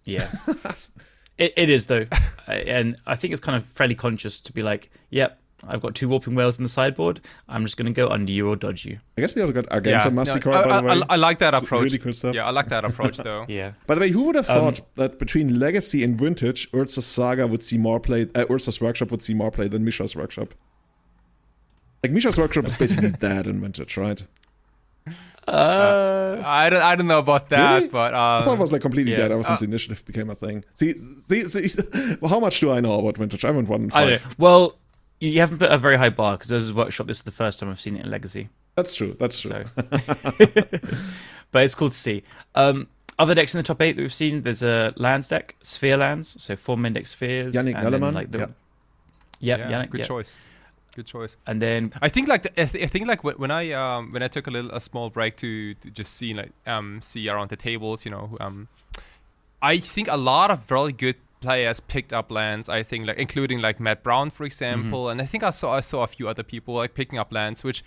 Yeah, 0.04 0.28
it, 1.38 1.52
it 1.56 1.70
is 1.70 1.86
though, 1.86 2.06
and 2.48 2.96
I 3.06 3.14
think 3.16 3.32
it's 3.32 3.40
kind 3.40 3.56
of 3.56 3.66
fairly 3.70 3.94
conscious 3.94 4.40
to 4.40 4.52
be 4.52 4.62
like, 4.62 4.90
yep, 5.10 5.38
I've 5.66 5.80
got 5.80 5.94
two 5.94 6.08
Warping 6.08 6.34
Wails 6.34 6.58
in 6.58 6.64
the 6.64 6.68
sideboard. 6.68 7.20
I'm 7.48 7.64
just 7.64 7.76
going 7.76 7.86
to 7.86 7.92
go 7.92 8.08
under 8.08 8.32
you 8.32 8.48
or 8.48 8.56
dodge 8.56 8.84
you. 8.84 8.98
I 9.16 9.20
guess 9.20 9.34
we 9.34 9.42
also 9.42 9.52
got 9.54 9.66
yeah, 9.66 9.74
Argenta 9.74 10.10
no, 10.10 10.16
Masticore, 10.16 10.52
I, 10.54 10.64
by 10.64 10.80
the 10.80 10.86
way. 10.86 10.92
I- 11.08 11.12
I 11.14 11.16
like 11.16 11.38
that 11.38 11.54
It's 11.54 11.62
approach. 11.62 11.84
really 11.84 11.98
cool 11.98 12.12
stuff. 12.12 12.34
Yeah, 12.34 12.46
I 12.46 12.50
like 12.50 12.68
that 12.68 12.84
approach 12.84 13.18
though. 13.18 13.44
Yeah, 13.48 13.72
By 13.86 13.94
the 13.94 14.00
way, 14.00 14.10
who 14.10 14.24
would 14.24 14.34
have 14.34 14.48
Um, 14.50 14.58
thought 14.74 14.80
that 14.96 15.18
between 15.18 15.58
Legacy 15.58 16.02
and 16.02 16.18
Vintage, 16.18 16.70
Urza's 16.72 17.06
Saga 17.06 17.46
would 17.46 17.62
see 17.62 17.78
more 17.78 18.00
play, 18.00 18.22
uh, 18.34 18.44
Urza's 18.46 18.80
Workshop 18.80 19.10
would 19.10 19.22
see 19.22 19.34
more 19.34 19.50
play 19.50 19.68
than 19.68 19.84
Mishra's 19.84 20.16
Workshop? 20.16 20.54
Like 22.02 22.10
Mishra's 22.12 22.36
workshop 22.38 22.64
is 22.64 22.74
basically 22.74 23.10
dead 23.20 23.46
in 23.46 23.60
vintage, 23.60 23.96
right? 23.96 24.26
Uh, 25.46 26.40
I 26.44 26.70
don't, 26.70 26.82
I 26.82 26.94
don't 26.96 27.06
know 27.08 27.18
about 27.18 27.48
that, 27.50 27.74
Really? 27.74 27.88
but 27.88 28.14
I 28.14 28.42
thought 28.42 28.50
it 28.50 28.54
um, 28.54 28.58
was 28.60 28.72
like 28.72 28.82
completely 28.82 29.12
yeah. 29.12 29.18
dead 29.18 29.32
ever 29.32 29.42
since 29.42 29.58
Uh, 29.58 29.64
the 29.64 29.70
initiative 29.70 30.04
became 30.04 30.30
a 30.30 30.34
thing. 30.34 30.64
See, 30.74 30.96
see, 30.96 31.40
see 31.42 31.82
well, 32.20 32.28
how 32.30 32.38
much 32.40 32.60
do 32.60 32.70
I 32.70 32.80
know 32.80 32.98
about 32.98 33.18
vintage? 33.18 33.44
I 33.44 33.48
haven't 33.48 33.68
won 33.68 33.90
I 33.92 34.06
five. 34.10 34.22
don't. 34.22 34.38
Well, 34.38 34.78
you 35.22 35.30
you 35.30 35.40
haven't 35.40 35.58
put 35.58 35.70
a 35.70 35.78
very 35.78 35.96
high 35.96 36.10
bar 36.10 36.36
because 36.36 36.50
as 36.52 36.70
a 36.70 36.74
workshop, 36.74 37.06
this 37.06 37.18
is 37.18 37.22
the 37.22 37.32
first 37.32 37.60
time 37.60 37.70
I've 37.70 37.80
seen 37.80 37.96
it 37.96 38.04
in 38.04 38.10
Legacy. 38.10 38.48
That's 38.74 38.94
true. 38.94 39.14
That's 39.18 39.40
true. 39.40 39.50
So, 39.50 39.64
but 41.52 41.62
it's 41.62 41.74
cool 41.74 41.90
to 41.90 41.94
see. 41.94 42.24
Um, 42.54 42.88
other 43.18 43.34
decks 43.34 43.54
in 43.54 43.58
the 43.58 43.62
top 43.62 43.80
eight 43.80 43.94
that 43.96 44.02
we've 44.02 44.12
seen, 44.12 44.42
there's 44.42 44.62
a 44.62 44.92
lands 44.96 45.28
deck, 45.28 45.54
sphere 45.62 45.96
lands, 45.96 46.42
so 46.42 46.56
four 46.56 46.76
Mendex 46.76 47.08
spheres. 47.08 47.54
Yannick 47.54 47.76
and 47.76 47.92
then, 47.92 48.00
Nellerman, 48.00 48.14
like 48.14 48.30
the, 48.32 48.38
yeah. 48.38 48.46
yeah, 49.38 49.56
yeah, 49.56 49.70
Yannick, 49.70 49.90
good 49.90 50.00
yeah. 50.00 50.06
choice. 50.06 50.38
Good 50.96 51.06
choice. 51.06 51.36
And 51.46 51.62
then 51.62 51.92
I 52.02 52.08
think 52.08 52.28
like 52.28 52.42
the, 52.42 52.60
I, 52.60 52.64
th- 52.64 52.84
I 52.84 52.86
think 52.88 53.06
like 53.06 53.22
when 53.22 53.36
when 53.36 53.50
I 53.50 53.72
um 53.72 54.10
when 54.10 54.22
I 54.22 54.28
took 54.28 54.46
a 54.46 54.50
little 54.50 54.70
a 54.72 54.80
small 54.80 55.08
break 55.08 55.36
to, 55.38 55.74
to 55.74 55.90
just 55.90 56.14
see 56.16 56.34
like 56.34 56.50
um 56.66 57.00
see 57.00 57.28
around 57.28 57.48
the 57.48 57.56
tables, 57.56 58.04
you 58.04 58.10
know, 58.10 58.36
um, 58.40 58.68
I 59.62 59.78
think 59.78 60.08
a 60.08 60.16
lot 60.16 60.50
of 60.50 60.70
really 60.70 60.92
good 60.92 61.16
players 61.42 61.80
picked 61.80 62.12
up 62.12 62.30
lands. 62.30 62.68
I 62.68 62.82
think 62.82 63.06
like 63.06 63.18
including 63.18 63.60
like 63.60 63.78
Matt 63.78 64.02
Brown 64.02 64.30
for 64.30 64.44
example, 64.44 65.08
and 65.10 65.20
I 65.20 65.26
think 65.26 65.42
I 65.42 65.50
saw 65.50 65.74
I 65.74 65.80
saw 65.80 66.02
a 66.02 66.06
few 66.06 66.28
other 66.28 66.42
people 66.42 66.74
like 66.74 66.94
picking 66.94 67.18
up 67.18 67.32
lands, 67.32 67.62
which. 67.62 67.84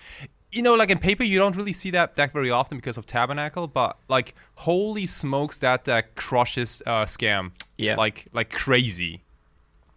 You 0.51 0.61
know, 0.61 0.73
like 0.73 0.89
in 0.89 0.99
paper, 0.99 1.25
you 1.25 1.37
don't 1.37 1.57
really 1.57 1.73
see 1.73 1.91
that 1.91 2.15
deck 2.15 2.31
very 2.31 2.49
often 2.49 2.77
because 2.77 2.95
of 2.95 3.05
Tabernacle, 3.05 3.67
but 3.67 3.97
like, 4.07 4.35
holy 4.53 5.05
smokes, 5.05 5.57
that 5.57 5.83
deck 5.83 6.15
crushes 6.15 6.81
uh, 6.85 7.03
Scam 7.03 7.51
yeah, 7.77 7.95
like 7.95 8.27
like 8.31 8.51
crazy. 8.51 9.21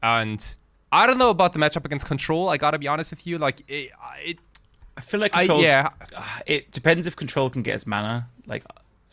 And 0.02 0.54
I 0.90 1.06
don't 1.06 1.18
know 1.18 1.30
about 1.30 1.52
the 1.52 1.58
matchup 1.58 1.84
against 1.84 2.06
Control. 2.06 2.48
I 2.48 2.56
gotta 2.56 2.78
be 2.78 2.88
honest 2.88 3.10
with 3.10 3.26
you. 3.26 3.38
Like 3.38 3.60
it, 3.68 3.90
it 4.24 4.38
I 4.96 5.00
feel 5.00 5.20
like 5.20 5.34
I, 5.36 5.40
controls. 5.40 5.62
yeah, 5.62 5.90
it 6.46 6.72
depends 6.72 7.06
if 7.06 7.14
control 7.14 7.50
can 7.50 7.62
get 7.62 7.76
its 7.76 7.86
mana 7.86 8.28
like 8.46 8.64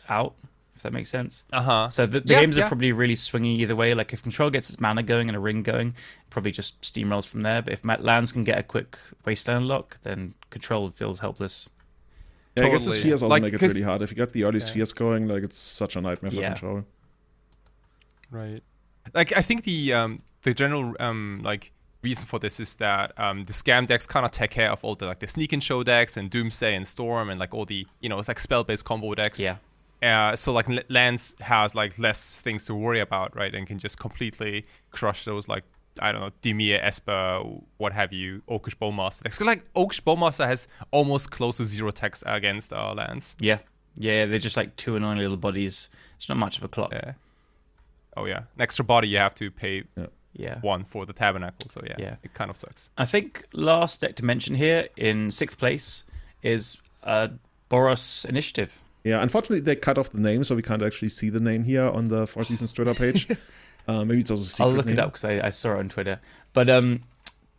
out, 0.08 0.34
if 0.76 0.82
that 0.82 0.92
makes 0.92 1.08
sense. 1.10 1.44
uh 1.52 1.62
huh. 1.62 1.88
So 1.88 2.06
the, 2.06 2.20
the 2.20 2.34
Yeah, 2.34 2.40
games 2.40 2.56
yeah. 2.56 2.64
are 2.64 2.68
probably 2.68 2.92
really 2.92 3.14
swingy 3.14 3.58
either 3.58 3.74
way. 3.74 3.94
Like 3.94 4.12
if 4.12 4.22
control 4.22 4.50
gets 4.50 4.68
its 4.70 4.78
mana 4.78 5.02
going 5.02 5.28
and 5.28 5.36
a 5.36 5.40
ring 5.40 5.62
going, 5.62 5.94
probably 6.30 6.52
just 6.52 6.80
steamrolls 6.82 7.26
from 7.26 7.42
there. 7.42 7.62
But 7.62 7.72
if 7.72 7.84
Ma- 7.84 7.96
lands 7.98 8.30
can 8.32 8.44
get 8.44 8.58
a 8.58 8.62
quick 8.62 8.98
wasteland 9.24 9.66
lock, 9.66 9.98
then 10.02 10.34
control 10.50 10.90
feels 10.90 11.20
helpless. 11.20 11.68
Yeah, 12.56 12.66
I 12.66 12.70
guess 12.70 12.84
the 12.86 12.92
spheres 12.92 13.22
also 13.22 13.28
Like, 13.28 13.42
make 13.42 13.52
it 13.54 13.58
'cause- 13.60 13.74
really 13.74 13.84
hard. 13.84 14.02
If 14.02 14.10
you 14.10 14.16
get 14.16 14.32
the 14.32 14.44
early 14.44 14.58
Yeah. 14.60 14.64
spheres 14.66 14.92
going, 14.92 15.26
like 15.28 15.42
it's 15.42 15.56
such 15.58 15.96
a 15.96 16.00
nightmare 16.00 16.30
for 16.30 16.36
Yeah. 16.40 16.48
control. 16.54 16.84
Right. 18.30 18.62
Like 19.14 19.36
I 19.36 19.42
think 19.42 19.64
the 19.64 19.92
um 19.92 20.22
the 20.42 20.52
general 20.54 20.94
um 21.00 21.40
like 21.44 21.72
reason 22.02 22.24
for 22.26 22.38
this 22.38 22.60
is 22.60 22.74
that 22.76 23.12
um 23.18 23.44
the 23.44 23.52
scam 23.52 23.86
decks 23.86 24.06
kind 24.06 24.24
of 24.26 24.32
take 24.32 24.50
care 24.50 24.70
of 24.70 24.84
all 24.84 24.94
the 24.94 25.06
like 25.06 25.20
the 25.20 25.26
sneak 25.28 25.52
and 25.52 25.62
show 25.62 25.82
decks 25.82 26.16
and 26.16 26.30
doomsday 26.30 26.74
and 26.74 26.86
storm 26.86 27.30
and 27.30 27.38
like 27.40 27.54
all 27.54 27.64
the 27.64 27.86
you 28.00 28.08
know 28.08 28.18
it's 28.18 28.28
like 28.28 28.40
spell 28.40 28.64
based 28.64 28.84
combo 28.84 29.14
decks. 29.14 29.38
Yeah, 29.40 29.56
Uh, 30.02 30.36
so 30.36 30.52
like 30.52 30.66
Lands 30.90 31.34
has 31.40 31.74
like 31.74 31.98
less 31.98 32.40
things 32.40 32.66
to 32.66 32.74
worry 32.74 33.00
about, 33.00 33.34
right? 33.34 33.54
And 33.54 33.66
can 33.66 33.78
just 33.78 33.98
completely 33.98 34.64
crush 34.90 35.24
those 35.24 35.48
like 35.48 35.64
I 36.00 36.12
don't 36.12 36.20
know 36.20 36.30
Dimir, 36.42 36.78
Esper, 36.82 37.42
what 37.78 37.92
have 37.94 38.12
you, 38.12 38.42
Orcish 38.48 38.76
Bowmaster 38.76 39.22
decks. 39.22 39.38
'Cause, 39.38 39.46
like 39.46 39.72
Orcish 39.74 40.02
Bowmaster 40.02 40.46
has 40.46 40.68
almost 40.90 41.30
close 41.30 41.56
to 41.56 41.64
zero 41.64 41.88
attacks 41.88 42.22
against 42.26 42.72
uh, 42.72 42.92
Lands. 42.92 43.34
yeah, 43.40 43.58
yeah. 43.94 44.26
They're 44.26 44.38
just 44.38 44.56
like 44.58 44.76
two 44.76 44.96
annoying 44.96 45.18
little 45.18 45.38
bodies. 45.38 45.88
It's 46.16 46.28
not 46.28 46.36
much 46.36 46.58
of 46.58 46.64
a 46.64 46.68
clock. 46.68 46.92
Yeah. 46.92 47.12
Oh 48.16 48.26
yeah, 48.26 48.38
an 48.56 48.60
extra 48.60 48.84
body 48.84 49.08
you 49.08 49.18
have 49.18 49.34
to 49.36 49.50
pay 49.50 49.84
Yeah. 50.34 50.60
one 50.60 50.84
for 50.84 51.06
the 51.06 51.12
tabernacle. 51.14 51.70
So 51.70 51.82
yeah, 51.86 51.96
Yeah. 51.98 52.16
it 52.22 52.34
kind 52.34 52.50
of 52.50 52.56
sucks. 52.58 52.90
I 52.98 53.06
think 53.06 53.44
last 53.54 54.02
deck 54.02 54.16
to 54.16 54.24
mention 54.24 54.54
here 54.54 54.88
in 54.96 55.30
sixth 55.30 55.56
place 55.58 56.04
is 56.42 56.76
uh, 57.04 57.28
Boros 57.70 58.26
Initiative. 58.26 58.82
Yeah, 59.06 59.22
unfortunately 59.22 59.60
they 59.60 59.76
cut 59.76 59.98
off 59.98 60.10
the 60.10 60.18
name, 60.18 60.42
so 60.42 60.56
we 60.56 60.62
can't 60.62 60.82
actually 60.82 61.10
see 61.10 61.30
the 61.30 61.38
name 61.38 61.62
here 61.62 61.88
on 61.88 62.08
the 62.08 62.26
Four 62.26 62.42
Seasons 62.42 62.72
Twitter 62.72 62.92
page. 62.92 63.28
uh, 63.86 64.04
maybe 64.04 64.22
it's 64.22 64.32
also 64.32 64.42
a 64.42 64.46
secret 64.46 64.66
I'll 64.66 64.72
look 64.74 64.86
name. 64.86 64.94
it 64.94 64.98
up 64.98 65.12
because 65.12 65.24
I, 65.24 65.46
I 65.46 65.50
saw 65.50 65.74
it 65.74 65.78
on 65.78 65.88
Twitter. 65.88 66.18
But 66.52 66.68
um, 66.68 67.02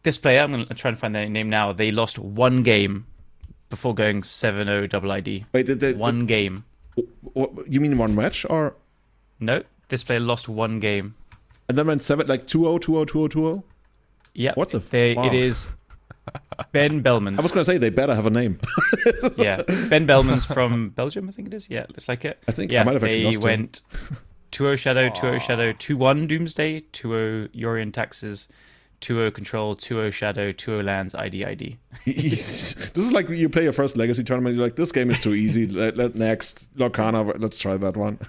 this 0.03 0.17
player, 0.17 0.41
I'm 0.41 0.51
going 0.51 0.65
to 0.65 0.73
try 0.73 0.89
and 0.89 0.99
find 0.99 1.15
their 1.15 1.29
name 1.29 1.49
now. 1.49 1.71
They 1.71 1.89
lost 1.89 2.19
one 2.19 2.63
game 2.63 3.05
before 3.69 3.95
going 3.95 4.23
7-0 4.23 4.89
double 4.89 5.09
ID. 5.09 5.45
Wait, 5.53 5.67
did 5.67 5.79
they, 5.79 5.93
One 5.93 6.25
game. 6.25 6.65
what, 7.21 7.71
you 7.71 7.79
mean 7.79 7.97
one 7.97 8.13
match 8.13 8.45
or 8.49 8.75
No, 9.39 9.63
this 9.87 10.03
player 10.03 10.19
lost 10.19 10.49
one 10.49 10.81
game. 10.81 11.15
and 11.69 11.77
then 11.77 11.87
went 11.87 12.01
seven 12.01 12.27
like 12.27 12.41
oh, 12.41 12.77
2-0, 12.77 12.79
2-0, 12.81 13.05
2-0, 13.05 13.29
2-0? 13.29 13.63
Yep. 14.33 14.57
What 14.57 14.71
the 14.71 14.79
they, 14.79 15.15
fuck? 15.15 15.27
It 15.27 15.33
is 15.33 15.69
Ben 16.71 17.03
Bellmans. 17.03 17.39
I 17.39 17.41
was 17.41 17.51
gonna 17.51 17.65
say 17.65 17.77
they 17.77 17.89
better 17.89 18.15
have 18.15 18.25
a 18.25 18.29
name. 18.29 18.59
yeah, 19.37 19.61
Ben 19.89 20.07
Bellmans 20.07 20.45
from 20.51 20.89
Belgium, 20.89 21.27
I 21.29 21.31
think 21.31 21.47
it 21.47 21.53
is. 21.53 21.69
Yeah, 21.69 21.85
looks 21.89 22.07
like 22.07 22.25
it. 22.25 22.41
I 22.47 22.51
think 22.51 22.71
I 22.71 22.75
yeah, 22.75 22.83
might 22.83 22.93
have 22.93 23.03
actually 23.03 23.19
they 23.19 23.25
lost 23.25 23.43
went 23.43 23.81
2-0 24.51 24.77
Shadow, 24.77 25.09
2-0 25.09 25.41
Shadow, 25.41 25.73
2-1 25.73 26.27
Doomsday, 26.27 26.81
2-0 26.93 27.49
Yorion 27.49 27.93
Taxes, 27.93 28.47
2-0 29.01 29.33
Control, 29.33 29.75
2-0 29.75 30.11
Shadow, 30.11 30.51
2-0 30.51 30.83
Lands, 30.83 31.13
ID, 31.13 31.45
ID. 31.45 31.77
this 32.05 32.91
is 32.95 33.11
like 33.11 33.29
you 33.29 33.49
play 33.49 33.63
your 33.63 33.73
first 33.73 33.97
legacy 33.97 34.23
tournament. 34.23 34.55
You're 34.55 34.65
like, 34.65 34.75
this 34.75 34.91
game 34.91 35.11
is 35.11 35.19
too 35.19 35.33
easy. 35.33 35.67
let, 35.67 35.97
let 35.97 36.15
next 36.15 36.75
Lorcana. 36.75 37.39
Let's 37.39 37.59
try 37.59 37.77
that 37.77 37.95
one. 37.95 38.19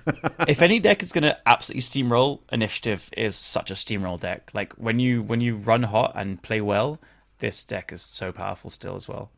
if 0.47 0.61
any 0.61 0.81
deck 0.81 1.03
is 1.03 1.13
going 1.13 1.23
to 1.23 1.39
absolutely 1.47 1.83
steamroll, 1.83 2.41
Initiative 2.53 3.09
is 3.17 3.37
such 3.37 3.71
a 3.71 3.75
steamroll 3.75 4.21
deck. 4.21 4.51
Like 4.53 4.75
when 4.75 4.99
you 4.99 5.23
when 5.23 5.41
you 5.41 5.57
run 5.57 5.85
hot 5.85 6.13
and 6.15 6.43
play 6.43 6.61
well, 6.61 6.99
this 7.39 7.63
deck 7.65 7.93
is 7.93 8.03
so 8.03 8.33
powerful 8.33 8.71
still 8.71 8.97
as 8.97 9.09
well. 9.09 9.31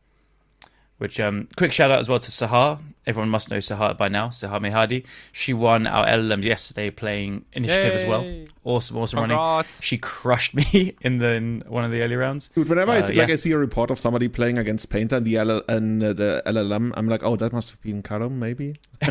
Which 0.97 1.19
um, 1.19 1.47
quick 1.57 1.71
shout 1.71 1.89
out 1.89 1.97
as 1.97 2.07
well 2.07 2.19
to 2.19 2.29
Sahar. 2.29 2.79
Everyone 3.07 3.29
must 3.29 3.49
know 3.49 3.57
Sahar 3.57 3.97
by 3.97 4.07
now. 4.07 4.27
Sahar 4.27 4.59
Mehadi. 4.61 5.03
She 5.31 5.51
won 5.51 5.87
our 5.87 6.05
LLMs 6.05 6.43
yesterday 6.43 6.91
playing 6.91 7.43
Initiative 7.53 7.93
as 7.93 8.05
well. 8.05 8.21
Yay. 8.21 8.45
Awesome, 8.63 8.97
awesome 8.97 9.19
running. 9.19 9.65
She 9.81 9.97
crushed 9.97 10.53
me 10.59 10.95
in 11.01 11.17
the 11.17 11.29
in 11.29 11.63
one 11.67 11.83
of 11.83 11.89
the 11.89 12.03
early 12.03 12.15
rounds. 12.15 12.49
Dude, 12.49 12.69
whenever 12.69 12.91
I 12.91 12.99
Uh, 12.99 13.01
see, 13.01 13.15
like. 13.15 13.31
I 13.31 13.35
see 13.35 13.51
a 13.51 13.57
report 13.57 13.89
of 13.89 13.97
somebody 13.97 14.27
playing 14.27 14.59
against 14.59 14.91
Painter 14.91 15.15
and 15.15 15.25
the 15.25 15.39
LL, 15.41 15.63
and 15.67 16.03
uh, 16.03 16.13
the 16.13 16.43
LLM, 16.45 16.91
I'm 16.95 17.07
like, 17.09 17.23
oh, 17.23 17.35
that 17.35 17.51
must 17.51 17.71
have 17.71 17.81
been 17.81 18.03
Karam, 18.03 18.37
maybe. 18.37 18.75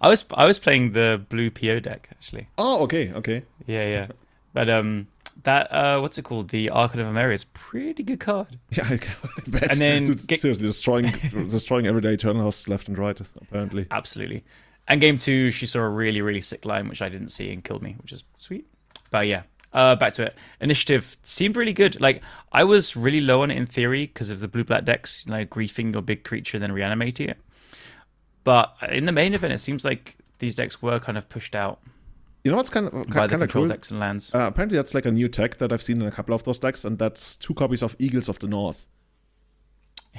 I 0.00 0.08
was 0.08 0.24
I 0.32 0.46
was 0.46 0.58
playing 0.58 0.92
the 0.92 1.22
blue 1.28 1.50
PO 1.50 1.80
deck 1.80 2.08
actually. 2.10 2.48
Oh, 2.56 2.84
okay, 2.84 3.12
okay. 3.12 3.42
Yeah, 3.66 3.86
yeah. 3.86 4.06
But 4.54 4.70
um, 4.70 5.08
that 5.48 5.72
uh, 5.72 5.98
what's 6.00 6.18
it 6.18 6.22
called? 6.22 6.50
The 6.50 6.68
Archon 6.70 7.00
of 7.00 7.06
Emeria 7.06 7.32
is 7.32 7.44
pretty 7.44 8.02
good 8.02 8.20
card. 8.20 8.46
Yeah, 8.70 8.84
I 8.88 9.00
bet. 9.48 9.70
And 9.70 9.78
then 9.78 10.04
Dude, 10.04 10.26
get- 10.26 10.40
seriously, 10.40 10.66
destroying, 10.66 11.06
destroying 11.48 11.86
everyday 11.86 12.12
Eternal 12.14 12.42
House 12.42 12.68
left 12.68 12.88
and 12.88 12.98
right. 12.98 13.18
Apparently, 13.40 13.86
Absolutely. 13.90 14.44
And 14.86 15.00
game 15.00 15.16
two, 15.18 15.50
she 15.50 15.66
saw 15.66 15.80
a 15.80 15.88
really, 15.88 16.20
really 16.20 16.40
sick 16.40 16.64
line, 16.64 16.88
which 16.88 17.02
I 17.02 17.08
didn't 17.08 17.30
see 17.30 17.50
and 17.52 17.64
killed 17.64 17.82
me, 17.82 17.96
which 18.00 18.12
is 18.12 18.24
sweet. 18.36 18.66
But 19.10 19.26
yeah, 19.26 19.42
uh, 19.72 19.96
back 19.96 20.12
to 20.14 20.22
it. 20.24 20.34
Initiative 20.60 21.16
seemed 21.22 21.56
really 21.56 21.72
good. 21.74 22.00
Like, 22.00 22.22
I 22.52 22.64
was 22.64 22.96
really 22.96 23.20
low 23.20 23.42
on 23.42 23.50
it 23.50 23.56
in 23.56 23.66
theory 23.66 24.06
because 24.06 24.30
of 24.30 24.40
the 24.40 24.48
blue 24.48 24.64
black 24.64 24.84
decks, 24.84 25.24
you 25.26 25.32
know, 25.32 25.44
griefing 25.44 25.92
your 25.92 26.02
big 26.02 26.24
creature 26.24 26.56
and 26.56 26.62
then 26.62 26.72
reanimating 26.72 27.28
it. 27.30 27.38
But 28.44 28.74
in 28.90 29.04
the 29.04 29.12
main 29.12 29.34
event, 29.34 29.52
it 29.52 29.58
seems 29.58 29.84
like 29.84 30.16
these 30.38 30.54
decks 30.54 30.80
were 30.80 30.98
kind 30.98 31.18
of 31.18 31.28
pushed 31.28 31.54
out 31.54 31.80
you 32.44 32.50
know 32.50 32.56
what's 32.56 32.70
kind 32.70 32.86
of 32.86 32.92
by 33.08 33.26
the 33.26 33.28
kind 33.28 33.42
of 33.42 33.50
cool? 33.50 33.68
decks 33.68 33.90
and 33.90 34.00
lands. 34.00 34.34
Uh, 34.34 34.46
apparently, 34.48 34.76
that's 34.76 34.94
like 34.94 35.06
a 35.06 35.12
new 35.12 35.28
tech 35.28 35.58
that 35.58 35.72
I've 35.72 35.82
seen 35.82 36.00
in 36.00 36.06
a 36.06 36.10
couple 36.10 36.34
of 36.34 36.44
those 36.44 36.58
decks, 36.58 36.84
and 36.84 36.98
that's 36.98 37.36
two 37.36 37.54
copies 37.54 37.82
of 37.82 37.96
Eagles 37.98 38.28
of 38.28 38.38
the 38.38 38.46
North. 38.46 38.86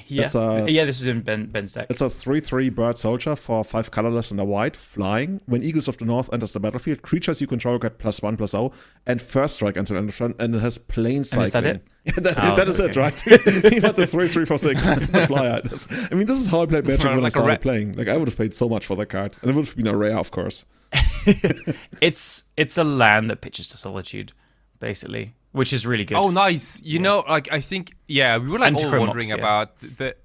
yeah. 0.07 0.21
that's, 0.23 0.35
uh, 0.35 0.65
yeah, 0.69 0.85
this 0.85 0.99
is 1.01 1.07
in 1.07 1.21
ben, 1.21 1.47
Ben's 1.47 1.71
deck. 1.73 1.87
It's 1.89 2.01
a 2.01 2.09
3 2.09 2.39
3 2.39 2.69
bird 2.69 2.97
soldier 2.97 3.35
for 3.35 3.63
5 3.63 3.91
colorless 3.91 4.31
and 4.31 4.39
a 4.39 4.45
white, 4.45 4.75
flying. 4.75 5.41
When 5.45 5.63
Eagles 5.63 5.87
of 5.87 5.97
the 5.97 6.05
North 6.05 6.31
enters 6.33 6.53
the 6.53 6.59
battlefield, 6.59 7.01
creatures 7.01 7.41
you 7.41 7.47
control 7.47 7.77
get 7.79 7.97
plus 7.97 8.21
1 8.21 8.37
plus 8.37 8.51
0 8.51 8.71
and 9.05 9.21
first 9.21 9.55
strike 9.55 9.77
until 9.77 9.97
end 9.97 10.09
of 10.09 10.15
turn, 10.17 10.33
and 10.39 10.55
it 10.55 10.59
has 10.59 10.77
plane 10.77 11.23
cycling. 11.23 11.45
is 11.45 11.51
that 11.51 11.65
it? 11.65 11.83
That, 12.23 12.37
Oh, 12.43 12.55
that 12.55 12.67
is 12.67 12.79
it, 12.79 12.95
right? 12.95 13.19
he 13.21 13.79
had 13.81 13.95
the 13.95 14.07
3 14.07 14.27
3 14.27 14.45
for 14.45 14.57
6, 14.57 14.89
the 14.89 15.25
flyer. 15.27 15.61
That's- 15.61 15.87
I 16.11 16.15
mean, 16.15 16.25
this 16.27 16.39
is 16.39 16.47
how 16.47 16.61
I 16.61 16.65
played 16.65 16.87
Magic 16.87 17.05
when 17.05 17.13
I 17.13 17.17
Like 17.17 17.27
a 17.27 17.31
started 17.31 17.47
rat. 17.49 17.61
playing. 17.61 17.93
Like, 17.93 18.07
I 18.07 18.17
would 18.17 18.27
have 18.27 18.37
paid 18.37 18.53
so 18.53 18.67
much 18.69 18.87
for 18.87 18.95
that 18.97 19.07
card, 19.07 19.37
and 19.41 19.51
it 19.51 19.55
would 19.55 19.65
have 19.67 19.75
been 19.75 19.87
a 19.87 19.95
rare, 19.95 20.17
of 20.17 20.31
course. 20.31 20.65
It's 22.01 22.43
it's 22.57 22.77
a 22.77 22.83
land 22.83 23.29
that 23.29 23.41
pitches 23.41 23.67
to 23.69 23.77
solitude, 23.77 24.31
basically, 24.79 25.33
which 25.59 25.73
is 25.73 25.85
really 25.85 26.05
good. 26.05 26.17
Oh, 26.17 26.29
nice. 26.47 26.81
You 26.93 26.99
know, 26.99 27.17
like 27.35 27.47
I 27.51 27.61
think, 27.69 27.83
yeah, 28.07 28.37
we 28.37 28.47
were 28.53 28.59
like 28.59 28.69
And 28.69 28.77
all 28.77 28.91
Chromox, 28.91 28.99
wondering 29.07 29.29
yeah. 29.29 29.35
about 29.41 29.67
the 29.99 30.15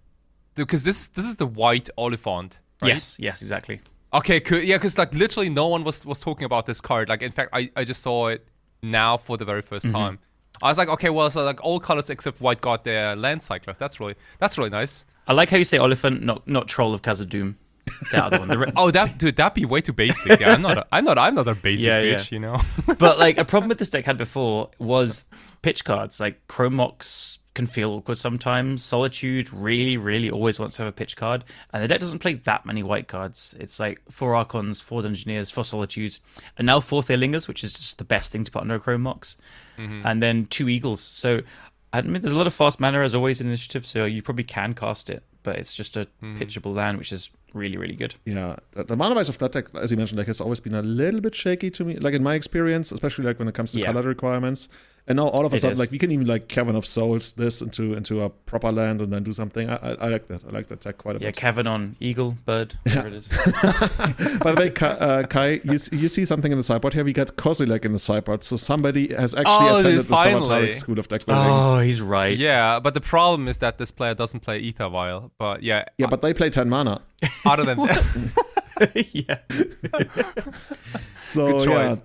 because 0.54 0.82
this 0.88 1.08
this 1.16 1.26
is 1.30 1.36
the 1.42 1.46
white 1.62 1.88
Oliphant. 1.98 2.50
Right? 2.80 2.92
Yes, 2.92 3.16
yes, 3.18 3.42
exactly. 3.42 3.80
Okay, 4.12 4.38
cool. 4.46 4.60
Yeah, 4.70 4.76
because 4.78 4.96
like 5.02 5.12
literally 5.24 5.50
no 5.50 5.66
one 5.74 5.82
was 5.88 6.06
was 6.06 6.20
talking 6.20 6.44
about 6.50 6.66
this 6.66 6.80
card. 6.80 7.08
Like 7.08 7.22
in 7.28 7.32
fact, 7.32 7.50
I 7.52 7.62
I 7.80 7.82
just 7.92 8.02
saw 8.02 8.28
it 8.34 8.46
now 8.82 9.16
for 9.26 9.36
the 9.36 9.44
very 9.44 9.62
1st 9.62 9.86
Mm-hmm. 9.86 10.02
time. 10.02 10.18
I 10.62 10.68
was 10.68 10.78
like, 10.78 10.90
okay, 10.96 11.10
well, 11.10 11.28
so 11.30 11.44
like 11.44 11.60
all 11.64 11.80
colors 11.80 12.10
except 12.10 12.40
white 12.40 12.60
got 12.60 12.84
their 12.84 13.16
land 13.16 13.42
cyclers. 13.42 13.76
That's 13.76 13.98
really 14.00 14.14
that's 14.38 14.56
really 14.58 14.70
nice. 14.80 15.04
I 15.26 15.32
like 15.32 15.50
how 15.50 15.56
you 15.62 15.64
say 15.72 15.78
Oliphant, 15.78 16.22
not 16.22 16.46
not 16.46 16.68
Troll 16.68 16.94
of 16.94 17.02
Khazad-dûm. 17.02 17.56
The 18.12 18.24
other 18.24 18.38
one. 18.38 18.48
The 18.48 18.58
re- 18.58 18.72
Oh, 18.76 18.90
that 18.90 19.18
dude, 19.18 19.36
that'd 19.36 19.54
be 19.54 19.64
way 19.64 19.80
too 19.80 19.92
basic. 19.92 20.40
Yeah, 20.40 20.52
I'm 20.54 20.62
not. 20.62 20.78
A, 20.78 20.86
I'm 20.92 21.04
not. 21.04 21.18
I'm 21.18 21.34
not 21.34 21.48
a 21.48 21.54
basic 21.54 21.86
Yeah, 21.86 22.00
yeah. 22.00 22.14
bitch. 22.16 22.30
You 22.32 22.40
know. 22.40 22.60
but 22.98 23.18
like 23.18 23.38
a 23.38 23.44
problem 23.44 23.68
with 23.68 23.78
this 23.78 23.90
deck 23.90 24.04
had 24.06 24.16
before 24.18 24.70
was 24.78 25.24
pitch 25.62 25.84
cards 25.84 26.20
like 26.20 26.46
Chromox 26.48 27.38
can 27.54 27.66
feel 27.68 27.92
awkward 27.92 28.18
sometimes. 28.18 28.82
Solitude 28.82 29.52
really, 29.52 29.96
really 29.96 30.28
always 30.28 30.58
wants 30.58 30.74
to 30.76 30.82
have 30.82 30.88
a 30.88 30.92
pitch 30.96 31.16
card, 31.16 31.44
and 31.72 31.82
the 31.82 31.86
deck 31.88 32.00
doesn't 32.00 32.18
play 32.18 32.34
that 32.34 32.66
many 32.66 32.82
white 32.82 33.06
cards. 33.06 33.54
It's 33.60 33.78
like 33.78 34.00
four 34.10 34.34
Archons, 34.34 34.80
four 34.80 35.02
Dungeoneers, 35.02 35.52
four 35.52 35.64
Solitudes, 35.64 36.20
and 36.58 36.66
now 36.66 36.80
four 36.80 37.00
Theurlingers, 37.02 37.46
which 37.46 37.62
is 37.62 37.72
just 37.72 37.98
the 37.98 38.04
best 38.04 38.32
thing 38.32 38.42
to 38.44 38.50
put 38.50 38.62
under 38.62 38.74
a 38.74 38.80
Chromox, 38.80 39.36
Mm-hmm. 39.78 40.06
and 40.06 40.20
then 40.22 40.46
two 40.46 40.68
Eagles. 40.68 41.00
So, 41.00 41.40
I 41.92 42.02
mean, 42.02 42.22
there's 42.22 42.32
a 42.32 42.36
lot 42.38 42.46
of 42.48 42.54
fast 42.54 42.78
mana 42.80 43.00
as 43.02 43.14
always 43.14 43.40
in 43.40 43.46
Initiative, 43.48 43.84
so 43.86 44.04
you 44.04 44.20
probably 44.22 44.44
can 44.44 44.72
cast 44.74 45.08
it, 45.10 45.22
but 45.44 45.56
it's 45.60 45.74
just 45.74 45.96
a 45.96 46.06
Mm. 46.22 46.38
pitchable 46.38 46.74
land, 46.74 46.98
which 46.98 47.12
is 47.12 47.30
really, 47.52 47.76
really 47.76 47.94
good. 47.94 48.16
Yeah, 48.24 48.56
the, 48.72 48.82
the 48.84 48.96
mana 48.96 49.14
wise 49.14 49.28
of 49.28 49.38
that 49.38 49.52
deck, 49.52 49.66
as 49.80 49.90
you 49.92 49.96
mentioned, 49.96 50.18
like 50.18 50.26
has 50.26 50.40
always 50.40 50.58
been 50.60 50.74
a 50.74 50.82
little 50.82 51.20
bit 51.20 51.34
shaky 51.36 51.70
to 51.70 51.84
me. 51.84 51.94
Like 52.06 52.14
in 52.14 52.22
my 52.24 52.34
experience, 52.34 52.90
especially 52.90 53.24
like 53.24 53.38
when 53.38 53.46
it 53.48 53.54
comes 53.54 53.70
to 53.72 53.78
Yeah. 53.78 53.86
color 53.92 54.02
requirements. 54.02 54.68
And 55.06 55.16
now 55.16 55.28
all 55.28 55.44
of 55.44 55.52
a 55.52 55.56
It 55.56 55.60
sudden, 55.60 55.74
is. 55.74 55.78
like 55.78 55.90
we 55.90 55.98
can 55.98 56.10
even 56.12 56.26
like 56.26 56.48
Cavern 56.48 56.74
of 56.76 56.86
Souls 56.86 57.34
this 57.34 57.60
into 57.60 57.92
into 57.92 58.22
a 58.22 58.30
proper 58.30 58.72
land 58.72 59.02
and 59.02 59.12
then 59.12 59.22
do 59.22 59.34
something. 59.34 59.68
I, 59.68 59.76
I, 59.76 59.90
I 59.92 60.08
like 60.08 60.28
that. 60.28 60.42
I 60.46 60.50
like 60.50 60.68
that 60.68 60.80
deck 60.80 60.96
quite 60.96 61.16
a 61.16 61.18
Yeah, 61.18 61.28
bit. 61.28 61.36
Yeah, 61.36 61.40
Cavern 61.42 61.66
on 61.66 61.96
Eagle, 62.00 62.38
Bird, 62.46 62.78
whatever 62.84 63.08
it 63.08 63.12
is. 63.14 63.28
By 64.38 64.52
the 64.52 64.56
way, 64.58 64.70
Kai, 64.70 64.86
uh, 64.86 65.26
Kai 65.26 65.60
you, 65.62 65.72
you 65.92 66.08
see 66.08 66.24
something 66.24 66.50
in 66.50 66.56
the 66.56 66.64
sideboard 66.64 66.94
here. 66.94 67.04
We 67.04 67.12
got 67.12 67.36
Kozilek 67.36 67.84
in 67.84 67.92
the 67.92 67.98
sideboard, 67.98 68.44
so 68.44 68.56
somebody 68.56 69.14
has 69.14 69.34
actually 69.34 69.68
Oh, 69.68 69.76
attended 69.80 70.06
the 70.06 70.16
finally. 70.16 70.46
Savataric 70.46 70.74
School 70.74 70.98
of 70.98 71.08
Deck 71.08 71.26
Building. 71.26 71.52
Oh, 71.52 71.80
he's 71.80 72.00
right. 72.00 72.36
Yeah, 72.38 72.80
but 72.80 72.94
the 72.94 73.02
problem 73.02 73.46
is 73.46 73.58
that 73.58 73.76
this 73.76 73.90
player 73.90 74.14
doesn't 74.14 74.40
play 74.40 74.58
Ether 74.60 74.88
Vial. 74.88 75.30
But 75.38 75.62
yeah, 75.62 75.84
Yeah, 75.98 76.06
but 76.06 76.22
they 76.22 76.32
play 76.32 76.48
ten 76.48 76.70
mana. 76.70 77.02
other 77.44 77.64
than 77.64 77.76
that, 77.78 79.06
yeah. 79.12 79.38
So 81.24 81.58
Good 81.64 81.68
yeah. 81.70 81.96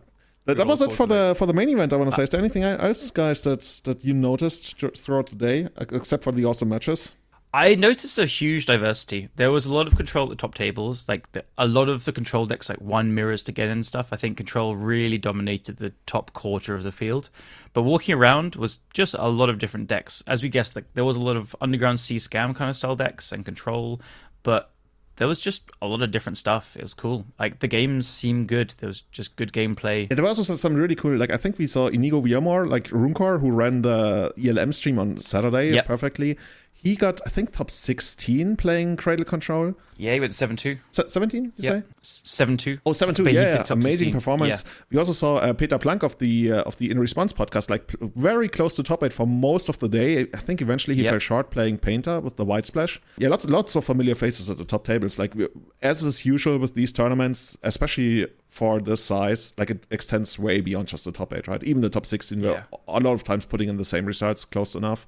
Choice. 0.48 0.58
That, 0.58 0.58
that 0.58 0.68
was 0.68 0.82
it 0.82 0.94
for 0.94 1.08
the 1.08 1.36
for 1.38 1.46
the 1.46 1.54
main 1.54 1.70
event. 1.70 1.94
I 1.94 1.98
want 1.98 2.10
to 2.10 2.16
ah. 2.16 2.18
say. 2.18 2.24
Is 2.24 2.30
there 2.30 2.40
anything 2.40 2.64
else, 2.64 3.12
guys, 3.12 3.42
that 3.44 3.62
that 3.86 4.04
you 4.04 4.14
noticed 4.14 4.80
throughout 4.98 5.28
the 5.28 5.36
day, 5.36 5.68
except 5.78 6.24
for 6.24 6.32
the 6.32 6.46
awesome 6.46 6.70
matches? 6.70 7.16
I 7.52 7.74
noticed 7.74 8.20
a 8.20 8.28
huge 8.28 8.68
diversity. 8.68 9.30
There 9.36 9.50
was 9.50 9.66
a 9.66 9.74
lot 9.74 9.88
of 9.88 9.96
control 9.96 10.26
at 10.26 10.30
the 10.30 10.36
top 10.36 10.54
tables. 10.54 11.08
Like 11.08 11.32
the, 11.32 11.44
a 11.58 11.68
lot 11.68 11.90
of 11.90 12.06
the 12.06 12.12
control 12.12 12.46
decks, 12.46 12.70
like 12.70 12.80
one 12.80 13.16
mirrors 13.16 13.42
to 13.44 13.52
get 13.52 13.70
in 13.70 13.82
stuff. 13.82 14.14
I 14.14 14.18
think 14.18 14.38
control 14.38 14.76
really 14.76 15.18
dominated 15.18 15.78
the 15.78 15.94
top 16.06 16.32
quarter 16.34 16.76
of 16.76 16.84
the 16.84 16.92
field. 16.92 17.32
But 17.74 17.84
walking 17.84 18.14
around 18.14 18.56
was 18.56 18.82
just 18.94 19.16
a 19.18 19.30
lot 19.30 19.50
of 19.50 19.58
different 19.58 19.88
decks. 19.88 20.24
As 20.28 20.44
we 20.44 20.50
guessed, 20.50 20.76
like 20.76 20.94
there 20.94 21.06
was 21.06 21.16
a 21.16 21.22
lot 21.22 21.38
of 21.38 21.56
underground 21.60 22.00
sea 22.00 22.18
scam 22.18 22.56
kind 22.56 22.70
of 22.70 22.76
style 22.76 22.96
decks 22.96 23.32
and 23.32 23.44
control, 23.44 24.00
but 24.44 24.72
there 25.20 25.28
was 25.28 25.40
just 25.40 25.70
a 25.82 25.86
lot 25.88 26.02
of 26.02 26.12
different 26.12 26.38
stuff. 26.38 26.76
It 26.76 26.82
was 26.82 26.94
cool. 26.94 27.26
Like 27.38 27.60
the 27.60 27.68
games 27.68 28.08
seemed 28.08 28.48
good. 28.48 28.72
There 28.80 28.88
was 28.88 29.04
just 29.12 29.36
good 29.36 29.52
gameplay. 29.54 30.10
Yeah, 30.10 30.16
there 30.16 30.26
was 30.26 30.40
also 30.40 30.56
some 30.56 30.74
really 30.76 30.96
cool. 30.96 31.16
Like 31.18 31.30
I 31.30 31.38
think 31.38 31.58
we 31.58 31.68
saw 31.68 31.88
Inigo 31.88 32.22
Villamor, 32.22 32.68
like 32.68 32.86
Runecore, 32.90 33.40
who 33.42 33.52
ran 33.52 33.82
the 33.84 34.32
ELM 34.42 34.72
stream 34.72 34.98
on 34.98 35.18
Saturday 35.18 35.74
Yep. 35.74 35.86
perfectly. 35.86 36.38
He 36.82 36.96
got, 36.96 37.20
I 37.26 37.30
think, 37.30 37.52
top 37.52 37.70
16 37.70 38.56
playing 38.56 38.96
Cradle 38.96 39.26
Control. 39.26 39.74
Yeah, 39.98 40.14
he 40.14 40.20
went 40.22 40.34
seven 40.34 40.56
two. 40.56 40.78
Se- 40.92 41.10
17, 41.10 41.44
you 41.44 41.52
Yeah, 41.58 41.70
say? 41.72 41.84
seven 42.02 42.56
two. 42.56 42.78
Oh, 42.86 42.94
7 42.94 43.14
2, 43.14 43.26
But 43.26 43.34
yeah, 43.34 43.42
yeah. 43.56 43.66
amazing 43.70 44.08
16. 44.08 44.14
performance. 44.14 44.64
We 44.90 44.98
also 44.98 45.12
saw 45.12 45.36
uh, 45.38 45.52
Peter 45.52 45.78
Plank 45.78 46.04
of 46.04 46.18
the 46.20 46.54
uh, 46.54 46.62
of 46.62 46.78
the 46.78 46.90
In 46.90 46.98
Response 46.98 47.34
podcast, 47.34 47.70
like 47.70 47.88
p- 47.88 47.98
very 48.02 48.48
close 48.48 48.78
to 48.78 48.84
top 48.84 49.04
eight 49.04 49.12
for 49.12 49.28
most 49.28 49.68
of 49.68 49.80
the 49.80 49.90
day. 49.90 50.22
I 50.34 50.38
think 50.38 50.62
eventually 50.62 50.96
he 50.96 51.04
Yep. 51.04 51.12
fell 51.12 51.20
short 51.20 51.52
playing 51.52 51.80
Painter 51.80 52.22
with 52.22 52.38
the 52.38 52.46
White 52.46 52.66
Splash. 52.66 53.02
Yeah, 53.18 53.28
lots 53.28 53.44
lots 53.46 53.76
of 53.76 53.84
familiar 53.84 54.16
faces 54.16 54.50
at 54.50 54.58
the 54.58 54.64
top 54.64 54.86
tables. 54.86 55.20
Like 55.20 55.34
as 55.82 56.02
is 56.02 56.26
usual 56.26 56.58
with 56.60 56.76
these 56.76 56.94
tournaments, 56.94 57.58
especially 57.62 58.28
for 58.48 58.80
this 58.80 59.04
size, 59.04 59.54
like 59.58 59.70
it 59.70 59.86
extends 59.92 60.40
way 60.40 60.62
beyond 60.62 60.88
just 60.88 61.04
the 61.04 61.12
top 61.12 61.34
eight, 61.34 61.46
right? 61.50 61.62
Even 61.64 61.82
the 61.82 61.90
top 61.90 62.06
16 62.06 62.42
were 62.42 62.64
a 62.88 63.00
lot 63.02 63.12
of 63.14 63.24
times 63.26 63.46
putting 63.46 63.68
in 63.68 63.76
the 63.76 63.84
same 63.86 64.06
results, 64.06 64.46
close 64.46 64.76
enough. 64.76 65.06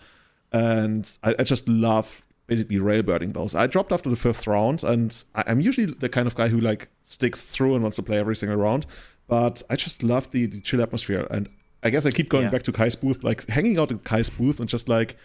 And 0.52 1.10
I, 1.24 1.36
I 1.40 1.44
just 1.44 1.68
love 1.68 2.24
basically 2.48 2.78
railbirding 2.78 3.34
those. 3.34 3.56
I 3.56 3.68
dropped 3.68 3.92
after 3.92 4.10
the 4.10 4.16
fifth 4.16 4.46
round, 4.48 4.84
and 4.84 5.24
I, 5.36 5.44
I'm 5.48 5.62
usually 5.62 5.88
the 5.88 6.10
kind 6.10 6.28
of 6.28 6.36
guy 6.36 6.50
who 6.50 6.60
like 6.60 6.90
sticks 7.04 7.44
through 7.44 7.74
and 7.76 7.84
wants 7.84 7.96
to 7.98 8.04
play 8.04 8.18
every 8.18 8.36
single 8.36 8.58
round. 8.58 8.86
But 9.28 9.62
I 9.70 9.76
just 9.78 10.04
love 10.04 10.32
the, 10.32 10.46
the 10.48 10.60
chill 10.60 10.82
atmosphere, 10.82 11.26
and 11.32 11.48
I 11.84 11.90
guess 11.90 12.06
I 12.06 12.10
keep 12.10 12.28
going 12.30 12.44
Yeah. 12.46 12.50
back 12.50 12.64
to 12.64 12.72
Kai's 12.72 12.96
booth, 12.96 13.24
like 13.24 13.48
hanging 13.48 13.80
out 13.80 13.92
at 13.92 14.04
Kai's 14.04 14.30
booth 14.30 14.60
and 14.60 14.68
just 14.68 14.90
like 14.90 15.16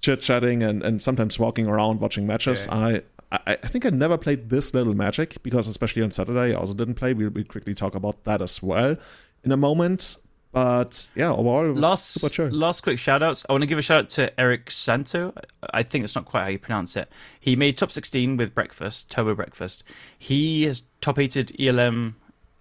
chit 0.00 0.20
chatting 0.22 0.62
and, 0.62 0.82
and 0.82 1.02
sometimes 1.02 1.38
walking 1.38 1.66
around 1.68 2.00
watching 2.00 2.26
matches. 2.26 2.66
Yeah. 2.66 2.74
I, 2.76 3.02
I 3.30 3.38
I 3.46 3.54
think 3.68 3.86
I 3.86 3.90
never 3.90 4.18
played 4.18 4.48
this 4.50 4.74
little 4.74 4.94
Magic 4.94 5.42
because 5.42 5.66
especially 5.68 6.02
on 6.02 6.10
Saturday 6.10 6.52
I 6.52 6.54
also 6.54 6.74
didn't 6.74 6.94
play. 6.94 7.12
We'll, 7.14 7.30
we'll 7.30 7.44
quickly 7.44 7.72
talk 7.74 7.94
about 7.94 8.24
that 8.24 8.40
as 8.42 8.62
well 8.62 8.96
in 9.44 9.52
a 9.52 9.56
moment. 9.56 10.16
But 10.52 11.10
yeah, 11.14 11.32
overall, 11.32 11.64
it 11.64 11.70
was 11.70 11.78
last 11.78 12.38
last 12.38 12.82
quick 12.82 12.98
shout 12.98 13.22
outs. 13.22 13.44
I 13.48 13.54
want 13.54 13.62
to 13.62 13.66
give 13.66 13.78
a 13.78 13.82
shout 13.82 13.98
out 14.00 14.08
to 14.10 14.38
Eric 14.38 14.70
Santo. 14.70 15.32
I 15.72 15.82
think 15.82 16.02
that's 16.02 16.14
not 16.14 16.26
quite 16.26 16.42
how 16.42 16.48
you 16.48 16.58
pronounce 16.58 16.94
it. 16.94 17.08
He 17.40 17.56
made 17.56 17.78
top 17.78 17.90
16 17.90 18.36
with 18.36 18.54
Breakfast, 18.54 19.10
Turbo 19.10 19.34
Breakfast. 19.34 19.82
He 20.18 20.64
has 20.64 20.82
top 21.00 21.18
8 21.18 21.58
ELM 21.58 22.16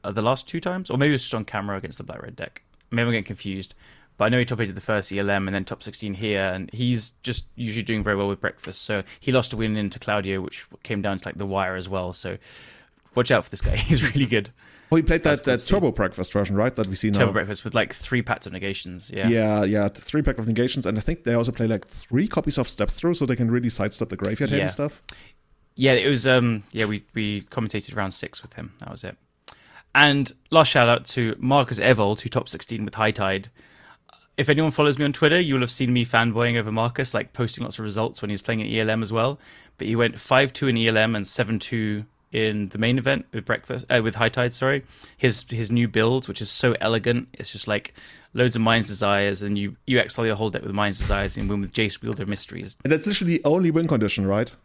uh, 0.05 0.11
the 0.11 0.21
last 0.21 0.47
two 0.47 0.61
times, 0.61 0.89
or 0.89 0.97
maybe 0.97 1.09
it 1.09 1.15
was 1.15 1.23
just 1.23 1.33
on 1.33 1.43
camera 1.43 1.75
against 1.77 1.97
the 1.97 2.05
Black 2.05 2.21
Red 2.21 2.37
deck. 2.37 2.63
Maybe 2.91 3.07
I'm 3.07 3.11
getting 3.11 3.23
confused. 3.25 3.75
But 4.17 4.25
I 4.25 4.29
know 4.29 4.39
he 4.39 4.45
top 4.45 4.61
8 4.61 4.73
the 4.73 4.79
first 4.79 5.11
ELM 5.11 5.47
and 5.47 5.53
then 5.53 5.65
top 5.65 5.83
16 5.83 6.13
here, 6.13 6.43
and 6.43 6.71
he's 6.71 7.09
just 7.23 7.43
usually 7.55 7.83
doing 7.83 8.05
very 8.05 8.15
well 8.15 8.29
with 8.29 8.39
Breakfast. 8.39 8.83
So 8.83 9.03
he 9.19 9.33
lost 9.33 9.51
a 9.51 9.57
win 9.57 9.75
into 9.75 9.99
Claudio, 9.99 10.39
which 10.39 10.65
came 10.83 11.01
down 11.01 11.19
to 11.19 11.27
like 11.27 11.37
the 11.37 11.45
wire 11.45 11.75
as 11.75 11.89
well. 11.89 12.13
So 12.13 12.37
watch 13.15 13.31
out 13.31 13.43
for 13.43 13.49
this 13.49 13.61
guy. 13.61 13.75
He's 13.75 14.13
really 14.13 14.27
good. 14.27 14.51
Oh, 14.93 14.97
he 14.97 15.01
played 15.01 15.23
that, 15.23 15.45
that 15.45 15.61
see. 15.61 15.69
Turbo 15.73 15.91
Breakfast 15.91 16.33
version, 16.33 16.55
right? 16.57 16.75
That 16.75 16.87
we 16.87 16.95
see 16.95 17.09
now. 17.11 17.19
Turbo 17.19 17.31
Breakfast 17.31 17.63
with 17.63 17.73
like 17.73 17.93
three 17.93 18.21
Pacts 18.21 18.45
of 18.45 18.51
Negations. 18.53 19.09
Yeah. 19.13 19.27
Yeah, 19.29 19.63
yeah, 19.63 19.87
three 19.87 20.21
Pact 20.21 20.37
of 20.37 20.47
Negations, 20.47 20.85
and 20.85 20.97
I 20.97 21.01
think 21.01 21.23
they 21.23 21.33
also 21.33 21.51
play 21.53 21.65
like 21.67 21.87
three 21.87 22.27
copies 22.27 22.57
of 22.57 22.67
Step 22.67 22.89
Through, 22.89 23.13
so 23.13 23.25
they 23.25 23.37
can 23.37 23.49
really 23.49 23.69
sidestep 23.69 24.09
the 24.09 24.17
graveyard 24.17 24.51
Yeah. 24.51 24.57
and 24.57 24.71
stuff. 24.71 25.01
Yeah, 25.75 25.93
it 25.93 26.09
was. 26.09 26.27
Um, 26.27 26.63
yeah, 26.73 26.85
we 26.85 27.05
we 27.13 27.41
commentated 27.43 27.95
round 27.95 28.13
six 28.13 28.41
with 28.41 28.53
him. 28.55 28.73
That 28.79 28.91
was 28.91 29.03
it. 29.05 29.15
And 29.95 30.31
last 30.51 30.67
shout 30.69 30.89
out 30.89 31.05
to 31.07 31.35
Marcus 31.39 31.79
Evold, 31.79 32.19
who 32.21 32.29
top 32.29 32.49
sixteen 32.49 32.83
with 32.83 32.95
High 32.95 33.11
Tide. 33.11 33.49
If 34.37 34.49
anyone 34.49 34.71
follows 34.71 34.97
me 34.97 35.05
on 35.05 35.13
Twitter, 35.13 35.39
you 35.39 35.53
will 35.53 35.61
have 35.61 35.71
seen 35.71 35.93
me 35.93 36.03
fanboying 36.05 36.57
over 36.57 36.71
Marcus, 36.71 37.13
like 37.13 37.31
posting 37.33 37.63
lots 37.63 37.77
of 37.79 37.83
results 37.83 38.21
when 38.21 38.29
he 38.29 38.33
was 38.33 38.41
playing 38.41 38.61
at 38.61 38.67
ELM 38.89 39.01
as 39.01 39.13
well. 39.13 39.39
But 39.77 39.87
he 39.87 39.95
went 39.95 40.19
five 40.19 40.51
two 40.51 40.67
in 40.67 40.77
ELM 40.77 41.15
and 41.15 41.25
seven 41.25 41.59
two 41.59 42.05
in 42.31 42.69
the 42.69 42.77
main 42.77 42.97
event 42.97 43.25
with 43.33 43.45
breakfast 43.45 43.85
uh, 43.89 44.01
with 44.03 44.15
High 44.15 44.29
Tide. 44.29 44.53
Sorry, 44.53 44.83
his 45.17 45.45
his 45.49 45.71
new 45.71 45.87
build, 45.87 46.27
which 46.27 46.41
is 46.41 46.49
so 46.49 46.75
elegant, 46.79 47.29
it's 47.33 47.51
just 47.51 47.67
like 47.67 47.93
loads 48.33 48.55
of 48.55 48.61
Mind's 48.61 48.87
Desires, 48.87 49.41
and 49.41 49.57
you 49.57 49.75
you 49.85 49.99
exile 49.99 50.25
your 50.25 50.35
whole 50.35 50.49
deck 50.49 50.63
with 50.63 50.71
Mind's 50.71 50.97
Desires 50.97 51.37
and 51.37 51.49
win 51.49 51.61
with 51.61 51.73
Jace 51.73 52.01
Wielder 52.01 52.25
Mysteries. 52.25 52.77
And 52.83 52.91
that's 52.91 53.05
literally 53.05 53.37
the 53.37 53.45
only 53.45 53.71
win 53.71 53.87
condition, 53.87 54.27
right? 54.27 54.55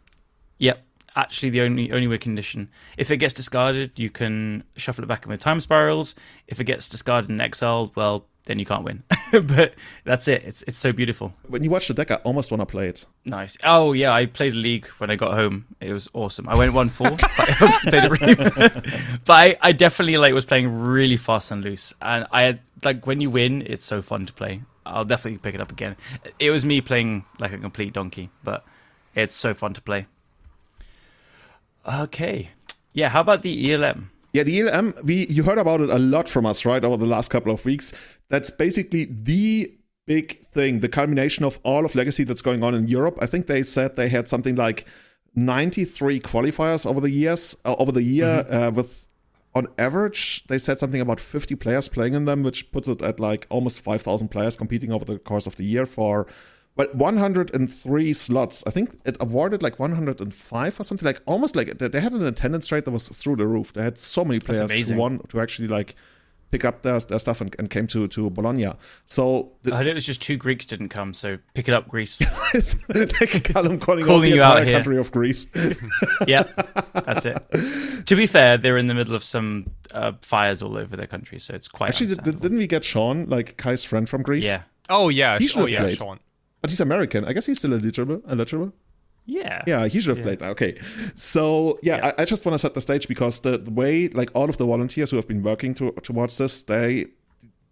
Yep. 0.59 0.83
Actually, 1.15 1.49
the 1.49 1.61
only 1.61 1.91
only 1.91 2.07
win 2.07 2.19
condition. 2.19 2.69
If 2.97 3.11
it 3.11 3.17
gets 3.17 3.33
discarded, 3.33 3.91
you 3.95 4.09
can 4.09 4.63
shuffle 4.75 5.03
it 5.03 5.07
back 5.07 5.25
in 5.25 5.31
with 5.31 5.39
time 5.39 5.59
spirals. 5.59 6.15
If 6.47 6.59
it 6.61 6.65
gets 6.65 6.87
discarded 6.87 7.29
and 7.29 7.41
exiled, 7.41 7.95
well, 7.95 8.25
then 8.47 8.59
you 8.59 8.65
can't 8.65 8.83
win. 8.83 9.03
but 9.31 9.75
that's 10.05 10.27
it. 10.27 10.43
It's 10.45 10.63
it's 10.63 10.77
so 10.77 10.91
beautiful. 10.91 11.33
When 11.47 11.63
you 11.63 11.69
watch 11.69 11.87
the 11.87 11.93
deck, 11.93 12.11
I 12.11 12.15
almost 12.15 12.49
want 12.49 12.61
to 12.61 12.65
play 12.65 12.87
it. 12.87 13.05
Nice. 13.25 13.57
Oh 13.63 13.91
yeah, 13.91 14.13
I 14.13 14.25
played 14.25 14.53
a 14.53 14.57
league 14.57 14.87
when 14.97 15.11
I 15.11 15.15
got 15.15 15.33
home. 15.33 15.65
It 15.79 15.91
was 15.91 16.09
awesome. 16.13 16.47
I 16.47 16.55
went 16.55 16.73
one 16.73 16.89
four, 16.89 17.11
but 17.11 17.39
I 17.39 17.53
obviously 17.61 17.91
played 17.91 18.03
it 18.05 18.21
really. 18.21 19.15
but 19.25 19.33
I, 19.33 19.57
I 19.61 19.71
definitely 19.73 20.17
like 20.17 20.33
was 20.33 20.45
playing 20.45 20.73
really 20.73 21.17
fast 21.17 21.51
and 21.51 21.63
loose, 21.63 21.93
and 22.01 22.25
I 22.31 22.59
like 22.83 23.05
when 23.05 23.21
you 23.21 23.29
win, 23.29 23.63
it's 23.65 23.85
so 23.85 24.01
fun 24.01 24.25
to 24.25 24.33
play. 24.33 24.61
I'll 24.85 25.05
definitely 25.05 25.39
pick 25.39 25.53
it 25.53 25.61
up 25.61 25.71
again. 25.71 25.97
It 26.39 26.51
was 26.51 26.63
me 26.63 26.79
playing 26.79 27.25
like 27.39 27.51
a 27.51 27.57
complete 27.57 27.91
donkey, 27.93 28.29
but 28.43 28.63
it's 29.13 29.35
so 29.35 29.53
fun 29.53 29.73
to 29.73 29.81
play. 29.81 30.07
Okay, 31.85 32.51
yeah. 32.93 33.09
How 33.09 33.19
about 33.19 33.41
the 33.41 33.73
ELM? 33.73 34.09
Yeah, 34.33 34.43
the 34.43 34.61
ELM, 34.61 34.93
we 35.03 35.25
you 35.27 35.43
heard 35.43 35.57
about 35.57 35.81
it 35.81 35.89
a 35.89 35.97
lot 35.97 36.29
from 36.29 36.45
us, 36.45 36.65
right, 36.65 36.83
over 36.83 36.97
the 36.97 37.05
last 37.05 37.29
couple 37.29 37.51
of 37.51 37.63
weeks. 37.65 37.93
That's 38.29 38.51
basically 38.51 39.05
the 39.05 39.73
big 40.05 40.39
thing, 40.39 40.79
the 40.79 40.89
culmination 40.89 41.45
of 41.45 41.59
all 41.63 41.85
of 41.85 41.95
Legacy 41.95 42.23
that's 42.23 42.41
going 42.41 42.63
on 42.63 42.75
in 42.75 42.87
Europe. 42.87 43.17
I 43.21 43.25
think 43.25 43.47
they 43.47 43.63
said 43.63 43.95
they 43.95 44.09
had 44.09 44.27
something 44.27 44.55
like 44.55 44.85
93 45.35 46.19
qualifiers 46.19 46.85
over 46.85 46.99
the 46.99 47.11
years, 47.11 47.57
uh, 47.65 47.75
over 47.77 47.91
the 47.91 48.03
year, 48.03 48.45
uh, 48.49 48.71
with 48.71 49.07
on 49.57 49.67
average, 49.77 50.43
they 50.47 50.59
said 50.59 50.77
something 50.77 51.01
about 51.01 51.19
50 51.19 51.55
players 51.55 51.89
playing 51.89 52.13
in 52.13 52.25
them, 52.25 52.43
which 52.43 52.71
puts 52.71 52.87
it 52.87 53.01
at 53.01 53.19
like 53.19 53.47
almost 53.49 53.81
5,000 53.81 54.27
players 54.29 54.55
competing 54.55 54.91
over 54.91 55.03
the 55.03 55.17
course 55.17 55.47
of 55.47 55.55
the 55.55 55.63
year 55.63 55.85
for 55.85 56.27
well 56.77 56.87
103 56.93 58.13
slots. 58.13 58.63
I 58.67 58.69
think 58.69 58.99
it 59.05 59.17
awarded 59.19 59.61
like 59.63 59.79
105 59.79 60.79
or 60.79 60.83
something, 60.83 61.05
like 61.05 61.21
almost 61.25 61.55
like 61.55 61.77
they 61.79 61.87
they 61.87 61.99
had 61.99 62.13
an 62.13 62.25
attendance 62.25 62.71
rate 62.71 62.85
that 62.85 62.91
was 62.91 63.09
through 63.09 63.35
the 63.37 63.47
roof. 63.47 63.73
They 63.73 63.83
had 63.83 63.97
so 63.97 64.23
many 64.23 64.39
players 64.39 64.59
who 64.59 64.65
amazing. 64.65 64.97
won 64.97 65.19
to 65.29 65.41
actually 65.41 65.67
like 65.67 65.95
pick 66.49 66.63
up 66.63 66.81
their, 66.81 66.97
their 67.01 67.19
stuff 67.19 67.41
and, 67.41 67.53
and 67.59 67.69
came 67.69 67.87
to 67.87 68.07
to 68.07 68.29
Bologna. 68.29 68.71
So 69.05 69.51
the, 69.63 69.73
I 69.73 69.77
heard 69.77 69.87
it 69.87 69.95
was 69.95 70.05
just 70.05 70.21
two 70.21 70.37
Greeks 70.37 70.65
didn't 70.65 70.89
come, 70.89 71.13
so 71.13 71.37
pick 71.53 71.67
it 71.67 71.73
up, 71.73 71.89
Greece. 71.89 72.21
like 72.93 73.43
Callum 73.43 73.79
calling, 73.81 74.03
out 74.03 74.07
Calling 74.07 74.21
the 74.21 74.27
you 74.29 74.35
entire 74.35 74.63
here. 74.63 74.75
country 74.75 74.97
of 74.97 75.11
Greece. 75.11 75.45
yeah, 76.27 76.43
that's 76.93 77.25
it. 77.25 77.37
To 78.05 78.15
be 78.15 78.27
fair, 78.27 78.57
they're 78.57 78.77
in 78.77 78.87
the 78.87 78.93
middle 78.93 79.13
of 79.15 79.23
some 79.25 79.71
uh, 79.93 80.13
fires 80.21 80.61
all 80.63 80.77
over 80.77 80.95
their 80.95 81.05
country, 81.07 81.39
so 81.39 81.53
it's 81.53 81.67
quite 81.67 81.89
Actually, 81.89 82.15
Did, 82.15 82.39
didn't 82.39 82.57
we 82.59 82.67
get 82.67 82.85
Sean, 82.85 83.25
like 83.25 83.57
Kai's 83.57 83.83
friend 83.83 84.07
from 84.07 84.21
Greece? 84.21 84.45
yeah. 84.45 84.61
Oh 84.89 85.09
yeah, 85.09 85.37
He 85.37 85.47
should 85.47 85.57
oh 85.57 85.61
have 85.63 85.69
yeah, 85.69 85.79
played. 85.81 85.97
Sean. 85.97 86.19
But 86.61 86.69
he's 86.69 86.79
American. 86.81 87.25
I 87.25 87.33
guess 87.33 87.45
he's 87.45 87.57
still 87.57 87.73
eligible. 87.73 88.21
Eligible. 88.27 88.73
Yeah. 89.25 89.61
Yeah, 89.67 89.87
he 89.87 89.99
should 89.99 90.15
have 90.15 90.23
played 90.23 90.39
that. 90.39 90.49
Okay. 90.51 90.79
So, 91.15 91.79
yeah, 91.83 91.97
Yeah. 91.97 92.13
I, 92.17 92.21
I 92.21 92.25
just 92.25 92.45
want 92.45 92.53
to 92.53 92.59
set 92.59 92.73
the 92.73 92.81
stage 92.81 93.07
because 93.09 93.41
the, 93.41 93.57
the 93.57 93.71
way, 93.71 94.07
like, 94.07 94.31
all 94.33 94.49
of 94.49 94.57
the 94.57 94.65
volunteers 94.65 95.11
who 95.11 95.17
have 95.17 95.27
been 95.27 95.43
working 95.43 95.75
to, 95.75 95.91
towards 96.01 96.37
this, 96.37 96.63
they, 96.63 97.07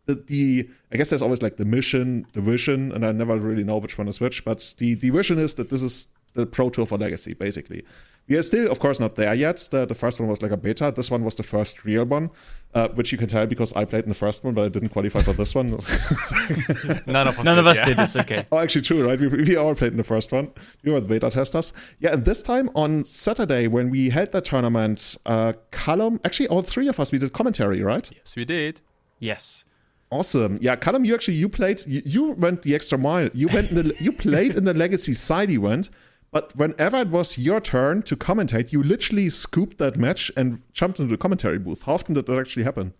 the, 0.05 0.15
the, 0.15 0.69
I 0.91 0.97
guess 0.97 1.09
there's 1.11 1.21
always 1.21 1.41
like 1.41 1.55
the 1.55 1.65
mission, 1.65 2.27
the 2.33 2.41
vision, 2.41 2.91
and 2.91 3.05
I 3.05 3.11
never 3.13 3.37
really 3.37 3.63
know 3.63 3.77
which 3.77 3.97
one 3.97 4.07
is 4.09 4.19
which, 4.19 4.43
but 4.43 4.73
the, 4.79 4.95
the 4.95 5.09
vision 5.11 5.39
is 5.39 5.55
that 5.55 5.69
this 5.69 5.81
is 5.81 6.09
the 6.35 6.45
Pro 6.45 6.69
Tour 6.69 6.85
for 6.85 6.97
Legacy, 6.97 7.33
basically. 7.33 7.83
We 8.27 8.37
are 8.37 8.43
still, 8.43 8.71
of 8.71 8.79
course, 8.79 8.99
not 8.99 9.15
there 9.15 9.33
yet. 9.35 9.57
The, 9.69 9.85
the 9.85 9.93
first 9.93 10.19
one 10.19 10.27
was 10.27 10.41
like 10.41 10.51
a 10.51 10.57
beta. 10.57 10.91
This 10.95 11.11
one 11.11 11.23
was 11.23 11.35
the 11.35 11.43
first 11.43 11.85
real 11.85 12.05
one, 12.05 12.31
uh, 12.73 12.87
which 12.89 13.11
you 13.11 13.19
can 13.19 13.27
tell 13.27 13.45
because 13.45 13.71
I 13.73 13.85
played 13.85 14.03
in 14.03 14.09
the 14.09 14.15
first 14.15 14.43
one, 14.43 14.55
but 14.55 14.65
I 14.65 14.69
didn't 14.69 14.89
qualify 14.89 15.21
for 15.21 15.33
this 15.33 15.53
one. 15.53 15.69
None 17.05 17.27
of 17.27 17.37
us. 17.37 17.45
None 17.45 17.55
did, 17.55 17.59
of 17.59 17.67
us 17.67 17.77
yeah. 17.77 17.85
did. 17.85 17.99
It's 17.99 18.15
okay. 18.15 18.45
Oh, 18.51 18.57
actually, 18.57 18.81
true, 18.81 19.07
right? 19.07 19.19
We, 19.19 19.27
we 19.27 19.55
all 19.55 19.75
played 19.75 19.91
in 19.91 19.97
the 19.97 20.03
first 20.03 20.31
one. 20.31 20.51
We 20.83 20.91
were 20.91 21.01
the 21.01 21.07
beta 21.07 21.29
testers. 21.29 21.71
Yeah, 21.99 22.13
and 22.13 22.25
this 22.25 22.41
time 22.41 22.71
on 22.73 23.05
Saturday, 23.05 23.67
when 23.67 23.91
we 23.91 24.09
held 24.09 24.31
that 24.31 24.45
tournament, 24.45 25.17
uh, 25.27 25.53
Callum, 25.71 26.19
actually, 26.25 26.47
all 26.47 26.63
three 26.63 26.87
of 26.87 26.99
us, 26.99 27.11
we 27.11 27.19
did 27.19 27.31
commentary, 27.31 27.83
right? 27.83 28.09
Yes, 28.11 28.35
we 28.35 28.45
did. 28.45 28.81
Yes. 29.19 29.65
Awesome. 30.09 30.57
Yeah, 30.61 30.75
Callum, 30.75 31.05
you 31.05 31.13
actually 31.13 31.35
you 31.35 31.49
played, 31.49 31.81
you, 31.85 32.01
you 32.05 32.31
went 32.31 32.63
the 32.63 32.73
extra 32.73 32.97
mile. 32.97 33.29
You 33.33 33.49
went, 33.49 33.69
in 33.69 33.75
the, 33.75 33.95
you 33.99 34.11
played 34.11 34.55
in 34.55 34.63
the 34.63 34.73
Legacy 34.73 35.13
side 35.13 35.49
event, 35.51 35.89
but 36.35 36.53
whenever 36.53 36.97
it 36.97 37.07
was 37.07 37.37
your 37.37 37.61
turn 37.61 38.01
to 38.01 38.17
commentate, 38.17 38.73
you 38.73 38.83
literally 38.83 39.29
scooped 39.29 39.77
that 39.77 39.95
match 39.95 40.29
and 40.35 40.61
jumped 40.73 40.99
into 40.99 41.09
the 41.09 41.17
commentary 41.17 41.57
booth. 41.57 41.83
How 41.83 41.93
often 41.93 42.13
did 42.13 42.25
that 42.25 42.37
actually 42.37 42.63
happen? 42.63 42.93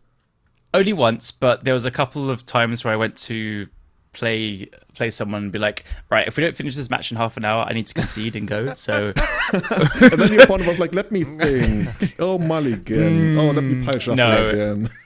Only 0.74 0.94
once, 0.94 1.32
but 1.32 1.66
there 1.66 1.74
was 1.74 1.84
a 1.84 1.92
couple 1.92 2.30
of 2.30 2.46
times 2.46 2.86
where 2.86 2.94
I 2.94 2.96
went 2.96 3.18
to 3.18 3.68
play 4.14 4.70
play 4.94 5.10
someone 5.10 5.44
and 5.44 5.52
be 5.52 5.60
like, 5.60 5.84
right, 6.10 6.26
if 6.26 6.38
we 6.38 6.44
don't 6.44 6.56
finish 6.56 6.78
this 6.78 6.90
match 6.90 7.12
in 7.12 7.18
half 7.18 7.36
an 7.36 7.44
hour, 7.44 7.66
I 7.68 7.74
need 7.74 7.88
to 7.88 7.94
concede 7.94 8.38
and 8.38 8.48
go. 8.48 8.74
So 8.76 9.12
And 9.52 10.14
then 10.14 10.32
your 10.32 10.44
opponent 10.44 10.70
was 10.70 10.80
like, 10.80 10.96
"Let 10.96 11.12
me 11.12 11.26
think. 11.26 12.16
Oh, 12.20 12.40
Mulligan. 12.40 13.36
Mm. 13.36 13.38
Oh, 13.38 13.52
let 13.52 13.66
me 13.66 13.84
pile 13.84 14.00
shuffle 14.00 14.16
no. 14.16 14.50
again." 14.50 14.90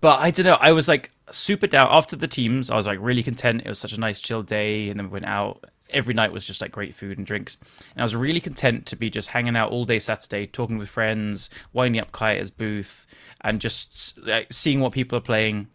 But 0.00 0.20
I 0.20 0.30
don't 0.30 0.46
know. 0.46 0.58
I 0.60 0.72
was 0.72 0.88
like 0.88 1.10
super 1.30 1.66
down 1.66 1.88
after 1.90 2.16
the 2.16 2.26
teams. 2.26 2.70
I 2.70 2.76
was 2.76 2.86
like 2.86 2.98
really 3.00 3.22
content. 3.22 3.62
It 3.64 3.68
was 3.68 3.78
such 3.78 3.92
a 3.92 4.00
nice 4.00 4.20
chill 4.20 4.42
day, 4.42 4.88
and 4.88 4.98
then 4.98 5.06
we 5.06 5.12
went 5.14 5.26
out. 5.26 5.64
Every 5.92 6.14
night 6.14 6.32
was 6.32 6.46
just 6.46 6.60
like 6.60 6.70
great 6.72 6.94
food 6.94 7.18
and 7.18 7.26
drinks, 7.26 7.58
and 7.94 8.00
I 8.00 8.04
was 8.04 8.14
really 8.16 8.40
content 8.40 8.86
to 8.86 8.96
be 8.96 9.10
just 9.10 9.28
hanging 9.28 9.56
out 9.56 9.70
all 9.70 9.84
day 9.84 9.98
Saturday, 9.98 10.46
talking 10.46 10.78
with 10.78 10.88
friends, 10.88 11.50
winding 11.72 12.00
up 12.00 12.12
Kaya's 12.12 12.50
booth, 12.50 13.06
and 13.42 13.60
just 13.60 14.18
like, 14.18 14.52
seeing 14.52 14.80
what 14.80 14.92
people 14.92 15.18
are 15.18 15.22
playing 15.22 15.68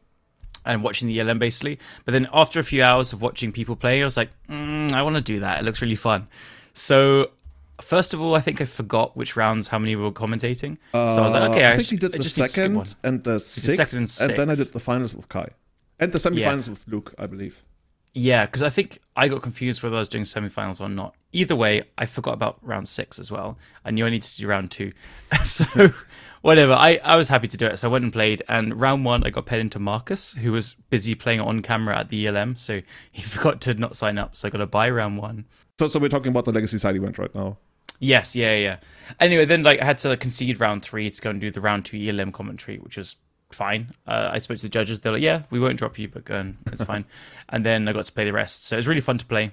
and 0.65 0.81
watching 0.83 1.07
the 1.07 1.19
ELM 1.19 1.37
basically. 1.39 1.77
But 2.05 2.13
then 2.13 2.27
after 2.33 2.59
a 2.59 2.63
few 2.63 2.81
hours 2.83 3.13
of 3.13 3.21
watching 3.21 3.51
people 3.51 3.75
play, 3.75 4.01
I 4.01 4.05
was 4.05 4.17
like, 4.17 4.29
mm, 4.49 4.91
I 4.93 5.01
want 5.03 5.15
to 5.15 5.21
do 5.21 5.39
that. 5.41 5.59
It 5.59 5.63
looks 5.65 5.81
really 5.81 5.95
fun. 5.95 6.27
So. 6.73 7.31
First 7.81 8.13
of 8.13 8.21
all, 8.21 8.35
I 8.35 8.39
think 8.39 8.61
I 8.61 8.63
forgot 8.63 9.17
which 9.17 9.35
rounds, 9.35 9.67
how 9.67 9.77
many 9.77 9.97
we 9.97 10.01
were 10.03 10.09
commentating. 10.13 10.77
so 10.93 10.97
I 10.99 11.19
was 11.25 11.33
like, 11.33 11.49
okay, 11.49 11.65
Uh, 11.65 11.69
I 11.71 11.73
I, 11.73 11.75
think 11.75 11.87
sh- 11.87 11.91
we 11.91 11.97
did 11.97 12.15
I 12.15 12.17
the 12.19 12.23
just 12.23 12.37
need 12.37 12.43
to 12.45 12.49
skip 12.49 12.71
one. 12.71 12.85
second 12.85 13.03
and 13.03 13.23
the 13.25 13.37
sixth, 13.37 13.75
second 13.75 13.97
and 13.97 14.29
and 14.31 14.39
then 14.39 14.49
I 14.49 14.55
did 14.55 14.71
the 14.71 14.79
finals 14.79 15.13
with 15.13 15.27
Kai, 15.27 15.49
and 15.99 16.09
the 16.13 16.17
semifinals 16.17 16.69
with 16.69 16.87
Luke, 16.87 17.13
I 17.19 17.27
believe. 17.27 17.61
Yeah, 18.17 18.45
because 18.45 18.63
I 18.63 18.69
think 18.69 19.01
I 19.17 19.27
got 19.27 19.41
confused 19.41 19.83
whether 19.83 19.97
I 19.97 19.99
was 19.99 20.07
doing 20.07 20.23
semifinals 20.23 20.79
or 20.79 20.87
not. 20.87 21.15
Either 21.33 21.53
way, 21.53 21.83
I 21.97 22.05
forgot 22.05 22.33
about 22.33 22.57
round 22.61 22.87
six 22.87 23.19
as 23.19 23.29
well. 23.29 23.57
I 23.83 23.91
knew 23.91 24.05
I 24.05 24.09
needed 24.09 24.29
to 24.29 24.37
do 24.37 24.47
round 24.47 24.71
two. 24.71 24.93
so, 25.43 25.91
whatever. 26.41 26.71
I, 26.71 26.97
I 27.03 27.17
was 27.17 27.27
happy 27.27 27.49
to 27.49 27.57
do 27.57 27.65
it. 27.65 27.77
So 27.77 27.89
I 27.89 27.91
went 27.91 28.05
and 28.05 28.13
played. 28.13 28.41
And 28.47 28.79
round 28.79 29.03
one, 29.03 29.25
I 29.25 29.31
got 29.31 29.45
paired 29.45 29.59
into 29.59 29.79
Marcus, 29.79 30.31
who 30.35 30.53
was 30.53 30.75
busy 30.89 31.13
playing 31.13 31.41
on 31.41 31.61
camera 31.61 31.99
at 31.99 32.07
the 32.07 32.25
ELM. 32.25 32.55
So 32.55 32.81
he 33.11 33.21
forgot 33.21 33.59
to 33.61 33.73
not 33.73 33.97
sign 33.97 34.17
up. 34.17 34.37
So 34.37 34.47
I 34.47 34.51
got 34.51 34.59
to 34.59 34.65
buy 34.65 34.89
round 34.89 35.17
one. 35.17 35.43
So, 35.77 35.89
so 35.89 35.99
we're 35.99 36.07
talking 36.07 36.29
about 36.29 36.45
the 36.45 36.53
Legacy 36.53 36.77
side 36.77 36.95
event 36.95 37.17
right 37.17 37.35
now. 37.35 37.57
Yes, 37.99 38.33
yeah, 38.33 38.55
yeah. 38.55 38.77
Anyway, 39.19 39.43
then 39.43 39.63
like 39.63 39.81
I 39.81 39.85
had 39.85 39.97
to 39.99 40.09
like, 40.09 40.21
concede 40.21 40.61
round 40.61 40.83
three 40.83 41.09
to 41.09 41.21
go 41.21 41.31
and 41.31 41.41
do 41.41 41.51
the 41.51 41.61
round 41.61 41.85
two 41.85 41.97
ELM 41.97 42.31
commentary, 42.31 42.77
which 42.77 42.95
was 42.95 43.17
fine. 43.55 43.87
Uh, 44.05 44.29
I 44.31 44.37
spoke 44.37 44.57
to 44.57 44.63
the 44.63 44.69
judges; 44.69 44.99
they're 44.99 45.11
like, 45.11 45.21
"Yeah, 45.21 45.43
we 45.49 45.59
won't 45.59 45.77
drop 45.77 45.97
you, 45.97 46.07
but 46.07 46.25
go 46.25 46.35
and 46.35 46.57
it's 46.67 46.83
fine." 46.91 47.05
And 47.49 47.65
then 47.65 47.87
I 47.87 47.93
got 47.93 48.05
to 48.05 48.11
play 48.11 48.25
the 48.25 48.33
rest, 48.33 48.65
so 48.65 48.75
it 48.75 48.77
was 48.77 48.87
really 48.87 49.01
fun 49.01 49.17
to 49.17 49.25
play. 49.25 49.51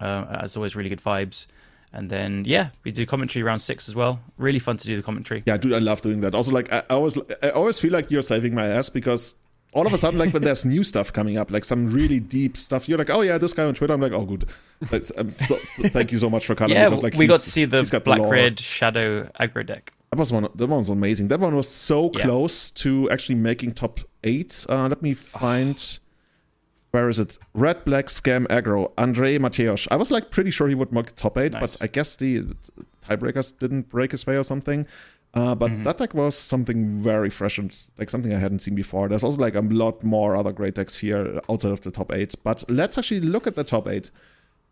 Uh, 0.00 0.38
as 0.40 0.56
always, 0.56 0.74
really 0.74 0.88
good 0.88 1.02
vibes. 1.02 1.46
And 1.92 2.08
then 2.08 2.44
yeah, 2.46 2.70
we 2.84 2.92
do 2.92 3.04
commentary 3.04 3.42
round 3.42 3.60
six 3.60 3.88
as 3.88 3.94
well. 3.94 4.20
Really 4.38 4.60
fun 4.60 4.76
to 4.76 4.86
do 4.86 4.96
the 4.96 5.02
commentary. 5.02 5.42
Yeah, 5.44 5.56
dude, 5.56 5.72
I 5.72 5.78
love 5.78 6.00
doing 6.00 6.20
that. 6.20 6.34
Also, 6.34 6.52
like, 6.52 6.72
I, 6.72 6.82
always, 6.90 7.18
I 7.42 7.50
always 7.50 7.80
feel 7.80 7.92
like 7.92 8.10
you're 8.10 8.22
saving 8.22 8.54
my 8.54 8.66
ass 8.66 8.88
because 8.88 9.34
all 9.72 9.86
of 9.86 9.92
a 9.92 9.98
sudden, 9.98 10.18
like, 10.18 10.32
when 10.32 10.42
there's 10.42 10.64
new 10.64 10.84
stuff 10.84 11.12
coming 11.12 11.36
up, 11.36 11.50
like 11.50 11.64
some 11.64 11.90
really 11.90 12.20
deep 12.20 12.56
stuff, 12.56 12.88
you're 12.88 12.98
like, 12.98 13.10
oh 13.10 13.22
yeah, 13.22 13.38
this 13.38 13.52
guy 13.52 13.64
on 13.64 13.74
Twitter. 13.74 13.92
I'm 13.92 14.00
like, 14.00 14.12
oh, 14.12 14.24
good. 14.24 14.44
I'm 14.92 15.30
so, 15.30 15.56
thank 15.88 16.12
you 16.12 16.18
so 16.18 16.30
much 16.30 16.46
for 16.46 16.54
coming. 16.54 16.76
Yeah, 16.76 16.88
because, 16.88 17.02
like, 17.02 17.14
we 17.14 17.26
got 17.26 17.40
to 17.40 17.50
see 17.50 17.64
the 17.64 18.00
black 18.04 18.20
red 18.30 18.60
shadow 18.60 19.24
aggro 19.40 19.66
deck. 19.66 19.92
That 20.12 20.18
was 20.18 20.32
one. 20.32 20.48
That 20.56 20.66
one 20.66 20.80
was 20.80 20.90
amazing. 20.90 21.28
That 21.28 21.38
one 21.38 21.54
was 21.54 21.68
so 21.68 22.10
Yeah. 22.14 22.24
close 22.24 22.70
to 22.72 23.08
actually 23.10 23.36
making 23.36 23.72
top 23.74 24.00
eight. 24.24 24.66
Uh, 24.68 24.88
let 24.88 25.02
me 25.02 25.14
find. 25.14 25.98
Where 26.90 27.08
is 27.08 27.20
it? 27.20 27.38
Red 27.54 27.84
Black 27.84 28.06
Scam 28.06 28.48
Aggro. 28.48 28.90
Andre 28.98 29.38
Mateos. 29.38 29.86
I 29.92 29.94
was 29.94 30.10
like 30.10 30.32
pretty 30.32 30.50
sure 30.50 30.66
he 30.66 30.74
would 30.74 30.92
make 30.92 31.14
top 31.14 31.38
eight, 31.38 31.52
Nice. 31.52 31.76
but 31.76 31.84
I 31.84 31.86
guess 31.86 32.16
the 32.16 32.56
tiebreakers 33.08 33.56
didn't 33.56 33.88
break 33.88 34.10
his 34.10 34.26
way 34.26 34.36
or 34.36 34.42
something. 34.42 34.84
Uh, 35.32 35.54
but 35.54 35.70
Mm-hmm. 35.70 35.84
that 35.84 35.98
deck 35.98 36.12
was 36.14 36.36
something 36.36 37.00
very 37.00 37.30
fresh 37.30 37.56
and 37.58 37.72
like 37.96 38.10
something 38.10 38.34
I 38.34 38.38
hadn't 38.40 38.58
seen 38.58 38.74
before. 38.74 39.08
There's 39.08 39.22
also 39.22 39.38
like 39.38 39.54
a 39.54 39.60
lot 39.60 40.02
more 40.02 40.34
other 40.34 40.50
great 40.50 40.74
decks 40.74 40.98
here 40.98 41.40
outside 41.48 41.70
of 41.70 41.82
the 41.82 41.92
top 41.92 42.10
eight. 42.12 42.34
But 42.42 42.64
let's 42.68 42.98
actually 42.98 43.20
look 43.20 43.46
at 43.46 43.54
the 43.54 43.62
top 43.62 43.86
eight 43.86 44.10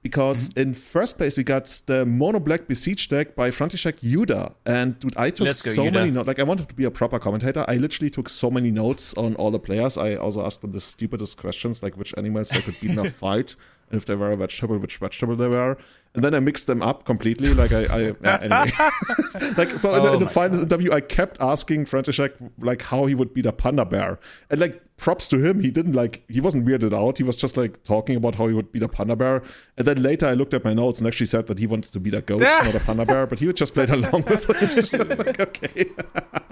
because 0.03 0.51
Mm-hmm. 0.51 0.61
in 0.61 0.75
first 0.75 1.19
place 1.19 1.37
we 1.37 1.43
got 1.45 1.65
the 1.87 2.07
mono 2.07 2.39
black 2.41 2.67
Beseech 2.69 3.09
deck 3.09 3.35
by 3.35 3.51
František 3.51 3.97
Yuda 4.01 4.55
and 4.65 4.99
dude 5.01 5.17
i 5.17 5.31
took 5.31 5.47
go, 5.47 5.53
so 5.53 5.85
Yuda. 5.85 5.93
many 5.93 6.11
notes 6.11 6.27
like 6.27 6.39
i 6.39 6.43
wanted 6.45 6.69
to 6.69 6.75
be 6.75 6.85
a 6.85 6.91
proper 6.91 7.19
commentator 7.19 7.65
i 7.69 7.77
literally 7.77 8.11
took 8.11 8.29
so 8.29 8.51
many 8.51 8.71
notes 8.71 9.15
on 9.15 9.35
all 9.37 9.51
the 9.51 9.59
players 9.59 9.99
i 9.99 10.15
also 10.15 10.45
asked 10.45 10.61
them 10.63 10.73
the 10.73 10.81
stupidest 10.81 11.37
questions 11.37 11.83
like 11.83 11.97
which 11.97 12.15
animals 12.17 12.51
they 12.51 12.61
could 12.61 12.79
beat 12.81 12.91
in 12.91 12.99
a 12.99 13.11
fight 13.23 13.57
and 13.91 13.99
if 13.99 14.07
they 14.07 14.15
were 14.15 14.33
a 14.33 14.37
vegetable 14.37 14.79
which 14.79 14.99
vegetable 14.99 15.37
they 15.37 15.49
were. 15.49 15.77
And 16.15 16.25
then 16.25 16.35
i 16.35 16.41
mixed 16.41 16.67
them 16.67 16.83
up 16.83 17.05
completely 17.05 17.53
like 17.55 17.71
i, 17.73 17.85
I 17.85 18.01
yeah, 18.23 18.39
anyway. 18.41 18.71
Like 19.57 19.79
so 19.79 19.95
in, 19.95 20.03
the, 20.03 20.09
Oh 20.09 20.13
in 20.15 20.19
the 20.21 20.25
oh 20.25 20.25
my 20.25 20.27
final 20.27 20.61
interview 20.61 20.91
i 20.93 21.01
kept 21.01 21.41
asking 21.41 21.85
František 21.85 22.51
like 22.59 22.83
how 22.83 23.07
he 23.07 23.15
would 23.15 23.35
beat 23.35 23.47
a 23.47 23.53
panda 23.53 23.85
bear. 23.85 24.19
And 24.51 24.61
like 24.61 24.83
props 24.97 25.29
to 25.29 25.39
him 25.39 25.61
he 25.61 25.71
didn't 25.71 25.93
like 25.93 26.25
he 26.29 26.41
wasn't 26.41 26.67
weirded 26.67 26.93
out. 26.93 27.19
He 27.19 27.25
was 27.25 27.37
just 27.37 27.57
like 27.57 27.85
talking 27.85 28.17
about 28.17 28.35
how 28.37 28.49
he 28.49 28.55
would 28.55 28.73
beat 28.73 28.83
a 28.83 28.89
panda 28.89 29.17
bear. 29.17 29.43
And 29.77 29.87
then 29.87 30.03
later 30.03 30.27
i 30.27 30.35
looked 30.35 30.55
at 30.55 30.65
my 30.65 30.75
notes 30.75 30.99
and 30.99 31.07
actually 31.07 31.27
said 31.27 31.47
that 31.47 31.59
he 31.59 31.67
wanted 31.67 31.93
to 31.93 32.01
beat 32.01 32.15
a 32.15 32.23
goat 32.23 32.41
not 32.41 32.75
a 32.75 32.81
panda 32.81 33.05
bear 33.05 33.27
but 33.27 33.39
he 33.39 33.47
would 33.47 33.57
just 33.57 33.75
played 33.75 33.91
along 33.91 34.25
with 34.25 34.49
it. 34.51 35.19
Like 35.19 35.41
okay 35.41 35.91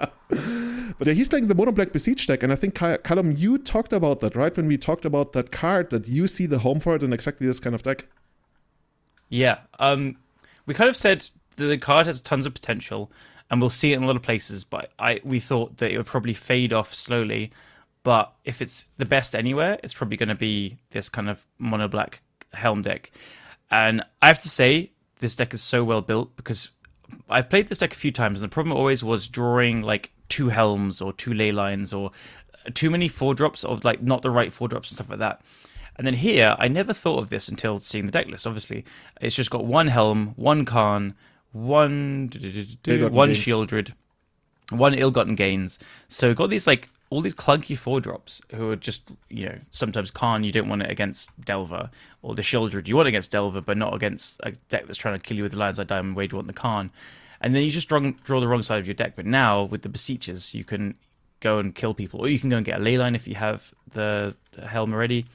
but 0.97 1.07
yeah, 1.07 1.13
he's 1.13 1.29
playing 1.29 1.47
the 1.47 1.55
mono 1.55 1.71
black 1.71 1.91
Beseech 1.91 2.27
deck 2.27 2.43
and 2.43 2.51
i 2.51 2.55
think 2.55 2.75
Cal- 2.75 2.97
callum 2.97 3.31
you 3.31 3.57
talked 3.57 3.93
about 3.93 4.19
that 4.19 4.35
right 4.35 4.55
when 4.55 4.67
we 4.67 4.77
talked 4.77 5.05
about 5.05 5.33
that 5.33 5.51
card 5.51 5.89
that 5.89 6.07
you 6.07 6.27
see 6.27 6.45
the 6.45 6.59
home 6.59 6.79
for 6.79 6.95
it 6.95 7.03
in 7.03 7.13
exactly 7.13 7.47
this 7.47 7.59
kind 7.59 7.75
of 7.75 7.83
deck 7.83 8.05
Yeah. 9.29 9.59
Um, 9.79 10.17
we 10.65 10.73
kind 10.73 10.89
of 10.89 10.95
said 10.97 11.27
that 11.57 11.65
the 11.65 11.77
card 11.77 12.07
has 12.07 12.21
tons 12.21 12.45
of 12.45 12.53
potential, 12.53 13.11
and 13.49 13.59
we'll 13.59 13.69
see 13.69 13.93
it 13.93 13.97
in 13.97 14.03
a 14.03 14.07
lot 14.07 14.15
of 14.15 14.21
places. 14.21 14.63
But 14.63 14.91
I 14.99 15.19
we 15.23 15.39
thought 15.39 15.77
that 15.77 15.91
it 15.91 15.97
would 15.97 16.05
probably 16.05 16.33
fade 16.33 16.73
off 16.73 16.93
slowly. 16.93 17.51
But 18.03 18.31
if 18.45 18.61
it's 18.61 18.89
the 18.97 19.05
best 19.05 19.35
anywhere, 19.35 19.79
it's 19.83 19.93
probably 19.93 20.15
going 20.17 20.29
to 20.29 20.35
be 20.35 20.77
this 20.91 21.09
kind 21.09 21.29
of 21.29 21.45
mono 21.57 21.87
black 21.89 22.21
helm 22.53 22.81
deck. 22.81 23.11
And 23.69 24.01
I 24.21 24.27
have 24.27 24.39
to 24.39 24.49
say, 24.49 24.91
this 25.19 25.35
deck 25.35 25.53
is 25.53 25.61
so 25.61 25.83
well 25.83 26.01
built 26.01 26.35
because 26.37 26.69
I've 27.29 27.49
played 27.49 27.67
this 27.67 27.79
deck 27.79 27.91
a 27.91 27.97
few 27.97 28.11
times, 28.11 28.41
and 28.41 28.49
the 28.49 28.53
problem 28.53 28.75
always 28.77 29.03
was 29.03 29.27
drawing 29.27 29.81
like 29.81 30.11
two 30.29 30.49
helms 30.49 31.01
or 31.01 31.13
two 31.13 31.33
ley 31.33 31.51
lines 31.51 31.93
or 31.93 32.11
uh, 32.65 32.69
too 32.73 32.89
many 32.89 33.07
four 33.07 33.33
drops 33.33 33.63
of 33.63 33.83
like 33.83 34.01
not 34.01 34.21
the 34.21 34.29
right 34.29 34.51
four 34.51 34.67
drops 34.67 34.91
and 34.91 34.95
stuff 34.95 35.09
like 35.09 35.19
that. 35.19 35.41
And 35.97 36.05
then 36.05 36.13
here, 36.13 36.55
I 36.59 36.67
never 36.67 36.93
thought 36.93 37.19
of 37.19 37.29
this 37.29 37.49
until 37.49 37.79
seeing 37.79 38.05
the 38.05 38.11
deck 38.11 38.27
list. 38.27 38.45
Obviously, 38.45 38.85
it's 39.19 39.35
just 39.35 39.49
got 39.49 39.65
one 39.65 39.87
helm, 39.87 40.33
one 40.35 40.63
Khan, 40.63 41.15
one 41.51 42.29
one 43.09 43.29
gains. 43.29 43.43
Sheoldred, 43.43 43.93
one 44.69 44.93
ill-gotten 44.93 45.35
gains. 45.35 45.79
So 46.07 46.33
got 46.33 46.49
these 46.49 46.67
like 46.67 46.89
all 47.09 47.21
these 47.21 47.33
clunky 47.33 47.77
four 47.77 48.01
drops 48.01 48.41
who 48.53 48.69
are 48.69 48.75
just 48.75 49.03
you 49.29 49.45
know 49.45 49.57
sometimes 49.71 50.11
Khan 50.11 50.43
you 50.43 50.51
don't 50.51 50.67
want 50.67 50.81
it 50.81 50.91
against 50.91 51.29
Delver 51.41 51.89
or 52.21 52.35
the 52.35 52.41
Sheoldred 52.41 52.87
you 52.87 52.95
want 52.95 53.07
it 53.07 53.09
against 53.09 53.31
Delver 53.31 53.61
but 53.61 53.77
not 53.77 53.93
against 53.93 54.39
a 54.43 54.51
deck 54.69 54.87
that's 54.87 54.97
trying 54.97 55.17
to 55.17 55.23
kill 55.23 55.37
you 55.37 55.43
with 55.43 55.53
the 55.53 55.57
Lions 55.57 55.77
Like 55.77 55.87
Diamond 55.87 56.15
Wade 56.15 56.31
you 56.31 56.37
want 56.37 56.47
the 56.47 56.53
Khan, 56.53 56.91
and 57.41 57.55
then 57.55 57.63
you 57.63 57.69
just 57.69 57.89
draw, 57.89 57.99
draw 58.23 58.39
the 58.39 58.47
wrong 58.47 58.63
side 58.63 58.79
of 58.79 58.87
your 58.87 58.93
deck. 58.93 59.13
But 59.15 59.25
now 59.25 59.63
with 59.63 59.81
the 59.81 59.89
Beseechers 59.89 60.53
you 60.53 60.63
can 60.63 60.95
go 61.39 61.59
and 61.59 61.73
kill 61.75 61.93
people 61.93 62.21
or 62.21 62.29
you 62.29 62.39
can 62.39 62.49
go 62.49 62.57
and 62.57 62.65
get 62.65 62.79
a 62.79 62.83
ley 62.83 62.97
line 62.97 63.15
if 63.15 63.27
you 63.27 63.35
have 63.35 63.73
the, 63.91 64.35
the 64.51 64.67
helm 64.67 64.93
already. 64.93 65.25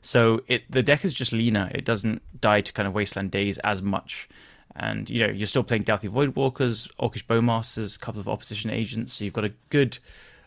So 0.00 0.42
it 0.46 0.70
the 0.70 0.82
deck 0.82 1.04
is 1.04 1.14
just 1.14 1.32
leaner. 1.32 1.70
It 1.74 1.84
doesn't 1.84 2.22
die 2.40 2.60
to 2.60 2.72
kind 2.72 2.86
of 2.86 2.94
wasteland 2.94 3.30
Daze 3.30 3.58
as 3.58 3.82
much. 3.82 4.28
And 4.76 5.10
you 5.10 5.26
know, 5.26 5.32
you're 5.32 5.46
still 5.46 5.64
playing 5.64 5.84
Dauthi 5.84 6.08
Voidwalkers, 6.08 6.88
Orcish 7.00 7.26
Bowmasters, 7.26 7.96
a 7.96 7.98
couple 7.98 8.20
of 8.20 8.28
opposition 8.28 8.70
agents, 8.70 9.14
so 9.14 9.24
you've 9.24 9.34
got 9.34 9.44
a 9.44 9.52
good 9.70 9.98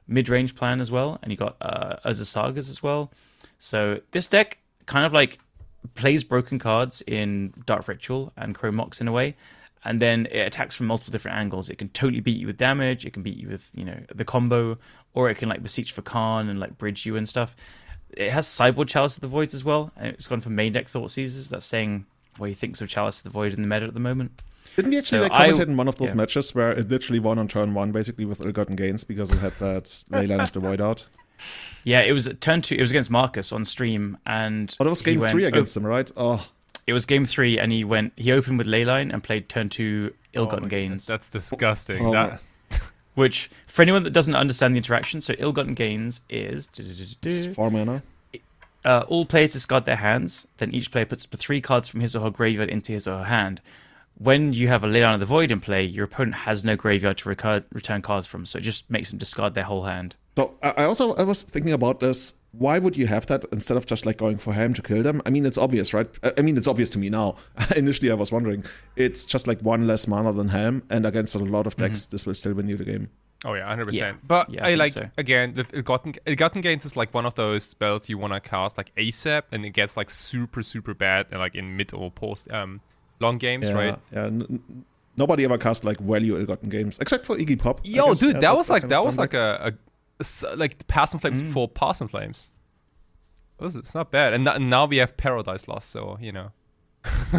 mid 0.07 0.29
range 0.29 0.55
plan 0.55 0.79
as 0.79 0.89
well, 0.89 1.19
and 1.21 1.31
you've 1.31 1.39
got 1.39 1.57
uh 1.59 1.97
Urza 2.05 2.25
Sagas 2.25 2.69
as 2.69 2.81
well. 2.81 3.11
So 3.59 3.99
this 4.11 4.27
deck 4.27 4.57
kind 4.85 5.05
of 5.05 5.11
like 5.11 5.39
plays 5.95 6.23
broken 6.23 6.59
cards 6.59 7.01
in 7.01 7.53
Dark 7.65 7.87
Ritual 7.87 8.31
and 8.37 8.55
Chrome 8.55 8.75
Mox 8.75 9.01
in 9.01 9.07
a 9.07 9.11
way, 9.11 9.35
and 9.83 9.99
then 9.99 10.27
it 10.31 10.39
attacks 10.47 10.75
from 10.75 10.87
multiple 10.87 11.11
different 11.11 11.37
angles. 11.37 11.69
It 11.69 11.77
can 11.77 11.89
totally 11.89 12.19
beat 12.21 12.37
you 12.39 12.47
with 12.47 12.57
damage. 12.57 13.05
It 13.05 13.13
can 13.13 13.23
beat 13.23 13.37
you 13.37 13.47
with 13.49 13.69
you 13.75 13.85
know 13.85 13.99
the 14.13 14.25
combo, 14.25 14.77
or 15.13 15.29
it 15.29 15.35
can 15.37 15.49
like 15.49 15.63
beseech 15.63 15.91
for 15.91 16.01
Khan 16.01 16.49
and 16.49 16.59
like 16.59 16.77
bridge 16.77 17.05
you 17.05 17.15
and 17.15 17.27
stuff. 17.27 17.55
It 18.11 18.29
has 18.31 18.47
sideboard 18.47 18.89
Chalice 18.89 19.15
of 19.15 19.21
the 19.21 19.27
Voids 19.27 19.53
as 19.53 19.63
well, 19.63 19.91
and 19.95 20.07
it's 20.07 20.27
gone 20.27 20.41
for 20.41 20.49
main 20.49 20.73
deck 20.73 20.87
Thoughtseizes. 20.87 21.49
That's 21.49 21.65
saying 21.65 22.05
what 22.37 22.49
he 22.49 22.53
thinks 22.55 22.81
of 22.81 22.89
Chalice 22.89 23.17
of 23.19 23.23
the 23.23 23.29
Void 23.29 23.53
in 23.53 23.61
the 23.61 23.67
meta 23.67 23.85
at 23.85 23.93
the 23.93 23.99
moment. 23.99 24.41
Didn't 24.75 24.91
he 24.91 24.97
actually 24.99 25.19
So 25.19 25.23
like 25.27 25.31
commentate 25.55 25.67
in 25.67 25.77
one 25.77 25.87
of 25.87 25.97
those 25.97 26.09
yeah. 26.09 26.15
matches 26.15 26.53
where 26.55 26.71
it 26.71 26.87
literally 26.89 27.19
won 27.19 27.39
on 27.39 27.47
turn 27.47 27.73
one, 27.73 27.91
basically 27.91 28.25
with 28.25 28.39
ill-gotten 28.41 28.75
gains 28.75 29.03
because 29.03 29.31
it 29.31 29.39
had 29.39 29.53
that 29.53 29.83
Leyline 30.11 30.41
of 30.41 30.51
the 30.53 30.59
Void 30.59 30.79
out? 30.79 31.07
Yeah, 31.83 32.01
it 32.01 32.11
was 32.11 32.29
turn 32.39 32.61
two. 32.61 32.75
It 32.75 32.81
was 32.81 32.91
against 32.91 33.09
Marcus 33.09 33.51
on 33.51 33.65
stream, 33.65 34.17
and 34.25 34.73
Oh, 34.79 34.83
that 34.83 34.89
was 34.89 35.01
game 35.01 35.19
went- 35.19 35.31
three 35.31 35.45
oh, 35.45 35.47
against 35.49 35.75
him, 35.75 35.85
right? 35.85 36.09
Oh, 36.15 36.45
it 36.87 36.93
was 36.93 37.05
game 37.05 37.25
three, 37.25 37.57
and 37.59 37.71
he 37.71 37.83
went. 37.83 38.13
He 38.15 38.31
opened 38.31 38.57
with 38.57 38.67
Leyline 38.67 39.13
and 39.13 39.23
played 39.23 39.49
turn 39.49 39.69
two 39.69 40.13
ill-gotten 40.33 40.65
Oh, 40.65 40.69
gains. 40.69 41.05
That's 41.05 41.29
disgusting. 41.29 42.05
oh, 42.05 42.11
that, 42.11 42.41
Which, 43.15 43.49
for 43.67 43.81
anyone 43.81 44.03
that 44.03 44.11
doesn't 44.11 44.35
understand 44.35 44.73
the 44.73 44.77
interaction, 44.77 45.19
so 45.21 45.33
ill-gotten 45.37 45.73
gains 45.73 46.21
is 46.29 46.69
it's 46.77 47.55
four 47.55 47.69
mana. 47.69 48.01
uh, 48.85 49.03
all 49.07 49.25
players 49.25 49.51
discard 49.53 49.85
their 49.85 49.97
hands. 49.97 50.47
Then 50.57 50.73
each 50.73 50.91
player 50.91 51.05
puts 51.05 51.25
three 51.25 51.59
cards 51.61 51.89
from 51.89 51.99
his 51.99 52.15
or 52.15 52.21
her 52.23 52.29
graveyard 52.29 52.69
into 52.69 52.93
his 52.93 53.07
or 53.07 53.17
her 53.19 53.23
hand. 53.25 53.61
When 54.17 54.53
you 54.53 54.67
have 54.67 54.83
a 54.83 54.87
Leyline 54.87 55.15
of 55.15 55.19
the 55.19 55.25
Void 55.25 55.51
in 55.51 55.59
play, 55.61 55.83
your 55.83 56.05
opponent 56.05 56.35
has 56.35 56.63
no 56.63 56.75
graveyard 56.75 57.17
to 57.19 57.29
recur- 57.29 57.63
return 57.73 58.01
cards 58.01 58.27
from, 58.27 58.45
so 58.45 58.59
it 58.59 58.61
just 58.61 58.89
makes 58.89 59.09
them 59.09 59.17
discard 59.17 59.55
their 59.55 59.63
whole 59.63 59.85
hand. 59.85 60.15
So 60.37 60.55
I 60.61 60.69
I 60.77 60.83
also 60.83 61.13
I 61.15 61.23
was 61.23 61.43
thinking 61.43 61.73
about 61.73 61.99
this. 61.99 62.35
Why 62.51 62.79
would 62.79 62.97
you 62.97 63.07
have 63.07 63.25
that 63.27 63.45
instead 63.51 63.77
of 63.77 63.85
just 63.85 64.05
like 64.05 64.17
going 64.17 64.37
for 64.37 64.53
ham 64.53 64.73
to 64.75 64.81
kill 64.81 65.01
them? 65.03 65.21
I 65.25 65.29
mean, 65.29 65.45
it's 65.45 65.57
obvious, 65.57 65.93
right? 65.93 66.07
I 66.21 66.33
I 66.37 66.41
mean, 66.41 66.57
it's 66.57 66.67
obvious 66.67 66.89
to 66.91 66.99
me 66.99 67.09
now. 67.09 67.35
Initially, 67.75 68.11
I 68.11 68.13
was 68.15 68.31
wondering. 68.31 68.63
It's 68.95 69.25
just 69.25 69.47
like 69.47 69.61
one 69.61 69.87
less 69.87 70.07
mana 70.07 70.33
than 70.33 70.49
ham, 70.49 70.83
and 70.89 71.05
against 71.05 71.33
a 71.35 71.39
lot 71.39 71.65
of 71.65 71.75
decks, 71.75 72.05
this 72.05 72.25
will 72.25 72.33
still 72.35 72.53
win 72.53 72.67
you 72.69 72.77
the 72.77 72.85
game. 72.85 73.09
Oh 73.43 73.55
yeah, 73.55 73.65
hundred 73.67 73.91
Yeah. 73.95 74.11
percent. 74.11 74.27
But 74.27 74.49
Yeah, 74.53 74.65
I 74.67 74.71
I, 74.71 74.75
like 74.75 74.91
so. 74.91 75.09
again 75.17 75.53
the 75.53 75.65
Ill-gotten 75.73 76.13
Ill-gotten 76.27 76.61
Gains 76.61 76.85
is 76.85 76.95
like 76.95 77.11
one 77.11 77.25
of 77.25 77.33
those 77.33 77.63
spells 77.63 78.07
you 78.07 78.19
want 78.19 78.33
to 78.33 78.39
cast 78.39 78.77
like 78.77 78.93
ASAP, 78.95 79.43
and 79.51 79.65
it 79.65 79.71
gets 79.71 79.97
like 79.97 80.11
super 80.11 80.61
super 80.61 80.93
bad 80.93 81.25
and 81.31 81.39
like 81.39 81.55
in 81.55 81.75
mid 81.75 81.91
or 81.93 82.11
post 82.11 82.51
um 82.51 82.81
long 83.21 83.37
games, 83.37 83.67
Yeah, 83.67 83.73
right? 83.75 83.99
yeah. 84.11 84.25
n- 84.25 84.45
n- 84.49 84.85
nobody 85.17 85.43
ever 85.45 85.57
cast 85.57 85.83
like 85.83 85.99
value 85.99 86.37
ill-gotten 86.37 86.69
gains 86.69 86.97
except 86.99 87.25
for 87.25 87.35
Iggy 87.37 87.57
Pop. 87.59 87.81
Yo, 87.83 88.07
guess, 88.07 88.19
dude, 88.19 88.33
yeah, 88.35 88.39
that 88.41 88.57
was 88.57 88.69
like 88.69 88.81
kind 88.83 88.91
that 88.91 89.05
was 89.05 89.15
standard. 89.15 89.33
like 89.33 89.75
a, 90.53 90.55
like 90.57 90.87
Past 90.87 91.13
in 91.13 91.19
Flames 91.19 91.41
Mm. 91.41 91.47
before 91.47 91.67
Past 91.69 92.01
in 92.01 92.07
Flames. 92.07 92.49
It 93.59 93.63
was, 93.63 93.75
it's 93.75 93.93
not 93.93 94.11
bad, 94.11 94.33
and 94.33 94.47
n- 94.47 94.69
now 94.69 94.85
we 94.87 94.97
have 94.97 95.15
Paradise 95.17 95.67
Lost, 95.67 95.89
so 95.91 96.17
you 96.19 96.31
know. 96.31 96.51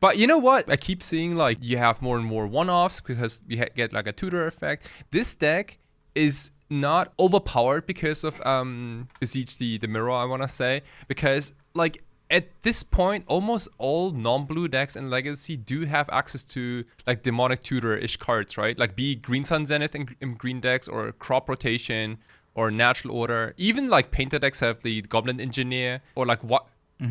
but 0.00 0.16
you 0.18 0.26
know 0.26 0.38
what? 0.38 0.70
I 0.70 0.76
keep 0.76 1.02
seeing 1.02 1.36
like 1.36 1.58
you 1.62 1.76
have 1.78 2.00
more 2.02 2.16
and 2.18 2.26
more 2.26 2.46
one-offs 2.46 3.00
because 3.00 3.42
you 3.46 3.58
ha- 3.58 3.68
get 3.74 3.92
like 3.92 4.06
a 4.06 4.12
tutor 4.12 4.46
effect. 4.46 4.86
This 5.10 5.34
deck 5.34 5.78
is 6.14 6.50
not 6.68 7.12
overpowered 7.18 7.86
because 7.86 8.22
of 8.24 8.40
um 8.46 9.08
Beseech 9.18 9.58
the 9.58 9.78
the 9.78 9.88
mirror. 9.88 10.10
I 10.12 10.24
want 10.24 10.42
to 10.42 10.48
say 10.48 10.82
because 11.08 11.52
like 11.74 12.02
at 12.30 12.62
this 12.62 12.82
point, 12.82 13.24
almost 13.26 13.68
all 13.78 14.12
non-blue 14.12 14.68
decks 14.68 14.94
in 14.94 15.10
Legacy 15.10 15.56
do 15.56 15.84
have 15.84 16.08
access 16.10 16.44
to 16.44 16.84
like 17.06 17.22
demonic 17.22 17.62
tutor-ish 17.62 18.16
cards, 18.18 18.56
right? 18.56 18.78
Like 18.78 18.94
be 18.94 19.12
it 19.12 19.22
Green 19.22 19.44
Sun 19.44 19.66
Zenith 19.66 19.94
in, 19.94 20.14
in 20.20 20.34
green 20.34 20.60
decks 20.60 20.86
or 20.86 21.10
crop 21.12 21.48
rotation 21.48 22.18
or 22.54 22.70
natural 22.70 23.16
order. 23.16 23.54
Even 23.56 23.88
like 23.88 24.10
painter 24.10 24.38
decks 24.38 24.60
have 24.60 24.82
the 24.82 25.02
Goblin 25.02 25.40
Engineer 25.40 26.02
or 26.14 26.24
like 26.24 26.42
what 26.44 26.66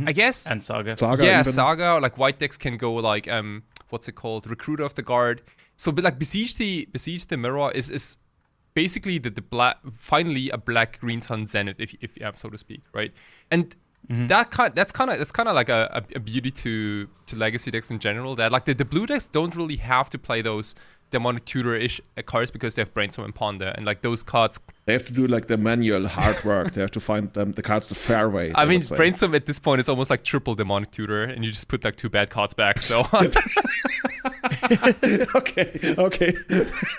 I 0.06 0.12
guess 0.12 0.46
And 0.46 0.62
Saga. 0.64 0.96
Saga. 0.96 1.26
yeah, 1.26 1.40
even. 1.42 1.52
Saga 1.52 1.94
or 1.94 2.02
like 2.02 2.18
white 2.18 2.38
decks 2.40 2.58
can 2.58 2.78
go 2.78 2.94
like 2.94 3.28
um 3.28 3.64
what's 3.90 4.08
it 4.08 4.14
called? 4.14 4.48
Recruiter 4.48 4.84
of 4.84 4.96
the 4.96 5.02
Guard. 5.02 5.42
So 5.78 5.92
but 5.92 6.04
like 6.04 6.20
Beseech 6.20 6.58
the 6.58 6.88
Beseech 6.92 7.28
the 7.28 7.38
Mirror 7.38 7.72
is 7.72 7.90
is 7.90 8.18
basically 8.74 9.18
the, 9.18 9.32
the 9.32 9.42
black 9.42 9.78
finally 9.92 10.50
a 10.52 10.58
black 10.58 11.00
green 11.00 11.22
sun 11.22 11.46
zenith 11.48 11.80
if 11.80 11.96
if 12.02 12.18
yeah, 12.18 12.32
so 12.36 12.50
to 12.50 12.58
speak, 12.58 12.84
right? 12.94 13.12
And 13.50 13.76
Mm-hmm. 14.08 14.28
that 14.28 14.50
kind 14.50 14.74
that's 14.74 14.92
kind 14.92 15.12
of 15.12 15.20
that's 15.20 15.32
kind 15.32 15.48
of 15.48 15.54
like 15.54 15.70
a, 15.70 16.04
a, 16.14 16.18
a 16.18 16.20
beauty 16.20 16.50
to 16.50 17.08
to 17.28 17.36
legacy 17.36 17.70
decks 17.70 17.92
in 17.92 18.00
general 18.00 18.36
that 18.36 18.52
like 18.52 18.66
the, 18.66 18.74
the 18.74 18.86
blue 18.86 19.06
decks 19.06 19.28
don't 19.28 19.56
really 19.56 19.76
have 19.76 20.10
to 20.10 20.18
play 20.18 20.42
those 20.42 20.74
demonic 21.12 21.44
tutor-ish 21.46 22.00
uh, 22.18 22.22
cards 22.22 22.52
because 22.52 22.76
they 22.76 22.82
have 22.82 22.94
brainstorm 22.94 23.26
and 23.26 23.34
ponder 23.36 23.74
and 23.76 23.86
like 23.86 24.02
those 24.02 24.22
cards 24.24 24.60
They 24.86 24.94
have 24.94 25.06
to 25.06 25.14
do 25.14 25.28
like 25.28 25.48
the 25.48 25.58
manual 25.58 26.08
hard 26.08 26.44
work. 26.44 26.74
they 26.74 26.82
have 26.82 26.92
to 26.92 27.00
find 27.00 27.32
them 27.34 27.52
the 27.54 27.62
cards 27.62 27.90
the 27.90 27.96
fair 27.96 28.30
way. 28.30 28.52
I 28.56 28.66
mean, 28.66 28.82
brainstorm 28.96 29.36
at 29.36 29.46
this 29.46 29.60
point 29.60 29.80
it's 29.80 29.90
almost 29.90 30.10
like 30.10 30.24
triple 30.24 30.56
demonic 30.56 30.92
tutor, 30.92 31.24
and 31.24 31.44
you 31.46 31.52
just 31.52 31.68
put 31.68 31.84
like 31.84 31.96
two 31.96 32.10
bad 32.10 32.30
cards 32.30 32.54
back. 32.54 32.80
So 32.80 33.02
okay, 35.36 35.80
okay. 35.98 36.32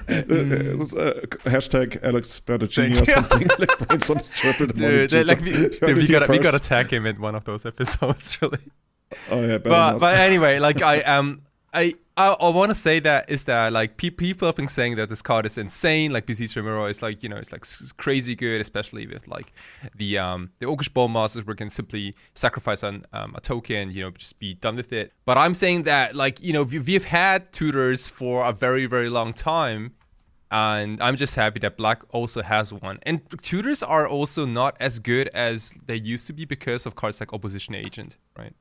Mm. 0.08 0.78
This 0.78 0.94
uh, 1.04 1.20
hashtag 1.44 2.02
Alex 2.02 2.40
Bertocini 2.40 3.00
or 3.00 3.04
something. 3.04 3.46
like 3.58 3.78
brainstorm's 3.78 4.32
triple 4.32 4.66
demonic 4.66 5.10
dude, 5.10 5.26
like 5.26 5.40
we, 5.40 5.52
dude, 5.52 5.96
we 5.96 6.06
gotta 6.06 6.30
we 6.30 6.38
gotta 6.38 6.58
tag 6.58 6.92
him 6.92 7.06
in 7.06 7.20
one 7.20 7.34
of 7.34 7.44
those 7.44 7.66
episodes, 7.66 8.40
really. 8.42 8.58
Oh 9.30 9.44
yeah, 9.44 9.58
But 9.58 9.98
but 9.98 10.14
anyway, 10.16 10.58
like 10.58 10.82
I 10.82 11.00
um 11.02 11.42
I 11.72 11.94
I, 12.20 12.32
I 12.32 12.48
want 12.50 12.70
to 12.70 12.74
say 12.74 13.00
that 13.00 13.30
is 13.30 13.44
that 13.44 13.72
like 13.72 13.96
pe- 13.96 14.10
people 14.10 14.46
have 14.46 14.54
been 14.54 14.68
saying 14.68 14.96
that 14.96 15.08
this 15.08 15.22
card 15.22 15.46
is 15.46 15.56
insane. 15.56 16.12
Like 16.12 16.26
Beseech 16.26 16.52
the 16.52 16.62
Mirror 16.62 16.90
is 16.90 17.00
like 17.00 17.22
you 17.22 17.30
know 17.30 17.36
it's 17.36 17.50
like 17.50 17.64
crazy 17.96 18.34
good, 18.34 18.60
especially 18.60 19.06
with 19.06 19.26
like 19.26 19.52
the 19.94 20.18
um 20.18 20.50
the 20.58 20.66
Orcish 20.66 20.90
Bowmasters 20.90 21.46
where 21.46 21.54
you 21.54 21.62
can 21.64 21.70
simply 21.70 22.14
sacrifice 22.34 22.82
an, 22.82 23.04
um, 23.14 23.34
a 23.34 23.40
token, 23.40 23.90
you 23.90 24.02
know, 24.02 24.10
just 24.10 24.38
be 24.38 24.52
done 24.54 24.76
with 24.76 24.92
it. 24.92 25.12
But 25.24 25.38
I'm 25.38 25.54
saying 25.54 25.84
that 25.84 26.14
like 26.14 26.42
you 26.42 26.52
know 26.52 26.64
we, 26.64 26.78
we've 26.78 27.04
had 27.04 27.52
tutors 27.52 28.06
for 28.06 28.44
a 28.44 28.52
very 28.52 28.84
very 28.84 29.08
long 29.08 29.32
time. 29.32 29.94
And 30.52 31.00
I'm 31.00 31.16
just 31.16 31.36
happy 31.36 31.60
that 31.60 31.76
Black 31.76 32.02
also 32.12 32.42
has 32.42 32.72
one. 32.72 32.98
And 33.04 33.20
tutors 33.40 33.84
are 33.84 34.08
also 34.08 34.44
not 34.44 34.76
as 34.80 34.98
good 34.98 35.28
as 35.28 35.72
they 35.86 35.94
used 35.94 36.26
to 36.26 36.32
be 36.32 36.44
because 36.44 36.86
of 36.86 36.96
cards 36.96 37.20
like 37.20 37.32
Opposition 37.32 37.76
Agent, 37.76 38.16
right? 38.36 38.52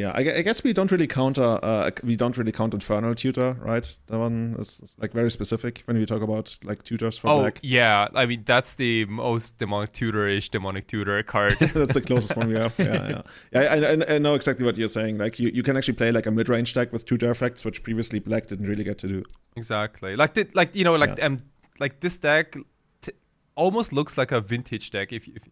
Yeah, 0.00 0.12
I, 0.14 0.38
I 0.38 0.42
guess 0.42 0.64
we 0.64 0.72
don't 0.72 0.90
really 0.90 1.06
count. 1.06 1.38
Uh, 1.38 1.54
uh, 1.62 1.90
we 2.02 2.16
don't 2.16 2.36
really 2.38 2.52
count 2.52 2.74
Infernal 2.74 3.14
Tutor, 3.14 3.56
right? 3.60 3.86
That 4.08 4.18
one 4.18 4.56
is, 4.58 4.80
is, 4.80 4.96
like 5.00 5.12
very 5.12 5.30
specific 5.30 5.82
when 5.86 5.96
we 5.98 6.06
talk 6.06 6.22
about 6.22 6.56
like 6.64 6.82
tutors 6.84 7.18
for 7.18 7.28
Oh 7.28 7.40
black. 7.40 7.60
yeah, 7.62 8.08
I 8.14 8.26
mean 8.26 8.42
that's 8.44 8.74
the 8.74 9.04
most 9.06 9.58
demonic 9.58 9.92
tutor-ish 9.92 10.48
demonic 10.50 10.86
tutor 10.86 11.22
card. 11.22 11.56
That's 11.74 11.94
the 11.94 12.00
closest 12.00 12.36
one 12.36 12.48
we 12.48 12.54
have. 12.54 12.74
Yeah, 12.78 13.08
yeah. 13.08 13.22
yeah 13.52 13.60
I, 13.60 13.76
I, 13.92 14.14
I 14.16 14.18
know 14.18 14.34
exactly 14.34 14.64
what 14.66 14.76
you're 14.78 14.88
saying. 14.88 15.18
Like 15.18 15.38
you, 15.38 15.50
you 15.54 15.62
can 15.62 15.76
actually 15.76 15.94
play 15.94 16.10
like 16.12 16.26
a 16.26 16.30
mid-range 16.30 16.74
deck 16.74 16.92
with 16.92 17.04
tutor 17.04 17.30
effects, 17.30 17.64
which 17.64 17.82
previously 17.82 18.18
black 18.18 18.46
didn't 18.46 18.66
really 18.66 18.84
get 18.84 18.98
to 18.98 19.08
do. 19.08 19.22
exactly. 19.56 20.16
Like 20.16 20.34
the, 20.34 20.48
like 20.54 20.74
you 20.74 20.84
know 20.84 20.94
like 20.96 21.18
Yeah. 21.18 21.26
um 21.26 21.38
like 21.78 22.00
this 22.00 22.16
deck 22.16 22.56
t- 23.02 23.12
almost 23.54 23.92
looks 23.92 24.16
like 24.18 24.32
a 24.32 24.40
vintage 24.40 24.90
deck 24.90 25.12
if, 25.12 25.26
if 25.28 25.42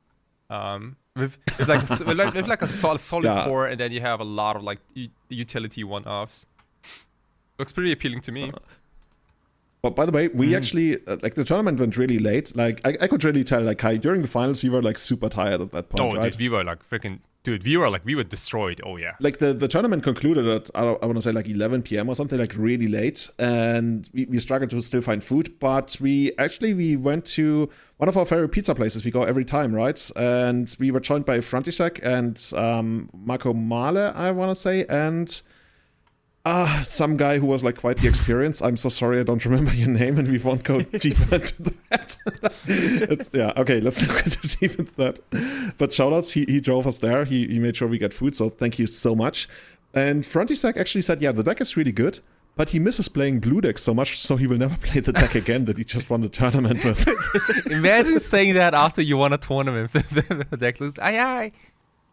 um 0.50 0.96
with, 1.16 1.36
with 1.58 1.68
like 1.68 1.82
a, 1.90 2.04
with 2.04 2.16
like, 2.16 2.32
with 2.34 2.46
like 2.46 2.62
a 2.62 2.68
solid 2.68 3.00
solid 3.00 3.24
Yeah. 3.24 3.44
core 3.44 3.66
and 3.66 3.78
then 3.80 3.90
you 3.92 4.00
have 4.00 4.20
a 4.20 4.24
lot 4.24 4.56
of 4.56 4.62
like 4.62 4.78
u- 4.94 5.08
utility 5.28 5.82
one-offs. 5.84 6.46
Looks 7.58 7.72
pretty 7.72 7.90
appealing 7.92 8.20
to 8.22 8.32
me. 8.32 8.52
But 9.82 9.94
by 9.94 10.06
the 10.06 10.12
way, 10.12 10.28
we 10.28 10.50
Mm. 10.52 10.56
actually 10.56 10.94
uh, 11.06 11.16
like 11.22 11.34
the 11.34 11.44
tournament 11.44 11.78
went 11.80 11.96
really 11.96 12.18
late. 12.18 12.54
Like 12.56 12.80
I, 12.84 12.96
I 13.02 13.06
could 13.08 13.22
really 13.24 13.44
tell. 13.44 13.62
Like 13.62 13.78
Kai, 13.78 13.96
during 13.96 14.22
the 14.22 14.28
finals, 14.28 14.62
you 14.64 14.72
were 14.72 14.82
like 14.82 14.98
super 14.98 15.28
tired 15.28 15.60
at 15.60 15.70
that 15.72 15.88
point, 15.88 16.00
Oh, 16.00 16.16
right? 16.16 16.30
dude, 16.32 16.40
we 16.40 16.48
were 16.48 16.64
like 16.64 16.88
freaking 16.88 17.18
dude. 17.42 17.64
We 17.64 17.76
were 17.76 17.90
like 17.90 18.04
we 18.04 18.14
were 18.14 18.24
destroyed. 18.24 18.80
Oh 18.84 18.96
yeah. 18.96 19.14
like 19.20 19.38
the, 19.38 19.52
the 19.52 19.68
tournament 19.68 20.02
concluded 20.02 20.46
at 20.46 20.70
I, 20.74 20.82
I 20.82 21.06
want 21.06 21.16
to 21.16 21.22
say 21.22 21.32
like 21.32 21.48
11 21.48 21.82
p.m. 21.82 22.08
or 22.08 22.14
something 22.14 22.38
like 22.38 22.54
really 22.56 22.88
late, 22.88 23.28
and 23.38 24.08
we, 24.12 24.26
we 24.26 24.38
struggled 24.38 24.70
to 24.70 24.82
still 24.82 25.00
find 25.00 25.22
food. 25.22 25.58
But 25.58 25.96
we 26.00 26.32
actually 26.38 26.74
we 26.74 26.96
went 26.96 27.24
to 27.26 27.68
one 27.96 28.08
of 28.08 28.16
our 28.16 28.24
favorite 28.24 28.50
pizza 28.50 28.74
places. 28.74 29.04
We 29.04 29.10
go 29.10 29.22
every 29.22 29.44
time, 29.44 29.74
right? 29.74 30.10
And 30.16 30.74
we 30.78 30.90
were 30.90 31.00
joined 31.00 31.24
by 31.24 31.38
František 31.38 32.00
and 32.02 32.38
um, 32.56 33.10
Marco 33.12 33.52
Male, 33.52 34.12
I 34.14 34.30
want 34.30 34.50
to 34.50 34.54
say, 34.54 34.84
and 34.86 35.42
ah, 36.48 36.80
some 36.82 37.16
guy 37.16 37.38
who 37.38 37.46
was 37.46 37.62
like 37.62 37.76
quite 37.76 37.98
the 37.98 38.08
experience. 38.08 38.62
I'm 38.62 38.76
so 38.76 38.88
sorry, 38.88 39.20
I 39.20 39.22
don't 39.22 39.44
remember 39.44 39.74
your 39.74 39.88
name, 39.88 40.18
and 40.18 40.28
we 40.28 40.38
won't 40.38 40.64
go 40.64 40.80
deeper 41.04 41.34
into 41.34 41.62
that. 41.62 42.16
it's, 42.66 43.30
yeah, 43.32 43.52
okay, 43.56 43.80
let's 43.80 44.00
not 44.06 44.24
go 44.24 44.30
deep 44.42 44.78
into 44.78 44.94
that. 44.96 45.20
But 45.78 45.90
shoutouts, 45.90 46.32
he, 46.32 46.50
he 46.50 46.60
drove 46.60 46.86
us 46.86 46.98
there. 46.98 47.24
He, 47.24 47.46
he 47.46 47.58
made 47.58 47.76
sure 47.76 47.86
we 47.86 47.98
get 47.98 48.14
food, 48.14 48.34
so 48.34 48.48
thank 48.48 48.78
you 48.78 48.86
so 48.86 49.14
much. 49.14 49.48
And 49.94 50.24
František 50.24 50.76
actually 50.76 51.02
said, 51.02 51.20
yeah, 51.20 51.32
the 51.32 51.42
deck 51.42 51.60
is 51.60 51.76
really 51.76 51.92
good, 51.92 52.20
but 52.56 52.70
he 52.70 52.78
misses 52.78 53.08
playing 53.08 53.40
blue 53.40 53.60
deck 53.60 53.78
so 53.78 53.92
much, 53.92 54.18
so 54.18 54.36
he 54.36 54.46
will 54.46 54.58
never 54.58 54.76
play 54.76 55.00
the 55.00 55.12
deck 55.12 55.34
again 55.34 55.66
that 55.66 55.76
he 55.76 55.84
just 55.84 56.08
won 56.08 56.22
the 56.22 56.28
tournament 56.28 56.84
with. 56.84 57.06
Imagine 57.70 58.20
saying 58.20 58.54
that 58.54 58.74
after 58.74 59.02
you 59.02 59.16
won 59.18 59.32
a 59.32 59.38
tournament. 59.38 59.92
the 59.92 60.56
deck. 60.58 60.76
I 61.00 61.52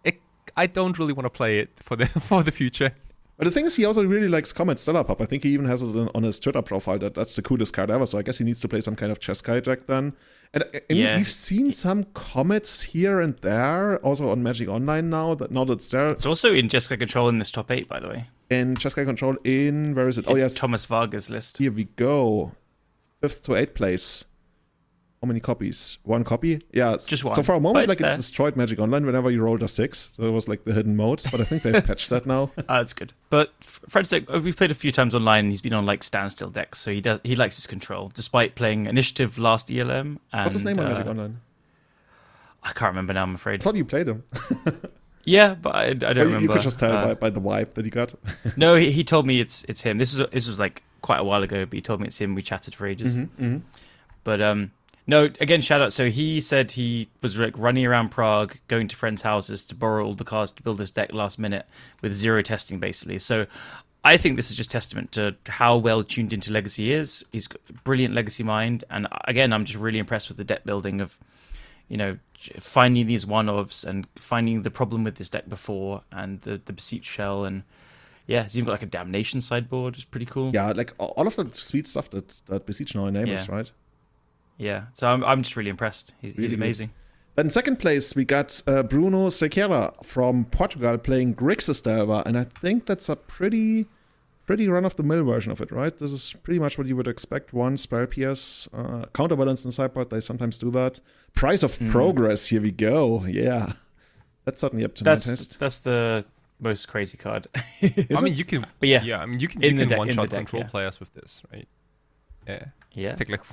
I, 0.06 0.18
I 0.58 0.68
don't 0.68 0.98
really 1.00 1.14
want 1.14 1.26
to 1.26 1.30
play 1.30 1.60
it 1.60 1.70
for 1.78 1.96
the 1.96 2.06
for 2.06 2.44
the 2.44 2.52
future. 2.52 2.94
But 3.38 3.46
the 3.46 3.52
thing 3.52 3.66
is, 3.66 3.76
he 3.76 3.84
also 3.84 4.06
really 4.06 4.30
likes 4.30 4.54
Comet 4.54 4.80
Stellar 4.80 5.04
Pup. 5.04 5.20
I 5.20 5.26
think 5.26 5.44
he 5.44 5.50
even 5.50 5.66
has 5.66 5.82
it 5.82 6.10
on 6.16 6.24
his 6.24 6.40
Twitter 6.40 6.62
profile 6.62 6.98
that 7.00 7.16
that's 7.16 7.36
the 7.36 7.42
coolest 7.42 7.74
card 7.74 7.92
ever. 7.92 8.06
So 8.06 8.18
I 8.18 8.22
guess 8.22 8.38
he 8.38 8.46
needs 8.46 8.62
to 8.62 8.70
play 8.70 8.80
some 8.80 8.96
kind 8.96 9.12
of 9.12 9.20
Jeskai 9.20 9.62
deck 9.62 9.88
then. 9.88 10.14
And 10.54 10.64
uh, 10.64 10.68
I 10.74 10.94
mean, 10.94 11.02
Yeah. 11.04 11.18
we've 11.18 11.28
seen 11.30 11.72
some 11.74 12.06
comets 12.14 12.84
here 12.84 13.20
and 13.20 13.38
there, 13.40 13.98
also 13.98 14.30
on 14.30 14.42
Magic 14.42 14.70
Online 14.70 15.10
now. 15.10 15.36
That 15.36 15.52
now 15.52 15.66
that's 15.66 15.90
there 15.92 16.10
It's 16.10 16.26
also 16.26 16.54
in 16.54 16.70
Jeskai 16.70 16.98
Control 16.98 17.28
in 17.28 17.40
this 17.40 17.52
top 17.52 17.72
eight, 17.72 17.90
by 17.90 18.00
the 18.00 18.08
way. 18.08 18.30
in 18.50 18.76
Jeskai 18.76 19.04
Control. 19.06 19.36
In 19.44 19.96
where 19.96 20.08
is 20.08 20.18
it? 20.18 20.26
Oh 20.30 20.36
yes, 20.38 20.56
Thomas 20.56 20.86
Vargas 20.86 21.30
list. 21.30 21.58
here 21.58 21.74
we 21.74 21.86
go. 21.98 22.54
Fifth 23.22 23.44
to 23.44 23.56
eighth 23.56 23.74
place. 23.74 24.24
How 25.26 25.28
many 25.28 25.40
copies? 25.40 25.98
One 26.04 26.24
copy? 26.24 26.62
Yeah, 26.72 26.98
Just 27.04 27.24
So 27.24 27.42
for 27.42 27.56
a 27.56 27.60
moment, 27.60 27.88
like 27.88 27.98
there. 27.98 28.14
it 28.14 28.18
destroyed 28.18 28.56
Magic 28.56 28.78
Online 28.80 29.08
whenever 29.08 29.32
you 29.32 29.42
rolled 29.42 29.64
a 29.64 29.68
six. 29.68 30.12
So 30.16 30.22
it 30.28 30.30
was 30.30 30.48
like 30.48 30.66
the 30.66 30.72
hidden 30.74 30.96
mode. 30.96 31.24
But 31.32 31.42
I 31.42 31.46
think 31.46 31.64
they've 31.64 31.84
patched 31.84 32.12
that 32.12 32.28
now. 32.28 32.52
Uh, 32.56 32.62
that's 32.78 32.94
good. 32.94 33.12
But 33.32 33.52
Fred's 33.64 34.12
deck, 34.12 34.26
uh, 34.32 34.40
we've 34.40 34.56
played 34.56 34.70
a 34.70 34.76
few 34.76 34.92
times 34.92 35.16
online. 35.16 35.46
and 35.46 35.52
He's 35.52 35.64
been 35.64 35.74
on 35.74 35.84
like 35.88 36.04
standstill 36.04 36.52
decks, 36.52 36.78
so 36.78 36.92
he 36.92 37.02
does 37.02 37.20
he 37.24 37.36
likes 37.36 37.56
his 37.56 37.66
control, 37.66 38.12
despite 38.14 38.54
playing 38.54 38.86
Initiative 38.86 39.40
last 39.40 39.72
ELM. 39.72 40.20
And, 40.32 40.46
What's 40.46 40.54
his 40.54 40.64
name 40.64 40.80
on 40.80 40.86
uh, 40.86 40.90
Magic 40.90 41.08
Online? 41.08 41.42
I 42.62 42.68
can't 42.74 42.92
remember 42.92 43.14
now. 43.14 43.24
I'm 43.24 43.34
afraid. 43.34 43.62
I 43.62 43.64
thought 43.64 43.76
you 43.76 43.86
played 43.86 44.08
him. 44.08 44.24
Yeah, 45.28 45.56
but 45.56 45.74
I, 45.74 45.86
I 45.86 45.94
don't 45.96 46.16
you, 46.18 46.22
remember. 46.26 46.42
you 46.44 46.50
could 46.50 46.62
just 46.62 46.80
tell 46.80 46.92
Uh, 46.96 47.06
by, 47.08 47.14
by 47.16 47.30
the 47.32 47.42
vibe 47.42 47.74
that 47.74 47.84
he 47.84 47.90
got. 47.90 48.14
No, 48.56 48.76
he, 48.76 48.92
he 48.92 49.04
told 49.04 49.26
me 49.26 49.40
it's 49.40 49.64
it's 49.68 49.82
him. 49.82 49.98
This 49.98 50.16
was 50.16 50.30
this 50.30 50.48
was 50.48 50.60
like 50.60 50.84
quite 51.02 51.18
a 51.18 51.24
while 51.24 51.42
ago, 51.42 51.66
but 51.66 51.74
he 51.74 51.82
told 51.82 52.00
me 52.00 52.06
it's 52.06 52.20
him. 52.22 52.36
We 52.36 52.44
chatted 52.44 52.76
for 52.76 52.86
ages. 52.86 53.16
Mhm. 53.16 53.62
But 54.24 54.40
um, 54.40 54.70
no, 55.08 55.26
again, 55.40 55.62
shout 55.62 55.82
out. 55.82 55.94
So 55.94 56.10
he 56.10 56.42
said 56.42 56.72
he 56.72 57.10
was 57.22 57.38
like 57.38 57.58
running 57.58 57.86
around 57.86 58.10
Prague, 58.10 58.58
going 58.68 58.88
to 58.88 58.96
friends' 58.96 59.22
houses 59.22 59.64
to 59.66 59.76
borrow 59.76 60.06
all 60.06 60.14
the 60.16 60.24
cards 60.24 60.52
to 60.54 60.64
build 60.64 60.78
this 60.78 60.92
deck 60.92 61.14
last 61.14 61.38
minute 61.40 61.66
with 62.02 62.14
zero 62.14 62.42
testing, 62.42 62.80
basically. 62.80 63.20
So 63.20 63.46
I 64.04 64.18
think 64.18 64.36
this 64.36 64.50
is 64.52 64.58
just 64.58 64.72
testament 64.72 65.12
to 65.14 65.36
how 65.48 65.78
well 65.78 66.04
tuned 66.04 66.34
into 66.34 66.52
Legacy 66.52 66.86
he 66.86 66.94
is. 66.94 67.24
He's 67.32 67.48
got 67.48 67.62
a 67.70 67.74
brilliant 67.74 68.14
Legacy 68.14 68.44
mind, 68.44 68.84
and 68.90 69.06
uh, 69.08 69.18
again, 69.26 69.54
I'm 69.54 69.66
just 69.66 69.80
really 69.80 70.00
impressed 70.00 70.28
with 70.28 70.38
the 70.38 70.44
deck 70.44 70.64
building 70.64 71.02
of, 71.02 71.18
you 71.88 71.98
know, 71.98 72.18
finding 72.60 73.08
these 73.08 73.26
one-offs 73.26 73.84
and 73.84 74.08
finding 74.16 74.62
the 74.64 74.72
problem 74.72 75.04
with 75.04 75.16
this 75.16 75.30
deck 75.30 75.48
before 75.50 76.02
and 76.12 76.42
the 76.42 76.62
the 76.66 76.74
Beseech 76.74 77.06
Shell 77.06 77.46
and. 77.46 77.64
Yeah, 78.28 78.42
he's 78.42 78.58
even 78.58 78.66
got 78.66 78.72
like 78.72 78.82
a 78.82 78.88
damnation 78.88 79.40
sideboard. 79.40 79.94
It's 79.94 80.04
pretty 80.04 80.26
cool. 80.26 80.50
Yeah, 80.52 80.72
like 80.72 80.94
all 80.98 81.28
of 81.28 81.36
the 81.36 81.48
sweet 81.54 81.86
stuff 81.86 82.10
that 82.10 82.42
that 82.48 82.66
Beseech 82.66 82.96
now 82.96 83.06
enables, 83.06 83.48
Yeah. 83.48 83.54
right? 83.56 83.72
Yeah, 84.58 84.86
so 84.94 85.08
I'm 85.08 85.24
I'm 85.24 85.42
just 85.44 85.56
really 85.56 85.70
impressed. 85.70 86.14
He's, 86.22 86.32
Really 86.34 86.44
he's 86.44 86.52
good. 86.52 86.60
amazing. 86.60 86.90
Then 87.36 87.50
second 87.50 87.80
place, 87.80 88.16
we 88.16 88.24
got 88.24 88.62
uh, 88.66 88.84
Bruno 88.84 89.28
Sequeira 89.28 90.04
from 90.06 90.46
Portugal 90.46 90.98
playing 90.98 91.36
Grixis 91.36 91.84
Delver, 91.84 92.24
and 92.26 92.38
I 92.38 92.46
think 92.46 92.86
that's 92.86 93.10
a 93.10 93.18
pretty, 93.18 93.88
pretty 94.46 94.70
run-of-the-mill 94.70 95.26
version 95.26 95.52
of 95.52 95.60
it, 95.60 95.70
right? 95.70 95.98
This 95.98 96.14
is 96.14 96.34
pretty 96.44 96.62
much 96.62 96.78
what 96.78 96.88
you 96.88 96.96
would 96.96 97.10
expect. 97.10 97.52
One 97.52 97.76
spell 97.76 98.06
pierce, 98.06 98.70
uh, 98.74 99.08
counterbalance 99.14 99.66
in 99.66 99.72
sideboard. 99.72 100.12
They 100.12 100.22
sometimes 100.22 100.58
do 100.58 100.72
that. 100.72 101.02
Price 101.34 101.62
of 101.64 101.76
Hmm. 101.76 101.92
progress. 101.92 102.48
Here 102.48 102.62
we 102.62 102.72
go. 102.72 103.26
Yeah, 103.26 103.74
that's 104.46 104.62
certainly 104.62 104.86
up 104.86 104.96
to 104.96 105.04
That's 105.04 105.28
my 105.28 105.32
taste. 105.34 105.60
that's 105.60 105.80
the 105.80 106.24
most 106.62 106.88
crazy 106.88 107.18
card. 107.18 107.48
I 107.56 107.62
mean, 108.22 108.28
it? 108.28 108.38
you 108.38 108.46
can. 108.46 108.66
But 108.80 108.88
yeah. 108.88 109.04
yeah. 109.04 109.20
I 109.22 109.26
mean, 109.26 109.40
you 109.40 109.50
can. 109.50 109.62
In 109.62 109.74
you 109.74 109.80
can 109.82 109.90
deck- 109.90 109.98
one 109.98 110.10
shot 110.12 110.30
deck, 110.30 110.38
control 110.40 110.62
yeah. 110.64 110.70
players 110.70 111.02
with 111.02 111.14
this, 111.14 111.42
right? 111.52 111.68
Yeah. 112.48 112.64
yeah, 112.94 113.16
Take 113.16 113.28
like 113.28 113.44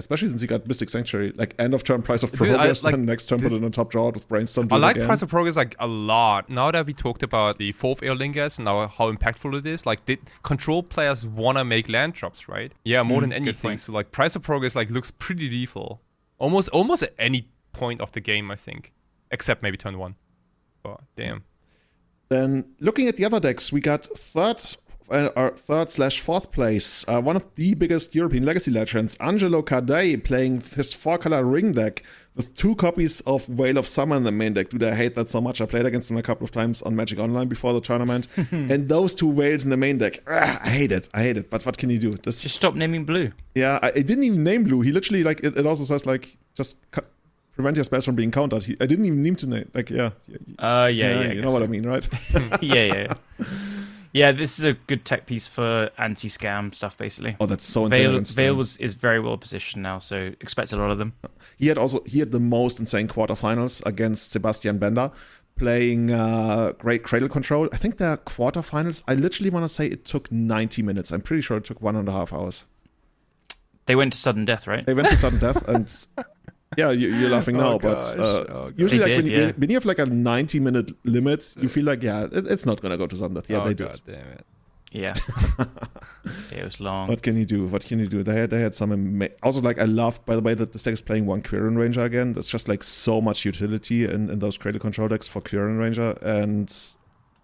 Especially 0.00 0.26
since 0.28 0.42
you 0.42 0.48
got 0.48 0.66
Mystic 0.66 0.88
Sanctuary, 0.90 1.32
like 1.36 1.54
end 1.58 1.74
of 1.74 1.84
turn 1.84 2.02
price 2.02 2.24
of 2.24 2.32
Dude, 2.32 2.40
I- 2.48 2.54
progress, 2.56 2.82
like, 2.82 2.92
then 2.96 3.04
next 3.04 3.26
turn 3.26 3.40
put 3.40 3.52
it 3.52 3.62
on 3.62 3.70
top 3.70 3.90
draw 3.92 4.10
with 4.10 4.26
brainstorm. 4.28 4.66
I 4.72 4.76
like 4.78 4.96
again. 4.96 5.06
Price 5.06 5.22
of 5.22 5.28
Progress 5.28 5.56
like 5.56 5.76
a 5.78 5.86
lot. 5.86 6.48
Now 6.50 6.70
that 6.72 6.84
we 6.86 6.92
talked 6.92 7.22
about 7.22 7.58
the 7.58 7.70
Forth 7.72 8.00
Eorlingas 8.00 8.58
and 8.58 8.64
now 8.64 8.88
how 8.88 9.12
impactful 9.12 9.56
it 9.58 9.66
is, 9.66 9.86
like 9.86 10.04
did 10.06 10.18
control 10.42 10.82
players 10.82 11.26
wanna 11.26 11.64
make 11.64 11.88
land 11.88 12.14
drops, 12.14 12.48
right? 12.48 12.72
Yeah, 12.84 13.02
more 13.04 13.18
Mm, 13.18 13.22
than 13.22 13.32
anything. 13.34 13.78
So 13.78 13.92
like 13.92 14.10
Price 14.10 14.34
of 14.34 14.42
Progress 14.42 14.74
like 14.74 14.90
looks 14.90 15.10
pretty 15.12 15.48
lethal. 15.48 16.00
Almost 16.38 16.70
almost 16.70 17.02
at 17.04 17.14
any 17.18 17.48
point 17.72 18.00
of 18.00 18.10
the 18.12 18.20
game, 18.20 18.50
I 18.50 18.56
think. 18.56 18.92
Except 19.30 19.62
maybe 19.62 19.76
turn 19.76 19.96
one. 19.98 20.16
But 20.82 21.00
damn. 21.14 21.44
Then 22.30 22.64
looking 22.80 23.06
at 23.08 23.16
the 23.16 23.24
other 23.24 23.40
decks, 23.40 23.72
we 23.72 23.80
got 23.80 24.04
third 24.06 24.58
uh, 25.10 25.50
third 25.50 25.90
slash 25.90 26.20
fourth 26.20 26.52
place. 26.52 27.04
Uh, 27.08 27.20
one 27.20 27.36
of 27.36 27.46
the 27.56 27.74
biggest 27.74 28.14
European 28.14 28.44
legacy 28.44 28.70
legends, 28.70 29.16
Angelo 29.20 29.62
Cardai, 29.62 30.22
playing 30.22 30.60
his 30.60 30.92
four 30.92 31.18
color 31.18 31.44
ring 31.44 31.72
deck 31.72 32.02
with 32.36 32.54
two 32.56 32.74
copies 32.76 33.20
of 33.22 33.44
Veil 33.46 33.76
of 33.76 33.86
Summer 33.86 34.16
in 34.16 34.22
the 34.22 34.30
main 34.32 34.52
deck. 34.54 34.68
Dude, 34.70 34.82
I 34.84 34.94
hate 34.94 35.14
that 35.16 35.28
so 35.28 35.40
much. 35.40 35.60
I 35.60 35.66
played 35.66 35.84
against 35.84 36.10
him 36.10 36.16
a 36.16 36.22
couple 36.22 36.44
of 36.44 36.52
times 36.52 36.80
on 36.82 36.94
Magic 36.94 37.18
Online 37.18 37.48
before 37.48 37.72
the 37.72 37.80
tournament, 37.80 38.28
and 38.52 38.88
those 38.88 39.14
two 39.14 39.28
whales 39.28 39.64
in 39.64 39.70
the 39.70 39.76
main 39.76 39.98
deck. 39.98 40.20
ah, 40.28 40.60
I 40.62 40.68
hate 40.70 40.92
it. 40.92 41.08
I 41.12 41.22
hate 41.24 41.36
it. 41.36 41.50
But 41.50 41.66
what 41.66 41.76
can 41.76 41.90
you 41.90 41.98
do? 41.98 42.12
This, 42.12 42.42
just 42.42 42.54
stop 42.54 42.74
naming 42.74 43.04
blue. 43.04 43.32
yeah, 43.54 43.78
I, 43.82 43.88
it 43.88 44.06
didn't 44.06 44.24
even 44.24 44.44
name 44.44 44.64
blue. 44.64 44.80
He 44.82 44.92
literally 44.92 45.24
like 45.24 45.40
it, 45.40 45.56
it 45.58 45.66
also 45.66 45.84
says 45.84 46.06
like 46.06 46.36
just. 46.54 46.76
Cu- 46.92 47.02
Prevent 47.56 47.76
your 47.76 47.84
spells 47.84 48.06
from 48.06 48.14
being 48.14 48.30
countered. 48.30 48.62
He, 48.62 48.74
I 48.80 48.86
didn't 48.86 49.04
even 49.04 49.22
need 49.22 49.36
to 49.38 49.46
name 49.46 49.70
like 49.74 49.90
yeah, 49.90 50.12
Uh, 50.58 50.88
yeah, 50.90 51.20
yeah, 51.20 51.20
I 51.28 51.32
you 51.32 51.42
know 51.42 51.52
what. 51.52 51.62
I 51.62 51.66
mean, 51.66 51.82
right? 51.82 52.08
yeah, 52.62 52.84
yeah, 52.84 53.14
yeah. 54.12 54.32
This 54.32 54.58
is 54.58 54.64
a 54.64 54.72
good 54.72 55.04
tech 55.04 55.26
piece 55.26 55.46
for 55.46 55.90
anti-scam 55.98 56.74
stuff, 56.74 56.96
basically. 56.96 57.36
Oh, 57.40 57.46
that's 57.46 57.64
so 57.64 57.86
insane. 57.86 58.24
Vale 58.24 58.54
was 58.54 58.76
is 58.78 58.94
very 58.94 59.20
well 59.20 59.36
positioned 59.36 59.82
now, 59.82 59.98
so 59.98 60.32
expect 60.40 60.72
a 60.72 60.76
lot 60.76 60.90
of 60.90 60.98
them. 60.98 61.14
He 61.56 61.68
had 61.68 61.78
also 61.78 62.02
he 62.04 62.18
had 62.18 62.30
the 62.30 62.40
most 62.40 62.80
insane 62.80 63.08
quarterfinals 63.08 63.84
against 63.86 64.32
Sebastian 64.32 64.78
Bender, 64.78 65.10
playing 65.56 66.10
uh, 66.10 66.72
great 66.78 67.02
cradle 67.02 67.28
control. 67.28 67.68
I 67.72 67.76
think 67.76 67.98
their 67.98 68.16
quarterfinals. 68.16 69.02
I 69.06 69.14
literally 69.14 69.50
want 69.50 69.64
to 69.64 69.68
say 69.68 69.86
it 69.86 70.04
took 70.04 70.32
90 70.32 70.82
minutes. 70.82 71.12
I'm 71.12 71.20
pretty 71.20 71.42
sure 71.42 71.58
it 71.58 71.64
took 71.64 71.82
one 71.82 71.96
and 71.96 72.08
a 72.08 72.12
half 72.12 72.32
hours. 72.32 72.66
They 73.86 73.96
went 73.96 74.12
to 74.12 74.18
sudden 74.18 74.44
death, 74.44 74.66
right? 74.66 74.86
They 74.86 74.94
went 74.94 75.08
to 75.08 75.16
sudden 75.16 75.38
death, 75.46 75.66
and 75.68 75.94
yeah, 76.78 76.90
you, 76.90 77.08
you're 77.08 77.30
laughing 77.30 77.56
now, 77.64 77.74
Oh, 77.74 77.78
but 77.78 78.02
uh, 78.18 78.22
Oh, 78.22 78.72
usually 78.76 78.98
They 79.00 79.16
like 79.16 79.24
when, 79.24 79.30
you, 79.32 79.38
yeah. 79.46 79.52
when 79.56 79.70
you 79.70 79.76
have 79.76 79.84
like 79.84 79.98
a 79.98 80.06
90 80.06 80.60
minute 80.60 80.92
limit, 81.04 81.54
you 81.60 81.68
feel 81.68 81.84
like 81.84 82.02
yeah, 82.02 82.24
it, 82.30 82.46
it's 82.46 82.66
not 82.66 82.80
gonna 82.80 82.96
go 82.96 83.06
to 83.06 83.16
sudden 83.16 83.34
death. 83.34 83.48
Yeah, 83.50 83.62
oh, 83.62 83.64
they 83.68 83.74
God 83.74 83.92
did. 83.92 84.02
damn 84.06 84.32
it. 84.32 84.46
Yeah. 84.92 85.14
yeah, 85.58 85.64
it 86.58 86.64
was 86.64 86.80
long. 86.80 87.06
What 87.08 87.22
can 87.22 87.36
you 87.36 87.44
do? 87.44 87.64
What 87.66 87.84
can 87.84 88.00
you 88.00 88.08
do? 88.08 88.24
They 88.24 88.34
had, 88.40 88.50
they 88.50 88.60
had 88.60 88.74
some 88.74 88.90
ama- 88.92 89.28
also 89.42 89.60
like 89.60 89.78
I 89.78 89.84
loved 89.84 90.24
by 90.24 90.34
the 90.34 90.42
way 90.42 90.54
that 90.54 90.72
this 90.72 90.82
deck 90.82 90.94
is 90.94 91.00
playing 91.02 91.26
one 91.26 91.42
Quirion 91.42 91.76
Ranger 91.78 92.02
again. 92.04 92.32
There's 92.32 92.48
just 92.48 92.66
like 92.68 92.82
so 92.82 93.20
much 93.20 93.44
utility 93.44 94.04
in, 94.04 94.28
in 94.30 94.40
those 94.40 94.58
cradle 94.58 94.80
control 94.80 95.06
decks 95.06 95.28
for 95.28 95.40
Quirion 95.40 95.78
Ranger, 95.78 96.16
and 96.22 96.76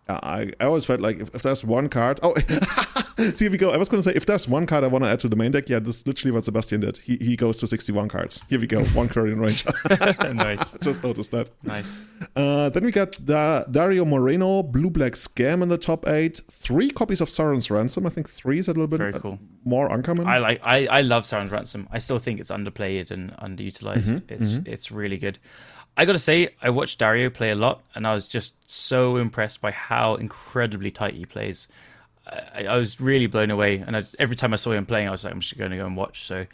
I, 0.08 0.50
I 0.60 0.64
always 0.64 0.84
felt 0.86 1.00
like 1.00 1.20
if, 1.20 1.32
if 1.36 1.42
there's 1.42 1.64
one 1.64 1.88
card, 1.88 2.18
oh, 2.22 2.34
see 3.34 3.44
here 3.46 3.50
we 3.50 3.58
go. 3.58 3.70
I 3.70 3.76
was 3.76 3.88
going 3.88 4.02
to 4.02 4.08
say 4.08 4.14
if 4.14 4.26
there's 4.26 4.46
one 4.46 4.66
card 4.66 4.84
I 4.84 4.88
want 4.88 5.04
to 5.04 5.10
add 5.10 5.20
to 5.20 5.28
the 5.28 5.36
main 5.36 5.50
deck, 5.52 5.68
yeah, 5.68 5.78
this 5.78 6.00
is 6.00 6.06
literally 6.06 6.32
what 6.32 6.44
Sebastian 6.44 6.80
did. 6.80 6.98
He 6.98 7.16
he 7.16 7.36
goes 7.36 7.58
to 7.58 7.66
61 7.66 8.08
cards. 8.08 8.44
Here 8.48 8.60
we 8.60 8.66
go, 8.66 8.84
one 8.94 9.08
Quirion 9.08 9.40
range. 9.40 9.64
nice, 10.36 10.72
just 10.82 11.02
noticed 11.02 11.30
that. 11.30 11.50
nice. 11.62 12.00
Uh, 12.34 12.68
then 12.70 12.84
we 12.84 12.92
got 12.92 13.18
da- 13.24 13.64
Dario 13.64 14.04
Moreno, 14.04 14.62
Blue 14.62 14.90
Black 14.90 15.12
Scam 15.14 15.62
in 15.62 15.68
the 15.68 15.78
top 15.78 16.06
eight. 16.08 16.40
Three 16.50 16.90
copies 16.90 17.20
of 17.20 17.28
Sauron's 17.28 17.70
Ransom. 17.70 18.06
I 18.06 18.10
think 18.10 18.28
three 18.28 18.58
is 18.58 18.68
a 18.68 18.72
little 18.72 18.86
bit 18.86 18.98
Very 18.98 19.14
uh, 19.14 19.18
cool. 19.18 19.38
more 19.64 19.88
uncommon. 19.88 20.26
I 20.26 20.38
like. 20.38 20.60
I, 20.62 20.86
I 20.86 21.00
love 21.00 21.24
Sauron's 21.24 21.50
Ransom. 21.50 21.88
I 21.90 21.98
still 21.98 22.18
think 22.18 22.40
it's 22.40 22.50
underplayed 22.50 23.10
and 23.10 23.32
underutilized. 23.38 24.30
it's 24.30 24.66
it's 24.66 24.90
really 24.92 25.18
good. 25.18 25.38
I 25.98 26.04
gotta 26.04 26.18
say, 26.18 26.50
I 26.60 26.68
watched 26.68 26.98
Dario 26.98 27.30
play 27.30 27.50
a 27.50 27.54
lot, 27.54 27.82
and 27.94 28.06
I 28.06 28.12
was 28.12 28.28
just 28.28 28.52
so 28.70 29.16
impressed 29.16 29.62
by 29.62 29.70
how 29.70 30.16
incredibly 30.16 30.90
tight 30.90 31.14
he 31.14 31.24
plays. 31.24 31.68
I, 32.26 32.64
I 32.64 32.76
was 32.76 33.00
really 33.00 33.26
blown 33.26 33.50
away, 33.50 33.78
and 33.78 33.96
I, 33.96 34.04
every 34.18 34.36
time 34.36 34.52
I 34.52 34.56
saw 34.56 34.72
him 34.72 34.86
playing, 34.86 35.08
I 35.08 35.10
was 35.10 35.24
like, 35.24 35.32
I'm 35.32 35.40
just 35.40 35.56
going 35.56 35.70
to 35.70 35.76
go 35.76 35.86
and 35.86 35.96
watch. 35.96 36.24
So, 36.24 36.46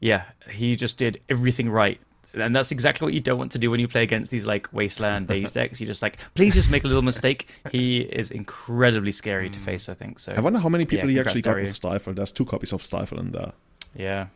yeah, 0.00 0.24
he 0.50 0.76
just 0.76 0.98
did 0.98 1.20
everything 1.28 1.70
right. 1.70 2.00
And 2.34 2.54
that's 2.54 2.72
exactly 2.72 3.06
what 3.06 3.14
you 3.14 3.20
don't 3.20 3.38
want 3.38 3.52
to 3.52 3.58
do 3.58 3.70
when 3.70 3.78
you 3.78 3.86
play 3.86 4.02
against 4.02 4.30
these 4.30 4.44
like 4.44 4.72
wasteland 4.72 5.28
Daze 5.28 5.52
decks. 5.52 5.80
You 5.80 5.86
just 5.86 6.02
like, 6.02 6.18
please 6.34 6.54
just 6.54 6.68
make 6.68 6.82
a 6.82 6.88
little 6.88 7.02
mistake. 7.02 7.48
He 7.70 8.00
is 8.00 8.32
incredibly 8.32 9.12
scary 9.12 9.48
to 9.50 9.58
face. 9.60 9.88
I 9.88 9.94
think 9.94 10.18
so. 10.18 10.32
I 10.32 10.40
wonder 10.40 10.58
how 10.58 10.68
many 10.68 10.84
people 10.84 11.08
Yeah, 11.08 11.14
he 11.14 11.20
actually 11.20 11.42
got 11.42 11.56
with 11.56 11.72
Stifle. 11.72 12.12
There's 12.12 12.32
two 12.32 12.44
copies 12.44 12.72
of 12.72 12.82
Stifle 12.82 13.20
in 13.20 13.30
there. 13.30 13.52
Yeah. 13.94 14.26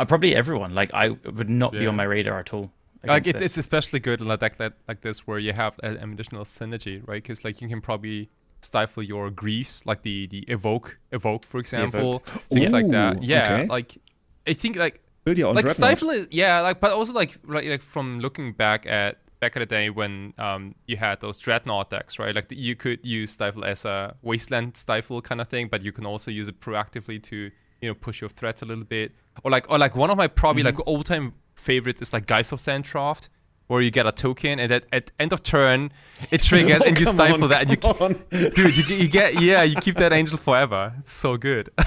Uh, 0.00 0.04
probably 0.04 0.34
everyone. 0.34 0.74
Like 0.74 0.92
I 0.92 1.10
would 1.10 1.48
not 1.48 1.72
be 1.72 1.86
on 1.86 1.94
my 1.94 2.04
radar 2.04 2.40
at 2.40 2.52
all. 2.52 2.72
Like 3.04 3.22
against 3.22 3.28
it, 3.28 3.38
this. 3.38 3.46
it's 3.46 3.58
especially 3.58 4.00
good 4.00 4.20
in 4.20 4.30
a 4.30 4.36
deck 4.36 4.56
that, 4.56 4.72
like 4.88 5.02
this 5.02 5.26
where 5.26 5.38
you 5.38 5.52
have 5.52 5.78
an 5.82 6.12
additional 6.12 6.44
synergy, 6.44 7.06
right? 7.06 7.22
Because 7.22 7.44
like 7.44 7.60
you 7.60 7.68
can 7.68 7.80
probably 7.80 8.28
stifle 8.64 9.02
your 9.02 9.30
griefs, 9.30 9.86
like 9.86 10.02
the 10.02 10.26
the 10.26 10.40
evoke, 10.48 10.98
evoke 11.12 11.44
for 11.46 11.58
example, 11.58 12.20
things 12.50 12.70
like 12.72 12.88
that. 12.90 13.22
Yeah, 13.22 13.52
okay. 13.52 13.66
like 13.66 13.98
I 14.46 14.52
think 14.52 14.76
like 14.76 15.00
like 15.26 15.64
is 15.66 16.26
yeah, 16.30 16.60
like 16.60 16.80
but 16.80 16.92
also 16.92 17.12
like 17.12 17.38
like, 17.44 17.66
like 17.66 17.82
from 17.82 18.20
looking 18.20 18.52
back 18.52 18.86
at 18.86 19.18
back 19.40 19.56
in 19.56 19.60
the 19.60 19.66
day 19.66 19.90
when 19.90 20.32
um 20.38 20.74
you 20.86 20.96
had 20.96 21.20
those 21.20 21.38
dreadnought 21.38 21.90
decks, 21.90 22.18
right? 22.18 22.34
Like 22.34 22.48
the, 22.48 22.56
you 22.56 22.74
could 22.76 23.04
use 23.04 23.32
stifle 23.32 23.64
as 23.64 23.84
a 23.84 24.16
wasteland 24.22 24.76
stifle 24.76 25.20
kind 25.22 25.40
of 25.40 25.48
thing, 25.48 25.68
but 25.68 25.82
you 25.82 25.92
can 25.92 26.06
also 26.06 26.30
use 26.30 26.48
it 26.48 26.60
proactively 26.60 27.22
to 27.24 27.50
you 27.80 27.88
know 27.88 27.94
push 27.94 28.20
your 28.20 28.30
threats 28.30 28.62
a 28.62 28.66
little 28.66 28.84
bit. 28.84 29.12
Or 29.42 29.50
like 29.50 29.68
or 29.70 29.78
like 29.78 29.96
one 29.96 30.10
of 30.10 30.16
my 30.16 30.26
probably 30.26 30.62
Mm-hmm. 30.62 30.78
like 30.78 30.86
all 30.86 31.02
time 31.02 31.34
favorites 31.54 32.02
is 32.02 32.12
like 32.12 32.26
Geist 32.26 32.52
of 32.52 32.60
Saint 32.60 32.84
Traft 32.86 33.28
where 33.66 33.80
you 33.82 33.90
get 33.90 34.06
a 34.06 34.12
token, 34.12 34.58
and 34.58 34.70
at, 34.72 34.84
at 34.92 35.10
end 35.18 35.32
of 35.32 35.42
turn, 35.42 35.90
it 36.30 36.42
triggers, 36.42 36.82
and 36.86 36.98
you 36.98 37.06
stifle 37.06 37.42
on, 37.44 37.50
that, 37.50 37.62
and 37.62 37.70
you, 37.70 37.76
come 37.76 37.96
on. 38.00 38.12
dude, 38.30 38.76
you, 38.76 38.96
you 38.96 39.08
get 39.08 39.40
yeah, 39.40 39.62
you 39.62 39.76
keep 39.76 39.96
that 39.96 40.12
angel 40.12 40.36
forever. 40.38 40.92
It's 41.00 41.14
so 41.14 41.36
good. 41.36 41.70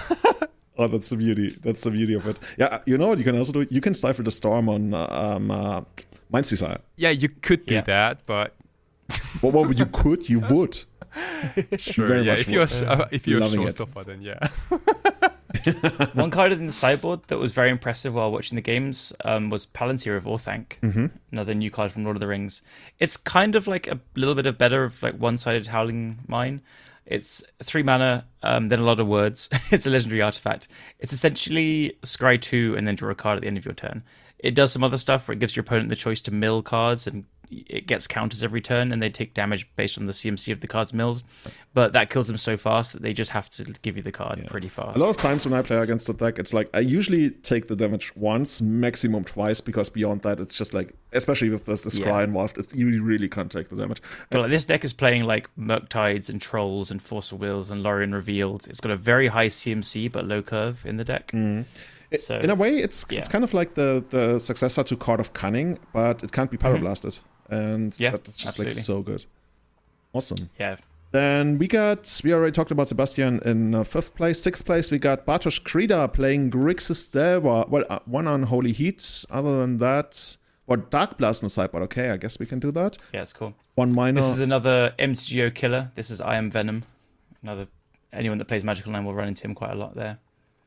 Oh, 0.79 0.87
that's 0.87 1.09
the 1.09 1.17
beauty. 1.17 1.57
That's 1.59 1.81
the 1.83 1.89
beauty 1.89 2.13
of 2.13 2.27
it. 2.27 2.39
Yeah, 2.55 2.81
you 2.85 2.99
know 2.99 3.07
what 3.07 3.17
you 3.17 3.23
can 3.23 3.35
also 3.35 3.51
do? 3.51 3.65
You 3.71 3.81
can 3.81 3.95
stifle 3.95 4.23
the 4.23 4.29
storm 4.29 4.69
on 4.69 4.93
uh, 4.93 5.07
um, 5.09 5.49
uh, 5.49 5.81
Mind's 6.29 6.51
Desire. 6.51 6.77
yeah, 6.97 7.09
you 7.09 7.29
could 7.29 7.65
do 7.65 7.73
Yeah. 7.73 7.81
that, 7.81 8.19
but 8.27 8.53
Well, 9.41 9.51
well, 9.53 9.73
you 9.73 9.87
could, 9.87 10.29
you 10.29 10.39
would. 10.41 10.75
sure, 11.79 12.05
very 12.05 12.21
yeah, 12.21 12.33
much 12.33 12.41
if 12.41 12.49
you're 12.49 12.59
would. 12.67 12.83
uh, 12.83 13.07
if 13.11 13.25
you're 13.27 13.39
a 13.39 13.41
Loving 13.41 13.63
it. 13.63 13.69
showstopper, 13.73 14.05
then 14.05 14.21
yeah. 14.21 14.37
One 16.13 16.31
card 16.31 16.51
in 16.51 16.65
the 16.65 16.71
sideboard 16.71 17.21
that 17.27 17.37
was 17.37 17.51
very 17.51 17.69
impressive 17.69 18.13
while 18.13 18.31
watching 18.31 18.55
the 18.55 18.61
games 18.61 19.13
um, 19.25 19.49
was 19.49 19.65
Palantir 19.65 20.17
of 20.17 20.25
Orthanc, 20.25 20.79
mm-hmm. 20.81 21.07
another 21.31 21.53
new 21.53 21.69
card 21.69 21.91
from 21.91 22.03
Lord 22.03 22.15
of 22.15 22.21
the 22.21 22.27
Rings. 22.27 22.61
It's 22.99 23.17
kind 23.17 23.55
of 23.55 23.67
like 23.67 23.87
a 23.87 23.99
little 24.15 24.35
bit 24.35 24.45
of 24.45 24.57
better 24.57 24.83
of 24.83 25.01
like 25.01 25.15
one-sided 25.15 25.67
Howling 25.67 26.19
Mine. 26.27 26.61
It's 27.05 27.41
three 27.63 27.83
mana, 27.83 28.25
um, 28.43 28.67
then 28.67 28.79
a 28.79 28.83
lot 28.83 28.99
of 28.99 29.07
words. 29.07 29.49
it's 29.71 29.87
a 29.87 29.89
legendary 29.89 30.21
artifact. 30.21 30.67
It's 30.99 31.13
essentially 31.13 31.97
scry 32.03 32.39
two 32.39 32.75
and 32.77 32.87
then 32.87 32.95
draw 32.95 33.11
a 33.11 33.15
card 33.15 33.37
at 33.37 33.41
the 33.41 33.47
end 33.47 33.57
of 33.57 33.65
your 33.65 33.73
turn. 33.73 34.03
It 34.39 34.53
does 34.53 34.71
some 34.71 34.83
other 34.83 34.97
stuff 34.97 35.27
where 35.27 35.33
it 35.33 35.39
gives 35.39 35.55
your 35.55 35.61
opponent 35.61 35.89
the 35.89 35.95
choice 35.95 36.21
to 36.21 36.31
mill 36.31 36.61
cards 36.61 37.07
and 37.07 37.25
it 37.49 37.87
gets 37.87 38.07
counters 38.07 38.43
every 38.43 38.61
turn 38.61 38.91
and 38.91 39.01
they 39.01 39.09
take 39.09 39.33
damage 39.33 39.67
based 39.75 39.97
on 39.97 40.05
the 40.05 40.11
CMC 40.11 40.51
of 40.51 40.61
the 40.61 40.67
cards 40.67 40.93
milled. 40.93 41.23
But 41.73 41.93
that 41.93 42.09
kills 42.09 42.27
them 42.27 42.37
so 42.37 42.57
fast 42.57 42.93
that 42.93 43.01
they 43.01 43.13
just 43.13 43.31
have 43.31 43.49
to 43.51 43.63
give 43.81 43.97
you 43.97 44.03
the 44.03 44.11
card 44.11 44.45
pretty 44.47 44.67
fast. 44.67 44.97
A 44.97 44.99
lot 44.99 45.09
of 45.09 45.17
times 45.17 45.45
when 45.45 45.57
I 45.57 45.61
play 45.61 45.77
against 45.77 46.07
the 46.07 46.13
deck, 46.13 46.39
it's 46.39 46.53
like 46.53 46.69
I 46.73 46.79
usually 46.79 47.29
take 47.29 47.67
the 47.67 47.75
damage 47.75 48.15
once, 48.15 48.61
maximum 48.61 49.23
twice, 49.23 49.61
because 49.61 49.89
beyond 49.89 50.23
that, 50.23 50.39
it's 50.39 50.57
just 50.57 50.73
like, 50.73 50.93
especially 51.13 51.49
with 51.49 51.65
there's 51.65 51.83
the 51.83 51.89
scry 51.89 52.05
Yeah. 52.05 52.23
involved, 52.23 52.57
it's, 52.57 52.75
you 52.75 53.03
really 53.03 53.29
can't 53.29 53.51
take 53.51 53.69
the 53.69 53.75
damage. 53.75 54.01
But 54.29 54.41
like, 54.41 54.49
this 54.49 54.65
deck 54.65 54.83
is 54.83 54.93
playing 54.93 55.23
like 55.23 55.49
Murktides 55.57 56.29
and 56.29 56.41
Trolls 56.41 56.89
and 56.89 57.01
Force 57.01 57.31
of 57.31 57.39
Wills 57.39 57.69
and 57.69 57.83
Lorien 57.83 58.13
Revealed. 58.13 58.67
It's 58.67 58.81
got 58.81 58.91
a 58.91 58.97
very 58.97 59.27
high 59.27 59.47
CMC 59.47 60.11
but 60.11 60.25
low 60.25 60.41
curve 60.41 60.85
in 60.85 60.97
the 60.97 61.03
deck. 61.03 61.27
Mm-hmm. 61.27 61.63
So 62.19 62.39
In 62.39 62.49
a 62.49 62.55
way, 62.55 62.77
it's 62.77 63.05
it's 63.09 63.27
kind 63.27 63.43
of 63.43 63.53
like 63.53 63.73
the 63.73 64.03
the 64.09 64.39
successor 64.39 64.83
to 64.83 64.95
Card 64.95 65.19
of 65.19 65.33
Cunning, 65.33 65.77
but 65.91 66.23
it 66.23 66.31
can't 66.31 66.49
be 66.49 66.57
mm-hmm. 66.57 66.85
pyroblasted, 66.85 67.21
and. 67.49 67.97
Yeah, 67.99 68.11
that's 68.11 68.37
just 68.37 68.47
absolutely. 68.47 68.75
like 68.75 68.83
so 68.83 69.01
good. 69.01 69.25
Awesome. 70.13 70.49
yeah, 70.59 70.77
Then 71.11 71.57
we 71.57 71.67
got, 71.67 72.21
we 72.23 72.33
already 72.33 72.51
talked 72.51 72.71
about 72.71 72.87
Sebastian 72.87 73.39
in 73.45 73.75
uh, 73.75 73.83
fifth 73.83 74.15
place. 74.15 74.41
Sixth 74.41 74.65
place, 74.65 74.89
we 74.89 74.97
got 74.97 75.25
Bartosz 75.25 75.61
Krida 75.61 76.11
playing 76.11 76.49
Grixis 76.49 77.11
Delver. 77.11 77.65
Well, 77.69 77.83
uh, 77.89 77.99
one 78.05 78.25
on 78.27 78.43
Holy 78.43 78.71
Heat. 78.71 79.25
Other 79.29 79.59
than 79.59 79.77
that, 79.77 80.37
well, 80.65 80.83
Dark 80.89 81.17
Blast 81.17 81.43
on 81.43 81.47
the 81.47 81.49
side, 81.49 81.71
but 81.71 81.81
okay, 81.83 82.09
I 82.09 82.17
guess 82.17 82.39
we 82.39 82.45
can 82.45 82.59
do 82.59 82.71
that. 82.71 82.97
yeah, 83.13 83.21
it's 83.21 83.33
cool. 83.33 83.53
One 83.75 83.93
minor. 83.93 84.21
This 84.21 84.29
is 84.29 84.39
another 84.39 84.95
MTGO 84.97 85.53
killer. 85.53 85.91
This 85.95 86.09
is 86.09 86.19
I 86.19 86.35
Am 86.35 86.49
Venom. 86.49 86.83
Another 87.43 87.67
anyone 88.11 88.37
that 88.39 88.45
plays 88.45 88.63
Magical 88.63 88.91
Nine 88.91 89.05
will 89.05 89.13
run 89.13 89.27
into 89.27 89.43
him 89.43 89.53
quite 89.53 89.71
a 89.71 89.75
lot 89.75 89.95
there. 89.95 90.17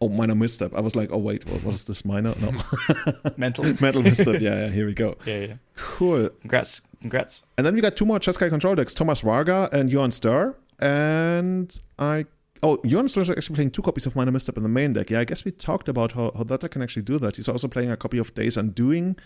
Oh, 0.03 0.09
minor 0.09 0.35
misstep. 0.35 0.73
I 0.75 0.81
was 0.81 0.97
like, 0.97 1.11
oh, 1.13 1.19
wait, 1.19 1.47
what, 1.47 1.63
what 1.63 1.75
is 1.75 1.85
this 1.85 2.05
minor? 2.07 2.35
No. 2.41 2.53
Mental. 3.37 3.65
Metal 3.81 4.03
misstep. 4.03 4.41
Yeah, 4.41 4.67
yeah, 4.67 4.69
here 4.69 4.87
we 4.87 4.95
go. 4.95 5.17
yeah, 5.27 5.41
yeah. 5.41 5.55
Cool. 5.77 6.31
Congrats, 6.41 6.81
congrats. 7.03 7.45
And 7.59 7.67
then 7.67 7.75
we 7.75 7.83
got 7.83 7.97
two 7.97 8.07
more 8.07 8.19
Jeskai 8.19 8.49
control 8.49 8.75
decks 8.75 8.95
Thomas 8.95 9.21
Varga 9.21 9.69
and 9.73 9.91
Johan 9.91 10.11
Stur. 10.11 10.55
And 10.79 11.79
I. 11.99 12.25
Oh, 12.63 12.79
Stur 12.79 13.23
is 13.23 13.31
actually 13.31 13.55
playing 13.57 13.71
two 13.73 13.83
copies 13.83 14.07
of 14.07 14.17
Minor 14.17 14.33
Misstep 14.33 14.57
in 14.57 14.63
the 14.63 14.69
main 14.69 14.93
deck. 14.95 15.11
Yeah, 15.11 15.21
I 15.21 15.25
guess 15.25 15.45
we 15.45 15.51
talked 15.51 15.89
about 15.89 16.13
how, 16.13 16.31
how 16.37 16.45
that 16.45 16.61
deck 16.61 16.71
can 16.73 16.83
actually 16.83 17.03
do 17.03 17.19
that. 17.19 17.37
He's 17.37 17.49
also 17.49 17.69
playing 17.69 17.91
a 17.91 17.97
copy 17.97 18.19
of 18.19 18.35
Day's 18.35 18.57
Undoing. 18.57 19.17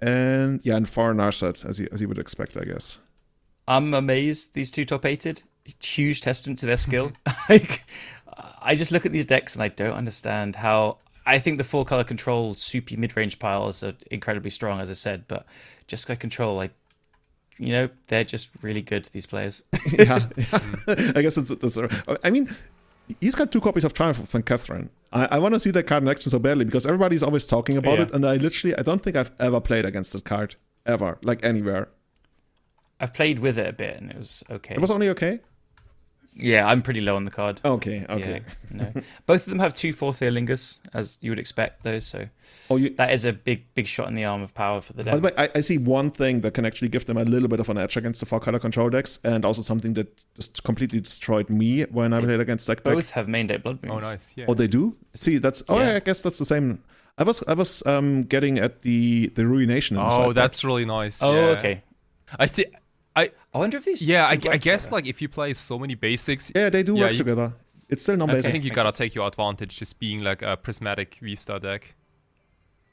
And 0.00 0.60
yeah, 0.64 0.76
and 0.76 0.88
Far 0.88 1.12
Narset, 1.12 1.64
as 1.66 1.78
you, 1.80 1.88
as 1.92 2.00
you 2.00 2.08
would 2.08 2.18
expect, 2.18 2.56
I 2.56 2.64
guess. 2.64 3.00
I'm 3.68 3.94
amazed 3.94 4.54
these 4.54 4.70
two 4.70 4.84
top 4.84 5.04
eighted. 5.04 5.42
Huge 5.82 6.22
testament 6.22 6.58
to 6.60 6.66
their 6.66 6.78
skill. 6.78 7.12
like, 7.48 7.84
I 8.62 8.74
just 8.74 8.92
look 8.92 9.06
at 9.06 9.12
these 9.12 9.26
decks 9.26 9.54
and 9.54 9.62
I 9.62 9.68
don't 9.68 9.94
understand 9.94 10.56
how. 10.56 10.98
I 11.26 11.38
think 11.38 11.58
the 11.58 11.64
four 11.64 11.84
color 11.84 12.02
control 12.04 12.54
soupy 12.54 12.96
mid 12.96 13.16
range 13.16 13.38
piles 13.38 13.82
are 13.82 13.94
incredibly 14.10 14.50
strong, 14.50 14.80
as 14.80 14.90
I 14.90 14.94
said, 14.94 15.24
but 15.28 15.44
just 15.86 16.08
got 16.08 16.18
control, 16.18 16.56
like, 16.56 16.72
you 17.58 17.72
know, 17.72 17.88
they're 18.06 18.24
just 18.24 18.48
really 18.62 18.80
good. 18.82 19.04
These 19.12 19.26
players. 19.26 19.62
yeah, 19.92 20.26
I 20.88 21.20
guess 21.22 21.36
it's, 21.36 21.50
it's. 21.50 21.76
Uh, 21.78 22.16
I 22.24 22.30
mean, 22.30 22.54
he's 23.20 23.34
got 23.34 23.52
two 23.52 23.60
copies 23.60 23.84
of 23.84 23.92
Triumph 23.92 24.18
of 24.18 24.26
St. 24.28 24.44
Catherine. 24.46 24.88
I, 25.12 25.26
I 25.32 25.38
want 25.38 25.54
to 25.54 25.60
see 25.60 25.70
that 25.72 25.86
card 25.86 26.02
in 26.02 26.08
action 26.08 26.30
so 26.30 26.38
badly 26.38 26.64
because 26.64 26.86
everybody's 26.86 27.22
always 27.22 27.44
talking 27.46 27.76
about 27.76 27.98
Yeah. 27.98 28.04
it, 28.06 28.12
and 28.12 28.24
I 28.24 28.36
literally, 28.36 28.76
I 28.76 28.82
don't 28.82 29.02
think 29.02 29.14
I've 29.14 29.32
ever 29.38 29.60
played 29.60 29.84
against 29.84 30.12
that 30.14 30.24
card 30.24 30.54
ever, 30.86 31.18
like 31.22 31.44
anywhere. 31.44 31.88
I've 32.98 33.12
played 33.14 33.38
with 33.38 33.56
it 33.58 33.66
a 33.68 33.72
bit 33.72 33.96
and 33.98 34.10
it 34.10 34.16
was 34.16 34.42
okay. 34.50 34.74
It 34.74 34.80
was 34.80 34.90
only 34.90 35.08
okay. 35.10 35.40
Yeah, 36.32 36.66
I'm 36.66 36.80
pretty 36.80 37.00
low 37.00 37.16
on 37.16 37.24
the 37.24 37.30
card. 37.30 37.60
Okay, 37.64 38.06
okay. 38.08 38.42
Yeah, 38.72 38.92
no. 38.94 39.02
Both 39.26 39.42
of 39.46 39.50
them 39.50 39.58
have 39.58 39.74
two 39.74 39.92
Forth 39.92 40.20
Eorlingas, 40.20 40.78
as 40.94 41.18
you 41.20 41.30
would 41.32 41.38
expect 41.40 41.82
those. 41.82 42.06
So 42.06 42.28
Oh, 42.70 42.76
you. 42.76 42.90
that 42.90 43.12
is 43.12 43.24
a 43.24 43.32
big, 43.32 43.64
big 43.74 43.86
shot 43.86 44.06
in 44.08 44.14
the 44.14 44.24
arm 44.24 44.40
of 44.40 44.54
power 44.54 44.80
for 44.80 44.92
the 44.92 45.02
deck. 45.02 45.12
By 45.14 45.18
the 45.18 45.28
deck. 45.30 45.38
way, 45.38 45.44
I, 45.54 45.58
I 45.58 45.60
see 45.60 45.76
one 45.76 46.10
thing 46.12 46.40
that 46.42 46.54
can 46.54 46.64
actually 46.64 46.88
give 46.88 47.04
them 47.06 47.16
a 47.16 47.24
little 47.24 47.48
bit 47.48 47.58
of 47.60 47.68
an 47.68 47.78
edge 47.78 47.96
against 47.96 48.20
the 48.20 48.26
four 48.26 48.40
color 48.40 48.58
control 48.60 48.88
decks, 48.90 49.18
and 49.24 49.44
also 49.44 49.60
something 49.60 49.94
that 49.94 50.24
just 50.34 50.62
completely 50.62 51.00
destroyed 51.00 51.50
me 51.50 51.82
when 51.84 52.12
I 52.12 52.20
played 52.20 52.40
against 52.40 52.66
deck 52.68 52.84
deck. 52.84 52.94
Both 52.94 53.10
have 53.10 53.28
main 53.28 53.48
deck 53.48 53.62
blood 53.64 53.82
moons. 53.82 54.04
Oh, 54.04 54.10
nice. 54.10 54.32
Yeah. 54.36 54.46
Oh, 54.48 54.54
they 54.54 54.68
do. 54.68 54.96
See, 55.14 55.38
that's. 55.38 55.62
Oh, 55.68 55.78
Yeah. 55.80 55.90
yeah. 55.90 55.96
I 55.96 56.00
guess 56.00 56.22
that's 56.22 56.38
the 56.38 56.44
same. 56.46 56.82
I 57.18 57.24
was, 57.24 57.42
I 57.48 57.54
was 57.54 57.84
um 57.86 58.22
getting 58.22 58.58
at 58.58 58.82
the 58.82 59.26
the 59.34 59.46
ruination. 59.46 59.96
in 59.96 60.02
the 60.02 60.06
Oh, 60.06 60.10
sideboard. 60.10 60.36
that's 60.36 60.64
really 60.64 60.86
nice. 60.86 61.22
Oh, 61.22 61.34
yeah. 61.34 61.58
okay. 61.58 61.82
I 62.38 62.46
think. 62.46 62.72
I 63.20 63.30
I 63.54 63.58
wonder 63.58 63.76
if 63.78 63.84
these. 63.84 64.02
yeah. 64.02 64.26
I, 64.26 64.32
I 64.32 64.36
guess 64.36 64.84
together. 64.84 64.96
like 64.96 65.06
if 65.06 65.20
you 65.22 65.28
play 65.28 65.54
so 65.54 65.78
many 65.78 65.94
basics, 65.94 66.50
Yeah, 66.54 66.70
they 66.70 66.82
do 66.82 66.94
Yeah, 66.96 67.02
work 67.04 67.12
you- 67.12 67.18
together. 67.18 67.52
It's 67.88 68.02
still 68.02 68.14
I 68.14 68.18
non-basic. 68.18 68.52
think 68.52 68.64
you 68.64 68.70
gotta 68.70 68.92
take 68.96 69.14
your 69.16 69.26
advantage 69.26 69.76
just 69.76 69.98
being 69.98 70.20
like 70.22 70.42
a 70.42 70.56
prismatic 70.56 71.18
Vista 71.20 71.58
deck. 71.58 71.94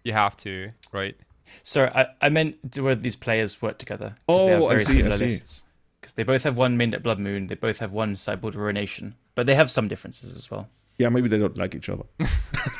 You 0.03 0.13
have 0.13 0.35
to, 0.37 0.71
right? 0.91 1.15
Sorry, 1.63 1.89
I, 1.89 2.07
I 2.21 2.29
meant 2.29 2.55
where 2.79 2.95
these 2.95 3.15
players 3.15 3.61
work 3.61 3.77
together. 3.77 4.09
'cause 4.09 4.25
Oh, 4.27 4.45
they 4.47 4.51
have 4.53 4.63
I 4.63 4.67
very 4.69 4.79
see, 4.85 5.03
I 5.03 5.09
see. 5.11 5.25
lists. 5.25 5.63
Because 6.01 6.13
they 6.13 6.23
both 6.23 6.43
have 6.43 6.57
one 6.57 6.77
main 6.77 6.89
deck 6.91 7.03
blood 7.03 7.19
moon. 7.19 7.47
They 7.47 7.55
both 7.55 7.79
have 7.79 7.91
one 7.91 8.15
sideboard 8.15 8.55
ruination, 8.55 9.15
but 9.35 9.45
they 9.45 9.55
have 9.55 9.69
some 9.69 9.87
differences 9.87 10.35
as 10.35 10.49
well. 10.51 10.67
Yeah, 10.97 11.09
maybe 11.09 11.27
they 11.27 11.37
don't 11.37 11.57
like 11.57 11.75
each 11.75 11.89
other. 11.89 12.03